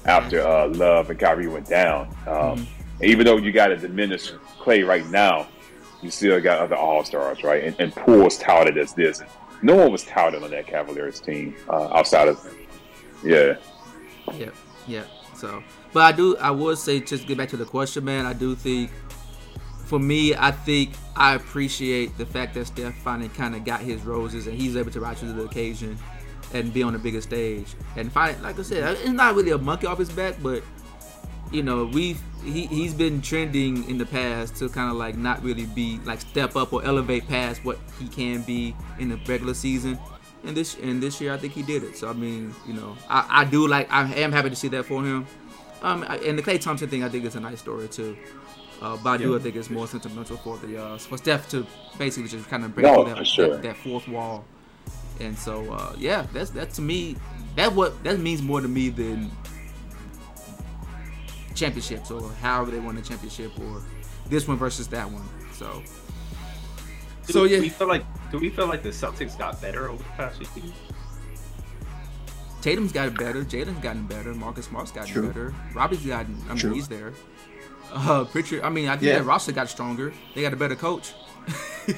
after 0.06 0.46
uh, 0.46 0.68
Love 0.70 1.10
and 1.10 1.20
Kyrie 1.20 1.48
went 1.48 1.68
down. 1.68 2.16
Um, 2.28 2.68
and 3.00 3.10
even 3.10 3.26
though 3.26 3.38
you 3.38 3.52
got 3.52 3.72
a 3.72 3.78
diminished 3.78 4.36
Klay 4.60 4.88
right 4.88 5.08
now, 5.10 5.48
you 6.02 6.12
still 6.12 6.40
got 6.42 6.60
other 6.60 6.76
All 6.76 7.04
Stars, 7.04 7.44
right? 7.44 7.64
And, 7.64 7.76
and 7.80 7.96
Poole's 7.96 8.38
touted 8.38 8.78
as 8.78 8.94
this. 8.94 9.22
No 9.62 9.76
one 9.76 9.92
was 9.92 10.04
touted 10.04 10.44
on 10.44 10.52
that 10.52 10.68
Cavaliers 10.68 11.20
team 11.20 11.56
uh, 11.70 11.88
outside 11.94 12.28
of, 12.28 12.56
yeah. 13.24 13.56
Yeah, 14.32 14.50
yeah. 14.88 15.04
So, 15.36 15.64
but 15.92 16.02
I 16.02 16.12
do. 16.12 16.38
I 16.38 16.52
would 16.52 16.78
say 16.78 17.00
just 17.00 17.28
get 17.28 17.38
back 17.38 17.50
to 17.50 17.58
the 17.58 17.66
question, 17.66 18.06
man. 18.06 18.26
I 18.26 18.34
do 18.34 18.56
think, 18.56 18.92
for 19.86 20.00
me, 20.00 20.36
I 20.36 20.52
think 20.52 20.92
I 21.16 21.36
appreciate 21.36 22.18
the 22.18 22.26
fact 22.26 22.54
that 22.54 22.66
Steph 22.66 22.96
finally 22.96 23.30
kind 23.30 23.56
of 23.56 23.66
got 23.66 23.82
his 23.82 24.02
roses 24.04 24.48
and 24.48 24.60
he's 24.60 24.76
able 24.76 24.92
to 24.92 25.02
rise 25.02 25.20
to 25.20 25.26
the 25.26 25.44
occasion 25.44 25.98
and 26.54 26.74
be 26.74 26.84
on 26.84 26.94
the 26.94 27.00
bigger 27.00 27.22
stage. 27.22 27.76
And 27.96 28.12
finally, 28.12 28.42
like 28.42 28.60
I 28.60 28.62
said, 28.62 28.98
it's 28.98 29.10
not 29.10 29.36
really 29.36 29.52
a 29.52 29.58
monkey 29.58 29.88
off 29.88 29.98
his 29.98 30.12
back, 30.12 30.36
but 30.42 30.64
you 31.52 31.64
know, 31.64 31.86
we've 31.86 32.22
he 32.44 32.66
he's 32.66 32.94
been 32.94 33.22
trending 33.22 33.88
in 33.90 33.98
the 33.98 34.06
past 34.06 34.56
to 34.58 34.70
kind 34.70 34.90
of 34.90 34.98
like 34.98 35.16
not 35.16 35.42
really 35.44 35.66
be 35.68 36.00
like 36.04 36.22
step 36.22 36.56
up 36.56 36.74
or 36.74 36.84
elevate 36.84 37.28
past 37.28 37.64
what 37.64 37.78
he 38.00 38.08
can 38.08 38.42
be 38.42 38.76
in 39.00 39.10
the 39.10 39.20
regular 39.28 39.54
season. 39.54 39.98
And 40.46 40.58
this 40.58 40.76
and 40.82 41.02
this 41.02 41.22
year, 41.22 41.34
I 41.34 41.38
think 41.38 41.54
he 41.54 41.64
did 41.64 41.84
it. 41.84 41.98
So 41.98 42.10
I 42.10 42.14
mean, 42.14 42.54
you 42.68 42.74
know, 42.74 42.98
I, 43.10 43.26
I 43.30 43.46
do 43.46 43.68
like 43.68 43.92
I 43.92 44.14
am 44.16 44.32
happy 44.32 44.50
to 44.50 44.56
see 44.56 44.68
that 44.70 44.86
for 44.86 45.04
him. 45.04 45.26
Um, 45.82 46.04
and 46.04 46.38
the 46.38 46.44
Klay 46.44 46.60
Thompson 46.60 46.90
thing, 46.90 47.04
I 47.04 47.10
think 47.10 47.26
is 47.26 47.36
a 47.36 47.40
nice 47.40 47.60
story 47.60 47.88
too. 47.88 48.18
Uh, 48.82 48.98
but 49.04 49.10
I 49.12 49.18
do 49.18 49.32
Yeah. 49.32 49.38
I 49.38 49.40
think 49.40 49.56
it's 49.56 49.70
more 49.70 49.88
sentimental 49.88 50.38
for 50.38 50.58
the 50.58 50.82
uh, 50.82 50.98
for 50.98 51.18
Steph 51.18 51.50
to 51.50 51.66
basically 51.98 52.30
just 52.30 52.50
kind 52.50 52.66
of 52.66 52.74
break 52.74 52.86
No, 52.86 53.06
through 53.06 53.16
that, 53.16 53.26
sure. 53.28 53.50
that, 53.52 53.62
that 53.64 53.78
fourth 53.78 54.08
wall. 54.08 54.44
And 55.22 55.38
so 55.38 55.72
uh, 55.72 55.96
yeah, 55.98 56.26
that's 56.34 56.50
that 56.52 56.72
to 56.74 56.82
me 56.82 57.16
that 57.56 57.72
what 57.74 58.04
that 58.04 58.20
means 58.20 58.42
more 58.42 58.60
to 58.62 58.68
me 58.68 58.90
than 58.90 59.32
championships 61.56 62.10
or 62.12 62.30
however 62.42 62.72
they 62.72 62.80
won 62.80 62.96
the 62.96 63.02
championship 63.02 63.58
or 63.60 63.82
this 64.28 64.48
one 64.48 64.58
versus 64.58 64.88
that 64.90 65.10
one. 65.10 65.24
So 65.54 65.84
Do 67.26 67.34
so 67.34 67.44
yeah, 67.46 67.60
we 67.60 67.70
feel 67.70 67.88
like 67.88 68.04
do 68.32 68.38
we 68.40 68.50
feel 68.50 68.68
like 68.68 68.84
the 68.84 68.90
Celtics 68.90 69.38
got 69.38 69.62
better 69.62 69.90
over 69.90 69.98
the 70.04 70.10
past 70.18 70.44
few 70.46 70.64
years? 70.64 70.74
Tatum's 72.62 72.92
gotten 72.94 73.14
better. 73.16 73.44
Jalen's 73.44 73.80
gotten 73.80 74.06
better. 74.08 74.34
Marcus 74.34 74.66
Smart's 74.68 74.92
gotten 74.92 75.12
True. 75.12 75.28
better. 75.28 75.54
Robbie's 75.74 76.06
gotten. 76.06 76.38
I 76.46 76.50
mean, 76.50 76.58
True. 76.58 76.74
he's 76.74 76.88
there. 76.88 77.14
Uh, 77.92 78.24
Pritchard. 78.26 78.64
I 78.64 78.70
mean, 78.70 78.88
I 78.88 78.94
think 78.94 79.04
Yeah. 79.04 79.20
that 79.20 79.26
roster 79.26 79.52
got 79.52 79.70
stronger. 79.70 80.14
They 80.34 80.42
got 80.42 80.54
a 80.54 80.56
better 80.56 80.76
coach. 80.76 81.14
Do 81.86 81.94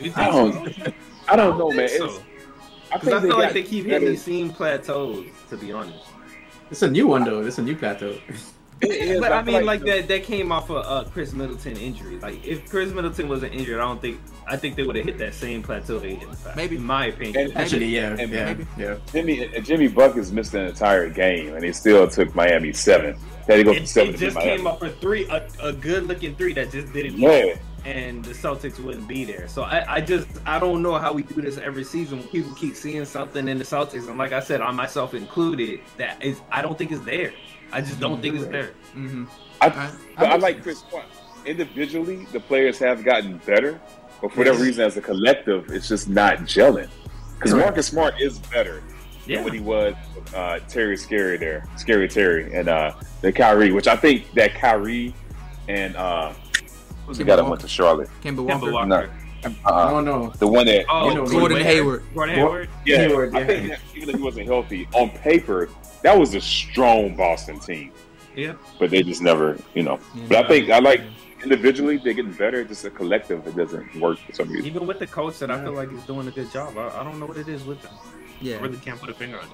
you 0.00 0.12
I 0.16 0.30
don't, 0.30 0.94
I 1.28 1.36
don't 1.36 1.58
know, 1.58 1.68
man. 1.70 1.88
think 1.88 1.90
It's, 1.90 2.14
so. 2.16 2.22
I 2.90 2.96
Because 2.98 3.12
I 3.12 3.18
they 3.20 3.28
feel 3.28 3.38
like 3.38 3.52
they 3.52 3.62
keep 3.62 3.84
hitting 3.84 4.08
the 4.08 4.16
same 4.16 4.48
plateaus, 4.50 5.26
to 5.50 5.56
be 5.58 5.72
honest. 5.72 5.98
It's 6.70 6.80
a 6.82 6.90
new 6.90 7.06
one 7.06 7.24
though. 7.24 7.44
It's 7.46 7.58
a 7.58 7.62
new 7.62 7.76
plateau. 7.76 8.16
It 8.80 8.90
is, 8.90 9.20
But 9.20 9.32
I 9.32 9.42
feel 9.42 9.54
mean, 9.58 9.66
like 9.66 9.80
the- 9.80 9.86
that 9.86 10.08
that 10.08 10.22
came 10.24 10.52
off 10.52 10.70
of 10.70 10.84
uh, 10.86 11.08
Khris 11.10 11.32
Middleton 11.32 11.76
injury. 11.76 12.18
Like 12.18 12.44
if 12.46 12.68
Khris 12.70 12.92
Middleton 12.92 13.28
wasn't 13.28 13.54
injured, 13.54 13.80
I 13.80 13.84
don't 13.84 14.00
think 14.00 14.20
I 14.46 14.56
think 14.56 14.76
they 14.76 14.82
would 14.84 14.94
have 14.96 15.04
hit 15.04 15.18
that 15.18 15.34
same 15.34 15.62
plateau 15.62 15.98
they 15.98 16.14
hit 16.14 16.22
in 16.22 16.30
the 16.30 16.36
past. 16.36 16.56
Maybe. 16.56 16.76
in 16.76 16.84
my 16.84 17.06
opinion. 17.06 17.48
And- 17.48 17.56
Actually, 17.56 17.86
yeah, 17.86 18.16
And 18.18 18.30
yeah, 18.32 18.44
maybe. 18.46 18.66
yeah. 18.78 18.96
Jimmy 19.12 19.44
and 19.54 19.64
Jimmy 19.64 19.88
Buckets 19.88 20.30
missed 20.30 20.54
an 20.54 20.66
entire 20.66 21.08
game, 21.10 21.54
and 21.54 21.64
he 21.64 21.72
still 21.72 22.06
took 22.08 22.34
Miami 22.34 22.72
seven. 22.72 23.16
They 23.46 23.56
had 23.58 23.58
to 23.58 23.64
go 23.64 23.74
from 23.74 23.82
it, 23.82 23.88
seven 23.88 24.14
it 24.14 24.18
to 24.18 24.24
just 24.26 24.36
Miami. 24.36 24.56
came 24.58 24.66
up 24.66 24.82
a 24.82 24.90
three, 24.90 25.26
a, 25.28 25.46
a 25.62 25.72
good 25.72 26.06
looking 26.06 26.34
three 26.36 26.52
that 26.54 26.70
just 26.70 26.92
didn't. 26.92 27.18
Yeah, 27.18 27.54
and 27.84 28.24
the 28.24 28.32
Celtics 28.34 28.78
wouldn't 28.78 29.08
be 29.08 29.24
there. 29.24 29.48
So 29.48 29.62
I, 29.62 29.94
I 29.96 30.00
just 30.02 30.28
I 30.46 30.58
don't 30.60 30.82
know 30.82 30.98
how 30.98 31.12
we 31.12 31.22
do 31.22 31.40
this 31.42 31.58
every 31.58 31.84
season. 31.84 32.18
When 32.20 32.28
people 32.28 32.54
keep 32.54 32.76
seeing 32.76 33.04
something 33.06 33.48
in 33.48 33.58
the 33.58 33.64
Celtics, 33.64 34.06
and 34.08 34.18
like 34.18 34.32
I 34.32 34.40
said, 34.40 34.60
I 34.60 34.70
myself 34.70 35.14
included, 35.14 35.80
that 35.96 36.22
is 36.22 36.40
I 36.52 36.62
don't 36.62 36.76
think 36.78 36.92
it's 36.92 37.04
there. 37.04 37.32
I 37.72 37.80
just 37.80 38.00
don't 38.00 38.20
think 38.22 38.36
it's 38.36 38.46
there. 38.46 38.70
Mm-hmm. 38.94 39.24
I, 39.60 39.66
I- 39.66 39.92
but 40.16 40.26
I 40.26 40.36
like 40.36 40.62
Chris 40.62 40.82
Paul. 40.82 41.02
Individually, 41.46 42.26
the 42.32 42.40
players 42.40 42.78
have 42.78 43.04
gotten 43.04 43.38
better, 43.46 43.80
but 44.20 44.32
for 44.32 44.38
whatever 44.38 44.62
reason, 44.62 44.84
as 44.84 44.96
a 44.96 45.00
collective, 45.00 45.70
it's 45.70 45.88
just 45.88 46.08
not 46.08 46.38
gelling. 46.40 46.88
Because 47.36 47.54
Marcus 47.54 47.86
Smart 47.86 48.20
is 48.20 48.38
better 48.38 48.82
Yeah. 49.26 49.36
than 49.36 49.44
what 49.44 49.52
he 49.54 49.60
was 49.60 49.94
with, 50.14 50.34
uh, 50.34 50.58
Terry 50.68 50.96
Scary 50.96 51.36
there, 51.38 51.64
Scary 51.76 52.08
Terry, 52.08 52.52
and 52.52 52.68
uh, 52.68 52.92
the 53.22 53.32
Kyrie, 53.32 53.72
which 53.72 53.86
I 53.86 53.96
think 53.96 54.30
that 54.34 54.54
Kyrie 54.54 55.14
and 55.68 55.94
uh, 55.96 56.32
who's 57.06 57.18
the 57.18 57.24
guy 57.24 57.36
that 57.36 57.44
went 57.46 57.60
to 57.60 57.68
Charlotte? 57.68 58.08
Kemba 58.22 58.38
Kemba 58.46 58.72
Walker, 58.72 58.72
Walker. 58.72 58.86
No. 58.86 59.08
I 59.64 59.70
Uh, 59.70 59.90
don't 59.92 60.04
know. 60.04 60.32
the 60.38 60.48
one 60.48 60.66
that 60.66 60.84
Oh, 60.88 61.08
You 61.10 61.14
know, 61.14 61.24
Gordon 61.26 61.60
Hayward. 61.62 62.02
Gordon 62.12 62.34
Hayward. 62.34 62.68
Yeah, 62.84 62.96
Hayward, 62.98 63.36
I 63.36 63.44
think 63.46 63.68
that 63.68 63.80
even 63.94 64.08
if 64.10 64.16
he 64.16 64.22
wasn't 64.22 64.46
healthy, 64.48 64.88
on 64.94 65.10
paper, 65.10 65.68
that 66.02 66.18
was 66.18 66.34
a 66.34 66.40
strong 66.40 67.16
Boston 67.16 67.58
team. 67.60 67.92
Yeah. 68.36 68.54
But 68.78 68.90
they 68.90 69.02
just 69.02 69.20
never, 69.22 69.58
you 69.74 69.82
know. 69.82 69.98
Yeah. 70.14 70.24
But 70.28 70.44
I 70.44 70.48
think 70.48 70.70
I 70.70 70.78
like 70.78 71.00
individually 71.42 71.96
they're 72.02 72.12
getting 72.14 72.32
better. 72.32 72.64
Just 72.64 72.84
a 72.84 72.90
collective, 72.90 73.46
it 73.46 73.56
doesn't 73.56 73.96
work 73.96 74.18
for 74.18 74.32
some 74.32 74.48
reason. 74.50 74.66
Even 74.66 74.86
with 74.86 74.98
the 74.98 75.06
coach 75.06 75.38
that 75.40 75.50
I 75.50 75.60
feel 75.62 75.72
like 75.72 75.90
is 75.92 76.02
doing 76.04 76.28
a 76.28 76.30
good 76.30 76.50
job. 76.52 76.76
I, 76.78 77.00
I 77.00 77.04
don't 77.04 77.18
know 77.18 77.26
what 77.26 77.36
it 77.36 77.48
is 77.48 77.64
with 77.64 77.80
them. 77.82 77.94
Yeah, 78.40 78.56
I 78.56 78.60
really 78.60 78.78
can't 78.78 79.00
put 79.00 79.10
a 79.10 79.14
finger 79.14 79.38
on 79.38 79.44
it. 79.44 79.50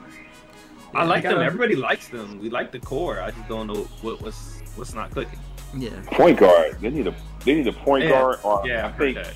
Yeah, 0.92 1.00
I 1.00 1.04
like 1.04 1.22
you 1.24 1.30
them. 1.30 1.38
gotta- 1.38 1.46
Everybody 1.46 1.76
likes 1.76 2.08
them. 2.08 2.38
We 2.40 2.50
like 2.50 2.72
the 2.72 2.78
core. 2.80 3.20
I 3.20 3.30
just 3.30 3.48
don't 3.48 3.66
know 3.66 3.84
what 4.02 4.20
what's 4.20 4.60
what's 4.76 4.94
not 4.94 5.10
clicking. 5.12 5.38
yeah. 5.76 5.90
Point 6.12 6.38
guard, 6.38 6.78
they 6.80 6.90
need 6.90 7.06
a 7.06 7.14
they 7.44 7.54
need 7.54 7.66
a 7.66 7.72
point 7.72 8.04
Yeah. 8.04 8.10
guard, 8.10 8.38
or 8.44 8.62
Yeah, 8.66 8.84
I 8.84 8.88
I've 8.88 8.98
think 8.98 9.16
that. 9.16 9.32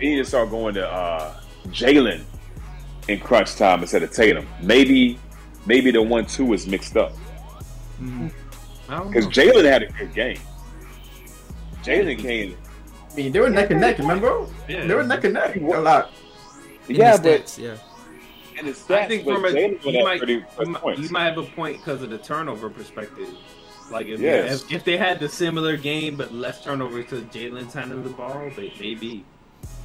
they 0.00 0.06
need 0.06 0.16
to 0.16 0.24
start 0.24 0.48
going 0.50 0.74
to 0.74 0.88
uh, 0.90 1.38
Jalen 1.68 2.22
in 3.08 3.20
crunch 3.20 3.54
time 3.56 3.82
instead 3.82 4.02
of 4.02 4.10
Tatum. 4.10 4.46
Maybe 4.62 5.18
maybe 5.66 5.90
the 5.90 6.00
one 6.02 6.24
two 6.26 6.52
is 6.52 6.66
mixed 6.66 6.96
up 6.96 7.12
Mhm. 8.00 8.30
I 8.88 8.98
don't 8.98 9.08
because. 9.10 9.26
Jalen 9.26 9.64
had 9.64 9.82
a 9.82 9.86
good 9.86 10.14
game. 10.14 10.38
Jalen 11.82 12.18
came, 12.18 12.56
I 13.12 13.16
mean, 13.16 13.32
they 13.32 13.40
were 13.40 13.48
neck 13.50 13.70
and 13.70 13.80
neck, 13.80 13.98
remember? 13.98 14.46
Yeah. 14.68 14.86
They 14.86 14.94
were 14.94 15.02
neck 15.04 15.24
and 15.24 15.34
neck 15.34 15.56
a 15.56 15.60
lot. 15.60 16.10
In 16.88 16.96
yeah, 16.96 17.16
but 17.16 17.46
stats, 17.46 17.58
yeah, 17.58 17.76
in 18.58 18.66
the 18.66 18.72
stats, 18.72 18.94
I 18.96 19.06
think 19.08 19.24
from 19.24 19.44
a, 19.44 19.48
Jalen 19.48 19.84
you, 19.92 20.04
might, 20.04 20.20
thirty 20.20 20.32
you, 20.34 20.66
might, 20.66 20.98
you 20.98 21.08
might 21.10 21.24
have 21.24 21.38
a 21.38 21.42
point 21.44 21.78
because 21.78 22.02
of 22.02 22.10
the 22.10 22.18
turnover 22.18 22.68
perspective. 22.70 23.28
Like 23.90 24.06
if, 24.06 24.20
Yes. 24.20 24.62
if, 24.64 24.72
if 24.72 24.84
they 24.84 24.96
had 24.96 25.20
the 25.20 25.28
similar 25.28 25.76
game 25.76 26.16
but 26.16 26.34
less 26.34 26.62
turnovers 26.62 27.06
to 27.10 27.22
Jalen's 27.22 27.72
handling 27.72 28.02
the 28.02 28.10
ball, 28.10 28.50
they 28.56 28.72
maybe. 28.80 29.24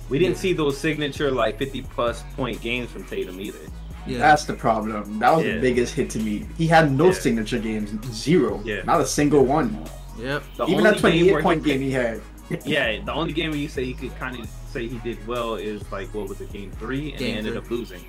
We 0.10 0.20
didn't 0.20 0.38
see 0.38 0.54
those 0.54 0.78
signature 0.78 1.32
like 1.32 1.58
fifty 1.58 1.82
plus 1.84 2.24
point 2.36 2.60
games 2.62 2.90
from 2.92 3.04
Tatum 3.06 3.40
either. 3.40 3.60
Yeah. 4.08 4.18
That's 4.20 4.46
the 4.46 4.54
problem. 4.54 5.20
That 5.20 5.36
was 5.36 5.46
Yeah. 5.46 5.54
the 5.56 5.60
biggest 5.62 5.94
hit 5.94 6.10
to 6.12 6.20
me. 6.20 6.46
He 6.58 6.68
had 6.68 6.92
no 6.92 7.08
Yeah. 7.08 7.12
signature 7.14 7.60
games, 7.60 7.92
zero. 8.14 8.62
Yeah. 8.66 8.82
Not 8.84 9.02
a 9.02 9.06
single 9.06 9.46
one. 9.46 9.78
Yep. 10.20 10.44
The 10.58 10.66
Even 10.68 10.84
that 10.84 10.98
28 10.98 11.26
game 11.34 11.42
point 11.42 11.66
he, 11.66 11.72
game 11.72 11.82
he 11.82 11.92
had. 11.92 12.22
Yeah, 12.66 13.00
the 13.06 13.14
only 13.14 13.32
game 13.32 13.52
where 13.52 13.60
you 13.60 13.70
say 13.70 13.84
you 13.84 13.94
could 13.94 14.14
kind 14.20 14.38
of 14.38 14.46
say 14.70 14.86
he 14.88 14.98
did 15.00 15.26
well 15.26 15.56
is 15.56 15.90
like 15.92 16.14
what 16.14 16.28
was 16.28 16.42
it, 16.42 16.52
game 16.52 16.70
three, 16.80 17.12
and 17.12 17.20
Game 17.20 17.32
they 17.34 17.38
ended 17.38 17.54
three. 17.54 17.62
up 17.62 17.72
losing. 17.72 18.02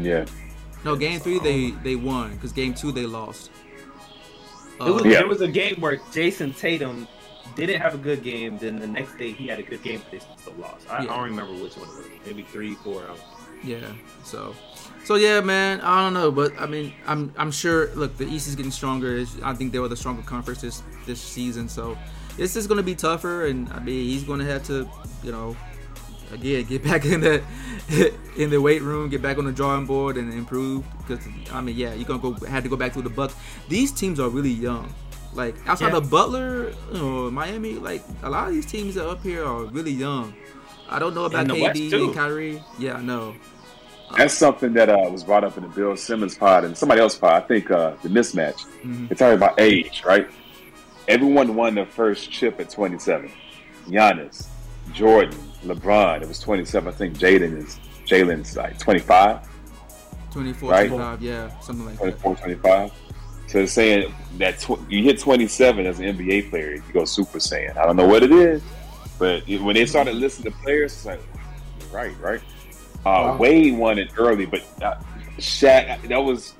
yeah, 0.00 0.24
No, 0.84 0.96
game 0.96 1.20
three 1.20 1.38
they 1.40 1.72
they 1.82 1.94
won 1.96 2.34
because 2.34 2.52
game 2.52 2.72
two 2.72 2.90
they 2.92 3.04
lost. 3.04 3.50
It 4.80 4.82
was, 4.84 5.02
Uh, 5.02 5.08
Yeah. 5.08 5.18
There 5.18 5.28
was 5.28 5.40
a 5.42 5.48
game 5.48 5.76
where 5.80 5.96
Jayson 6.12 6.52
Tatum 6.56 7.06
didn't 7.54 7.80
have 7.80 7.94
a 7.94 7.98
good 7.98 8.22
game. 8.22 8.56
Then 8.58 8.78
the 8.78 8.86
next 8.86 9.16
day 9.18 9.32
he 9.32 9.46
had 9.46 9.58
a 9.58 9.62
good 9.62 9.82
game, 9.82 10.00
but 10.04 10.10
they 10.12 10.20
still 10.40 10.54
lost. 10.58 10.86
I, 10.90 11.02
Yeah. 11.04 11.12
I 11.12 11.16
don't 11.16 11.24
remember 11.24 11.52
which 11.62 11.76
one 11.76 11.88
it 11.88 11.96
was. 11.96 12.06
Maybe 12.26 12.42
three, 12.44 12.74
four. 12.76 13.02
um, 13.02 13.16
Yeah. 13.64 13.78
So, 14.24 14.54
so 15.06 15.14
yeah, 15.14 15.40
man. 15.40 15.80
I 15.80 16.02
don't 16.02 16.14
know, 16.14 16.30
but 16.30 16.50
I 16.58 16.66
mean, 16.66 16.92
I'm 17.06 17.32
I'm 17.38 17.50
sure. 17.50 17.94
Look, 17.94 18.16
the 18.18 18.26
East 18.26 18.48
is 18.48 18.54
getting 18.56 18.72
stronger. 18.72 19.16
It's- 19.22 19.38
I 19.42 19.54
think 19.54 19.72
they 19.72 19.78
were 19.78 19.88
the 19.88 19.96
stronger 19.96 20.22
conference 20.22 20.60
this 20.60 20.82
this 21.06 21.20
season. 21.20 21.68
So, 21.68 21.96
it's 22.36 22.52
just 22.54 22.66
going 22.68 22.78
to 22.78 22.88
be 22.92 22.94
tougher, 22.94 23.46
and 23.46 23.68
I 23.72 23.78
mean, 23.80 24.04
he's 24.10 24.24
going 24.24 24.40
to 24.40 24.46
have 24.46 24.64
to, 24.64 24.88
you 25.22 25.32
know, 25.32 25.56
again 26.32 26.64
get 26.64 26.82
back 26.90 27.04
in 27.04 27.20
the 27.20 27.42
in 28.36 28.50
the 28.50 28.60
weight 28.60 28.82
room, 28.82 29.08
get 29.08 29.22
back 29.22 29.38
on 29.38 29.44
the 29.46 29.52
drawing 29.52 29.86
board, 29.86 30.16
and 30.16 30.32
improve. 30.34 30.84
Because 31.06 31.24
I 31.52 31.60
mean, 31.60 31.76
yeah, 31.76 31.94
you're 31.94 32.04
gonna 32.08 32.18
go 32.20 32.32
had 32.46 32.64
to 32.64 32.68
go 32.68 32.76
back 32.76 32.92
to 32.94 33.02
the 33.02 33.10
Bucks. 33.10 33.34
These 33.68 33.92
teams 33.92 34.18
are 34.20 34.28
really 34.28 34.50
young. 34.68 34.92
Like 35.34 35.54
outside 35.68 35.92
Yeah. 35.92 35.98
of 35.98 36.10
Butler, 36.10 36.72
know, 36.94 37.30
Miami, 37.30 37.74
like 37.74 38.02
a 38.22 38.30
lot 38.30 38.48
of 38.48 38.54
these 38.54 38.66
teams 38.66 38.94
that 38.94 39.04
are 39.06 39.12
up 39.12 39.22
here 39.22 39.44
are 39.44 39.64
really 39.66 39.92
young. 39.92 40.34
I 40.88 40.98
don't 40.98 41.14
know 41.14 41.24
about 41.26 41.46
KD 41.46 41.92
and 41.92 42.14
Kyrie. 42.14 42.62
Yeah, 42.78 42.94
I 42.94 43.02
know. 43.02 43.34
That's 44.16 44.34
something 44.34 44.72
that 44.74 44.88
uh, 44.88 45.08
was 45.10 45.24
brought 45.24 45.44
up 45.44 45.56
in 45.56 45.62
the 45.64 45.68
Bill 45.68 45.96
Simmons 45.96 46.36
pod 46.36 46.64
and 46.64 46.76
somebody 46.76 47.00
else 47.00 47.16
pod. 47.16 47.42
I 47.42 47.46
think 47.46 47.70
uh, 47.70 47.92
the 48.02 48.08
mismatch. 48.08 48.64
Mhm. 48.84 49.10
It's 49.10 49.18
talking 49.18 49.36
about 49.36 49.58
age, 49.60 50.02
right? 50.04 50.28
Everyone 51.08 51.54
won 51.54 51.74
their 51.74 51.86
first 51.86 52.30
chip 52.30 52.60
at 52.60 52.70
27. 52.70 53.30
Giannis, 53.88 54.48
Jordan, 54.92 55.38
LeBron. 55.64 56.22
It 56.22 56.28
was 56.28 56.40
27. 56.40 56.88
I 56.88 56.96
think 56.96 57.16
Jaden 57.18 57.56
is 57.58 57.78
Jalen's 58.06 58.56
like 58.56 58.78
25, 58.78 59.40
24, 60.32 60.70
Right. 60.70 60.88
25, 60.88 61.22
yeah, 61.22 61.60
something 61.60 61.86
like 61.86 61.94
that. 61.98 62.20
24, 62.20 62.36
25. 62.36 62.92
So 63.48 63.58
it's 63.60 63.72
saying 63.72 64.12
that 64.38 64.58
tw- 64.58 64.80
you 64.90 65.02
hit 65.04 65.20
27 65.20 65.86
as 65.86 66.00
an 66.00 66.06
NBA 66.16 66.50
player, 66.50 66.74
you 66.74 66.82
go 66.92 67.04
Super 67.04 67.38
Saiyan. 67.38 67.76
I 67.76 67.86
don't 67.86 67.96
know 67.96 68.06
what 68.06 68.22
it 68.24 68.32
is, 68.32 68.60
but 69.20 69.46
when 69.46 69.74
they 69.74 69.86
started 69.86 70.16
listening 70.16 70.52
to 70.52 70.58
players, 70.58 70.92
it's 70.92 71.06
like, 71.06 71.20
right, 71.92 72.12
right? 72.20 72.40
Uh, 73.06 73.22
Wow. 73.32 73.36
Wade 73.36 73.76
won 73.78 73.98
it 74.00 74.10
early, 74.18 74.46
but 74.46 74.62
uh, 74.82 74.96
Shaq, 75.38 76.08
that 76.08 76.18
was, 76.18 76.54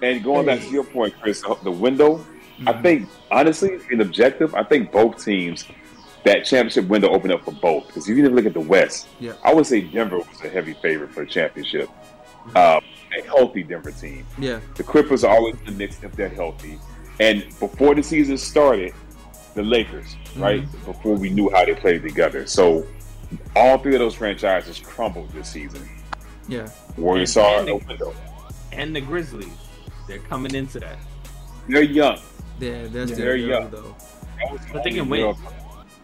and 0.00 0.22
going 0.22 0.46
back 0.46 0.60
to 0.60 0.70
your 0.70 0.84
point, 0.84 1.12
Chris, 1.20 1.42
the 1.64 1.70
window, 1.72 2.24
I 2.66 2.72
think, 2.80 3.08
honestly, 3.32 3.78
being 3.88 4.00
objective, 4.00 4.54
I 4.54 4.62
think 4.62 4.92
both 4.92 5.24
teams, 5.24 5.64
that 6.24 6.44
championship 6.44 6.86
window 6.86 7.08
opened 7.10 7.32
up 7.32 7.44
for 7.44 7.50
both. 7.50 7.88
Because 7.88 8.04
if 8.08 8.16
you 8.16 8.22
even 8.22 8.36
look 8.36 8.46
at 8.46 8.52
the 8.54 8.60
West, 8.60 9.08
Yeah. 9.18 9.32
I 9.42 9.52
would 9.52 9.66
say 9.66 9.80
Denver 9.80 10.18
was 10.18 10.40
a 10.44 10.48
heavy 10.48 10.74
favorite 10.74 11.10
for 11.10 11.24
the 11.24 11.30
championship. 11.30 11.88
Uh, 12.54 12.80
a 13.18 13.22
healthy 13.26 13.64
Denver 13.64 13.90
team. 13.90 14.24
Yeah, 14.38 14.60
The 14.76 14.84
Clippers 14.84 15.24
are 15.24 15.34
always 15.34 15.56
in 15.60 15.64
the 15.66 15.72
mix 15.72 16.02
if 16.04 16.12
they're 16.12 16.28
healthy. 16.28 16.78
And 17.18 17.44
before 17.58 17.94
the 17.96 18.02
season 18.04 18.38
started, 18.38 18.94
the 19.54 19.62
Lakers, 19.64 20.16
right? 20.36 20.62
Before 20.86 21.16
we 21.16 21.28
knew 21.28 21.50
how 21.50 21.64
they 21.64 21.74
played 21.74 22.02
together. 22.02 22.46
So 22.46 22.86
all 23.56 23.78
three 23.78 23.94
of 23.94 24.00
those 24.00 24.14
franchises 24.14 24.78
crumbled 24.80 25.30
this 25.32 25.48
season. 25.48 25.88
yeah, 26.48 26.68
Warriors 26.96 27.34
And- 27.36 27.44
saw 27.44 27.58
and 27.60 27.68
a 27.68 27.78
the- 27.78 27.86
window. 27.86 28.14
and 28.72 28.94
the 28.96 29.00
Grizzlies. 29.00 29.48
They're 30.08 30.18
coming 30.18 30.54
into 30.54 30.80
that. 30.80 30.98
They're 31.68 31.82
young. 31.82 32.18
yeah. 32.58 32.86
That's 32.88 33.10
Yeah. 33.10 33.16
their 33.16 33.16
There 33.16 33.28
early, 33.34 33.42
you 33.42 33.48
go. 33.48 33.68
though. 33.70 33.96
That 34.38 34.52
was 34.52 34.60
But 34.72 34.84
they 34.84 34.90
can 34.90 35.08
win. 35.08 35.34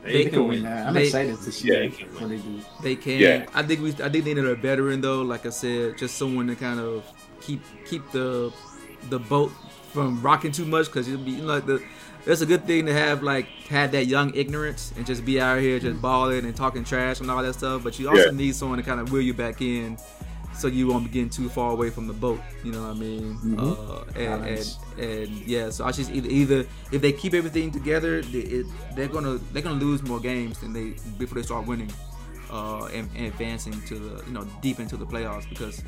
They, 0.04 0.12
They 0.12 0.22
can 0.24 0.30
Could 0.32 0.38
win. 0.40 0.48
win 0.50 0.62
that. 0.62 0.86
I'm 0.86 0.94
They- 0.94 1.06
excited 1.06 1.36
to 1.42 1.52
see 1.52 1.68
Yeah. 1.68 1.88
that 1.88 2.20
what 2.20 2.28
they 2.30 2.36
do. 2.36 2.60
They 2.82 2.94
can. 2.94 3.18
Yeah. 3.18 3.46
I 3.52 3.62
think 3.64 3.80
we. 3.82 3.90
I 3.90 4.08
think 4.08 4.24
they 4.24 4.32
need 4.34 4.38
a 4.44 4.54
veteran 4.54 5.00
though. 5.00 5.22
Like 5.22 5.44
I 5.44 5.50
said, 5.50 5.98
just 5.98 6.16
someone 6.16 6.46
to 6.46 6.54
kind 6.54 6.78
of 6.78 7.02
keep 7.40 7.60
keep 7.84 8.08
the 8.12 8.52
the 9.10 9.18
boat 9.18 9.50
from 9.92 10.22
rocking 10.22 10.52
too 10.52 10.64
much 10.64 10.86
because 10.86 11.08
it'll 11.08 11.20
be 11.20 11.32
you 11.32 11.38
know, 11.42 11.48
like 11.54 11.66
the. 11.66 11.82
It's 12.30 12.42
a 12.42 12.46
good 12.46 12.64
thing 12.66 12.84
to 12.86 12.92
have 12.92 13.22
like 13.22 13.46
have 13.70 13.92
that 13.92 14.06
young 14.06 14.34
ignorance 14.34 14.92
and 14.96 15.06
just 15.06 15.24
be 15.24 15.40
out 15.40 15.60
here 15.60 15.78
just 15.78 16.00
balling 16.02 16.44
and 16.44 16.54
talking 16.54 16.84
trash 16.84 17.20
and 17.20 17.30
all 17.30 17.42
that 17.42 17.54
stuff. 17.54 17.82
But 17.82 17.98
you 17.98 18.08
also 18.08 18.26
Yeah. 18.26 18.30
need 18.36 18.54
someone 18.54 18.76
to 18.78 18.84
kind 18.84 19.00
of 19.00 19.10
wheel 19.10 19.22
you 19.22 19.32
back 19.32 19.62
in, 19.62 19.96
so 20.54 20.68
you 20.68 20.86
won't 20.88 21.04
be 21.04 21.10
getting 21.10 21.30
too 21.30 21.48
far 21.48 21.70
away 21.72 21.88
from 21.88 22.06
the 22.06 22.12
boat. 22.12 22.40
You 22.62 22.72
know 22.72 22.82
what 22.82 22.90
I 22.96 23.00
mean? 23.00 23.38
Mhm. 23.42 23.58
Uh, 23.58 24.02
and, 24.14 24.42
Balance. 24.42 24.78
and 24.98 25.10
and 25.10 25.28
yeah, 25.46 25.70
so 25.70 25.86
I 25.86 25.90
just 25.92 26.10
either, 26.10 26.28
either 26.28 26.66
if 26.92 27.00
they 27.00 27.12
keep 27.12 27.32
everything 27.32 27.70
together, 27.70 28.20
they, 28.20 28.40
it, 28.40 28.66
they're 28.94 29.08
gonna 29.08 29.38
they're 29.52 29.62
gonna 29.62 29.80
lose 29.80 30.02
more 30.02 30.20
games 30.20 30.58
than 30.58 30.74
they 30.74 30.94
before 31.18 31.36
they 31.40 31.46
start 31.46 31.66
winning 31.66 31.90
uh, 32.50 32.84
and, 32.92 33.08
and 33.16 33.26
advancing 33.26 33.80
to 33.86 33.94
the 33.98 34.22
you 34.26 34.32
know 34.34 34.44
deep 34.60 34.80
into 34.80 34.98
the 34.98 35.06
playoffs 35.06 35.48
because 35.48 35.82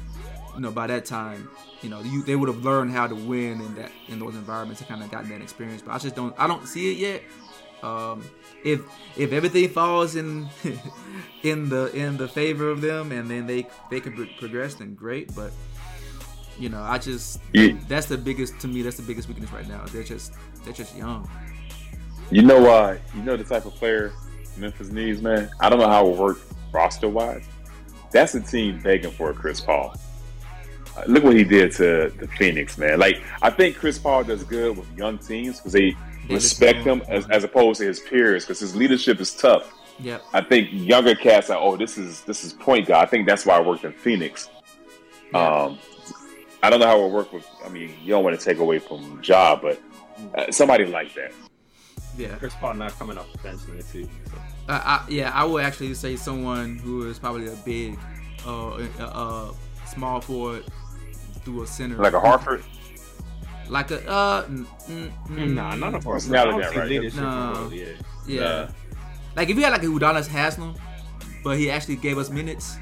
you 0.55 0.61
know 0.61 0.71
by 0.71 0.87
that 0.87 1.05
time 1.05 1.49
you 1.83 1.89
know 1.89 2.01
you 2.01 2.23
they 2.23 2.37
would 2.37 2.49
have 2.49 2.65
learned 2.65 2.91
how 2.93 3.07
to 3.07 3.15
win 3.15 3.61
in 3.61 3.75
that 3.75 3.91
in 4.09 4.19
those 4.19 4.35
environments 4.35 4.81
and 4.81 4.89
kind 4.89 5.03
of 5.03 5.11
gotten 5.11 5.31
that 5.31 5.41
experience. 5.43 5.83
But 5.83 5.93
I 5.93 5.99
just 5.99 6.15
don't 6.17 6.35
I 6.39 6.47
don't 6.47 6.67
see 6.67 6.93
it 6.93 6.99
yet. 6.99 7.23
Um, 7.83 8.23
if 8.63 8.83
if 9.17 9.33
everything 9.33 9.69
falls 9.71 10.17
in 10.17 10.49
in 11.43 11.69
the 11.69 11.91
in 11.95 12.17
the 12.17 12.29
favor 12.29 12.69
of 12.71 12.81
them 12.81 13.13
and 13.13 13.31
then 13.31 13.47
they 13.47 13.67
they 13.91 14.01
can 14.01 14.13
pro- 14.13 14.27
progress, 14.39 14.75
then 14.75 14.95
great. 14.95 15.35
But 15.35 15.53
you 16.59 16.69
know 16.69 16.83
I 16.83 16.99
just 16.99 17.41
You, 17.55 17.79
that's 17.89 18.07
the 18.07 18.19
biggest 18.19 18.61
to 18.61 18.69
me. 18.69 18.83
That's 18.83 18.97
the 18.97 19.03
biggest 19.03 19.29
weakness 19.29 19.51
right 19.53 19.67
now. 19.67 19.85
They're 19.87 20.03
just 20.03 20.35
they're 20.65 20.75
just 20.75 20.97
young. 20.97 21.29
you 22.31 22.43
know 22.43 22.71
uh, 22.71 22.99
you 23.15 23.23
know 23.23 23.37
the 23.37 23.45
type 23.45 23.65
of 23.65 23.75
player 23.75 24.13
Memphis 24.59 24.91
needs, 24.91 25.23
man? 25.23 25.49
I 25.61 25.71
don't 25.71 25.79
know 25.79 25.89
how 25.89 26.07
it 26.07 26.19
works 26.19 26.45
roster 26.73 27.09
wise. 27.09 27.47
That's 28.13 28.35
a 28.35 28.41
team 28.41 28.81
begging 28.83 29.11
for 29.13 29.31
a 29.31 29.35
Chris 29.35 29.61
Paul. 29.61 29.95
Uh, 30.97 31.05
look 31.07 31.25
what 31.25 31.37
he 31.37 31.45
did 31.45 31.73
to 31.73 32.13
the 32.19 32.29
Phoenix, 32.39 32.79
man. 32.79 32.99
Like 32.99 33.23
I 33.43 33.51
think 33.51 33.77
Chris 33.77 33.99
Paul 33.99 34.25
does 34.25 34.45
good 34.45 34.77
with 34.77 34.87
young 34.97 35.19
teams 35.19 35.59
because 35.59 35.73
they 35.73 35.97
They 36.29 36.35
respect 36.35 36.81
him 36.81 37.03
as, 37.09 37.29
as 37.29 37.45
opposed 37.45 37.81
to 37.81 37.87
his 37.87 38.01
peers 38.01 38.45
because 38.45 38.61
his 38.61 38.77
leadership 38.77 39.21
is 39.21 39.35
tough. 39.35 39.73
Yep. 39.99 40.23
I 40.33 40.41
think 40.41 40.69
younger 40.73 41.15
cats 41.15 41.51
are, 41.51 41.59
oh, 41.59 41.77
this 41.77 41.99
is 41.99 42.23
this 42.23 42.45
is 42.45 42.53
point 42.53 42.87
guard. 42.87 43.07
I 43.07 43.11
think 43.11 43.27
that's 43.27 43.45
why 43.45 43.57
I 43.57 43.61
worked 43.61 43.85
in 43.85 43.93
Phoenix. 43.93 44.49
Yeah. 45.33 45.65
Um, 45.65 45.79
I 46.63 46.71
don't 46.71 46.81
know 46.81 46.87
how 46.87 47.05
it 47.05 47.11
work 47.11 47.33
with. 47.33 47.47
I 47.65 47.69
mean, 47.69 47.95
you 48.03 48.11
don't 48.11 48.25
want 48.25 48.39
to 48.39 48.45
take 48.45 48.59
away 48.59 48.79
from 48.79 49.21
job, 49.23 49.63
but 49.63 49.81
uh, 50.35 50.51
somebody 50.51 50.87
like 50.87 51.15
that. 51.15 51.33
Yeah. 52.17 52.35
Chris 52.37 52.55
Paul 52.55 52.75
not 52.75 52.93
coming 52.93 53.19
off 53.19 53.31
the 53.33 53.39
bench 53.39 53.61
in 53.69 53.77
the 53.77 53.83
season. 53.83 54.11
So. 54.27 54.39
I, 54.69 54.75
I, 54.75 55.05
yeah, 55.09 55.31
I 55.35 55.45
would 55.45 55.65
actually 55.65 55.95
say 55.95 56.17
someone 56.17 56.79
who 56.79 57.09
is 57.09 57.19
probably 57.19 57.49
a 57.49 57.57
big, 57.65 57.99
uh, 58.47 58.75
uh, 58.75 58.89
uh 59.01 59.53
small 59.87 60.21
forward 60.21 60.65
through 61.45 61.63
a 61.63 61.67
center, 61.67 61.97
Like 61.97 62.13
a 62.15 62.21
Horford? 62.21 62.63
like 63.69 63.91
a 63.93 64.09
uh, 64.11 64.47
mm, 64.47 64.67
mm, 64.89 65.11
mm, 65.29 65.55
Nah, 65.55 65.75
not 65.77 65.95
a 65.95 66.01
force. 66.01 66.27
Not 66.27 66.49
I 66.49 66.59
that, 66.61 66.77
right? 66.77 66.89
leadership 66.89 67.21
No. 67.21 67.53
role, 67.57 67.73
yeah. 67.73 67.87
yeah. 68.27 68.41
Nah. 68.41 68.69
Like 69.37 69.49
if 69.49 69.57
you 69.57 69.63
had 69.63 69.71
like 69.73 69.83
a 69.85 69.87
Udonis 69.87 70.27
Haslem, 70.27 70.75
but 71.45 71.57
he 71.57 71.71
actually 71.71 71.97
gave 71.97 72.19
us 72.19 72.31
minutes, 72.31 72.77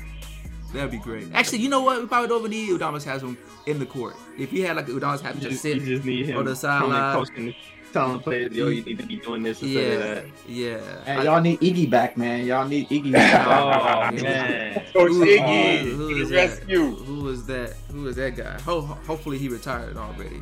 that'd 0.72 0.90
be 0.90 0.98
great. 0.98 1.28
Actually, 1.34 1.58
you 1.58 1.68
know 1.68 1.82
what? 1.82 2.00
We 2.00 2.06
probably 2.06 2.28
don't 2.28 2.40
even 2.40 2.50
need 2.52 2.70
Udonis 2.70 3.04
Haslem 3.04 3.36
in 3.66 3.78
the 3.78 3.86
court. 3.86 4.16
If 4.38 4.50
he 4.50 4.60
had 4.60 4.76
like 4.76 4.86
Udonis 4.86 5.20
Haslem 5.20 5.40
just 5.40 5.50
just, 5.50 5.62
sit, 5.62 5.82
just 5.82 6.04
need 6.06 6.26
him 6.26 6.38
on 6.38 6.44
the 6.46 6.54
coming 6.54 6.92
sideline. 6.94 7.54
Coaching, 7.92 8.08
telling 8.08 8.20
players, 8.20 8.52
yo, 8.52 8.68
you 8.68 8.82
need 8.82 8.98
to 8.98 9.06
be 9.06 9.16
doing 9.16 9.42
this 9.42 9.62
instead 9.62 9.92
of 9.92 9.98
yeah, 10.00 10.14
that. 10.14 10.24
yeah. 10.48 11.02
And 11.06 11.20
I- 11.20 11.24
y'all 11.24 11.40
need 11.40 11.60
Iggy 11.60 11.88
back, 11.90 12.16
man. 12.16 12.46
Y'all 12.46 12.66
need 12.68 12.88
Iggy 12.88 13.12
back. 13.12 13.46
Oh 14.18 14.22
man. 14.22 14.74
Coach 14.92 15.10
Who- 15.10 15.24
Iggy, 15.26 15.80
who 15.92 16.14
the 16.14 16.20
is 16.22 16.28
that? 16.30 16.36
rescue. 16.36 16.94
Who 16.96 17.28
is 17.28 17.46
that? 17.46 17.74
Who 17.92 18.06
is 18.08 18.16
that 18.16 18.36
guy? 18.36 18.58
Ho- 18.62 18.80
hopefully 18.82 19.38
he 19.38 19.48
retired 19.48 19.96
already. 19.96 20.40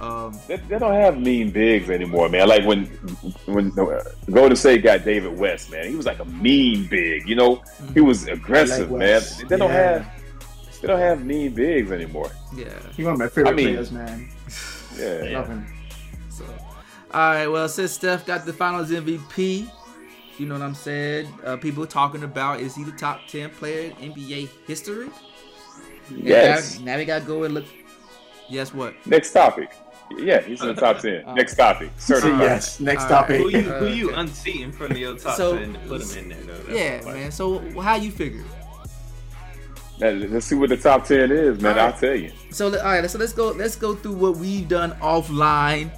Um, 0.00 0.38
They, 0.46 0.56
they 0.58 0.78
don't 0.78 0.94
have 0.94 1.18
mean 1.18 1.50
bigs 1.50 1.90
anymore, 1.90 2.28
man. 2.28 2.46
Like 2.48 2.64
when 2.64 2.84
when 3.46 3.76
uh, 3.78 4.00
Golden 4.30 4.54
State 4.56 4.84
got 4.84 5.04
David 5.04 5.36
West, 5.36 5.72
man, 5.72 5.88
he 5.88 5.96
was 5.96 6.06
like 6.06 6.20
a 6.20 6.24
mean 6.24 6.86
big. 6.86 7.28
You 7.28 7.34
know, 7.34 7.62
he 7.94 8.00
was 8.00 8.28
aggressive, 8.28 8.90
Like 8.92 8.98
man. 9.00 9.08
West. 9.14 9.48
They 9.48 9.56
don't 9.56 9.70
Yeah. 9.70 9.98
have 9.98 10.06
they 10.80 10.86
don't 10.86 11.00
have 11.00 11.24
mean 11.24 11.52
bigs 11.52 11.90
anymore. 11.90 12.30
yeah. 12.54 12.66
He's 12.96 13.04
one 13.06 13.14
of 13.14 13.18
my 13.18 13.26
favorite 13.26 13.50
I 13.50 13.54
mean- 13.54 13.68
players, 13.74 13.90
man. 13.90 14.28
Yeah, 14.96 15.24
Yeah. 15.24 15.38
Love 15.38 15.48
him. 15.48 15.66
So, 16.30 16.44
all 17.14 17.20
right. 17.32 17.46
Well, 17.46 17.68
since 17.68 17.92
Steph 17.92 18.26
got 18.26 18.44
the 18.46 18.52
Finals 18.52 18.90
MVP, 18.90 19.68
you 20.38 20.46
know 20.46 20.54
what 20.54 20.62
I'm 20.62 20.74
saying. 20.74 21.28
Uh, 21.44 21.56
people 21.56 21.86
talking 21.86 22.22
about 22.22 22.60
is 22.60 22.74
he 22.74 22.84
the 22.84 22.92
top 22.92 23.20
ten 23.28 23.50
player 23.50 23.92
in 24.00 24.12
NBA 24.12 24.48
history? 24.66 25.08
And 26.08 26.18
yes. 26.24 26.78
Now, 26.78 26.92
now 26.92 26.98
we 26.98 27.04
gotta 27.04 27.24
go 27.24 27.44
and 27.44 27.54
look. 27.54 27.64
Yes. 28.48 28.72
What? 28.72 28.94
Next 29.06 29.32
topic. 29.32 29.70
Yeah, 30.16 30.40
he's 30.40 30.62
in 30.62 30.68
the 30.68 30.74
top 30.74 31.00
ten. 31.00 31.22
Uh, 31.26 31.34
Next 31.34 31.54
topic. 31.56 31.90
Say 31.98 32.14
Certified. 32.14 32.40
yes. 32.40 32.80
Next 32.80 33.02
All 33.04 33.08
topic. 33.10 33.40
Who 33.42 33.48
you 33.50 33.60
who 33.62 33.86
Uh, 33.86 33.88
you 33.90 34.10
okay. 34.10 34.20
unseating 34.20 34.72
from 34.72 34.96
your 34.96 35.16
top 35.18 35.36
So- 35.36 35.58
ten 35.58 35.74
to 35.74 35.78
put 35.80 36.02
him 36.02 36.18
in 36.18 36.28
there 36.30 36.38
though? 36.46 36.62
That's 36.62 36.78
Yeah, 36.78 36.98
the 37.00 37.12
man. 37.12 37.30
So 37.32 37.80
how 37.82 37.96
you 37.96 38.10
figure? 38.10 38.44
Let's 40.00 40.46
see 40.46 40.54
what 40.54 40.68
the 40.70 40.76
top 40.76 41.04
ten 41.06 41.30
is, 41.32 41.60
man. 41.60 41.72
All 41.76 41.84
right. 41.84 41.92
I'll 41.92 42.00
tell 42.00 42.14
you. 42.14 42.30
So 42.52 42.66
all 42.78 42.84
right, 42.84 43.10
so 43.10 43.18
let's 43.18 43.32
go. 43.32 43.48
Let's 43.50 43.74
go 43.76 43.94
through 43.96 44.12
what 44.14 44.36
we've 44.36 44.68
done 44.68 44.92
offline. 45.02 45.90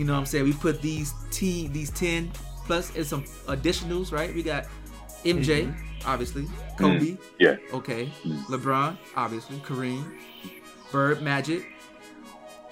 You 0.00 0.06
know 0.06 0.14
what 0.14 0.20
I'm 0.20 0.26
saying? 0.26 0.44
We 0.44 0.54
put 0.54 0.80
these 0.80 1.12
T, 1.30 1.68
these 1.68 1.90
ten 1.90 2.30
plus 2.64 2.96
and 2.96 3.04
some 3.06 3.24
additionals, 3.48 4.12
right? 4.12 4.34
We 4.34 4.42
got 4.42 4.64
MJ, 5.26 5.70
obviously, 6.06 6.46
Kobe, 6.78 7.18
Yeah. 7.38 7.56
okay, 7.74 8.10
Mm. 8.24 8.44
LeBron, 8.46 8.96
obviously, 9.14 9.56
Kareem, 9.58 10.02
Bird, 10.90 11.20
Magic, 11.20 11.66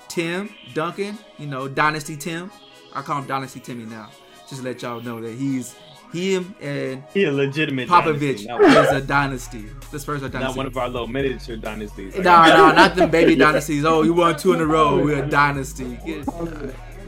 Tim, 0.09 0.49
Duncan. 0.73 1.19
You 1.37 1.49
know, 1.49 1.69
Dynasty 1.69 2.17
Tim. 2.17 2.51
I 2.95 3.03
call 3.03 3.19
him 3.21 3.27
Dynasty 3.29 3.61
Timmy 3.61 3.85
now. 3.85 4.09
Just 4.49 4.63
to 4.63 4.67
let 4.67 4.81
y'all 4.81 5.03
know 5.03 5.21
that 5.21 5.35
he's 5.35 5.75
him 6.15 6.55
and 6.63 7.03
He 7.13 7.25
a 7.25 7.31
legitimate 7.31 7.87
Popovich 7.91 8.47
dynasty, 8.47 8.79
is 8.79 8.93
a 8.93 9.07
dynasty. 9.07 9.65
The 9.91 9.99
Spurs 10.01 10.23
are 10.23 10.31
not 10.31 10.33
dynasty. 10.33 10.57
one 10.57 10.67
of 10.67 10.77
our 10.79 10.89
little 10.89 11.07
miniature 11.07 11.57
dynasties. 11.59 12.15
Like, 12.15 12.25
No, 12.25 12.47
no, 12.47 12.73
not 12.73 12.97
them 12.97 13.11
baby 13.11 13.35
dynasties. 13.45 13.85
Oh, 13.85 14.01
you 14.03 14.15
won 14.15 14.35
two 14.39 14.55
in 14.55 14.61
a 14.63 14.67
row. 14.67 14.97
We're 15.05 15.23
a 15.23 15.29
dynasty. 15.29 15.99
Get- 16.07 16.25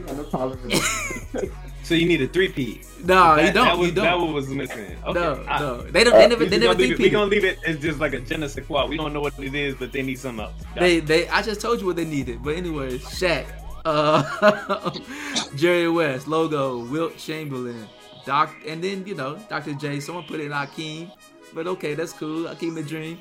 No 0.07 0.23
problem. 0.23 0.59
So 1.83 1.95
you 1.95 2.05
need 2.07 2.21
a 2.21 2.27
three 2.27 2.47
P. 2.49 2.81
No, 3.03 3.35
that, 3.35 3.47
you 3.47 3.51
don't. 3.51 3.65
That 3.65 3.77
was, 3.77 3.87
you 3.89 3.93
don't. 3.95 4.05
That 4.05 4.17
one 4.19 4.33
was 4.33 4.47
missing. 4.49 4.95
Okay. 5.03 5.19
no, 5.19 5.43
I- 5.47 5.59
no. 5.59 5.81
They 5.81 6.03
don't. 6.03 6.13
They 6.13 6.27
never. 6.27 6.43
We 6.43 6.49
They 6.49 6.59
just 6.59 6.61
never 6.61 6.73
gonna 6.75 6.79
leave 6.79 6.91
it, 6.91 6.99
we 6.99 7.09
gonna 7.09 7.25
leave 7.29 7.43
it 7.43 7.59
as 7.65 7.79
just 7.79 7.99
like 7.99 8.13
a 8.13 8.19
je 8.21 8.37
ne 8.37 8.47
sais 8.47 8.65
quoi. 8.65 8.85
We 8.85 8.95
don't 8.97 9.11
know 9.13 9.19
what 9.19 9.37
it 9.39 9.53
is, 9.53 9.75
but 9.75 9.91
they 9.91 10.03
need 10.03 10.19
something 10.19 10.45
else. 10.45 10.53
Got 10.75 10.79
They. 10.81 10.97
it. 10.97 11.07
They. 11.07 11.27
I 11.27 11.41
just 11.41 11.59
told 11.59 11.81
you 11.81 11.87
what 11.87 11.95
they 11.95 12.05
needed. 12.05 12.43
But 12.43 12.55
anyway, 12.55 12.97
Shaq, 12.99 13.45
uh, 13.83 14.91
Jerry 15.55 15.89
West, 15.89 16.27
logo, 16.27 16.85
Wilt 16.85 17.17
Chamberlain, 17.17 17.87
Doc, 18.25 18.53
and 18.67 18.81
then 18.81 19.05
you 19.07 19.15
know 19.15 19.37
Dr. 19.49 19.73
J. 19.73 19.99
Someone 19.99 20.23
put 20.25 20.39
in 20.39 20.51
Akeem, 20.51 21.11
but 21.53 21.65
okay, 21.67 21.95
that's 21.95 22.13
cool. 22.13 22.45
Akeem 22.45 22.75
the 22.75 22.83
Dream. 22.83 23.19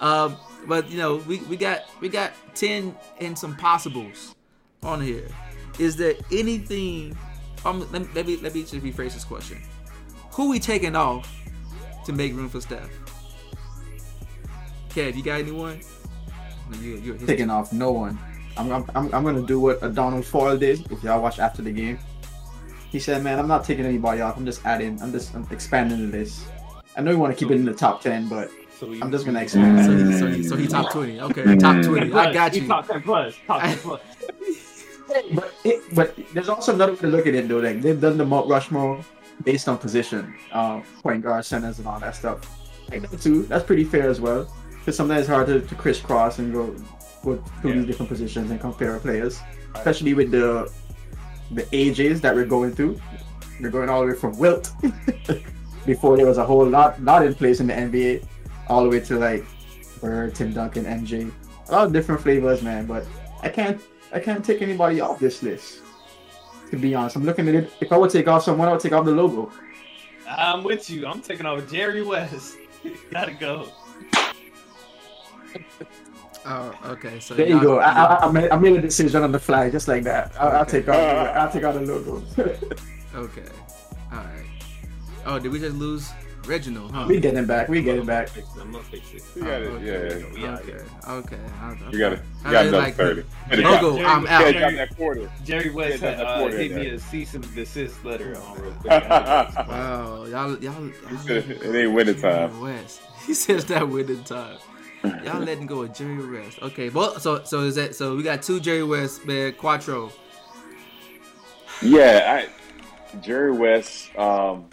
Um, 0.00 0.36
but 0.68 0.88
you 0.90 0.98
know 0.98 1.16
we, 1.26 1.38
we 1.48 1.56
got 1.56 1.86
we 2.00 2.08
got 2.08 2.32
ten 2.54 2.94
and 3.20 3.36
some 3.36 3.56
possibles 3.56 4.36
on 4.82 5.00
here. 5.00 5.26
Is 5.78 5.96
there 5.96 6.14
anything? 6.30 7.16
Um, 7.64 7.80
let, 7.92 8.02
me- 8.02 8.08
let 8.14 8.26
me 8.26 8.36
let 8.38 8.54
me 8.54 8.62
just 8.62 8.74
rephrase 8.74 9.14
this 9.14 9.24
question. 9.24 9.58
Who 10.32 10.50
we 10.50 10.58
taking 10.58 10.96
off 10.96 11.30
to 12.06 12.12
make 12.12 12.34
room 12.34 12.48
for 12.48 12.60
Steph? 12.60 12.88
Kev, 14.90 15.16
you 15.16 15.22
got 15.22 15.40
anyone? 15.40 15.80
No, 16.70 16.78
you, 16.78 16.96
you're 16.96 17.16
Taking 17.16 17.50
off 17.50 17.72
no 17.72 17.92
one. 17.92 18.18
I'm, 18.56 18.70
I'm, 18.70 18.84
I'm, 18.94 19.14
I'm 19.14 19.24
gonna 19.24 19.46
do 19.46 19.58
what 19.60 19.82
Adonal 19.82 20.22
Foyle 20.22 20.56
did. 20.58 20.90
If 20.90 21.02
y'all 21.02 21.22
watch 21.22 21.38
after 21.38 21.62
the 21.62 21.72
game, 21.72 21.98
he 22.90 22.98
said, 22.98 23.22
"Man, 23.22 23.38
I'm 23.38 23.48
not 23.48 23.64
taking 23.64 23.86
anybody 23.86 24.20
off. 24.20 24.36
I'm 24.36 24.44
just 24.44 24.64
adding. 24.66 25.00
I'm 25.00 25.12
just 25.12 25.34
I'm 25.34 25.46
expanding 25.50 26.10
the 26.10 26.18
list. 26.18 26.44
I 26.96 27.00
know 27.00 27.10
you 27.10 27.18
want 27.18 27.32
to 27.36 27.38
keep 27.42 27.50
it 27.50 27.54
in 27.54 27.64
the 27.64 27.72
top 27.72 28.02
ten, 28.02 28.28
but 28.28 28.50
So 28.78 28.86
we, 28.88 29.00
I'm 29.00 29.10
just 29.10 29.24
gonna 29.24 29.40
expand. 29.40 29.84
So 29.86 29.96
he, 29.96 30.18
so 30.18 30.26
he, 30.26 30.42
so 30.42 30.56
he 30.56 30.66
top 30.66 30.92
twenty. 30.92 31.20
Okay, 31.20 31.56
top 31.56 31.82
twenty. 31.82 32.12
I 32.12 32.32
got 32.32 32.52
He 32.52 32.60
you. 32.60 32.68
Top 32.68 32.86
ten 32.86 33.00
plus. 33.02 33.34
Top 33.46 33.62
ten 33.62 33.78
plus. 33.78 34.00
But 35.34 35.54
it, 35.64 35.94
but 35.94 36.16
there's 36.34 36.48
also 36.48 36.74
another 36.74 36.92
way 36.92 36.98
to 37.00 37.06
look 37.08 37.26
at 37.26 37.34
it 37.34 37.48
though. 37.48 37.58
Like 37.58 37.80
they've 37.82 38.00
done 38.00 38.16
the 38.18 38.24
Mount 38.24 38.48
Rushmore 38.48 39.04
based 39.44 39.68
on 39.68 39.78
position, 39.78 40.34
um, 40.52 40.82
point 41.02 41.22
guard, 41.22 41.44
centers, 41.44 41.78
and 41.78 41.86
all 41.88 41.98
that 42.00 42.14
stuff. 42.16 42.38
Like 42.90 43.08
that 43.10 43.20
too. 43.20 43.42
That's 43.44 43.64
pretty 43.64 43.84
fair 43.84 44.08
as 44.08 44.20
well. 44.20 44.52
Because 44.78 44.96
sometimes 44.96 45.20
it's 45.20 45.28
hard 45.28 45.46
to, 45.46 45.60
to 45.60 45.74
crisscross 45.74 46.38
and 46.38 46.52
go 46.52 46.74
go 47.24 47.36
through 47.60 47.70
Yeah. 47.70 47.76
these 47.78 47.86
different 47.86 48.08
positions 48.08 48.50
and 48.50 48.60
compare 48.60 48.98
players, 48.98 49.40
especially 49.74 50.14
with 50.14 50.30
the 50.30 50.70
the 51.52 51.66
ages 51.72 52.20
that 52.22 52.34
we're 52.34 52.46
going 52.46 52.72
through. 52.74 53.00
We're 53.60 53.70
going 53.70 53.88
all 53.88 54.00
the 54.00 54.08
way 54.12 54.18
from 54.18 54.36
Wilt 54.38 54.70
before 55.86 56.16
there 56.16 56.26
was 56.26 56.38
a 56.38 56.44
whole 56.44 56.66
lot 56.66 57.00
not 57.02 57.24
in 57.24 57.34
place 57.34 57.60
in 57.60 57.66
the 57.66 57.74
NBA, 57.74 58.24
all 58.68 58.82
the 58.84 58.88
way 58.88 59.00
to 59.00 59.18
like 59.18 59.44
Bird, 60.00 60.34
Tim 60.34 60.52
Duncan, 60.52 60.84
MJ. 60.84 61.30
A 61.68 61.72
lot 61.72 61.86
of 61.86 61.92
different 61.92 62.20
flavors, 62.20 62.60
man. 62.62 62.86
But 62.86 63.06
I 63.42 63.48
can't 63.48 63.80
I 64.12 64.20
can't 64.20 64.44
take 64.44 64.62
anybody 64.62 65.00
off 65.00 65.18
this 65.18 65.42
list. 65.42 65.80
To 66.70 66.76
be 66.78 66.94
honest, 66.94 67.16
I'm 67.16 67.24
looking 67.24 67.48
at 67.48 67.54
it. 67.54 67.72
If 67.80 67.92
I 67.92 67.96
would 67.96 68.10
take 68.10 68.28
off 68.28 68.44
someone, 68.44 68.68
I 68.68 68.72
would 68.72 68.80
take 68.80 68.92
off 68.92 69.04
the 69.04 69.10
logo. 69.12 69.52
I'm 70.28 70.62
with 70.64 70.88
you. 70.88 71.06
I'm 71.06 71.20
taking 71.20 71.44
off 71.46 71.70
Jerry 71.70 72.02
West. 72.02 72.56
Gotta 73.10 73.32
go. 73.32 73.68
Oh, 76.44 76.74
okay. 76.86 77.20
So 77.20 77.34
There 77.34 77.46
you 77.46 77.60
go. 77.60 77.78
I, 77.78 77.90
I, 77.92 78.26
I, 78.26 78.32
made, 78.32 78.50
I 78.50 78.56
made 78.58 78.76
a 78.76 78.82
decision 78.82 79.22
on 79.22 79.30
the 79.30 79.38
fly, 79.38 79.70
just 79.70 79.86
like 79.86 80.02
that. 80.02 80.32
I, 80.40 80.48
I'll 80.48 80.62
Okay. 80.62 80.80
take 80.80 80.88
out. 80.88 81.36
I'll 81.36 81.52
take 81.52 81.62
out 81.62 81.74
the 81.74 81.82
logo. 81.82 82.20
Okay. 83.14 83.44
All 84.10 84.18
right. 84.18 84.46
Oh, 85.24 85.38
did 85.38 85.52
we 85.52 85.60
just 85.60 85.76
lose 85.76 86.10
Reginald? 86.46 86.90
Huh? 86.92 87.06
we 87.08 87.20
getting 87.20 87.46
back. 87.46 87.68
We 87.68 87.82
getting 87.82 88.04
back. 88.04 88.28
Fix 88.28 88.48
it. 88.56 88.60
I'm 88.60 88.72
gonna 88.72 88.82
fix 88.84 89.12
it. 89.14 89.22
You 89.36 89.42
got 89.42 89.62
it. 89.62 89.66
okay. 89.66 90.24
Yeah, 90.36 90.40
Yeah. 90.42 90.56
Okay. 90.56 90.84
Okay. 91.08 91.36
I- 91.60 91.90
you 91.92 91.98
got 91.98 92.12
it. 92.14 92.18
I 92.44 92.48
You 92.48 92.52
got 92.52 92.52
really 92.52 92.68
another 92.68 92.78
like 92.78 92.94
thirty. 92.94 93.24
the 93.50 93.56
Logo, 93.58 93.96
Jerry- 93.96 94.06
I'm 94.06 94.26
out. 94.26 94.52
drop 94.54 94.72
that 94.72 94.96
quarter. 94.96 95.30
Jerry 95.44 95.70
West 95.70 96.02
Yeah, 96.02 96.10
had, 96.16 96.26
uh, 96.26 96.40
what 96.40 96.54
it 96.54 96.70
hit 96.70 96.76
me 96.76 96.88
a 96.90 96.98
cease 96.98 97.34
and 97.34 97.54
desist 97.54 98.04
letter 98.04 98.36
on 98.36 98.60
real 98.60 98.72
quick. 98.72 98.90
Wow, 99.08 100.24
y'all, 100.28 100.56
y'all, 100.58 100.58
y'all 100.58 100.90
It 101.28 101.74
ain't 101.74 101.92
winter 101.92 102.14
time. 102.14 102.60
West. 102.60 103.00
He 103.26 103.34
says 103.34 103.64
that 103.66 103.88
winning 103.88 104.24
time. 104.24 104.58
Y'all 105.24 105.38
letting 105.44 105.66
go 105.66 105.82
of 105.82 105.94
Jerry 105.94 106.28
West. 106.40 106.58
Okay, 106.60 106.88
well, 106.88 107.20
so 107.20 107.44
so 107.44 107.60
is 107.60 107.76
that 107.76 107.94
so? 107.94 108.16
We 108.16 108.24
got 108.24 108.42
two 108.42 108.58
Jerry 108.58 108.82
West, 108.82 109.24
man. 109.26 109.52
Quattro. 109.52 110.10
Yeah, 111.80 112.44
I, 112.44 113.18
Jerry 113.20 113.52
West. 113.52 114.16
Um, 114.16 114.66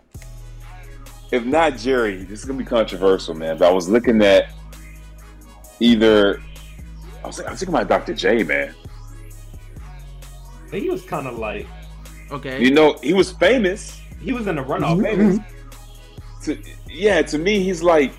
if 1.32 1.46
not 1.46 1.78
Jerry, 1.78 2.24
this 2.24 2.40
is 2.40 2.46
gonna 2.46 2.60
be 2.60 2.66
controversial, 2.66 3.34
man. 3.36 3.58
But 3.58 3.70
I 3.70 3.72
was 3.72 3.88
looking 3.90 4.22
at 4.22 4.50
either. 5.80 6.42
I 7.24 7.28
was, 7.28 7.40
I 7.42 7.52
was 7.52 7.60
thinking 7.60 7.76
about 7.76 7.88
Dr. 7.90 8.14
J, 8.14 8.44
man. 8.44 8.74
he 10.72 10.90
was 10.90 11.04
kind 11.04 11.28
of 11.28 11.38
like 11.38 11.68
Okay. 12.32 12.62
You 12.64 12.72
know, 12.72 12.96
he 13.02 13.14
was 13.14 13.32
famous. 13.32 14.00
he 14.22 14.34
was 14.34 14.48
in 14.48 14.56
the 14.56 14.64
runoff. 14.64 15.00
Mhm. 15.02 15.44
To, 16.44 16.58
yeah, 16.88 17.22
to 17.24 17.38
me, 17.38 17.64
he's 17.64 17.82
like 17.82 18.14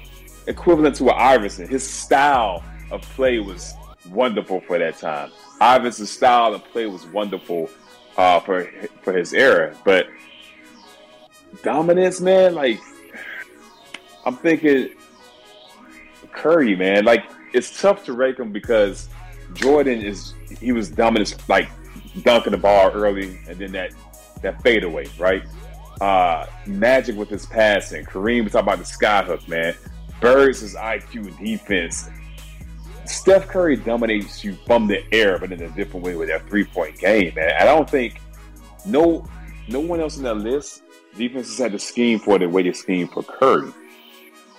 equivalent 0.46 0.96
to 0.96 1.04
an 1.11 1.14
Iverson. 1.16 1.68
His 1.68 1.88
style 1.88 2.62
of 2.90 3.02
play 3.02 3.38
was 3.38 3.72
wonderful 4.11 4.61
for 4.62 4.78
that 4.78 4.98
time. 4.98 5.30
Iverson's 5.61 6.11
style 6.11 6.54
of 6.54 6.64
play 6.64 6.86
was 6.86 7.06
wonderful 7.06 7.70
uh, 8.16 8.40
for 8.40 8.70
for 9.02 9.12
his 9.12 9.32
era, 9.32 9.74
but 9.84 10.08
dominance, 11.62 12.20
man, 12.20 12.54
like 12.54 12.80
I'm 14.31 14.37
thinking 14.37 14.91
Curry, 16.33 16.76
man. 16.76 17.05
Like 17.05 17.24
it's 17.53 17.81
tough 17.81 18.05
to 18.05 18.12
rate 18.12 18.39
him 18.39 18.53
because 18.53 19.09
Jordan 19.55 20.01
is 20.01 20.35
he 20.61 20.70
was 20.70 20.89
dominant, 20.89 21.37
like 21.49 21.68
dunking 22.22 22.53
the 22.53 22.59
ball 22.59 22.93
early, 22.93 23.41
and 23.49 23.59
then 23.59 23.72
that 23.72 23.93
that 24.43 24.62
fadeaway, 24.62 25.09
right? 25.18 25.43
Uh, 26.01 26.47
Magic 26.64 27.16
with 27.16 27.28
his 27.28 27.45
passing. 27.45 28.05
Kareem, 28.05 28.45
we 28.45 28.51
talk 28.51 28.62
about 28.62 28.78
the 28.78 28.85
skyhook, 28.85 29.49
man. 29.49 29.74
Bird's 30.20 30.61
his 30.61 30.76
IQ 30.76 31.37
defense. 31.45 32.09
Steph 33.07 33.49
Curry 33.49 33.74
dominates 33.74 34.45
you 34.45 34.57
from 34.64 34.87
the 34.87 35.03
air, 35.12 35.41
but 35.41 35.51
in 35.51 35.61
a 35.61 35.70
different 35.70 36.07
way 36.07 36.14
with 36.14 36.28
that 36.28 36.49
three 36.49 36.64
point 36.64 36.97
game, 37.01 37.35
man. 37.35 37.51
I 37.61 37.64
don't 37.64 37.91
think 37.91 38.20
no 38.87 39.28
no 39.66 39.81
one 39.81 39.99
else 39.99 40.18
in 40.18 40.22
that 40.22 40.37
list 40.37 40.85
defenses 41.16 41.59
had 41.59 41.72
the 41.72 41.78
scheme 41.81 42.20
for 42.20 42.39
the 42.39 42.49
way 42.49 42.62
they 42.62 42.72
scheme 42.72 43.09
for 43.09 43.24
Curry. 43.24 43.72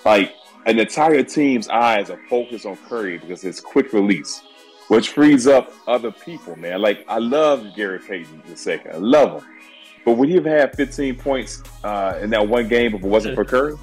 Like 0.06 0.36
an 0.66 0.80
entire 0.80 1.24
team's 1.24 1.68
eyes 1.70 2.10
are 2.10 2.20
focused 2.30 2.66
on 2.66 2.78
Curry 2.88 3.18
because 3.18 3.44
it's 3.44 3.60
quick 3.60 3.94
release, 3.94 4.42
which 4.88 5.10
frees 5.10 5.48
up 5.48 5.72
other 5.88 6.12
people, 6.12 6.56
man. 6.56 6.82
Like 6.82 7.06
I 7.08 7.20
love 7.20 7.76
Gary 7.76 8.00
Payton 8.00 8.44
the 8.48 8.56
second. 8.56 8.94
I 8.94 8.98
love 8.98 9.42
him. 9.42 9.50
But 10.04 10.14
would 10.14 10.30
he 10.30 10.36
have 10.36 10.46
had 10.46 10.76
15 10.76 11.16
points 11.18 11.62
uh, 11.84 12.18
in 12.22 12.32
that 12.32 12.48
one 12.48 12.68
game 12.68 12.96
if 12.96 13.04
it 13.04 13.08
wasn't 13.08 13.36
for 13.36 13.46
Curry? 13.46 13.78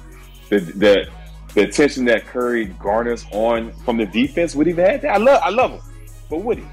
The, 0.49 0.59
the 0.59 1.09
the 1.55 1.61
attention 1.61 2.05
that 2.05 2.25
Curry 2.25 2.65
garners 2.65 3.25
on 3.31 3.71
from 3.83 3.97
the 3.97 4.05
defense, 4.05 4.55
would 4.55 4.67
he 4.67 4.73
have 4.73 4.87
had 4.87 5.01
that? 5.01 5.13
I 5.13 5.17
love 5.17 5.41
I 5.43 5.49
love 5.49 5.71
him. 5.71 5.81
But 6.29 6.39
would 6.39 6.59
he? 6.59 6.65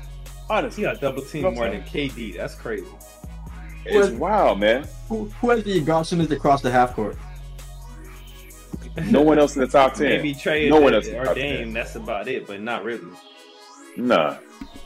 Honestly. 0.51 0.83
He 0.83 0.89
got 0.89 1.01
double 1.01 1.23
team 1.23 1.43
more 1.55 1.71
than 1.71 1.83
KD. 1.83 2.37
That's 2.37 2.55
crazy. 2.55 2.87
It's 3.85 4.11
wild, 4.11 4.61
man. 4.61 4.87
Who, 5.09 5.27
who 5.41 5.51
has 5.51 5.63
the 5.63 5.81
Goshen 5.81 6.21
across 6.21 6.61
the 6.61 6.71
half 6.71 6.95
court? 6.95 7.17
No 9.11 9.23
one 9.23 9.39
else 9.39 9.55
in 9.57 9.61
the 9.63 9.67
top 9.69 9.95
ten. 9.95 10.09
Maybe 10.09 10.35
trade 10.35 10.71
no 10.71 10.81
one 10.81 10.95
else 10.95 11.07
in 11.07 11.13
the 11.15 11.21
or 11.21 11.25
top 11.27 11.35
Dame. 11.35 11.59
10. 11.65 11.73
That's 11.75 11.95
about 11.97 12.29
it, 12.29 12.47
but 12.47 12.61
not 12.61 12.85
really. 12.85 13.07
Nah. 13.97 14.37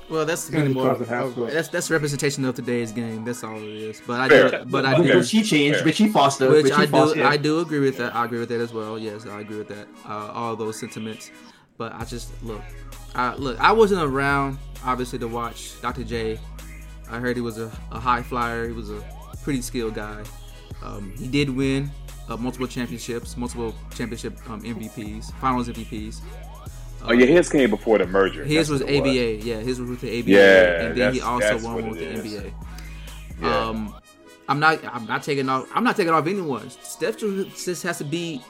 Well, 0.09 0.27
that's 0.27 0.51
Gonna 0.51 0.71
more. 0.71 0.95
cross 0.97 1.35
the. 1.37 1.47
That's 1.47 1.69
that's 1.69 1.91
representation 1.91 2.45
of 2.45 2.57
today's 2.57 2.91
game. 2.91 3.25
That's 3.25 3.45
all 3.45 3.57
it 3.57 3.63
is. 3.63 4.03
But 4.05 4.21
I 4.21 4.29
Fair. 4.29 4.51
do, 4.51 4.65
but 4.67 4.85
I 4.85 4.95
Okay. 4.95 5.13
do, 5.13 5.19
Which 5.19 5.31
he 5.31 5.43
changed, 5.43 5.79
Fair. 5.79 5.85
which 5.87 5.99
he 5.99 6.09
fostered, 6.09 6.51
which 6.51 6.65
which 6.65 6.75
he 6.75 6.83
I 6.83 6.87
do, 6.87 6.91
fostered. 6.91 7.23
I 7.23 7.37
do 7.37 7.61
agree 7.61 7.79
with 7.79 7.97
that. 7.99 8.15
I 8.17 8.25
agree 8.25 8.41
with 8.41 8.49
that 8.49 8.61
as 8.61 8.73
well. 8.73 8.99
Yes, 8.99 9.27
I 9.27 9.41
agree 9.41 9.59
with 9.59 9.69
that. 9.69 9.87
Uh, 10.09 10.31
all 10.33 10.57
those 10.57 10.79
sentiments. 10.81 11.31
But 11.79 11.95
I 11.95 12.05
just 12.05 12.31
look, 12.43 12.61
I 13.15 13.35
look. 13.37 13.59
I 13.61 13.71
wasn't 13.73 14.03
around 14.03 14.59
obviously 14.85 15.19
to 15.21 15.29
watch 15.29 15.81
Dr. 15.81 16.03
J. 16.05 16.39
I 17.09 17.19
heard 17.19 17.37
he 17.37 17.43
was 17.43 17.59
a, 17.59 17.71
a 17.93 17.99
high 18.01 18.23
flyer. 18.23 18.67
He 18.67 18.73
was 18.73 18.91
a 18.91 19.03
pretty 19.45 19.63
skilled 19.63 19.95
guy. 19.95 20.23
Um, 20.83 21.13
he 21.19 21.27
did 21.29 21.51
win 21.51 21.91
uh, 22.31 22.37
multiple 22.37 22.67
championships, 22.67 23.37
multiple 23.37 23.75
championship 23.95 24.39
um, 24.49 24.63
MVPs, 24.63 25.33
Finals 25.35 25.69
MVPs. 25.69 26.21
Oh 27.03 27.13
yeah, 27.13 27.27
his 27.27 27.49
came 27.49 27.71
before 27.71 27.99
the 27.99 28.07
merger. 28.07 28.45
His 28.45 28.69
That's 28.69 28.83
was 28.83 28.83
ABA, 28.83 29.37
yeah. 29.45 29.57
His 29.57 29.81
was 29.81 29.91
with 29.91 30.01
the 30.03 30.21
ABA, 30.21 30.31
Yeah, 30.31 30.83
and 30.83 30.97
then 30.97 31.15
he 31.15 31.21
also 31.21 31.59
won 31.65 31.91
with 31.91 31.99
the 31.99 32.07
is. 32.07 32.25
NBA. 32.25 32.53
Yeah. 33.41 33.59
Um, 33.59 33.95
I'm 34.49 34.61
not, 34.61 34.85
I'm 34.85 35.07
not 35.07 35.23
taking 35.23 35.49
off, 35.49 35.69
I'm 35.75 35.85
not 35.85 35.97
taking 35.97 36.13
off 36.13 36.27
anyone. 36.27 36.69
Steph 36.71 37.19
just 37.19 37.65
just 37.65 37.83
has 37.83 37.99
to 37.99 38.05
be. 38.05 38.43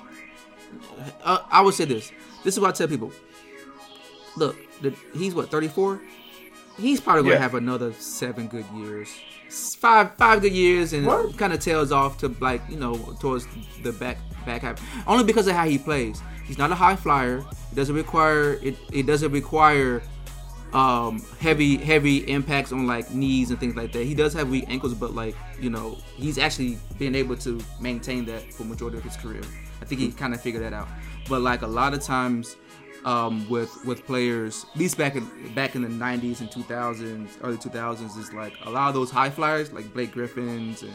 Uh, 1.22 1.38
I 1.50 1.60
would 1.60 1.74
say 1.74 1.84
this. 1.84 2.12
This 2.44 2.54
is 2.54 2.60
what 2.60 2.70
I 2.70 2.72
tell 2.72 2.88
people. 2.88 3.12
Look, 4.36 4.56
the, 4.80 4.94
he's 5.14 5.34
what 5.34 5.50
34. 5.50 6.00
He's 6.80 7.00
probably 7.00 7.22
gonna 7.22 7.34
Yeah. 7.34 7.40
have 7.42 7.54
another 7.54 7.92
seven 7.98 8.46
good 8.48 8.64
years, 8.74 9.08
five 9.78 10.14
five 10.16 10.40
good 10.42 10.52
years, 10.52 10.92
and 10.92 11.06
kind 11.36 11.52
of 11.52 11.60
tails 11.60 11.92
off 11.92 12.18
to 12.18 12.34
like 12.40 12.62
you 12.68 12.76
know 12.78 12.94
towards 13.20 13.46
the 13.82 13.92
back 13.92 14.18
back 14.46 14.62
half. 14.62 14.80
Only 15.06 15.24
because 15.24 15.46
of 15.46 15.54
how 15.54 15.66
he 15.66 15.78
plays. 15.78 16.20
He's 16.46 16.58
not 16.58 16.70
a 16.72 16.74
high 16.74 16.96
flyer. 16.96 17.44
It 17.72 17.74
doesn't 17.76 17.94
require 17.94 18.54
it. 18.62 18.76
It 18.92 19.06
doesn't 19.06 19.30
require 19.32 20.02
um 20.72 21.20
heavy 21.40 21.76
heavy 21.76 22.18
impacts 22.30 22.70
on 22.70 22.86
like 22.86 23.10
knees 23.12 23.50
and 23.50 23.58
things 23.58 23.74
like 23.76 23.92
that. 23.92 24.04
He 24.04 24.14
does 24.14 24.32
have 24.34 24.48
weak 24.50 24.64
ankles, 24.68 24.94
but 24.94 25.14
like 25.14 25.34
you 25.60 25.68
know 25.70 25.98
he's 26.16 26.38
actually 26.38 26.78
been 26.98 27.14
able 27.14 27.36
to 27.38 27.60
maintain 27.80 28.24
that 28.26 28.52
for 28.54 28.64
majority 28.64 28.98
of 28.98 29.04
his 29.04 29.16
career. 29.16 29.42
I 29.82 29.84
think 29.84 30.00
he 30.00 30.12
kind 30.12 30.32
of 30.34 30.40
figured 30.40 30.62
that 30.62 30.72
out. 30.72 30.88
But 31.28 31.42
like 31.42 31.62
a 31.62 31.66
lot 31.66 31.92
of 31.94 32.00
times 32.02 32.56
um 33.04 33.48
with 33.48 33.74
with 33.84 34.04
players, 34.06 34.66
at 34.72 34.78
least 34.78 34.98
back 34.98 35.16
in 35.16 35.28
back 35.54 35.74
in 35.74 35.82
the 35.82 35.88
'90s 35.88 36.40
and 36.40 36.50
2000s, 36.50 37.28
early 37.42 37.56
2000s, 37.56 38.18
is 38.18 38.32
like 38.32 38.54
a 38.64 38.70
lot 38.70 38.88
of 38.88 38.94
those 38.94 39.10
high 39.10 39.30
flyers 39.30 39.72
like 39.72 39.92
Blake 39.92 40.12
Griffins 40.12 40.82
and 40.82 40.92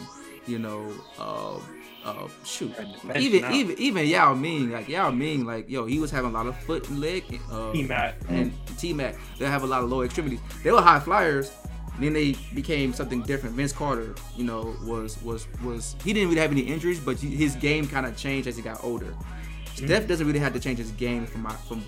you 0.48 0.60
know. 0.60 0.92
Uh, 1.20 1.60
uh, 2.06 2.28
shoot, 2.44 2.72
even 3.18 3.42
now. 3.42 3.52
even 3.52 3.80
even 3.80 4.06
Yao 4.06 4.36
Ming, 4.36 4.70
like 4.70 4.88
Yao 4.88 5.10
Ming, 5.10 5.44
like 5.44 5.68
yo, 5.68 5.86
he 5.86 6.00
was 6.00 6.12
having 6.12 6.30
a 6.30 6.34
lot 6.34 6.46
of 6.46 6.56
foot 6.60 6.88
and 6.88 7.00
leg 7.00 7.24
uh, 7.52 7.72
T-Mac. 7.72 8.16
and 8.30 8.54
T 8.78 8.94
Mac. 8.94 9.16
They 9.40 9.48
have 9.48 9.64
a 9.64 9.66
lot 9.66 9.84
of 9.84 9.90
low 9.90 10.04
extremities. 10.04 10.40
They 10.64 10.72
were 10.72 10.82
high 10.82 11.00
flyers. 11.00 11.52
Then 12.00 12.14
they 12.14 12.36
became 12.54 12.94
something 12.94 13.22
different. 13.24 13.56
Vince 13.56 13.72
Carter, 13.72 14.14
you 14.36 14.44
know, 14.44 14.76
was 14.84 15.20
was 15.24 15.48
was 15.64 15.96
he 16.04 16.14
didn't 16.14 16.30
really 16.30 16.42
have 16.42 16.52
any 16.52 16.62
injuries, 16.62 17.00
but 17.00 17.18
his 17.20 17.56
game 17.56 17.88
kind 17.88 18.06
of 18.06 18.16
changed 18.16 18.48
as 18.48 18.56
he 18.56 18.62
got 18.62 18.84
older. 18.84 19.14
Steph 19.76 20.08
doesn't 20.08 20.26
really 20.26 20.40
have 20.40 20.54
to 20.54 20.60
change 20.60 20.80
his 20.80 20.92
game 20.92 21.26
from 21.26 21.44
my 21.44 21.54
from 21.54 21.84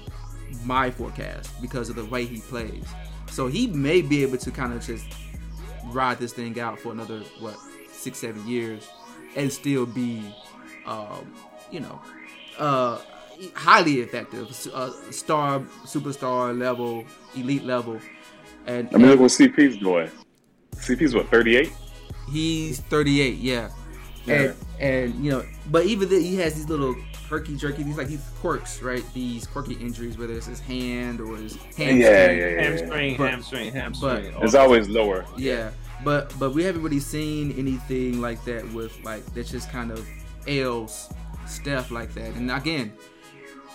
my 0.66 0.92
forecast 0.92 1.62
because 1.62 1.90
of 1.90 1.96
the 1.96 2.06
way 2.06 2.26
he 2.26 2.40
plays. 2.40 2.86
So 3.30 3.48
he 3.48 3.68
may 3.68 4.02
be 4.02 4.24
able 4.24 4.38
to 4.38 4.52
kind 4.52 4.74
of 4.74 4.86
just 4.86 5.06
ride 5.86 6.20
this 6.20 6.34
thing 6.34 6.60
out 6.60 6.80
for 6.80 6.92
another 6.92 7.20
what 7.40 7.58
six 7.92 8.20
seven 8.20 8.46
years 8.48 8.88
and 9.36 9.52
still 9.52 9.86
be, 9.86 10.24
um, 10.86 11.34
you 11.72 11.80
know, 11.80 12.02
uh, 12.58 13.00
highly 13.54 14.02
effective, 14.02 14.50
uh, 14.74 14.92
star, 15.12 15.60
superstar 15.86 16.58
level, 16.58 17.06
elite 17.36 17.64
level, 17.64 18.00
and, 18.66 18.90
I 18.94 18.98
mean, 18.98 19.08
look 19.08 19.20
what 19.22 19.32
CP's 19.32 19.78
doing. 19.78 20.12
CP's 20.76 21.16
what 21.16 21.30
38. 21.30 21.72
he's 22.30 22.82
38, 22.82 23.38
yeah. 23.38 23.70
And, 24.28 24.54
and 24.80 25.24
you 25.24 25.32
know, 25.32 25.46
but 25.72 25.86
even 25.86 26.10
then, 26.10 26.22
he 26.22 26.36
has 26.36 26.56
these 26.56 26.68
little 26.68 26.96
herky 27.30 27.56
jerky, 27.56 27.84
these 27.84 27.98
like 27.98 28.08
these 28.08 28.24
quirks, 28.40 28.82
right? 28.82 29.04
These 29.14 29.46
quirky 29.48 29.74
injuries, 29.76 30.18
whether 30.18 30.34
it's 30.34 30.46
his 30.46 30.60
hand 30.60 31.20
or 31.22 31.36
his 31.38 31.56
hamstring. 31.56 32.00
Yeah, 32.00 32.32
yeah, 32.32 32.48
yeah. 32.50 32.62
Hamstring, 32.62 33.18
But- 33.18 33.30
hamstring, 33.32 33.74
hamstring. 33.74 34.34
all 34.36 34.44
It's 34.44 34.56
always 34.56 34.88
lower. 34.90 35.26
Yeah, 35.38 35.72
but 36.04 36.34
but 36.40 36.52
we 36.54 36.64
haven't 36.64 36.84
really 36.84 37.00
seen 37.00 37.52
anything 37.58 38.22
like 38.22 38.44
that 38.46 38.68
with 38.74 38.98
like 39.04 39.26
that's 39.34 39.52
just 39.52 39.70
kind 39.72 39.92
of 39.92 40.08
ails 40.48 41.10
stuff 41.46 41.92
like 41.92 42.14
that. 42.14 42.34
And 42.36 42.52
again, 42.52 42.94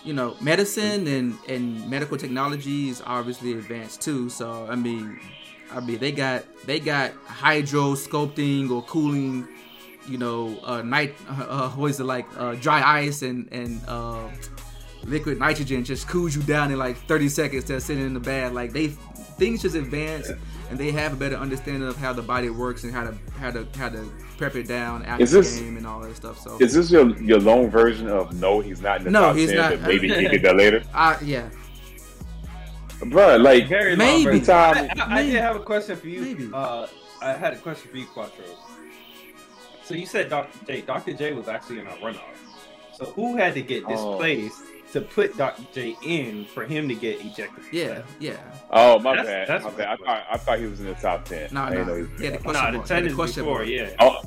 you 0.05 0.13
know, 0.13 0.37
medicine 0.41 1.07
and 1.07 1.37
and 1.49 1.89
medical 1.89 2.17
technology 2.17 2.89
is 2.89 3.03
obviously 3.07 3.53
advanced 3.53 4.01
too. 4.03 4.29
So 4.29 4.67
I 4.69 4.75
mean, 4.77 5.19
I 5.73 5.81
mean 5.81 5.99
they 5.99 6.13
got 6.13 6.45
they 6.67 6.81
got 6.81 7.13
hydro 7.27 7.95
sculpting 7.95 8.71
or 8.71 8.83
cooling, 8.83 9.47
you 10.09 10.19
know, 10.19 10.59
uh, 10.65 10.83
night 10.83 11.15
uh, 11.29 11.71
what 11.71 11.91
is 11.91 12.01
it 12.01 12.05
like 12.05 12.27
uh, 12.39 12.55
dry 12.57 12.83
ice 13.01 13.23
and 13.23 13.49
and 13.53 13.81
uh, 13.89 14.29
liquid 15.05 15.39
nitrogen 15.39 15.85
just 15.85 16.09
cools 16.09 16.35
you 16.37 16.43
down 16.43 16.71
in 16.71 16.79
like 16.79 16.97
30 17.07 17.29
seconds 17.29 17.65
to 17.65 17.81
sitting 17.81 18.05
in 18.07 18.15
the 18.15 18.21
bath. 18.21 18.53
Like 18.53 18.73
they 18.73 18.89
things 18.89 19.63
just 19.63 19.75
advance 19.75 20.31
and 20.71 20.79
they 20.79 20.91
have 20.93 21.13
a 21.13 21.17
better 21.17 21.37
understanding 21.37 21.89
of 21.89 21.97
how 21.97 22.13
the 22.13 22.23
body 22.23 22.51
works 22.51 22.85
and 22.85 22.93
how 22.93 23.05
to 23.05 23.15
how 23.39 23.51
to 23.51 23.67
how 23.77 23.89
to 23.89 24.09
prep 24.39 24.57
it 24.57 24.67
down 24.69 25.05
after 25.05 25.23
Is 25.25 25.31
the 25.33 25.43
game 25.63 25.77
and 25.77 25.87
all 25.87 26.01
that 26.01 26.15
stuff. 26.17 26.39
So 26.39 26.59
Is 26.61 26.73
this 26.75 26.91
your 26.91 27.17
your 27.21 27.41
lone 27.41 27.71
version 27.71 28.09
of 28.09 28.33
no? 28.41 28.61
He's 28.61 28.81
not 28.81 28.99
in 28.99 29.05
the 29.05 29.11
No, 29.11 29.21
top 29.29 29.37
he's 29.37 29.51
10, 29.51 29.57
not. 29.59 29.71
But 29.73 29.81
maybe 29.83 30.09
he 30.09 30.29
did 30.29 30.43
that 30.47 30.57
later, 30.57 30.83
I 30.95 31.19
yeah. 31.23 31.49
bro. 33.07 33.37
Like 33.37 33.69
Very 33.69 33.97
Maybe. 33.97 34.31
long. 34.31 34.41
Time- 34.43 34.91
I, 34.97 35.03
I, 35.03 35.19
I 35.19 35.23
did 35.25 35.35
have 35.41 35.57
a 35.57 35.61
question 35.61 35.97
for 35.97 36.09
you. 36.09 36.21
Maybe. 36.23 36.51
Uh, 36.53 36.87
I 37.21 37.33
had 37.35 37.53
a 37.53 37.57
question 37.57 37.91
for 37.91 37.97
you, 37.99 38.07
Quattro. 38.07 38.45
So 39.85 39.95
you 39.95 40.07
said 40.07 40.29
Dr. 40.31 40.65
J. 40.67 40.81
Dr. 40.83 41.13
J 41.13 41.33
was 41.33 41.49
actually 41.49 41.81
in 41.81 41.87
a 41.87 41.91
runoff. 41.97 42.21
So 42.95 43.07
who 43.07 43.37
had 43.37 43.55
to 43.55 43.63
get 43.63 43.85
Oh. 43.87 43.89
displaced 44.13 44.63
to 44.93 45.01
put 45.01 45.37
Dr. 45.37 45.63
J 45.73 45.97
in 46.05 46.45
for 46.45 46.65
him 46.65 46.89
to 46.89 46.95
get 46.95 47.21
ejected? 47.21 47.65
from 47.65 47.77
Yeah, 47.77 48.03
yeah. 48.21 48.35
Oh 48.71 48.99
my 48.99 49.17
That's- 49.17 49.27
bad. 49.27 49.49
that's 49.49 49.65
my 49.65 49.71
bad. 49.71 49.89
I 49.89 49.97
thought, 49.97 50.27
I 50.33 50.37
thought 50.37 50.59
he 50.59 50.67
was 50.67 50.81
in 50.81 50.87
the 50.87 50.95
top 50.95 51.25
ten. 51.25 51.49
No, 51.53 51.63
I 51.63 51.71
know 51.75 51.81
he 51.81 51.85
no. 51.87 51.93
was 51.95 52.09
He 52.21 52.25
had 52.25 52.27
in 52.27 52.33
the 52.33 52.39
the 52.39 52.43
question 52.45 52.65
Nah, 52.65 52.71
mark. 52.73 52.87
the 52.87 52.95
ten 52.95 53.07
is 53.07 53.15
question 53.15 53.45
before, 53.45 53.59
mark. 53.59 53.69
yeah. 53.69 53.91
Oh, 53.99 54.23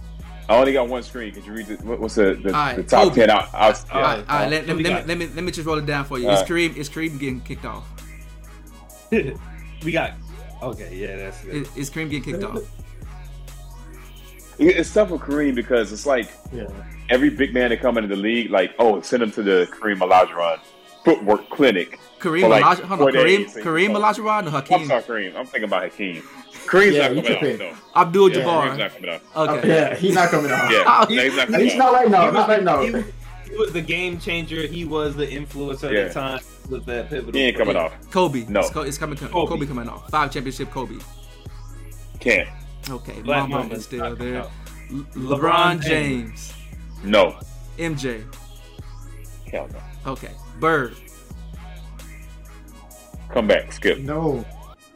I 0.49 0.57
only 0.57 0.73
got 0.73 0.87
one 0.89 1.01
screen. 1.03 1.33
Could 1.33 1.45
you 1.45 1.53
read 1.53 1.67
the, 1.67 1.75
what's 1.85 2.15
the 2.15 2.33
the, 2.35 2.49
Alright, 2.49 2.75
the 2.77 2.83
top 2.83 3.03
Kobe. 3.05 3.15
ten? 3.15 3.29
Out, 3.29 3.49
out, 3.53 3.85
All 3.91 4.01
right, 4.01 4.17
all 4.29 4.39
right. 4.39 4.49
Let, 4.49 4.67
let, 4.67 4.67
let, 4.67 4.77
me, 4.77 4.83
let 4.83 5.17
me 5.17 5.27
let 5.27 5.43
me 5.43 5.51
just 5.51 5.65
roll 5.65 5.77
it 5.79 5.85
down 5.85 6.05
for 6.05 6.19
you. 6.19 6.27
All 6.27 6.33
Is 6.35 6.41
right. 6.41 6.49
Kareem 6.49 6.75
is 6.75 6.89
Kareem 6.89 7.17
getting 7.19 7.41
kicked 7.41 7.65
off? 7.65 7.87
we 9.11 9.91
got. 9.91 10.11
Okay, 10.61 10.95
yeah, 10.95 11.15
that's 11.17 11.43
it. 11.45 11.55
Is, 11.55 11.77
is 11.77 11.89
Kareem 11.89 12.09
getting 12.09 12.23
kicked 12.33 12.43
off? 12.43 12.59
It's 14.59 14.93
tough 14.93 15.09
with 15.11 15.21
Kareem 15.21 15.55
because 15.55 15.91
it's 15.91 16.05
like 16.05 16.29
Yeah. 16.53 16.67
every 17.09 17.29
big 17.29 17.53
man 17.53 17.69
that 17.69 17.81
come 17.81 17.97
into 17.97 18.09
the 18.15 18.21
league, 18.21 18.49
like 18.51 18.73
oh, 18.79 19.01
send 19.01 19.23
him 19.23 19.31
to 19.31 19.43
the 19.43 19.67
Kareem 19.71 19.97
Olajuwon 19.99 20.59
footwork 21.03 21.49
clinic. 21.49 21.99
Kareem 22.19 22.41
For 22.41 22.47
like 22.49 22.63
Olajuwon, 22.63 22.85
hold 22.87 23.01
on, 23.01 23.07
Kareem 23.13 23.37
days. 23.53 23.55
Kareem 23.57 23.95
oh. 23.95 23.99
Olajuwon 24.01 24.43
or 24.43 24.47
I'm 24.47 24.51
Hakeem 24.53 24.87
sorry, 24.87 25.03
Kareem. 25.03 25.35
I'm 25.35 25.45
thinking 25.45 25.65
about 25.65 25.83
Hakeem. 25.83 26.21
Kareem's 26.65 26.95
Yeah, 26.95 27.07
not 27.09 27.23
coming 27.25 27.39
took 27.39 27.43
out 27.43 27.59
though. 27.59 27.99
Abdul 28.01 28.31
Yeah, 28.31 28.35
Kareem's 28.37 28.45
Jabbar. 28.45 28.77
not 28.79 28.91
coming 28.93 29.09
out. 29.09 29.49
Okay. 29.59 29.67
Yeah, 29.67 29.95
he's 29.95 30.15
not 30.15 30.29
coming 30.29 30.51
out. 30.51 30.71
Yeah, 30.71 30.83
Oh, 31.09 31.13
no, 31.13 31.21
he's 31.23 31.35
not 31.35 31.45
coming 31.47 31.61
least 31.61 31.75
out. 31.75 31.79
not 31.79 31.93
right 31.93 32.09
now. 32.09 32.25
He 32.25 32.31
Not 32.31 32.49
right 32.49 32.63
now. 32.63 32.81
he 32.81 32.91
was- 32.91 33.05
he 33.47 33.55
was 33.57 33.71
the 33.73 33.81
game 33.81 34.19
changer. 34.19 34.65
He 34.65 34.83
was 34.85 35.15
the 35.15 35.27
influencer 35.27 35.91
Yeah. 35.91 35.99
at 35.99 36.07
the 36.09 36.13
time. 36.15 36.39
Was 36.69 36.83
that 36.85 37.09
pivotal? 37.09 37.31
He 37.39 37.45
ain't 37.45 37.55
coming 37.55 37.75
off. 37.75 37.93
Kobe. 38.09 38.43
No. 38.49 38.61
It's, 38.61 38.69
co- 38.71 38.81
it's 38.81 38.97
coming. 38.97 39.17
Kobe. 39.17 39.47
Kobe. 39.47 39.65
coming 39.67 39.87
off. 39.87 40.09
Five 40.09 40.31
championship 40.33 40.71
Kobe. 40.71 40.95
Can't. 42.19 42.49
Okay. 42.89 43.21
Black 43.21 43.41
Mamba 43.49 43.57
Mamba 43.59 43.75
is 43.75 43.83
still 43.85 44.15
there. 44.15 44.41
out. 44.43 44.51
Le- 44.89 45.03
LeBron 45.03 45.39
LeBron 45.39 45.81
James. 45.81 46.53
James. 46.53 46.53
No. 47.03 47.39
MJ. 47.77 48.23
Hell 49.51 49.67
no. 49.73 50.11
Okay. 50.11 50.31
Bird. 50.59 50.95
Come 53.31 53.47
back. 53.47 53.71
Skip. 53.73 53.99
No. 53.99 54.45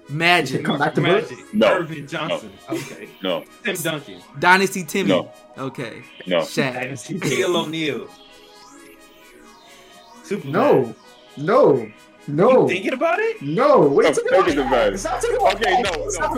Magic. 0.08 0.64
Come 0.66 0.80
back 0.80 0.96
to 0.96 1.02
Bird? 1.02 1.24
Magic. 1.30 1.54
No. 1.54 1.68
Earvin 1.80 2.08
Johnson. 2.08 2.52
Okay. 2.70 3.10
No. 3.22 3.44
Tim 3.64 3.76
Duncan. 3.76 4.22
Dynasty 4.40 4.84
Timmy. 4.84 5.10
No. 5.10 5.32
Okay. 5.58 6.04
No. 6.28 6.40
Shaq. 6.40 6.92
Shaquille 6.94 7.56
O'Neal. 7.56 8.08
Superman. 10.24 10.52
No. 10.54 10.96
No. 11.38 11.92
No. 12.28 12.62
You 12.62 12.68
thinking 12.68 12.94
about 12.94 13.20
it? 13.20 13.42
No. 13.42 13.80
What 13.82 14.06
are 14.06 14.10
you 14.10 14.14
talking 14.16 14.30
about? 14.34 14.46
thinking 14.46 14.68
about 14.68 14.88
it. 14.88 14.94
It's 14.94 15.04
not 15.04 15.22
talking 15.22 15.36
about 15.38 15.56
Okay, 15.56 15.82
no, 15.82 15.90
It's 16.06 16.20
no. 16.20 16.28
not- 16.28 16.38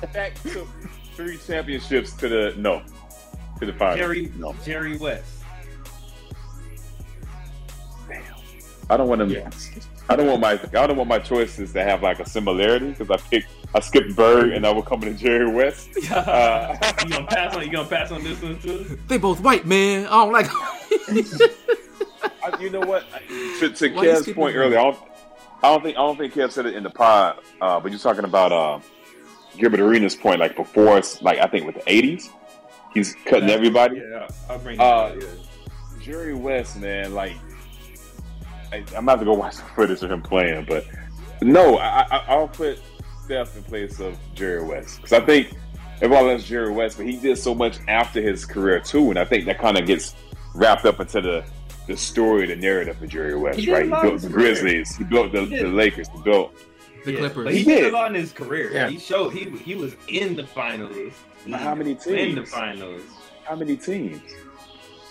That, 0.00 0.12
that 0.12 0.34
took 0.36 0.68
three 1.14 1.38
championships 1.38 2.12
to 2.14 2.28
the 2.28 2.54
no, 2.56 2.82
to 3.58 3.66
the 3.66 3.72
final. 3.72 3.96
Jerry 3.96 4.32
no, 4.36 4.54
Jerry 4.64 4.96
West. 4.96 5.42
Damn. 8.08 8.22
I 8.90 8.96
don't 8.96 9.08
want 9.08 9.20
them. 9.20 9.30
Yes. 9.30 9.70
I 10.08 10.16
don't 10.16 10.26
want 10.26 10.40
my. 10.40 10.52
I 10.52 10.86
don't 10.86 10.96
want 10.96 11.08
my 11.08 11.18
choices 11.18 11.72
to 11.72 11.82
have 11.82 12.02
like 12.02 12.20
a 12.20 12.28
similarity 12.28 12.90
because 12.90 13.10
I 13.10 13.16
picked. 13.16 13.48
I 13.74 13.80
skipped 13.80 14.14
Bird 14.14 14.52
and 14.52 14.66
I 14.66 14.70
will 14.70 14.82
come 14.82 15.00
to 15.00 15.14
Jerry 15.14 15.50
West. 15.50 15.88
Uh, 16.12 16.76
you 17.04 17.10
gonna 17.10 17.26
pass 17.26 17.56
on? 17.56 17.62
You 17.62 17.72
gonna 17.72 17.88
pass 17.88 18.10
on 18.10 18.22
this 18.22 18.40
one 18.42 18.58
too? 18.60 18.98
They 19.08 19.16
both 19.16 19.40
white, 19.40 19.66
man. 19.66 20.06
I 20.06 20.10
don't 20.10 20.32
like. 20.32 20.46
I, 22.44 22.60
you 22.60 22.70
know 22.70 22.80
what? 22.80 23.04
To, 23.60 23.70
to 23.70 23.94
Why 23.94 24.06
Kev's 24.06 24.32
point 24.32 24.56
earlier, 24.56 24.78
I 24.78 24.82
don't, 24.82 24.98
I 25.62 25.68
don't 25.68 25.82
think 25.82 25.96
I 25.96 26.00
don't 26.00 26.18
think 26.18 26.34
Kev 26.34 26.50
said 26.50 26.66
it 26.66 26.74
in 26.74 26.82
the 26.82 26.90
pod, 26.90 27.38
uh, 27.60 27.80
but 27.80 27.90
you're 27.92 28.00
talking 28.00 28.24
about 28.24 28.52
uh, 28.52 28.80
Gilbert 29.56 29.80
Arenas' 29.80 30.14
point, 30.16 30.40
like 30.40 30.56
before 30.56 30.98
it's 30.98 31.20
like 31.22 31.38
I 31.38 31.46
think 31.46 31.66
with 31.66 31.74
the 31.76 31.82
'80s, 31.82 32.28
he's 32.94 33.14
cutting 33.26 33.50
everybody. 33.50 33.96
Yeah, 33.98 34.28
I'll 34.48 34.58
bring 34.58 34.80
Uh, 34.80 35.08
that. 35.10 35.16
up, 35.16 35.22
yeah. 35.22 35.28
Jerry 36.02 36.34
West, 36.34 36.80
man, 36.80 37.14
like 37.14 37.34
I, 38.72 38.84
I'm 38.96 39.04
about 39.08 39.18
to 39.20 39.24
go 39.24 39.34
watch 39.34 39.54
some 39.54 39.66
footage 39.74 40.02
of 40.02 40.10
him 40.10 40.22
playing, 40.22 40.64
but 40.68 40.84
no, 41.42 41.76
I, 41.78 42.06
I, 42.10 42.24
I'll 42.28 42.48
put 42.48 42.78
Steph 43.24 43.56
in 43.56 43.62
place 43.64 44.00
of 44.00 44.16
Jerry 44.34 44.64
West 44.64 44.96
because 44.96 45.12
I 45.12 45.24
think 45.24 45.52
everyone 46.00 46.26
loves 46.28 46.44
Jerry 46.48 46.72
West, 46.72 46.96
but 46.96 47.06
he 47.06 47.16
did 47.16 47.36
so 47.38 47.54
much 47.54 47.78
after 47.88 48.20
his 48.20 48.44
career 48.44 48.80
too, 48.80 49.10
and 49.10 49.18
I 49.18 49.24
think 49.24 49.44
that 49.46 49.58
kind 49.58 49.78
of 49.78 49.86
gets 49.86 50.14
wrapped 50.54 50.84
up 50.84 51.00
into 51.00 51.20
the 51.20 51.44
the 51.88 51.96
story, 51.96 52.46
the 52.46 52.54
narrative 52.54 53.02
of 53.02 53.08
Jerry 53.08 53.34
West, 53.36 53.58
He 53.58 53.72
right? 53.72 53.84
He 53.84 53.90
lot 53.90 54.02
built 54.02 54.20
the. 54.22 54.28
Grizzlies, 54.28 54.94
he 54.96 55.02
built 55.02 55.32
the, 55.32 55.44
He 55.46 55.58
the 55.58 55.66
Lakers, 55.68 56.08
he 56.14 56.22
built. 56.22 56.54
The 57.04 57.12
Yeah, 57.12 57.18
Clippers. 57.18 57.44
But 57.44 57.52
he 57.54 57.60
He 57.60 57.64
did 57.64 57.80
did. 57.82 57.92
a 57.92 57.96
lot 57.96 58.08
in 58.08 58.20
his 58.20 58.32
career. 58.32 58.70
Yeah. 58.72 58.88
He 58.88 58.98
showed 58.98 59.30
he 59.32 59.44
he 59.50 59.74
was 59.74 59.94
in 60.08 60.36
the 60.36 60.46
finals. 60.46 61.12
But 61.46 61.60
how 61.60 61.74
many 61.74 61.94
teams? 61.94 62.06
In 62.06 62.34
the 62.36 62.46
finals. 62.46 63.02
How 63.44 63.56
many 63.56 63.76
teams? 63.76 64.20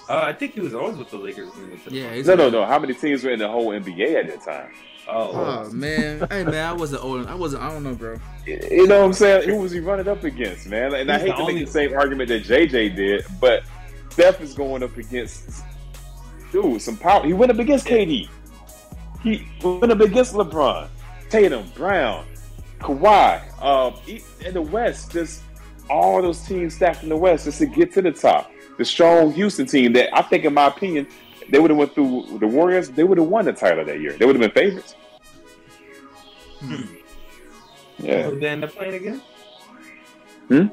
Uh, 0.10 0.24
I 0.26 0.34
think 0.34 0.54
he 0.54 0.60
was 0.62 0.74
always 0.74 0.98
with 0.98 1.10
the 1.12 1.18
Lakers. 1.18 1.50
when 1.54 1.66
he 1.66 1.70
went 1.72 1.84
to 1.86 1.90
the 1.90 1.96
Yeah, 1.96 2.04
finals. 2.04 2.18
he's 2.18 2.28
No, 2.28 2.36
no, 2.36 2.50
no. 2.50 2.66
How 2.66 2.80
many 2.80 2.94
teams 2.94 3.24
were 3.24 3.32
in 3.32 3.40
the 3.40 3.48
whole 3.50 3.68
NBA 3.70 4.16
at 4.16 4.28
that 4.28 4.42
time? 4.44 4.72
Oh, 5.08 5.32
Oh 5.66 5.72
man, 5.72 6.26
hey 6.30 6.44
man, 6.44 6.70
I 6.70 6.74
wasn't 6.74 7.04
old. 7.04 7.26
I 7.28 7.34
wasn't. 7.36 7.64
I 7.64 7.72
don't 7.72 7.84
know, 7.84 7.96
bro. 7.96 8.18
You 8.46 8.88
know 8.88 9.00
what 9.00 9.06
I'm 9.08 9.14
saying? 9.14 9.50
Who 9.50 9.58
was 9.58 9.72
he 9.72 9.80
running 9.80 10.08
up 10.08 10.24
against, 10.24 10.68
man? 10.68 10.94
And 10.94 11.12
I 11.12 11.18
hate 11.20 11.36
to 11.36 11.46
make 11.46 11.58
the 11.66 11.70
same 11.72 11.94
argument 11.98 12.30
that 12.30 12.44
JJ 12.44 12.96
did, 12.96 13.26
but 13.42 13.64
Steph 14.12 14.40
is 14.42 14.54
going 14.54 14.84
up 14.84 14.96
against 14.98 15.64
dude, 16.52 16.82
some 16.82 16.98
power. 16.98 17.26
He 17.26 17.34
went 17.34 17.52
up 17.52 17.60
against 17.60 17.88
KD. 17.88 18.30
He 19.24 19.48
went 19.64 19.92
up 19.92 20.00
against 20.02 20.34
LeBron, 20.34 20.88
Tatum, 21.32 21.66
Brown, 21.76 22.26
Kawhi. 22.80 23.42
Um, 23.64 23.96
in 24.46 24.54
the 24.54 24.62
West, 24.62 25.12
just 25.12 25.42
all 25.90 26.22
those 26.22 26.42
teams 26.42 26.76
stacked 26.76 27.04
in 27.04 27.10
the 27.10 27.16
West 27.18 27.46
just 27.46 27.60
to 27.60 27.66
get 27.66 27.92
to 27.94 28.02
the 28.02 28.12
top. 28.12 28.52
The 28.78 28.86
strong 28.86 29.32
Houston 29.34 29.66
team 29.66 29.94
that 29.94 30.16
I 30.16 30.22
think, 30.24 30.44
in 30.46 30.54
my 30.54 30.68
opinion, 30.68 31.08
they 31.50 31.60
would 31.60 31.70
have 31.72 31.78
went 31.78 31.94
through 31.94 32.38
the 32.40 32.48
Warriors. 32.48 32.90
They 32.90 33.04
would 33.04 33.18
have 33.18 33.28
won 33.28 33.46
the 33.46 33.54
title 33.54 33.86
that 33.86 34.00
year. 34.02 34.14
They 34.14 34.26
would 34.26 34.36
have 34.36 34.54
been 34.54 34.64
favorites. 34.64 34.96
Hmm. 36.60 36.82
Yeah. 38.00 38.28
Would 38.28 38.40
they 38.40 38.48
end 38.48 38.64
up 38.64 38.72
playing 38.72 38.94
again? 38.96 39.22
Hmm? 40.48 40.68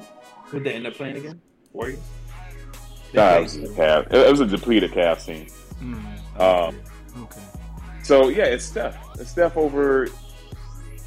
Would 0.53 0.65
they 0.65 0.73
end 0.75 0.87
up 0.87 0.95
playing 0.95 1.17
again? 1.17 1.41
Warriors. 1.73 2.01
Nah, 3.15 3.37
it 3.39 3.43
was 3.43 3.57
a 3.57 3.61
Cav. 3.69 4.13
It 4.13 4.31
was 4.31 4.41
a 4.41 4.47
depleted 4.47 4.91
Cav 4.93 5.25
team. 5.25 5.47
Mm, 5.81 6.41
Um, 6.41 6.81
okay. 7.23 7.41
so 8.03 8.29
yeah, 8.29 8.45
it's 8.45 8.65
Steph. 8.65 8.97
It's 9.21 9.31
Steph 9.31 9.57
over 9.57 10.09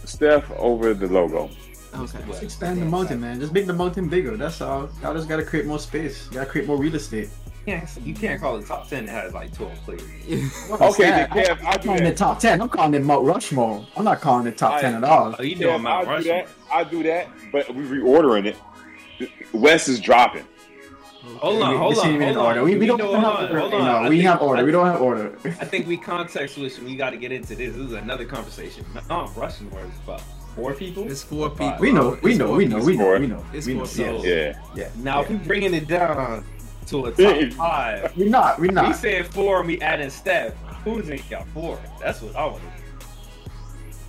Steph 0.05 0.49
over 0.51 0.93
the 0.93 1.07
logo. 1.07 1.49
Okay. 1.93 2.19
West. 2.27 2.41
Expand 2.43 2.81
the 2.81 2.85
mountain, 2.85 3.19
man. 3.19 3.39
Just 3.39 3.51
make 3.53 3.65
the 3.67 3.73
mountain 3.73 4.07
bigger. 4.07 4.37
That's 4.37 4.61
all. 4.61 4.89
Y'all 5.01 5.13
just 5.13 5.27
gotta 5.27 5.43
create 5.43 5.65
more 5.65 5.79
space. 5.79 6.27
You 6.27 6.35
gotta 6.35 6.49
create 6.49 6.67
more 6.67 6.77
real 6.77 6.95
estate. 6.95 7.29
You 7.67 7.73
can't, 7.73 7.89
you 8.05 8.13
can't 8.15 8.41
call 8.41 8.57
the 8.57 8.65
top 8.65 8.87
ten 8.89 9.05
that 9.05 9.11
has 9.25 9.33
like 9.33 9.53
twelve 9.53 9.73
players. 9.85 10.01
Okay, 10.01 10.91
Sad. 11.03 11.31
then, 11.33 11.45
Kev, 11.45 11.59
I'm 11.59 11.67
I'll 11.67 11.77
calling 11.79 12.03
that. 12.03 12.13
it 12.13 12.17
top 12.17 12.39
ten. 12.39 12.61
I'm 12.61 12.69
calling 12.69 12.93
it 12.93 13.03
Mount 13.03 13.25
Rushmore. 13.25 13.85
I'm 13.97 14.03
not 14.05 14.21
calling 14.21 14.47
it 14.47 14.57
top 14.57 14.73
I- 14.75 14.81
ten 14.81 14.95
at 14.95 15.03
all. 15.03 15.35
Oh, 15.37 15.43
you 15.43 15.49
Yeah, 15.55 15.67
doing 15.67 15.81
Mount 15.83 16.07
I'll 16.07 16.21
do 16.21 16.29
Rushmore? 16.29 16.33
that. 16.45 16.47
I'll 16.71 16.85
do 16.85 17.03
that. 17.03 17.27
But 17.51 17.75
we're 17.75 17.83
reordering 17.83 18.45
it. 18.45 18.57
West 19.53 19.89
is 19.89 19.99
dropping. 19.99 20.45
Hold 21.39 21.61
on, 21.63 21.71
We- 21.71 21.77
hold 21.77 21.97
on, 21.97 22.03
hold 22.05 22.21
in 22.21 22.37
on. 22.37 22.45
order. 22.45 22.63
We, 22.63 22.75
we 22.77 22.85
don't 22.85 22.97
know- 22.97 23.13
have 23.13 23.23
hold 23.23 23.35
on, 23.35 23.43
order. 23.43 23.59
hold 23.59 23.73
on. 23.73 23.85
know, 23.85 23.95
I 23.97 24.09
we 24.09 24.17
think- 24.17 24.29
have 24.29 24.41
order. 24.41 24.61
I- 24.61 24.65
We 24.65 24.71
don't 24.71 24.85
have 24.85 25.01
order. 25.01 25.31
I 25.45 25.65
think 25.65 25.87
we 25.87 25.97
context 25.97 26.55
switch 26.55 26.79
we 26.79 26.95
got 26.95 27.11
to 27.11 27.17
get 27.17 27.31
into 27.31 27.55
this. 27.55 27.73
This 27.75 27.85
is 27.85 27.93
another 27.93 28.25
conversation. 28.25 28.85
Mount 29.09 29.35
Rushmore 29.35 29.79
is 29.81 29.97
about 30.03 30.21
four 30.55 30.73
people. 30.73 31.09
It's 31.09 31.23
four 31.23 31.49
people. 31.49 31.75
We 31.79 31.91
know. 31.91 32.17
We 32.21 32.35
know. 32.35 32.51
We 32.53 32.65
know. 32.65 32.79
We 32.79 32.95
know. 32.97 33.03
Four. 33.03 33.19
We 33.19 33.27
know. 33.27 33.45
It's 33.53 33.67
We 33.67 33.73
know. 33.73 33.79
four. 33.85 33.87
So- 33.87 34.23
Yeah. 34.25 34.53
Yeah. 34.75 34.89
Now, 34.97 35.21
if 35.21 35.29
we 35.29 35.35
bringing 35.37 35.73
it 35.73 35.87
down 35.87 36.43
to 36.87 37.05
a 37.05 37.13
Yeah. 37.17 37.45
top 37.49 37.53
five, 37.53 38.17
We're 38.17 38.29
not. 38.29 38.59
We're 38.59 38.71
not. 38.71 38.83
we 38.83 38.89
not. 38.89 38.95
saying 38.97 39.23
four 39.25 39.59
and 39.59 39.67
we 39.67 39.79
adding 39.81 40.09
Steph. 40.09 40.53
Who's 40.83 41.09
in 41.09 41.21
got 41.29 41.47
four? 41.49 41.79
That's 41.99 42.21
what 42.21 42.35
I 42.35 42.45
want 42.45 42.61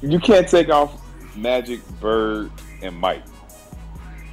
to 0.01 0.09
You 0.09 0.19
can't 0.19 0.49
take 0.49 0.69
off 0.71 1.01
Magic, 1.37 1.81
Bird, 2.01 2.51
and 2.83 2.97
Mike. 2.97 3.23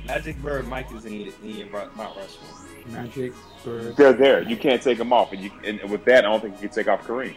Magic 0.07 0.41
Bird, 0.41 0.67
Mike 0.67 0.87
is 0.95 1.05
in, 1.05 1.31
in 1.43 1.71
Mount 1.71 1.91
Rushmore. 1.97 2.58
Magic. 2.91 3.33
Bird. 3.63 3.95
They're 3.97 4.13
there. 4.13 4.41
You 4.43 4.55
can't 4.57 4.81
take 4.81 4.97
them 4.97 5.11
off. 5.11 5.33
And, 5.33 5.41
you, 5.41 5.51
and 5.65 5.81
with 5.89 6.05
that, 6.05 6.19
I 6.25 6.29
don't 6.29 6.41
think 6.41 6.55
you 6.55 6.67
can 6.67 6.75
take 6.75 6.87
off 6.87 7.05
Kareem. 7.05 7.35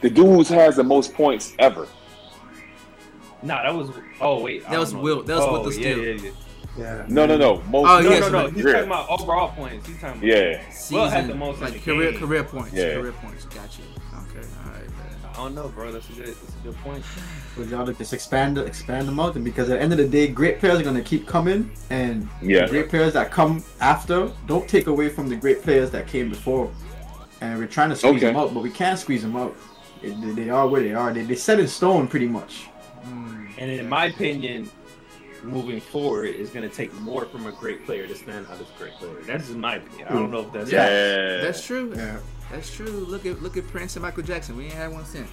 The 0.00 0.10
dude 0.10 0.46
has 0.48 0.76
the 0.76 0.84
most 0.84 1.14
points 1.14 1.54
ever. 1.58 1.88
Nah, 3.42 3.62
that 3.62 3.74
was. 3.74 3.90
Oh 4.20 4.40
wait, 4.42 4.62
That 4.68 4.78
was 4.78 4.92
know. 4.92 5.00
Will- 5.00 5.22
that 5.22 5.36
was 5.36 5.44
oh, 5.44 5.52
Will 5.52 5.62
the 5.64 5.70
yeah, 5.74 5.92
Steal. 5.92 5.98
yeah, 5.98 6.12
yeah. 6.22 6.30
Yeah. 6.78 7.06
No, 7.08 7.24
no, 7.24 7.38
no. 7.38 7.62
Most 7.70 7.88
Oh, 7.88 8.00
No, 8.02 8.10
yes, 8.10 8.20
no, 8.30 8.42
no. 8.42 8.50
He's 8.50 8.64
Yeah. 8.64 8.72
talking 8.72 8.86
about 8.88 9.08
overall 9.08 9.48
points. 9.48 9.86
He's 9.86 9.98
talking 9.98 10.18
about. 10.18 10.24
Yeah. 10.24 10.62
Will 10.90 11.08
had 11.08 11.26
the 11.26 11.34
most 11.34 11.58
in 11.58 11.64
like 11.64 11.72
the 11.72 11.78
career 11.80 12.10
game. 12.10 12.20
career 12.20 12.44
points. 12.44 12.72
Yeah. 12.74 12.94
Career 12.94 13.12
points. 13.12 13.44
Got 13.46 13.78
I 15.36 15.40
don't 15.42 15.54
know, 15.54 15.68
bro. 15.68 15.92
That's 15.92 16.08
a 16.08 16.12
good. 16.12 16.26
That's 16.28 16.54
a 16.56 16.66
good 16.68 16.76
point. 16.78 17.04
We 17.58 17.64
gotta 17.66 17.92
just 17.92 18.12
expand 18.14 18.56
the 18.56 18.64
expand 18.64 19.06
the 19.06 19.12
mountain 19.12 19.44
because 19.44 19.68
at 19.68 19.76
the 19.78 19.82
end 19.82 19.92
of 19.92 19.98
the 19.98 20.08
day, 20.08 20.28
great 20.28 20.60
players 20.60 20.80
are 20.80 20.82
gonna 20.82 21.02
keep 21.02 21.26
coming, 21.26 21.70
and 21.90 22.28
Yeah. 22.40 22.66
great 22.68 22.88
players 22.88 23.12
that 23.12 23.30
come 23.30 23.62
after 23.80 24.30
don't 24.46 24.66
take 24.68 24.86
away 24.86 25.08
from 25.10 25.28
the 25.28 25.36
great 25.36 25.62
players 25.62 25.90
that 25.90 26.06
came 26.06 26.30
before. 26.30 26.70
And 27.42 27.58
we're 27.58 27.66
trying 27.66 27.90
to 27.90 27.96
squeeze 27.96 28.16
Okay. 28.16 28.26
them 28.28 28.36
out, 28.36 28.54
but 28.54 28.62
we 28.62 28.70
can't 28.70 28.98
squeeze 28.98 29.20
them 29.22 29.36
out. 29.36 29.54
They, 30.02 30.10
they- 30.10 30.44
they 30.44 30.50
are 30.50 30.66
where 30.66 30.82
they 30.82 30.94
are. 30.94 31.12
They 31.12 31.22
they 31.22 31.34
set 31.34 31.60
in 31.60 31.68
stone 31.68 32.08
pretty 32.08 32.28
much. 32.28 32.68
Mm. 33.06 33.48
And 33.58 33.70
in 33.70 33.88
my 33.88 34.06
opinion, 34.06 34.70
moving 35.42 35.80
forward 35.80 36.26
is 36.34 36.48
going 36.50 36.68
to 36.68 36.74
take 36.74 36.92
more 37.00 37.24
from 37.26 37.46
a 37.46 37.52
great 37.52 37.84
player 37.86 38.06
to 38.06 38.14
stand 38.14 38.46
out 38.46 38.54
as 38.54 38.60
a 38.62 38.78
great 38.78 38.94
player. 38.94 39.12
That's 39.26 39.46
just 39.46 39.56
my 39.58 39.76
opinion. 39.76 40.08
I 40.08 40.12
don't 40.14 40.30
know 40.30 40.40
if 40.40 40.52
that's 40.52 40.72
Yeah. 40.72 41.40
That's 41.42 41.64
true. 41.64 41.92
Yeah. 41.94 42.16
That's 42.50 42.74
true. 42.74 42.86
Look 42.86 43.26
at 43.26 43.42
look 43.42 43.56
at 43.56 43.66
Prince 43.68 43.96
and 43.96 44.02
Michael 44.02 44.22
Jackson. 44.22 44.56
We 44.56 44.64
ain't 44.64 44.74
had 44.74 44.92
one 44.92 45.04
since. 45.04 45.30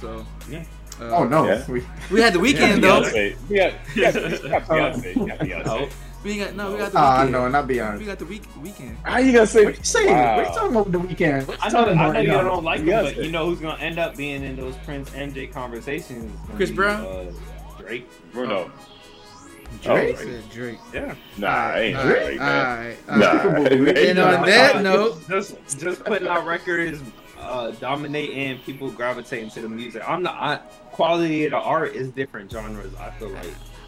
So. 0.00 0.26
Yeah. 0.48 0.64
Uh, 1.00 1.04
Oh 1.16 1.24
no. 1.24 1.46
Yeah. 1.46 1.64
We, 1.70 1.82
We 2.10 2.20
had 2.20 2.32
the 2.32 2.38
Weeknd 2.38 2.58
Yeah, 2.60 2.76
though. 2.76 3.02
Beyonce. 3.02 3.36
Yeah, 3.48 3.74
yeah, 3.96 4.10
yeah, 4.16 4.60
Beyonce. 4.60 5.26
Yeah, 5.28 5.36
Beyonce. 5.38 5.62
Oh, 5.66 5.88
We 6.24 6.30
ain't 6.32 6.40
got 6.40 6.54
no. 6.56 6.72
We 6.72 6.78
got 6.78 6.92
the 6.92 6.98
ah 6.98 7.24
Weeknd. 7.24 7.30
no, 7.30 7.48
not 7.48 7.66
Beyonce. 7.68 7.98
We 7.98 8.04
got 8.04 8.18
the 8.18 8.26
week 8.26 8.42
Weeknd. 8.62 8.96
How 9.02 9.18
you 9.18 9.32
gonna 9.32 9.46
say? 9.46 9.64
What 9.64 9.78
you 9.78 9.84
saying? 9.84 10.08
Wow. 10.10 10.36
What 10.36 10.46
you 10.48 10.54
talking 10.54 10.70
about 10.76 10.92
the 10.92 10.98
Weeknd? 10.98 11.46
What 11.48 11.56
you 11.58 11.62
I 11.64 11.68
know, 11.68 11.84
talking 11.84 11.98
I 11.98 12.02
about 12.04 12.12
know 12.14 12.20
you 12.20 12.28
now? 12.28 12.42
don't 12.42 12.64
like 12.64 12.80
him, 12.80 12.86
but 13.04 13.16
you 13.16 13.30
know 13.32 13.46
who's 13.46 13.60
going 13.60 13.76
to 13.76 13.82
end 13.82 13.98
up 13.98 14.16
being 14.16 14.42
in 14.44 14.56
those 14.56 14.76
Prince 14.78 15.10
MJ 15.10 15.52
conversations? 15.52 16.30
Chris 16.56 16.70
be, 16.70 16.76
Brown? 16.76 17.04
Uh, 17.06 17.32
Drake. 17.78 18.08
Bruno. 18.32 18.70
Drake? 19.82 20.16
Oh, 20.18 20.22
Said 20.22 20.50
Drake. 20.50 20.78
Yeah. 20.92 21.14
Nah, 21.38 21.74
ain't 21.74 21.96
All 21.96 22.04
right, 22.06 22.24
Drake, 22.24 22.40
all 22.40 22.46
man. 22.46 22.96
right, 23.08 23.18
Nah. 23.18 23.90
And 24.08 24.18
on 24.18 24.46
that 24.46 24.82
note, 24.82 25.28
just 25.28 25.56
just 25.78 26.04
putting 26.04 26.28
out 26.28 26.46
records, 26.46 27.00
uh, 27.40 27.70
dominating, 27.72 28.58
people 28.60 28.90
gravitating 28.90 29.50
to 29.50 29.60
the 29.60 29.68
music. 29.68 30.02
I'm 30.08 30.22
not. 30.22 30.34
I, 30.36 30.56
quality 30.92 31.44
of 31.46 31.50
the 31.52 31.58
art 31.58 31.94
is 31.94 32.08
different 32.10 32.50
genres. 32.50 32.94
I 32.96 33.10
feel 33.10 33.28
like 33.30 33.46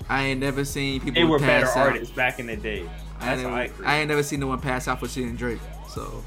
I 0.09 0.24
ain't 0.24 0.41
never 0.41 0.64
seen 0.64 1.01
people 1.01 1.14
they 1.14 1.24
were 1.24 1.39
pass 1.39 1.74
better 1.74 1.79
out. 1.79 1.93
artists 1.95 2.14
back 2.14 2.39
in 2.39 2.47
the 2.47 2.57
day. 2.57 2.89
I 3.20 3.33
ain't, 3.35 3.43
how 3.43 3.49
I 3.49 3.62
never, 3.62 3.72
agree. 3.74 3.87
I 3.87 3.97
ain't 3.99 4.09
never 4.09 4.22
seen 4.22 4.41
no 4.41 4.49
one 4.49 4.61
pass 4.61 4.89
out 4.89 5.01
for 5.01 5.09
seeing 5.09 5.35
Drake. 5.37 5.61
So 5.89 6.22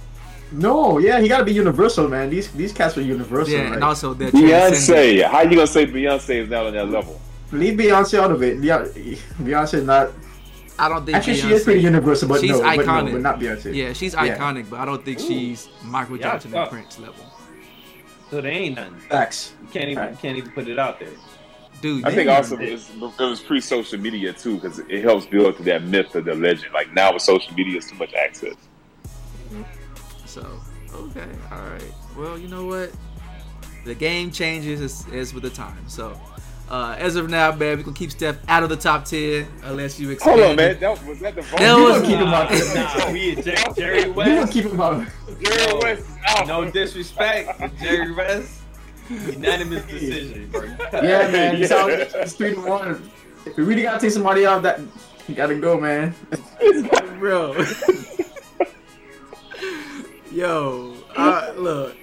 No, 0.51 0.97
yeah, 0.97 1.19
he 1.19 1.27
got 1.27 1.39
to 1.39 1.45
be 1.45 1.53
universal, 1.53 2.07
man. 2.07 2.29
These 2.31 2.51
these 2.53 2.73
cats 2.73 2.97
are 2.97 3.01
universal. 3.01 3.53
yeah, 3.53 3.63
right? 3.65 3.73
and 3.73 3.83
also 3.83 4.13
they're. 4.15 4.31
Beyonce. 4.31 5.23
How 5.29 5.41
you 5.41 5.51
gonna 5.55 5.67
say 5.67 5.85
Beyonce 5.85 6.41
is 6.43 6.49
not 6.49 6.65
on 6.65 6.73
that 6.73 6.89
level? 6.89 7.21
Leave 7.51 7.77
Beyonce 7.77 8.19
out 8.19 8.31
of 8.31 8.41
it. 8.43 8.59
Beyonce, 8.61 9.17
Beyonce 9.41 9.85
not. 9.85 10.11
I 10.77 10.87
don't 10.87 11.05
think 11.05 11.17
Actually, 11.17 11.35
she 11.35 11.51
is 11.51 11.63
pretty 11.65 11.81
universal, 11.81 12.29
but 12.29 12.39
She's 12.39 12.51
no, 12.51 12.61
but 12.61 12.77
no, 12.77 12.83
iconic. 12.83 13.11
but 13.11 13.21
not 13.21 13.39
Beyonce. 13.39 13.75
Yeah, 13.75 13.91
she's 13.93 14.13
Yeah. 14.13 14.37
iconic, 14.37 14.69
but 14.69 14.79
I 14.79 14.85
don't 14.85 15.03
think 15.03 15.19
she's 15.19 15.67
Michael 15.83 16.15
Yeah, 16.17 16.23
Jackson 16.31 16.53
and 16.55 16.69
Prince 16.69 16.97
level. 16.99 17.25
So 18.29 18.39
there 18.41 18.51
ain't 18.51 18.75
nothing. 18.75 18.95
Facts. 19.09 19.53
You 19.61 19.67
can't 19.73 19.89
even 19.89 20.03
Right. 20.03 20.19
can't 20.21 20.37
even 20.37 20.51
put 20.51 20.67
it 20.67 20.79
out 20.79 20.99
there. 20.99 21.09
Dude, 21.81 22.05
I 22.05 22.11
think 22.11 22.29
also 22.29 22.57
it 22.57 22.71
was, 22.73 22.89
it 22.89 23.23
was 23.23 23.39
pre-social 23.39 23.97
media 23.99 24.33
too, 24.33 24.55
because 24.55 24.79
it 24.79 25.01
helps 25.01 25.25
build 25.25 25.57
to 25.57 25.63
that 25.63 25.83
myth 25.83 26.13
of 26.15 26.25
the 26.25 26.35
legend. 26.35 26.73
Like 26.73 26.93
now 26.93 27.13
with 27.13 27.23
social 27.23 27.53
media, 27.55 27.77
it's 27.77 27.89
too 27.89 27.95
much 27.97 28.13
access. 28.13 28.55
So, 30.25 30.41
okay, 30.93 31.25
all 31.51 31.61
right. 31.61 31.93
Well, 32.17 32.37
you 32.37 32.47
know 32.47 32.65
what? 32.65 32.91
The 33.85 33.95
game 33.95 34.29
changes 34.31 34.81
as, 34.81 35.05
as 35.13 35.33
with 35.33 35.43
the 35.43 35.49
time. 35.49 35.87
So, 35.87 36.19
uh, 36.69 36.95
as 36.99 37.15
of 37.15 37.29
now, 37.29 37.51
man, 37.51 37.77
we 37.77 37.83
can 37.83 37.93
keep 37.93 38.11
Steph 38.11 38.37
out 38.47 38.63
of 38.63 38.69
the 38.69 38.75
top 38.77 39.05
ten 39.05 39.47
unless 39.63 39.99
you 39.99 40.11
expand. 40.11 40.39
Hold 40.39 40.51
on, 40.51 40.55
man. 40.55 40.79
That 40.79 41.05
was 41.05 41.19
that 41.19 41.35
the 41.35 41.41
vote? 41.41 41.59
That 41.59 41.77
You 41.77 41.83
was- 41.83 41.95
gonna 42.01 42.07
keep 42.07 42.17
him 42.19 42.27
out. 42.27 42.51
Nah, 42.75 43.11
we 43.11 43.35
Jer- 43.35 43.73
Jerry 43.75 44.09
West. 44.11 44.29
You 44.29 44.35
gonna 44.39 44.51
keep 44.51 44.65
him 44.65 44.81
out. 44.81 45.07
Jerry 45.43 45.73
West 45.79 46.01
is 46.01 46.15
out. 46.27 46.47
No 46.47 46.69
disrespect, 46.71 47.59
but 47.59 47.75
Jerry 47.77 48.11
West. 48.13 48.61
Unanimous 49.09 49.85
decision, 49.87 50.49
bro. 50.51 50.65
Yeah, 50.65 50.79
man. 51.31 51.55
It's, 51.55 51.71
Yeah. 51.71 51.77
out, 51.77 51.89
it's 51.89 52.33
three 52.33 52.53
to 52.53 52.61
one. 52.61 53.09
If 53.45 53.57
we 53.57 53.63
really 53.63 53.81
gotta 53.81 53.99
take 53.99 54.11
somebody 54.11 54.45
out, 54.45 54.61
that 54.61 54.79
you 55.27 55.33
gotta 55.35 55.55
go, 55.55 55.79
man. 55.79 56.13
bro. 57.19 57.55
Yo, 60.31 60.93
uh, 61.15 61.51
look. 61.57 61.97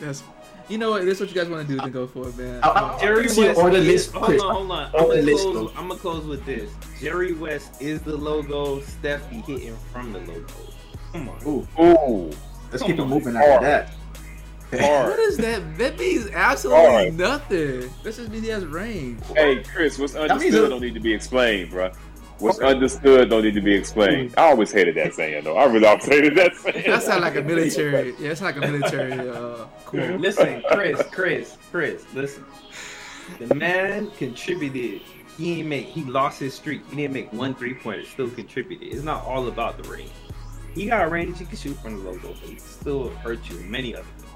That's. 0.00 0.22
You 0.70 0.78
know 0.78 0.90
what? 0.90 1.04
This 1.04 1.14
is 1.16 1.20
what 1.20 1.28
you 1.30 1.34
guys 1.34 1.50
want 1.50 1.66
to 1.66 1.74
do. 1.74 1.80
Then 1.80 1.90
go 1.90 2.06
for 2.06 2.28
it, 2.28 2.36
man. 2.38 2.60
I- 2.62 2.68
I- 2.68 2.98
Jerry 3.00 3.28
See, 3.28 3.42
West. 3.44 3.58
order 3.58 3.76
is- 3.78 3.86
list, 3.86 4.12
hold 4.12 4.24
Chris. 4.26 4.40
on, 4.42 4.54
hold 4.54 4.70
on. 4.70 4.84
I'm 4.86 4.92
gonna, 4.92 5.14
list, 5.22 5.42
close, 5.42 5.54
though. 5.54 5.72
I'm 5.80 5.88
gonna 5.88 6.00
close 6.00 6.24
with 6.24 6.46
this. 6.46 6.70
Jerry 7.00 7.32
West 7.32 7.82
is 7.82 8.00
the 8.02 8.16
logo. 8.16 8.80
Steph 8.82 9.28
be 9.30 9.36
hitting 9.38 9.76
from 9.92 10.12
the 10.12 10.20
logo. 10.20 10.44
Come 11.12 11.28
on. 11.28 11.38
Ooh, 11.44 11.66
Ooh, 11.82 12.30
let's 12.70 12.82
Come 12.82 12.92
keep 12.92 13.00
it 13.00 13.04
moving 13.04 13.34
Hard. 13.34 13.64
after 13.64 13.66
that. 13.66 13.90
What 14.70 14.80
hard. 14.82 15.18
is 15.18 15.36
that? 15.38 15.76
That 15.78 15.98
means 15.98 16.28
absolutely 16.32 16.84
Alright. 16.86 17.14
nothing. 17.14 17.90
This 18.04 18.18
just 18.18 18.30
means 18.30 18.44
he 18.44 18.50
has 18.50 18.64
range. 18.64 19.18
Hey, 19.34 19.64
Chris, 19.64 19.98
what's 19.98 20.14
means 20.14 20.30
understood 20.30 20.54
it- 20.66 20.68
don't 20.68 20.80
need 20.80 20.94
to 20.94 21.00
be 21.00 21.12
explained, 21.12 21.70
bro. 21.70 21.90
What's 22.40 22.58
understood 22.60 23.30
don't 23.30 23.42
need 23.42 23.54
to 23.54 23.60
be 23.60 23.74
explained. 23.74 24.34
I 24.36 24.50
always 24.50 24.72
hated 24.72 24.96
that 24.96 25.14
saying, 25.14 25.44
though. 25.44 25.56
I 25.56 25.64
really 25.66 25.86
always 25.86 26.04
hated 26.06 26.34
that 26.36 26.56
saying. 26.56 26.84
That 26.86 27.02
sounds 27.02 27.22
like 27.22 27.36
a 27.36 27.42
military. 27.52 28.14
Yeah, 28.18 28.30
it's 28.30 28.42
like 28.42 28.56
a 28.56 28.60
military 28.60 29.12
uh, 29.28 29.64
quote. 29.84 30.20
Listen, 30.20 30.62
Chris, 30.70 31.02
Chris, 31.12 31.56
Chris, 31.70 32.04
listen. 32.14 32.44
The 33.38 33.54
man 33.54 34.10
contributed. 34.18 35.02
He 35.36 35.60
ain't 35.60 35.68
make. 35.68 35.86
He 35.86 36.02
lost 36.04 36.40
his 36.40 36.54
streak. 36.54 36.82
He 36.90 36.96
didn't 36.96 37.14
make 37.14 37.32
one 37.32 37.54
three 37.54 37.74
pointer. 37.74 38.04
Still 38.04 38.28
contributed. 38.30 38.88
It's 38.92 39.04
not 39.04 39.24
all 39.24 39.48
about 39.48 39.82
the 39.82 39.88
range. 39.88 40.10
He 40.74 40.86
got 40.86 41.06
a 41.06 41.08
range. 41.10 41.38
He 41.38 41.44
can 41.44 41.56
shoot 41.56 41.76
from 41.80 41.96
the 42.02 42.10
logo, 42.10 42.28
but 42.28 42.48
he 42.48 42.58
still 42.58 43.08
hurt 43.10 43.48
you 43.48 43.56
many 43.60 43.94
other. 43.94 44.04
things. 44.04 44.26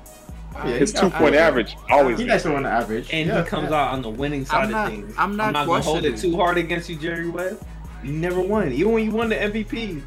Yeah, 0.55 0.65
His 0.79 0.93
two 0.93 1.11
point 1.11 1.35
average 1.35 1.77
always. 1.91 2.19
He 2.21 2.25
nice 2.25 2.47
on 2.47 2.63
the 2.63 2.69
average. 2.69 3.09
And 3.13 3.29
Yeah, 3.29 3.43
he 3.43 3.49
comes 3.49 3.71
yeah. 3.71 3.77
out 3.87 3.93
on 3.93 4.03
the 4.03 4.11
winning 4.11 4.45
side 4.45 4.65
I'm 4.67 4.71
not- 4.71 4.87
of 4.87 4.93
things. 4.93 5.15
I'm 5.19 5.37
not 5.37 5.53
gonna 5.53 5.83
hold 5.83 6.05
it 6.05 6.17
too 6.17 6.37
hard 6.37 6.59
against 6.59 6.89
you, 6.89 6.97
Jerry 6.97 7.29
West. 7.29 7.63
You 8.05 8.13
never 8.13 8.41
won. 8.41 8.71
Even 8.73 8.93
when 8.93 9.05
you 9.05 9.11
won 9.11 9.29
the 9.31 9.37
MVP, 9.37 9.89
you 9.89 10.03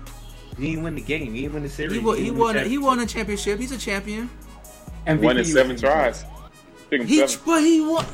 didn't 0.57 0.83
win 0.83 0.95
the 0.95 1.01
game. 1.01 1.33
You 1.35 1.41
didn't 1.43 1.53
win 1.55 1.63
the 1.63 1.69
series. 1.69 1.93
He 1.93 1.99
won. 1.99 2.15
You 2.17 2.23
He 2.23 2.29
didn't 2.29 2.39
won. 2.39 2.55
win 2.55 2.63
the 2.63 2.69
He 2.69 2.77
won 2.77 2.99
a 2.99 3.05
championship. 3.05 3.59
He's 3.59 3.71
a 3.71 3.77
champion. 3.77 4.29
MVP 5.05 5.21
One 5.23 5.37
in 5.37 5.45
seven 5.45 5.71
was- 5.73 5.81
tries. 5.81 6.25
He, 6.91 7.17
seven. 7.27 7.43
but 7.45 7.61
he 7.63 7.81
won. 7.81 8.05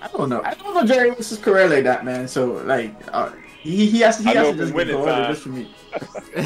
I 0.00 0.08
don't 0.08 0.28
know. 0.28 0.42
I 0.42 0.54
don't 0.54 0.74
know 0.74 0.84
Jerry 0.84 1.10
West's 1.10 1.36
career 1.38 1.68
like 1.68 1.84
that, 1.84 2.04
man. 2.04 2.26
So 2.26 2.54
like, 2.64 2.92
uh, 3.12 3.30
he 3.60 3.86
he 3.86 4.00
has 4.00 4.18
he 4.18 4.28
I 4.30 4.34
has 4.34 4.46
to 4.48 4.52
from 4.52 4.58
just 4.58 4.72
get 4.72 4.76
winning 4.76 4.96
going 4.96 5.24
just 5.28 5.42
for 5.42 5.48
me. 5.50 5.72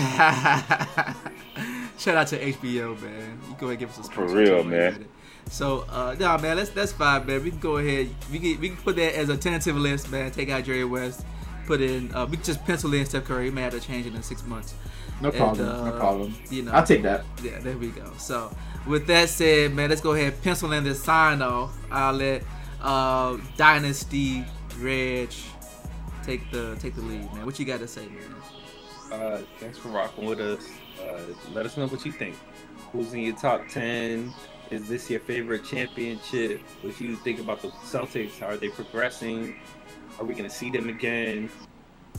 Shout 1.99 2.17
out 2.17 2.27
to 2.29 2.39
HBO, 2.53 3.01
man. 3.01 3.41
You 3.49 3.57
go 3.59 3.67
ahead 3.67 3.71
and 3.71 3.79
give 3.79 3.99
us 3.99 4.07
a 4.07 4.11
For 4.13 4.27
real, 4.29 4.63
too, 4.63 4.69
man. 4.69 5.07
So, 5.49 5.87
uh, 5.89 6.15
nah, 6.19 6.37
man, 6.37 6.57
that's 6.59 6.71
that's 6.71 6.93
fine, 6.93 7.25
man. 7.25 7.43
We 7.43 7.51
can 7.51 7.61
go 7.61 7.79
ahead. 7.79 8.11
We 8.31 8.39
can 8.39 8.61
we 8.61 8.69
can 8.69 8.77
put 8.79 8.97
that 8.97 9.15
as 9.15 9.29
a 9.31 9.37
tentative 9.37 9.77
list, 9.77 10.11
man. 10.11 10.31
Take 10.33 10.51
out 10.51 10.65
Jerry 10.65 10.85
West. 10.85 11.25
Put 11.67 11.81
in. 11.81 12.15
Uh, 12.15 12.27
we 12.27 12.37
just 12.39 12.65
pencil 12.65 12.95
in 12.95 13.05
Steph 13.07 13.25
Curry. 13.25 13.45
We 13.45 13.51
may 13.51 13.63
have 13.63 13.73
to 13.73 13.81
change 13.81 14.07
it 14.07 14.15
in 14.15 14.23
six 14.23 14.45
months. 14.47 14.75
No 15.21 15.31
And, 15.31 15.37
problem. 15.39 15.69
uh, 15.69 15.91
no 15.91 15.99
problem. 15.99 16.35
You 16.51 16.63
know. 16.63 16.73
I'll 16.73 16.87
take 16.87 17.03
that. 17.03 17.25
Yeah, 17.43 17.59
there 17.59 17.77
we 17.77 17.89
go. 17.89 18.05
So, 18.19 18.55
with 18.87 19.07
that 19.09 19.29
said, 19.29 19.75
man, 19.75 19.91
let's 19.91 20.01
go 20.01 20.13
ahead 20.13 20.33
and 20.33 20.43
pencil 20.43 20.73
in 20.73 20.85
this 20.85 21.03
sign 21.03 21.43
off. 21.43 21.77
I'll 21.91 22.13
let 22.13 22.45
uh, 22.81 23.37
Dynasty 23.57 24.45
Reg 24.79 25.31
take 26.23 26.49
the 26.53 26.77
take 26.81 26.95
the 26.95 27.03
lead, 27.03 27.33
man. 27.35 27.45
What 27.47 27.59
you 27.59 27.65
got 27.65 27.81
to 27.81 27.89
say, 27.89 28.07
man? 28.07 29.21
Uh, 29.21 29.43
thanks 29.59 29.79
for 29.79 29.89
rocking 29.89 30.27
with 30.27 30.41
us. 30.41 30.69
Uh, 31.01 31.21
let 31.53 31.67
us 31.67 31.77
know 31.77 31.89
what 31.89 32.05
you 32.07 32.13
think. 32.13 32.37
Who's 32.93 33.13
in 33.13 33.21
your 33.21 33.35
top 33.37 33.67
ten? 33.69 34.33
Is 34.71 34.89
this 34.89 35.09
your 35.11 35.21
favorite 35.21 35.65
championship? 35.65 36.61
What 36.83 37.01
you 37.01 37.17
think 37.17 37.41
about 37.41 37.63
the 37.63 37.69
Celtics? 37.69 38.39
How 38.39 38.47
are 38.49 38.57
they 38.57 38.69
progressing? 38.69 39.57
Are 40.19 40.25
we 40.25 40.35
gonna 40.35 40.51
see 40.51 40.71
them 40.71 40.89
again? 40.89 41.51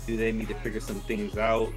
Do 0.06 0.16
they 0.18 0.32
need 0.32 0.48
to 0.50 0.56
figure 0.56 0.80
some 0.80 1.00
things 1.02 1.38
out? 1.38 1.70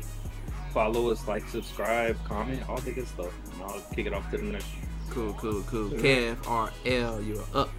Follow 0.75 1.11
us, 1.11 1.27
like, 1.27 1.49
subscribe, 1.49 2.17
comment, 2.25 2.63
all 2.69 2.79
the 2.79 2.93
good 2.93 3.09
stuff. 3.09 3.33
And 3.55 3.63
I'll 3.63 3.81
kick 3.95 4.07
it 4.07 4.13
off 4.13 4.31
to 4.31 4.37
the 4.37 4.45
next. 4.45 4.67
Cool, 5.09 5.33
cool, 5.35 5.63
cool. 5.63 5.91
Kev 5.91 6.37
RL, 6.47 7.21
you're 7.23 7.43
up. 7.55 7.71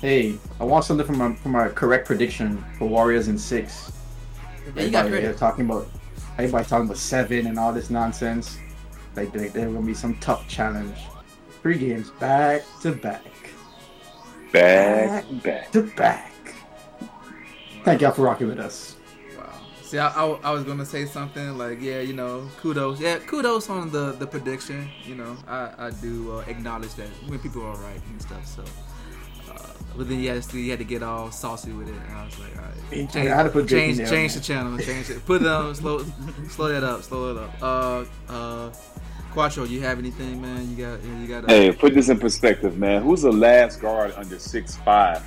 Hey, 0.00 0.36
I 0.60 0.64
want 0.64 0.84
something 0.84 1.06
from 1.06 1.18
my 1.18 1.34
from 1.34 1.52
my 1.52 1.68
correct 1.68 2.06
prediction 2.06 2.62
for 2.78 2.86
Warriors 2.86 3.28
in 3.28 3.38
six. 3.38 3.90
Yeah, 4.76 4.82
you 4.84 4.90
got 4.90 5.06
Everybody 5.06 5.08
credit. 5.08 5.22
here 5.22 5.34
talking 5.34 5.64
about 5.64 5.88
everybody 6.38 6.64
talking 6.68 6.86
about 6.86 6.98
seven 6.98 7.46
and 7.46 7.58
all 7.58 7.72
this 7.72 7.90
nonsense. 7.90 8.58
Like 9.16 9.32
there, 9.32 9.48
there 9.48 9.66
gonna 9.66 9.80
be 9.84 9.94
some 9.94 10.14
tough 10.18 10.46
challenge. 10.46 10.96
Three 11.62 11.78
games 11.78 12.10
back 12.10 12.62
to 12.82 12.92
back, 12.92 13.24
Back, 14.52 15.24
back. 15.42 15.72
to 15.72 15.82
back. 15.96 16.30
Thank 17.84 18.00
y'all 18.00 18.12
for 18.12 18.22
rocking 18.22 18.48
with 18.48 18.58
us. 18.58 18.96
Wow. 19.36 19.60
See, 19.82 19.98
I, 19.98 20.08
I, 20.08 20.24
I 20.42 20.50
was 20.52 20.64
gonna 20.64 20.86
say 20.86 21.04
something 21.04 21.58
like, 21.58 21.82
yeah, 21.82 22.00
you 22.00 22.14
know, 22.14 22.48
kudos, 22.56 22.98
yeah, 22.98 23.18
kudos 23.18 23.68
on 23.68 23.90
the 23.90 24.12
the 24.12 24.26
prediction. 24.26 24.88
You 25.04 25.16
know, 25.16 25.36
I 25.46 25.70
I 25.78 25.90
do 25.90 26.38
uh, 26.38 26.44
acknowledge 26.46 26.94
that 26.94 27.08
when 27.28 27.38
people 27.40 27.62
are 27.62 27.76
right 27.76 28.00
and 28.10 28.22
stuff. 28.22 28.46
So, 28.46 28.64
uh, 29.52 29.68
but 29.98 30.08
then 30.08 30.20
you 30.20 30.30
had 30.30 30.42
to 30.42 30.58
you 30.58 30.70
had 30.70 30.78
to 30.78 30.86
get 30.86 31.02
all 31.02 31.30
saucy 31.30 31.72
with 31.72 31.88
it, 31.88 31.94
and 31.94 32.16
I 32.16 32.24
was 32.24 32.38
like, 32.38 32.56
all 32.56 32.62
right, 32.62 33.10
change, 33.10 33.16
I 33.16 33.36
had 33.36 33.42
to 33.42 33.50
put 33.50 33.68
change, 33.68 33.98
there, 33.98 34.06
change 34.06 34.32
the 34.32 34.40
channel, 34.40 34.78
change 34.78 35.10
it, 35.10 35.24
put 35.26 35.42
it 35.42 35.48
on, 35.48 35.74
slow, 35.82 36.06
slow 36.48 36.68
that 36.68 36.84
up, 36.84 37.02
slow 37.02 37.32
it 37.32 37.36
up. 37.36 37.62
Uh, 37.62 38.32
uh, 38.32 38.72
Quattro, 39.32 39.64
you 39.64 39.80
have 39.82 39.98
anything, 39.98 40.40
man? 40.40 40.70
You 40.70 40.76
got, 40.76 41.04
you 41.04 41.26
got. 41.26 41.50
Hey, 41.50 41.70
put 41.70 41.92
this 41.92 42.08
in 42.08 42.18
perspective, 42.18 42.78
man. 42.78 43.02
Who's 43.02 43.22
the 43.22 43.32
last 43.32 43.82
guard 43.82 44.14
under 44.16 44.38
six 44.38 44.76
five? 44.76 45.22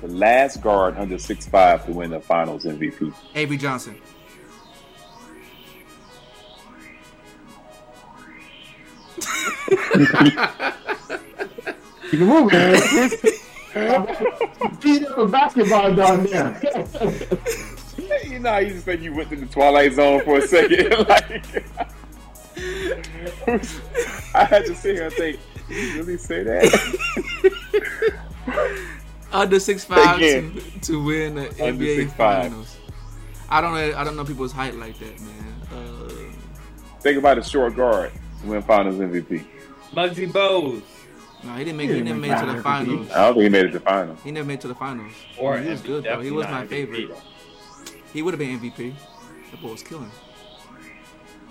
The 0.00 0.08
last 0.08 0.62
guard 0.62 0.96
under 0.96 1.18
six 1.18 1.46
five 1.46 1.84
to 1.86 1.92
win 1.92 2.10
the 2.10 2.20
Finals 2.20 2.64
MVP. 2.64 3.12
Avery 3.34 3.56
Johnson. 3.58 4.00
Keep 12.10 12.20
it 12.20 12.24
moving, 12.24 12.58
man. 12.58 12.80
Beat 14.80 15.06
up 15.06 15.18
a 15.18 15.26
basketball 15.26 15.94
down 15.94 16.24
there. 16.24 16.60
You 18.24 18.38
know, 18.40 18.50
how 18.50 18.58
you 18.58 18.70
just 18.70 18.84
think 18.84 19.02
you 19.02 19.14
went 19.14 19.30
to 19.30 19.36
the 19.36 19.46
twilight 19.46 19.92
zone 19.92 20.24
for 20.24 20.38
a 20.38 20.42
second. 20.42 20.90
like, 21.08 21.44
I 24.34 24.44
had 24.44 24.64
to 24.66 24.74
sit 24.74 24.96
here 24.96 25.04
and 25.04 25.14
think, 25.14 25.38
did 25.68 25.76
you 25.76 25.98
really 25.98 26.16
say 26.18 26.42
that? 26.42 26.66
under 29.32 29.60
six 29.60 29.84
five 29.92 30.18
to, 30.18 30.52
to 30.82 31.02
win 31.04 31.34
the 31.36 31.48
Under 31.64 31.84
NBA 31.84 32.06
6'5". 32.08 32.12
Finals. 32.16 32.76
I 33.48 33.60
don't 33.60 33.74
know. 33.74 33.96
I 33.98 34.04
don't 34.04 34.16
know 34.16 34.24
people's 34.24 34.52
height 34.52 34.74
like 34.76 34.98
that, 34.98 35.20
man. 35.20 35.54
Uh, 35.72 36.08
think 37.00 37.18
about 37.18 37.38
a 37.38 37.42
short 37.42 37.74
guard 37.76 38.12
to 38.42 38.46
win 38.46 38.62
Finals 38.62 38.96
MVP. 38.96 39.44
Muggsy 39.92 40.30
Bogues 40.30 40.82
no, 41.42 41.54
he 41.54 41.64
didn't 41.64 41.78
make. 41.78 41.88
He 41.88 41.96
He, 41.96 42.02
didn't 42.02 42.08
never 42.08 42.20
make 42.20 42.30
made 42.30 42.36
it 42.36 42.40
to 42.40 42.46
the 42.56 42.62
finals. 42.62 43.08
finals. 43.08 43.10
I 43.12 43.24
don't 43.24 43.34
think 43.34 43.42
he 43.44 43.48
made 43.48 43.64
it 43.64 43.68
to 43.68 43.78
the 43.78 43.84
Finals. 43.84 44.18
He 44.22 44.30
never 44.30 44.46
made 44.46 44.54
it 44.54 44.60
to 44.60 44.68
the 44.68 44.74
finals. 44.74 45.12
or 45.38 45.58
he 45.58 45.70
was 45.70 45.80
MVP, 45.80 45.86
good 45.86 46.04
though. 46.04 46.20
He 46.20 46.30
was 46.30 46.46
my 46.46 46.64
MVP, 46.64 46.68
favorite. 46.68 47.08
though. 47.08 47.90
He 48.12 48.22
would 48.22 48.34
have 48.34 48.38
been 48.38 48.60
MVP. 48.60 48.92
That 49.50 49.62
boy 49.62 49.72
was 49.72 49.82
killing. 49.82 50.10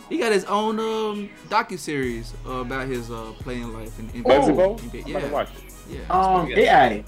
He 0.10 0.18
got 0.18 0.32
his 0.32 0.46
own 0.46 0.80
um, 0.80 1.30
docu 1.50 1.78
series 1.78 2.34
uh, 2.46 2.52
about 2.62 2.88
his 2.88 3.12
uh, 3.12 3.32
playing 3.40 3.74
life 3.74 3.98
in 4.00 4.08
NBA. 4.10 4.24
Bugsy 4.24 4.56
Bowl? 4.56 4.78
NBA. 4.80 5.16
I'm 5.16 5.26
about 5.26 5.48
to 5.48 5.92
Yeah, 5.92 6.04
watch 6.12 6.50
it. 6.50 7.06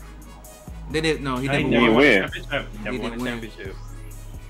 Yeah. 0.94 0.98
AI. 0.98 1.02
They 1.02 1.02
didn't. 1.02 1.24
No, 1.24 1.38
he 1.38 1.48
No, 1.48 1.54
never 1.54 1.64
he 1.64 1.70
didn't 1.70 1.82
won. 1.82 1.94
won 1.94 1.96
win. 1.98 2.22
championship. 2.22 2.52
Never 2.52 2.68
He 2.68 2.86
won 2.86 2.96
a 2.96 3.00
didn't 3.18 3.24
win. 3.24 3.42
championship. 3.42 3.76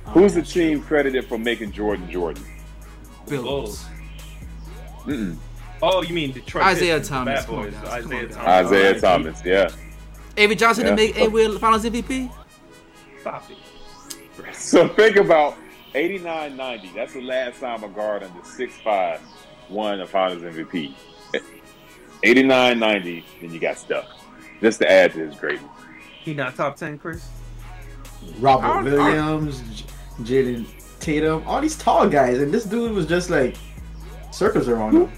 Who's 0.05 0.33
the 0.33 0.41
team 0.41 0.81
credited 0.81 1.25
for 1.27 1.37
making 1.37 1.71
Jordan 1.71 2.09
Jordan? 2.11 2.43
Billups. 3.27 3.43
Bulls. 3.43 3.85
Mm-mm. 5.05 5.37
Oh, 5.83 6.01
you 6.03 6.13
mean 6.13 6.31
Detroit? 6.31 6.67
Isiah 6.73 6.97
Pistons, 6.99 7.09
Thomas, 7.09 7.39
Bad 7.41 7.45
come 7.47 7.55
on 7.55 7.63
Boys, 7.65 7.73
now, 7.73 7.97
Isiah 7.97 8.27
Thomas. 8.27 8.65
Isiah 8.71 8.85
Alright, 8.85 9.01
Thomas, 9.01 9.41
yeah. 9.45 9.69
Avery 10.37 10.55
Johnson 10.55 10.83
Yeah. 10.85 10.89
to 10.91 10.95
make 10.95 11.17
a 11.17 11.27
Will 11.27 11.57
Finals 11.59 11.85
MVP. 11.85 12.29
Stop 13.21 13.49
it. 13.49 13.57
So 14.55 14.87
think 14.89 15.15
about 15.17 15.55
89 15.95 16.55
90. 16.55 16.91
That's 16.95 17.13
the 17.13 17.21
last 17.21 17.59
time 17.59 17.83
a 17.83 17.87
guard 17.89 18.23
under 18.23 18.39
6'5 18.41 19.19
won 19.69 20.01
a 20.01 20.07
finals 20.07 20.41
MVP. 20.43 20.93
89 22.23 22.79
90, 22.79 23.25
then 23.41 23.53
you 23.53 23.59
got 23.59 23.77
stuck. 23.77 24.05
Just 24.61 24.79
to 24.81 24.91
add 24.91 25.13
to 25.13 25.19
his 25.27 25.35
greatness. 25.35 25.69
He 26.23 26.33
not 26.33 26.55
top 26.55 26.75
ten, 26.75 26.97
Chris. 26.97 27.27
Robert 28.39 28.65
Our- 28.65 28.83
Williams, 28.83 29.61
J- 29.73 29.85
Jayson 30.23 30.65
Tatum, 30.99 31.43
all 31.47 31.59
these 31.61 31.75
tall 31.77 32.07
guys, 32.07 32.37
and 32.39 32.53
this 32.53 32.63
dude 32.65 32.93
was 32.93 33.07
just 33.07 33.29
like 33.29 33.55
circles 34.31 34.67
around 34.69 34.95
him. 34.95 35.11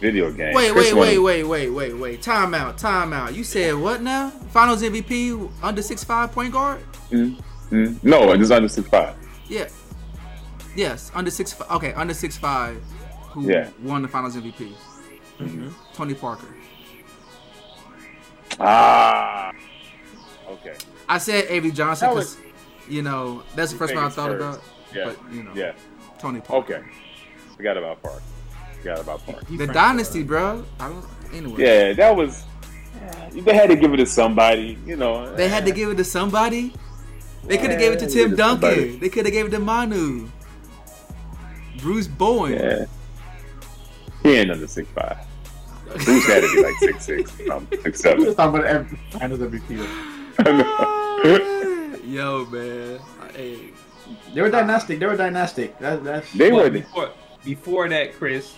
Video 0.00 0.30
game. 0.30 0.52
Wait, 0.54 0.72
Chris 0.72 0.92
wait, 0.92 0.94
wait, 0.94 1.18
wait, 1.18 1.42
wait, 1.44 1.68
wait, 1.70 1.92
wait. 1.96 2.20
Time 2.22 2.52
out, 2.52 2.76
time 2.76 3.12
out. 3.14 3.34
You 3.34 3.42
said 3.44 3.74
what 3.74 4.02
now? 4.02 4.28
Finals 4.50 4.82
MVP 4.82 5.50
under 5.62 5.80
six 5.80 6.04
five 6.04 6.30
point 6.32 6.52
guard? 6.52 6.80
Mm, 7.10 7.40
mm. 7.70 8.04
No, 8.04 8.32
it 8.32 8.40
is 8.42 8.50
under 8.50 8.68
6'5. 8.68 9.14
Yeah. 9.48 9.68
Yes, 10.76 11.10
under 11.14 11.30
six. 11.30 11.52
fi- 11.52 11.64
Okay, 11.76 11.92
under 11.94 12.12
six 12.12 12.36
five. 12.36 12.82
Who 13.30 13.50
Yeah. 13.50 13.68
won 13.82 14.02
the 14.02 14.08
Finals 14.08 14.36
MVP? 14.36 14.72
Mm-hmm. 15.38 15.68
Tony 15.94 16.14
Parker. 16.14 16.46
Ah. 18.60 19.50
Okay. 20.48 20.74
I 21.08 21.18
said 21.18 21.46
Avery 21.48 21.70
Johnson 21.70 22.10
because 22.10 22.36
you 22.88 23.02
know 23.02 23.42
that's 23.54 23.72
the 23.72 23.78
first 23.78 23.94
one 23.94 24.04
I 24.04 24.08
thought 24.08 24.30
Spurs. 24.30 24.42
about. 24.42 24.62
Yeah. 24.94 25.04
But 25.06 25.32
you 25.34 25.42
know, 25.42 25.52
Yeah. 25.54 25.72
Tony 26.18 26.40
Park. 26.40 26.70
Okay. 26.70 26.82
Forgot 27.56 27.76
about 27.76 28.02
Park. 28.02 28.22
Forgot 28.78 29.00
about 29.00 29.24
Park. 29.26 29.48
He 29.48 29.56
The 29.56 29.64
Frank 29.64 29.74
dynasty, 29.74 30.22
bro. 30.22 30.64
I 30.80 30.88
don't. 30.88 31.04
Anyway. 31.32 31.62
Yeah, 31.62 31.92
that 31.94 32.14
was. 32.16 32.44
They 33.32 33.54
had 33.54 33.68
to 33.70 33.76
give 33.76 33.92
it 33.92 33.96
to 33.98 34.06
somebody, 34.06 34.78
you 34.86 34.96
know. 34.96 35.34
They 35.34 35.48
had 35.48 35.64
to 35.66 35.72
give 35.72 35.90
it 35.90 35.96
to 35.96 36.04
somebody. 36.04 36.72
They 37.44 37.58
could 37.58 37.70
have 37.70 37.80
Yeah, 37.80 37.88
gave 37.90 37.92
it 37.94 37.98
to 38.00 38.06
Tim 38.06 38.32
it 38.32 38.36
Duncan. 38.36 38.60
somebody. 38.70 38.96
They 38.98 39.08
could 39.08 39.26
have 39.26 39.32
gave 39.32 39.46
it 39.46 39.50
to 39.50 39.58
Manu. 39.58 40.28
Bruce 41.78 42.06
Bowen. 42.06 42.52
Yeah. 42.52 42.84
He 44.22 44.36
ain't 44.36 44.50
under 44.50 44.66
6'5. 44.66 45.18
Bruce 46.04 46.26
had 46.26 46.42
to 46.42 46.52
be 46.54 46.62
like 46.62 46.74
6'6, 46.76 47.50
um, 47.50 47.66
6'7. 47.66 48.18
We 48.18 48.24
was 48.26 48.34
talking 48.36 48.60
about 48.60 48.66
every 48.66 48.96
finals 49.10 49.40
MVP. 49.40 50.13
Yo, 52.04 52.44
man. 52.46 53.00
Hey, 53.34 53.70
They 54.34 54.40
were 54.40 54.50
dynastic. 54.50 54.98
They 54.98 55.06
were 55.06 55.16
dynastic. 55.16 55.78
That, 55.78 56.04
that's 56.04 56.32
They 56.32 56.50
were. 56.52 56.70
before 56.70 57.10
before 57.44 57.88
that, 57.88 58.14
Chris. 58.14 58.54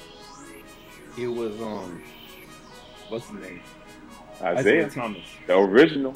It 1.18 1.26
was 1.28 1.60
um, 1.60 2.02
what's 3.08 3.28
his 3.28 3.40
name? 3.40 3.60
Isiah, 4.58 4.90
Thomas. 4.90 5.22
the 5.46 5.56
original. 5.56 6.14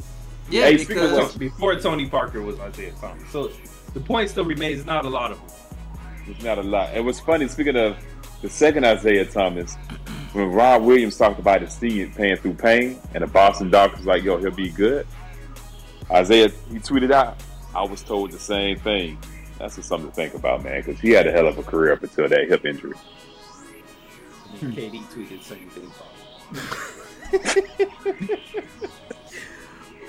yeah, 0.50 0.64
Hey, 0.64 0.76
speaking 0.78 1.02
of 1.04 1.10
because 1.10 1.36
Before 1.36 1.74
Tony 1.76 2.06
Parker 2.08 2.42
was 2.42 2.56
Isiah 2.58 2.92
Thomas. 3.00 3.28
So 3.30 3.50
the 3.94 4.00
point 4.00 4.28
still 4.30 4.44
remains 4.44 4.84
not 4.84 5.04
a 5.06 5.08
lot 5.08 5.30
of 5.32 5.38
them. 5.38 5.48
It's 6.26 6.42
not 6.44 6.58
a 6.58 6.62
lot. 6.62 6.94
It 6.94 7.00
was 7.02 7.18
funny. 7.18 7.48
Speaking 7.48 7.76
of 7.76 7.96
the 8.42 8.48
second 8.50 8.84
Isaiah 8.84 9.24
Thomas, 9.24 9.74
when 10.32 10.50
Rob 10.52 10.82
Williams 10.82 11.16
talked 11.16 11.38
about 11.40 11.62
his 11.62 11.72
seed 11.72 12.14
paying 12.14 12.36
through 12.36 12.54
pain, 12.54 12.98
and 13.14 13.22
the 13.22 13.26
Boston 13.26 13.70
doctors 13.70 14.04
like, 14.04 14.22
"Yo, 14.22 14.36
he'll 14.38 14.50
be 14.50 14.68
good." 14.70 15.06
Isaiah, 16.10 16.48
he 16.70 16.78
tweeted 16.78 17.10
out, 17.12 17.36
"I 17.74 17.82
was 17.84 18.02
told 18.02 18.32
the 18.32 18.38
same 18.38 18.78
thing." 18.78 19.18
That's 19.58 19.76
just 19.76 19.88
something 19.88 20.08
to 20.08 20.14
think 20.14 20.34
about, 20.34 20.64
man, 20.64 20.80
because 20.80 20.98
he 21.00 21.10
had 21.10 21.26
a 21.26 21.32
hell 21.32 21.46
of 21.46 21.58
a 21.58 21.62
career 21.62 21.92
up 21.92 22.02
until 22.02 22.28
that 22.28 22.48
hip 22.48 22.64
injury. 22.64 22.94
And 24.62 24.72
then 24.74 24.90
KD 24.90 25.02
tweeted 25.12 25.38
the 25.38 25.44
same 25.44 25.68
thing. 25.70 25.90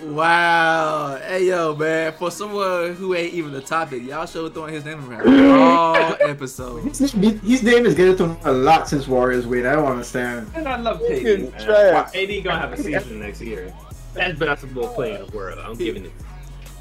wow. 0.15 1.17
Hey, 1.27 1.47
yo, 1.47 1.75
man. 1.75 2.13
For 2.13 2.31
someone 2.31 2.93
who 2.95 3.13
ain't 3.13 3.33
even 3.33 3.51
the 3.51 3.61
topic, 3.61 4.03
y'all 4.03 4.25
sure 4.25 4.49
throwing 4.49 4.73
his 4.73 4.85
name 4.85 5.07
around 5.09 5.27
all 5.51 5.95
episode. 6.21 6.83
his, 6.83 7.11
his 7.11 7.63
name 7.63 7.85
is 7.85 7.93
getting 7.93 8.15
thrown 8.15 8.37
a 8.43 8.51
lot 8.51 8.87
since 8.89 9.07
Warriors 9.07 9.45
win. 9.45 9.65
I 9.65 9.73
don't 9.73 9.85
understand. 9.91 10.49
And 10.55 10.67
I 10.67 10.77
love 10.77 10.99
Fucking 11.01 11.17
KD. 11.17 11.51
man. 11.51 11.61
trash. 11.65 12.11
KD 12.13 12.43
gonna 12.43 12.59
have 12.59 12.73
a 12.73 12.77
season 12.77 13.19
next 13.19 13.41
year. 13.41 13.73
Best 14.13 14.39
basketball 14.39 14.93
player 14.93 15.17
in 15.19 15.25
the 15.29 15.35
world. 15.37 15.59
I'm 15.59 15.75
giving 15.75 16.05
it. 16.05 16.11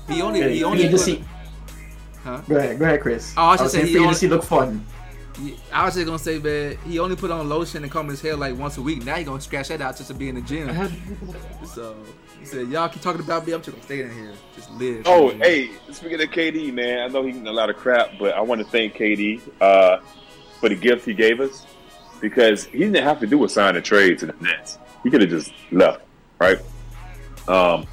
He 0.08 0.20
only, 0.22 0.40
Hey, 0.40 0.52
he 0.54 0.58
you 0.60 0.66
only. 0.66 0.88
need 0.88 0.98
see. 0.98 1.24
Huh? 2.24 2.40
Go 2.48 2.56
ahead, 2.56 2.78
go 2.78 2.84
ahead, 2.84 3.00
Chris. 3.00 3.32
Oh, 3.36 3.42
I 3.42 3.50
was 3.52 3.60
just 3.60 3.72
saying 3.72 3.84
saying 3.86 3.86
for 3.86 3.88
he 3.88 3.94
you 3.94 4.00
only- 4.02 4.14
to 4.14 4.18
see 4.18 4.28
look 4.28 4.42
fun. 4.44 4.84
I 5.72 5.86
was 5.86 5.94
just 5.94 6.04
gonna 6.04 6.18
say, 6.18 6.38
man, 6.38 6.76
he 6.86 6.98
only 6.98 7.16
put 7.16 7.30
on 7.30 7.48
lotion 7.48 7.82
and 7.82 7.90
comb 7.90 8.08
his 8.08 8.20
hair 8.20 8.36
like 8.36 8.58
once 8.58 8.76
a 8.76 8.82
week. 8.82 9.06
Now 9.06 9.14
he 9.14 9.24
gonna 9.24 9.40
scratch 9.40 9.68
that 9.68 9.80
out 9.80 9.96
just 9.96 10.08
to 10.08 10.14
be 10.14 10.28
in 10.28 10.34
the 10.34 10.42
gym. 10.42 10.68
so 11.66 11.96
he 12.38 12.44
said, 12.44 12.68
"Y'all 12.68 12.90
keep 12.90 13.00
talking 13.00 13.22
about 13.22 13.46
me. 13.46 13.54
I'm 13.54 13.62
just 13.62 13.70
gonna 13.74 13.84
stay 13.84 14.02
in 14.02 14.12
here, 14.12 14.32
just 14.54 14.70
live." 14.72 15.02
Oh, 15.06 15.30
hey, 15.30 15.70
speaking 15.92 16.20
of 16.20 16.28
KD, 16.30 16.72
man, 16.74 16.98
I 17.00 17.06
know 17.08 17.22
he's 17.22 17.34
getting 17.36 17.48
a 17.48 17.52
lot 17.52 17.70
of 17.70 17.76
crap, 17.76 18.10
but 18.18 18.34
I 18.34 18.40
want 18.42 18.60
to 18.60 18.66
thank 18.66 18.94
KD 18.96 19.40
uh, 19.62 19.98
for 20.58 20.68
the 20.68 20.74
gift 20.74 21.06
he 21.06 21.14
gave 21.14 21.40
us 21.40 21.64
because 22.20 22.64
he 22.66 22.80
didn't 22.80 23.02
have 23.02 23.18
to 23.20 23.26
do 23.26 23.42
a 23.44 23.48
sign 23.48 23.76
a 23.76 23.80
trade 23.80 24.18
to 24.18 24.26
the 24.26 24.34
Nets. 24.42 24.76
He 25.04 25.10
could 25.10 25.22
have 25.22 25.30
just 25.30 25.52
left, 25.72 26.02
right? 26.38 26.58
Um, 27.48 27.86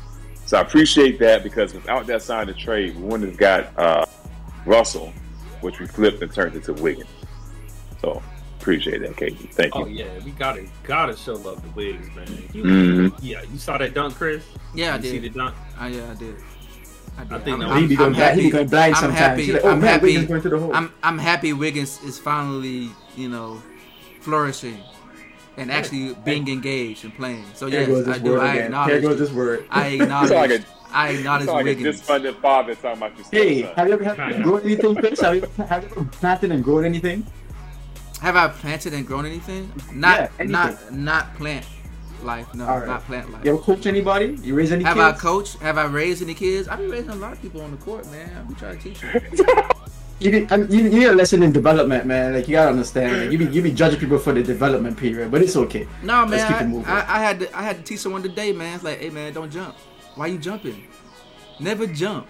so 0.45 0.57
I 0.57 0.61
appreciate 0.61 1.19
that 1.19 1.43
because 1.43 1.73
without 1.73 2.07
that 2.07 2.21
sign 2.21 2.47
of 2.49 2.57
trade, 2.57 2.95
we 2.95 3.01
wouldn't 3.03 3.29
have 3.29 3.37
got 3.37 3.77
uh, 3.77 4.05
Russell, 4.65 5.11
which 5.61 5.79
we 5.79 5.87
flipped 5.87 6.21
and 6.21 6.31
turned 6.31 6.55
into 6.55 6.73
Wiggins. 6.73 7.09
So 8.01 8.21
appreciate 8.59 8.99
that, 9.01 9.15
KD. 9.15 9.51
Thank 9.53 9.75
you. 9.75 9.81
Oh 9.81 9.85
yeah, 9.87 10.05
we 10.23 10.31
gotta 10.31 10.65
gotta 10.83 11.15
show 11.17 11.33
love 11.33 11.61
to 11.63 11.69
Wiggins, 11.69 12.15
man. 12.15 12.27
You, 12.53 12.63
Mhm. 12.63 13.13
Yeah, 13.21 13.41
you 13.51 13.57
saw 13.57 13.77
that 13.77 13.93
dunk, 13.93 14.15
Chris. 14.15 14.43
yeah, 14.73 14.93
I 14.93 14.97
you 14.97 15.03
see 15.03 15.19
the 15.19 15.29
dunk. 15.29 15.55
I, 15.77 15.87
yeah, 15.89 16.11
I 16.11 16.13
did. 16.15 16.35
I, 17.17 17.23
did. 17.23 17.33
I 17.33 17.39
think 17.39 17.47
I'm, 17.47 17.61
he 17.61 17.65
I'm, 17.65 17.87
be 17.87 17.93
I'm 17.95 17.97
going 17.97 18.13
blind. 18.13 18.35
He 18.35 18.37
be 18.37 18.43
happy. 18.43 18.49
going 18.51 18.67
blind 18.67 18.95
I'm 18.95 19.01
sometimes. 19.01 19.19
happy. 19.19 19.43
He's 19.45 19.53
like, 19.55 19.65
oh 19.65 19.69
I'm 19.69 19.79
man, 19.81 19.89
happy. 19.89 20.05
Wiggins 20.05 20.27
going 20.27 20.41
to 20.43 20.49
the 20.49 20.59
hole. 20.59 20.73
I'm 20.73 20.93
I'm 21.03 21.17
happy 21.17 21.53
Wiggins 21.53 22.01
is 22.03 22.19
finally, 22.19 22.89
you 23.15 23.27
know, 23.29 23.61
flourishing 24.21 24.79
and 25.57 25.71
actually 25.71 26.13
being 26.23 26.47
engaged 26.47 27.03
and 27.03 27.13
playing. 27.15 27.43
So 27.55 27.67
Here 27.67 27.81
yes, 27.89 28.07
I 28.07 28.17
do. 28.19 28.39
I 28.39 28.45
again. 28.53 28.55
Here 28.55 28.65
acknowledge. 28.65 29.01
goes 29.03 29.19
this 29.19 29.31
word. 29.31 29.65
I 29.69 29.87
You 29.89 29.97
like 29.99 30.03
acknowledge. 30.03 30.51
a, 30.61 30.65
I 30.91 31.09
acknowledge 31.09 31.45
sound 31.45 31.55
like 31.57 31.65
a 31.65 31.69
Wiggins. 31.79 32.01
disfunded 32.01 32.35
father 32.41 32.75
talking 32.75 32.97
about 32.97 33.17
your 33.17 33.25
Hey, 33.31 33.63
son. 33.63 33.73
have 33.75 33.87
you 33.87 33.93
ever, 33.95 34.03
have 34.03 34.37
you 34.37 34.43
grown 34.43 34.61
anything, 34.61 34.95
Chris? 34.95 35.19
Have 35.19 35.35
you, 35.35 35.41
have 35.65 35.83
you 35.83 35.89
ever 35.89 36.05
planted 36.05 36.51
and 36.51 36.63
grown 36.63 36.85
anything? 36.85 37.25
Have 38.21 38.35
I 38.35 38.47
planted 38.47 38.93
and 38.93 39.05
grown 39.05 39.25
anything? 39.25 39.71
Not 39.93 40.17
Yeah, 40.19 40.27
anything. 40.39 40.51
not 40.51 40.93
not 40.93 41.35
plant 41.35 41.65
life. 42.23 42.51
No, 42.55 42.65
All 42.67 42.79
right. 42.79 42.87
not 42.87 43.03
plant 43.05 43.31
life. 43.31 43.45
You 43.45 43.53
ever 43.53 43.61
coach 43.61 43.85
anybody? 43.85 44.37
You 44.41 44.55
raise 44.55 44.71
any 44.71 44.83
Have 44.83 44.95
kids? 44.97 45.17
I 45.19 45.21
coached? 45.21 45.57
Have 45.59 45.77
I 45.77 45.85
raised 45.85 46.23
any 46.23 46.33
kids? 46.33 46.67
I've 46.67 46.79
been 46.79 46.89
raising 46.89 47.11
a 47.11 47.15
lot 47.15 47.33
of 47.33 47.41
people 47.41 47.61
on 47.61 47.69
the 47.71 47.77
court, 47.77 48.09
man. 48.11 48.29
I'm 48.47 48.55
trying 48.55 48.77
to 48.79 48.83
teach 48.83 49.03
you. 49.03 49.45
You, 50.19 50.31
need, 50.31 50.51
I 50.51 50.57
mean, 50.57 50.71
you, 50.71 50.79
you 50.85 50.89
need 50.89 51.05
a 51.05 51.13
lesson 51.13 51.43
in 51.43 51.51
development, 51.51 52.05
man. 52.07 52.33
Like 52.33 52.47
you 52.47 52.53
gotta 52.53 52.71
understand. 52.71 53.21
Like, 53.21 53.31
you 53.31 53.37
be 53.37 53.45
you 53.45 53.61
be 53.61 53.71
judging 53.71 53.99
people 53.99 54.17
for 54.17 54.33
the 54.33 54.41
development 54.41 54.97
period, 54.97 55.29
but 55.29 55.43
it's 55.43 55.55
okay. 55.55 55.87
No, 56.01 56.25
Let's 56.25 56.43
keep 56.45 56.61
it 56.61 56.65
moving. 56.67 56.87
I, 56.87 57.01
I, 57.01 57.15
I 57.17 57.19
had 57.23 57.39
to 57.41 57.57
I 57.57 57.61
had 57.61 57.77
to 57.77 57.83
teach 57.83 57.99
someone 57.99 58.23
today, 58.23 58.51
man. 58.51 58.75
It's 58.75 58.83
like, 58.83 58.99
hey, 58.99 59.09
man, 59.11 59.31
don't 59.33 59.51
jump. 59.51 59.75
Why 60.15 60.27
you 60.27 60.39
jumping? 60.39 60.87
Never 61.59 61.85
jump. 61.85 62.27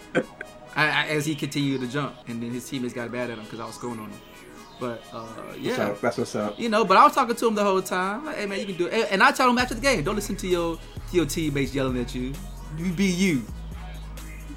I, 0.75 0.85
I, 0.89 1.07
as 1.07 1.25
he 1.25 1.33
continued 1.33 1.81
to 1.81 1.87
jump, 1.87 2.15
and 2.27 2.41
then 2.43 2.51
his 2.51 2.69
teammates 2.69 2.93
got 2.93 3.11
bad 3.11 3.29
at 3.31 3.37
him 3.37 3.45
because 3.45 3.59
I 3.59 3.65
was 3.65 3.75
scoring 3.75 3.99
on 3.99 4.09
him. 4.09 4.19
But 4.79 5.01
uh, 5.13 5.25
yeah. 5.59 5.75
So 5.75 5.97
that's 6.01 6.17
what's 6.17 6.35
up. 6.35 6.59
You 6.59 6.69
know, 6.69 6.85
but 6.85 6.97
I 6.97 7.03
was 7.05 7.15
talking 7.15 7.35
to 7.35 7.47
him 7.47 7.55
the 7.55 7.63
whole 7.63 7.81
time. 7.81 8.25
Like, 8.25 8.37
hey 8.37 8.45
man, 8.45 8.59
you 8.59 8.65
can 8.65 8.75
do 8.75 8.87
it. 8.87 9.07
And- 9.11 9.23
I 9.23 9.31
tell 9.31 9.49
him 9.49 9.57
after 9.57 9.73
the 9.75 9.81
game, 9.81 10.03
don't 10.03 10.15
listen 10.15 10.35
to 10.35 10.47
your 10.47 10.75
to 10.75 11.15
your 11.15 11.25
teammates 11.25 11.73
yelling 11.73 11.97
at 11.99 12.13
you. 12.13 12.33
You 12.77 12.91
be 12.91 13.05
you. 13.05 13.43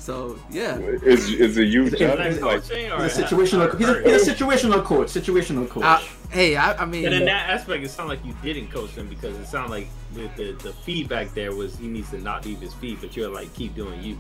So 0.01 0.39
yeah. 0.51 0.79
Is 0.79 1.31
is 1.31 1.59
it 1.59 1.69
you, 1.69 1.85
Is 1.85 1.93
it- 1.93 1.99
Chuck? 1.99 2.19
is 2.21 2.39
it- 2.39 2.43
Like, 2.43 2.63
He's 2.65 2.73
a 3.19 3.23
situational. 3.23 3.77
He's 3.79 3.89
a, 3.89 4.03
he's 4.03 4.27
a 4.29 4.35
situational 4.35 4.83
coach. 4.83 5.09
Situational 5.09 5.69
coach. 5.69 5.85
I, 5.85 6.03
hey, 6.31 6.57
I, 6.57 6.73
I 6.83 6.85
mean, 6.87 7.05
And 7.05 7.15
in 7.15 7.27
that 7.27 7.51
aspect, 7.51 7.85
it 7.85 7.91
sounded 7.91 8.15
like 8.17 8.25
you 8.25 8.35
didn't 8.43 8.73
coach 8.73 8.91
him 8.93 9.09
because 9.09 9.37
it 9.39 9.47
sounded 9.47 9.71
like 9.71 9.89
the, 10.15 10.29
the, 10.37 10.53
the 10.63 10.73
feedback 10.73 11.33
there 11.35 11.55
was 11.55 11.77
he 11.77 11.87
needs 11.87 12.11
to 12.11 12.19
not 12.19 12.47
leave 12.47 12.61
his 12.61 12.73
feet, 12.75 12.99
but 13.03 13.15
you're 13.15 13.29
like 13.29 13.53
keep 13.55 13.75
doing 13.75 14.03
you. 14.03 14.19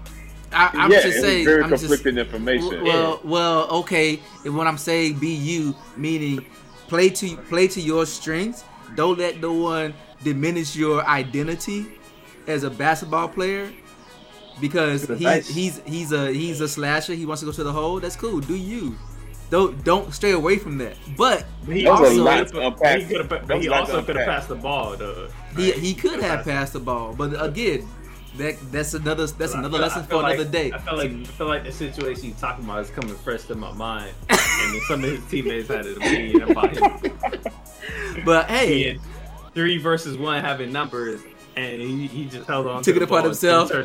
I, 0.52 0.70
I'm 0.74 0.90
yeah, 0.92 1.00
just 1.02 1.20
saying. 1.20 1.44
very 1.46 1.62
I'm 1.62 1.70
just, 1.70 1.84
conflicting 1.84 2.18
information. 2.18 2.84
well, 2.84 3.20
well, 3.24 3.68
okay. 3.70 4.20
And 4.44 4.56
when 4.56 4.66
I'm 4.66 4.78
saying 4.78 5.18
be 5.18 5.28
you, 5.28 5.74
meaning 5.96 6.44
play 6.88 7.08
to 7.08 7.36
play 7.36 7.68
to 7.68 7.80
your 7.80 8.04
strengths. 8.04 8.64
Don't 8.96 9.18
let 9.18 9.40
no 9.40 9.52
one 9.54 9.94
diminish 10.24 10.74
your 10.76 11.06
identity 11.06 11.86
as 12.48 12.64
a 12.64 12.70
basketball 12.70 13.28
player. 13.28 13.70
Because 14.60 15.06
he, 15.06 15.12
advice. 15.14 15.48
he's 15.48 15.80
he's 15.86 16.12
a 16.12 16.32
he's 16.32 16.60
a 16.60 16.68
slasher. 16.68 17.14
He 17.14 17.26
wants 17.26 17.40
to 17.40 17.46
go 17.46 17.52
to 17.52 17.64
the 17.64 17.72
hole. 17.72 18.00
That's 18.00 18.16
cool. 18.16 18.40
Do 18.40 18.54
you? 18.54 18.96
Don't 19.50 19.82
don't 19.84 20.12
stray 20.14 20.30
away 20.32 20.58
from 20.58 20.78
that. 20.78 20.96
But 21.16 21.44
But 21.66 21.76
he 21.76 21.84
That 21.84 21.90
was 21.92 22.00
a 22.00 22.04
also, 22.04 22.24
lot 22.24 22.46
to 22.48 22.52
but 22.54 22.62
unpack. 22.64 22.98
he, 23.00 23.04
could've- 23.06 23.46
but 23.48 23.60
he 23.62 23.68
also 23.68 24.02
could 24.02 24.16
have 24.16 24.26
passed 24.26 24.48
the 24.48 24.54
ball. 24.54 24.96
Though, 24.96 25.28
he 25.56 25.72
right? 25.72 25.80
he 25.80 25.94
could 25.94 26.10
Could've 26.12 26.24
have 26.26 26.36
passed- 26.44 26.48
passed 26.48 26.72
the 26.74 26.80
ball. 26.80 27.14
But 27.14 27.42
again, 27.44 27.88
that 28.36 28.56
that's 28.70 28.94
another 28.94 29.26
that's 29.26 29.54
another 29.54 29.78
feel- 29.78 29.80
lesson 29.80 30.04
for 30.04 30.16
like- 30.22 30.34
another 30.38 30.48
day. 30.50 30.70
I 30.72 30.78
feel 30.78 30.96
like 30.96 31.10
I 31.10 31.24
feel 31.24 31.46
like 31.48 31.64
the 31.64 31.72
situation 31.72 32.26
you're 32.26 32.36
talking 32.36 32.64
about 32.64 32.80
is 32.84 32.90
coming 32.90 33.16
fresh 33.16 33.42
to 33.44 33.56
my 33.56 33.72
mind, 33.72 34.12
and 34.30 34.82
some 34.82 35.02
of 35.02 35.10
his 35.10 35.24
teammates 35.28 35.66
had 35.68 35.84
an 35.86 35.96
opinion 35.96 36.42
about 36.42 36.76
him. 36.76 37.12
but 38.24 38.48
hey, 38.48 38.98
three 39.54 39.78
versus 39.78 40.16
one 40.16 40.44
having 40.44 40.70
numbers, 40.72 41.20
and 41.60 41.82
he, 41.82 42.06
he 42.06 42.24
just 42.26 42.46
held 42.46 42.66
on. 42.66 42.82
Took 42.82 42.94
to 42.96 43.00
it 43.00 43.04
upon 43.04 43.24
himself. 43.24 43.70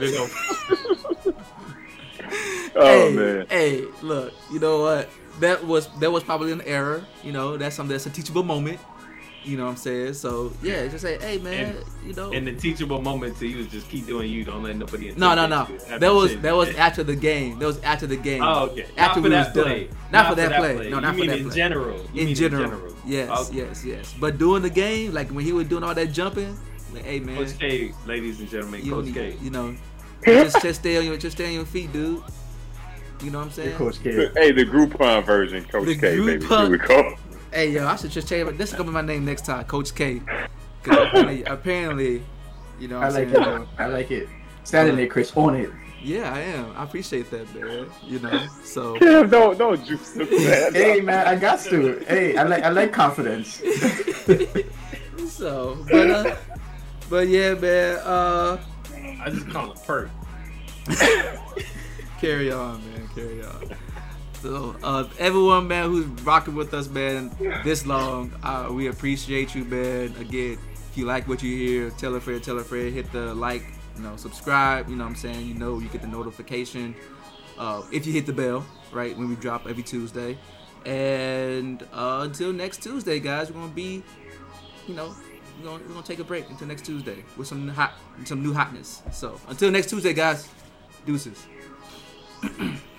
oh 2.76 3.09
hey, 3.09 3.13
man. 3.15 3.45
Hey, 3.49 3.86
look, 4.01 4.34
you 4.51 4.59
know 4.59 4.82
what? 4.82 5.09
That 5.39 5.65
was 5.65 5.88
that 5.99 6.11
was 6.11 6.23
probably 6.23 6.51
an 6.51 6.61
error. 6.61 7.03
You 7.23 7.32
know, 7.32 7.57
that's 7.57 7.76
something 7.76 7.91
that's 7.93 8.05
a 8.05 8.09
teachable 8.09 8.43
moment. 8.43 8.80
You 9.43 9.57
know 9.57 9.65
what 9.65 9.71
I'm 9.71 9.78
saying? 9.78 10.13
So 10.15 10.51
yeah, 10.63 10.88
just 10.88 11.03
say, 11.03 11.19
hey 11.19 11.38
man, 11.38 11.76
And- 11.76 11.86
you 12.07 12.13
know. 12.13 12.32
And 12.32 12.47
the 12.47 12.53
teachable 12.53 12.99
moment 13.01 13.38
to 13.38 13.47
you 13.47 13.59
is 13.59 13.67
just 13.67 13.88
keep 13.89 14.07
doing 14.07 14.32
you. 14.32 14.43
Don't 14.43 14.63
let 14.63 14.76
nobody. 14.76 15.13
no, 15.15 15.36
no, 15.36 15.45
no. 15.45 15.61
intimidate 15.61 15.69
you. 15.86 15.91
Have 15.91 15.99
That 16.01 16.07
no 16.07 16.15
was 16.15 16.32
shit. 16.32 16.41
that 16.41 16.55
was 16.55 16.76
after 16.76 17.03
the 17.03 17.15
game. 17.15 17.59
That 17.59 17.65
was 17.67 17.80
after 17.82 18.07
the 18.07 18.17
game. 18.17 18.41
Oh, 18.41 18.65
okay. 18.71 18.88
After 18.97 19.19
not 19.21 19.23
we 19.23 19.30
for 19.30 19.38
was 19.38 19.45
that 19.47 19.53
done. 19.53 19.63
play. 19.65 19.89
Not 20.11 20.30
for 20.30 20.36
that 20.36 20.59
play. 20.59 20.76
No, 20.76 20.82
you 20.84 21.01
not 21.01 21.13
for 21.13 21.19
mean 21.19 21.28
that 21.30 21.38
in 21.38 21.45
play. 21.47 21.55
general. 21.55 21.97
You 22.13 22.21
in 22.21 22.26
mean 22.28 22.36
general, 22.36 22.95
yes, 23.05 23.49
Okay. 23.49 23.57
yes, 23.57 23.86
yes. 23.86 24.15
But 24.19 24.38
during 24.39 24.63
the 24.63 24.69
game, 24.71 25.13
like 25.13 25.30
when 25.30 25.45
he 25.45 25.51
was 25.53 25.67
doing 25.67 25.84
all 25.84 25.93
that 25.93 26.11
jumping, 26.11 26.57
like, 26.96 27.06
hey 27.06 27.20
man, 27.20 27.36
Coach 27.38 27.60
K, 27.60 27.93
ladies 28.06 28.39
and 28.39 28.50
gentlemen, 28.50 28.84
you, 28.86 28.91
Coach 28.91 29.06
need- 29.06 29.14
K. 29.14 29.38
you 29.41 29.50
know, 29.50 29.76
just, 30.26 30.62
just 30.62 30.80
stay 30.82 30.98
on 30.98 31.06
your 31.06 31.18
just 31.18 31.36
stay 31.38 31.48
on 31.48 31.54
your 31.54 31.66
feet, 31.66 31.91
dude. 31.93 32.22
You 33.24 33.32
know 33.32 33.39
what 33.39 33.46
I'm 33.46 33.52
saying? 33.52 33.76
Coach 33.78 34.02
K. 34.04 34.30
Hey, 34.36 34.52
the 34.52 34.66
Groupon 34.66 35.26
version, 35.26 35.64
Coach 35.66 35.86
The 35.86 35.96
K, 35.96 36.20
baby. 36.20 36.46
Here 36.46 36.70
we 36.70 36.78
go. 36.78 37.16
Hey 37.52 37.70
yo, 37.72 37.88
I 37.88 37.96
should 37.96 38.12
just 38.12 38.28
change. 38.28 38.48
it. 38.50 38.58
This 38.58 38.72
is 38.72 38.76
gonna 38.78 38.89
be 38.89 38.93
my 38.93 39.02
name 39.02 39.24
next 39.26 39.46
time, 39.46 39.64
Coach 39.66 39.96
K. 39.96 40.22
'Cause 40.84 40.98
apparently, 40.98 41.43
apparently, 41.46 42.24
you 42.80 42.88
know, 42.89 43.00
what 43.00 43.06
I 43.06 43.08
I'm 43.08 43.14
like 43.14 43.28
it. 43.30 43.34
saying? 43.36 43.43
Bro. 43.43 43.68
I 43.78 43.88
like 43.88 44.12
it. 44.12 44.30
Standing 44.66 44.96
there, 44.98 45.08
Chris, 45.08 45.32
on 45.38 45.56
it. 45.56 45.70
Yeah, 46.04 46.32
I 46.34 46.39
am. 46.41 46.72
I 46.76 46.84
appreciate 46.84 47.32
that, 47.32 47.56
man. 47.56 47.88
You 48.04 48.20
know, 48.20 48.48
so 48.64 48.98
Damn, 48.98 49.28
don't 49.30 49.58
don't 49.58 49.84
juice 49.86 50.12
the 50.12 50.26
man. 50.26 50.74
Hey 50.74 51.02
man, 51.02 51.26
I 51.28 51.36
got 51.36 51.60
to. 51.62 52.04
Hey, 52.08 52.36
I 52.38 52.43
like 52.43 52.64
I 52.64 52.70
like 52.70 52.91
confidence. 52.91 53.62
so, 55.28 55.78
but 55.89 56.12
uh, 56.12 56.36
but 57.16 57.30
yeah, 57.30 57.53
man. 57.53 57.97
Uh, 57.99 58.57
I 59.24 59.30
just 59.30 59.47
call 59.47 59.72
him 59.72 59.78
Perk. 59.86 60.09
carry 62.20 62.51
on, 62.51 62.84
man. 62.91 63.09
Carry 63.16 63.41
on. 63.41 63.70
So, 64.41 64.76
uh, 64.84 65.07
everyone, 65.18 65.70
man, 65.70 65.89
who's 65.89 66.07
rocking 66.24 66.55
with 66.55 66.74
us, 66.74 66.89
man, 66.89 67.32
this 67.63 67.86
long, 67.86 68.34
uh, 68.43 68.68
we 68.70 68.88
appreciate 68.88 69.55
you, 69.55 69.63
man. 69.63 70.13
Again, 70.20 70.57
if 70.74 70.97
you 70.97 71.05
like 71.05 71.26
what 71.30 71.41
you 71.41 71.55
hear, 71.55 71.89
tell 71.91 72.13
a 72.16 72.20
friend, 72.20 72.43
tell 72.43 72.59
a 72.59 72.63
friend, 72.66 72.93
hit 72.93 73.09
the 73.13 73.34
like, 73.34 73.63
you 73.95 74.03
know, 74.03 74.18
subscribe. 74.18 74.89
You 74.89 74.97
know 74.97 75.05
what 75.05 75.11
I'm 75.11 75.16
saying? 75.16 75.47
You 75.47 75.53
know, 75.53 75.80
you 75.80 75.88
get 75.88 76.01
the 76.01 76.07
notification 76.07 76.93
uh, 77.57 77.82
if 77.93 78.05
you 78.05 78.11
hit 78.11 78.26
the 78.26 78.34
bell, 78.34 78.66
right, 78.91 79.18
when 79.18 79.30
we 79.30 79.36
drop 79.38 79.68
every 79.68 79.84
Tuesday. 79.84 80.38
And 80.86 81.82
uh, 81.93 82.24
until 82.24 82.51
next 82.51 82.84
Tuesday, 82.84 83.22
guys, 83.22 83.53
we're 83.53 83.61
gonna 83.61 83.72
be, 83.72 84.03
you 84.86 84.95
know, 84.95 85.16
we're 85.58 85.66
gonna, 85.66 85.84
we're 85.84 85.93
gonna 85.93 86.06
take 86.06 86.20
a 86.20 86.24
break 86.24 86.49
until 86.49 86.68
next 86.68 86.86
Tuesday 86.86 87.24
with 87.38 87.47
some 87.47 87.68
hot, 87.68 87.93
some 88.26 88.43
new 88.43 88.53
hotness. 88.53 89.01
So 89.12 89.39
until 89.47 89.72
next 89.72 89.89
Tuesday, 89.89 90.14
guys, 90.14 90.49
deuces. 91.06 91.45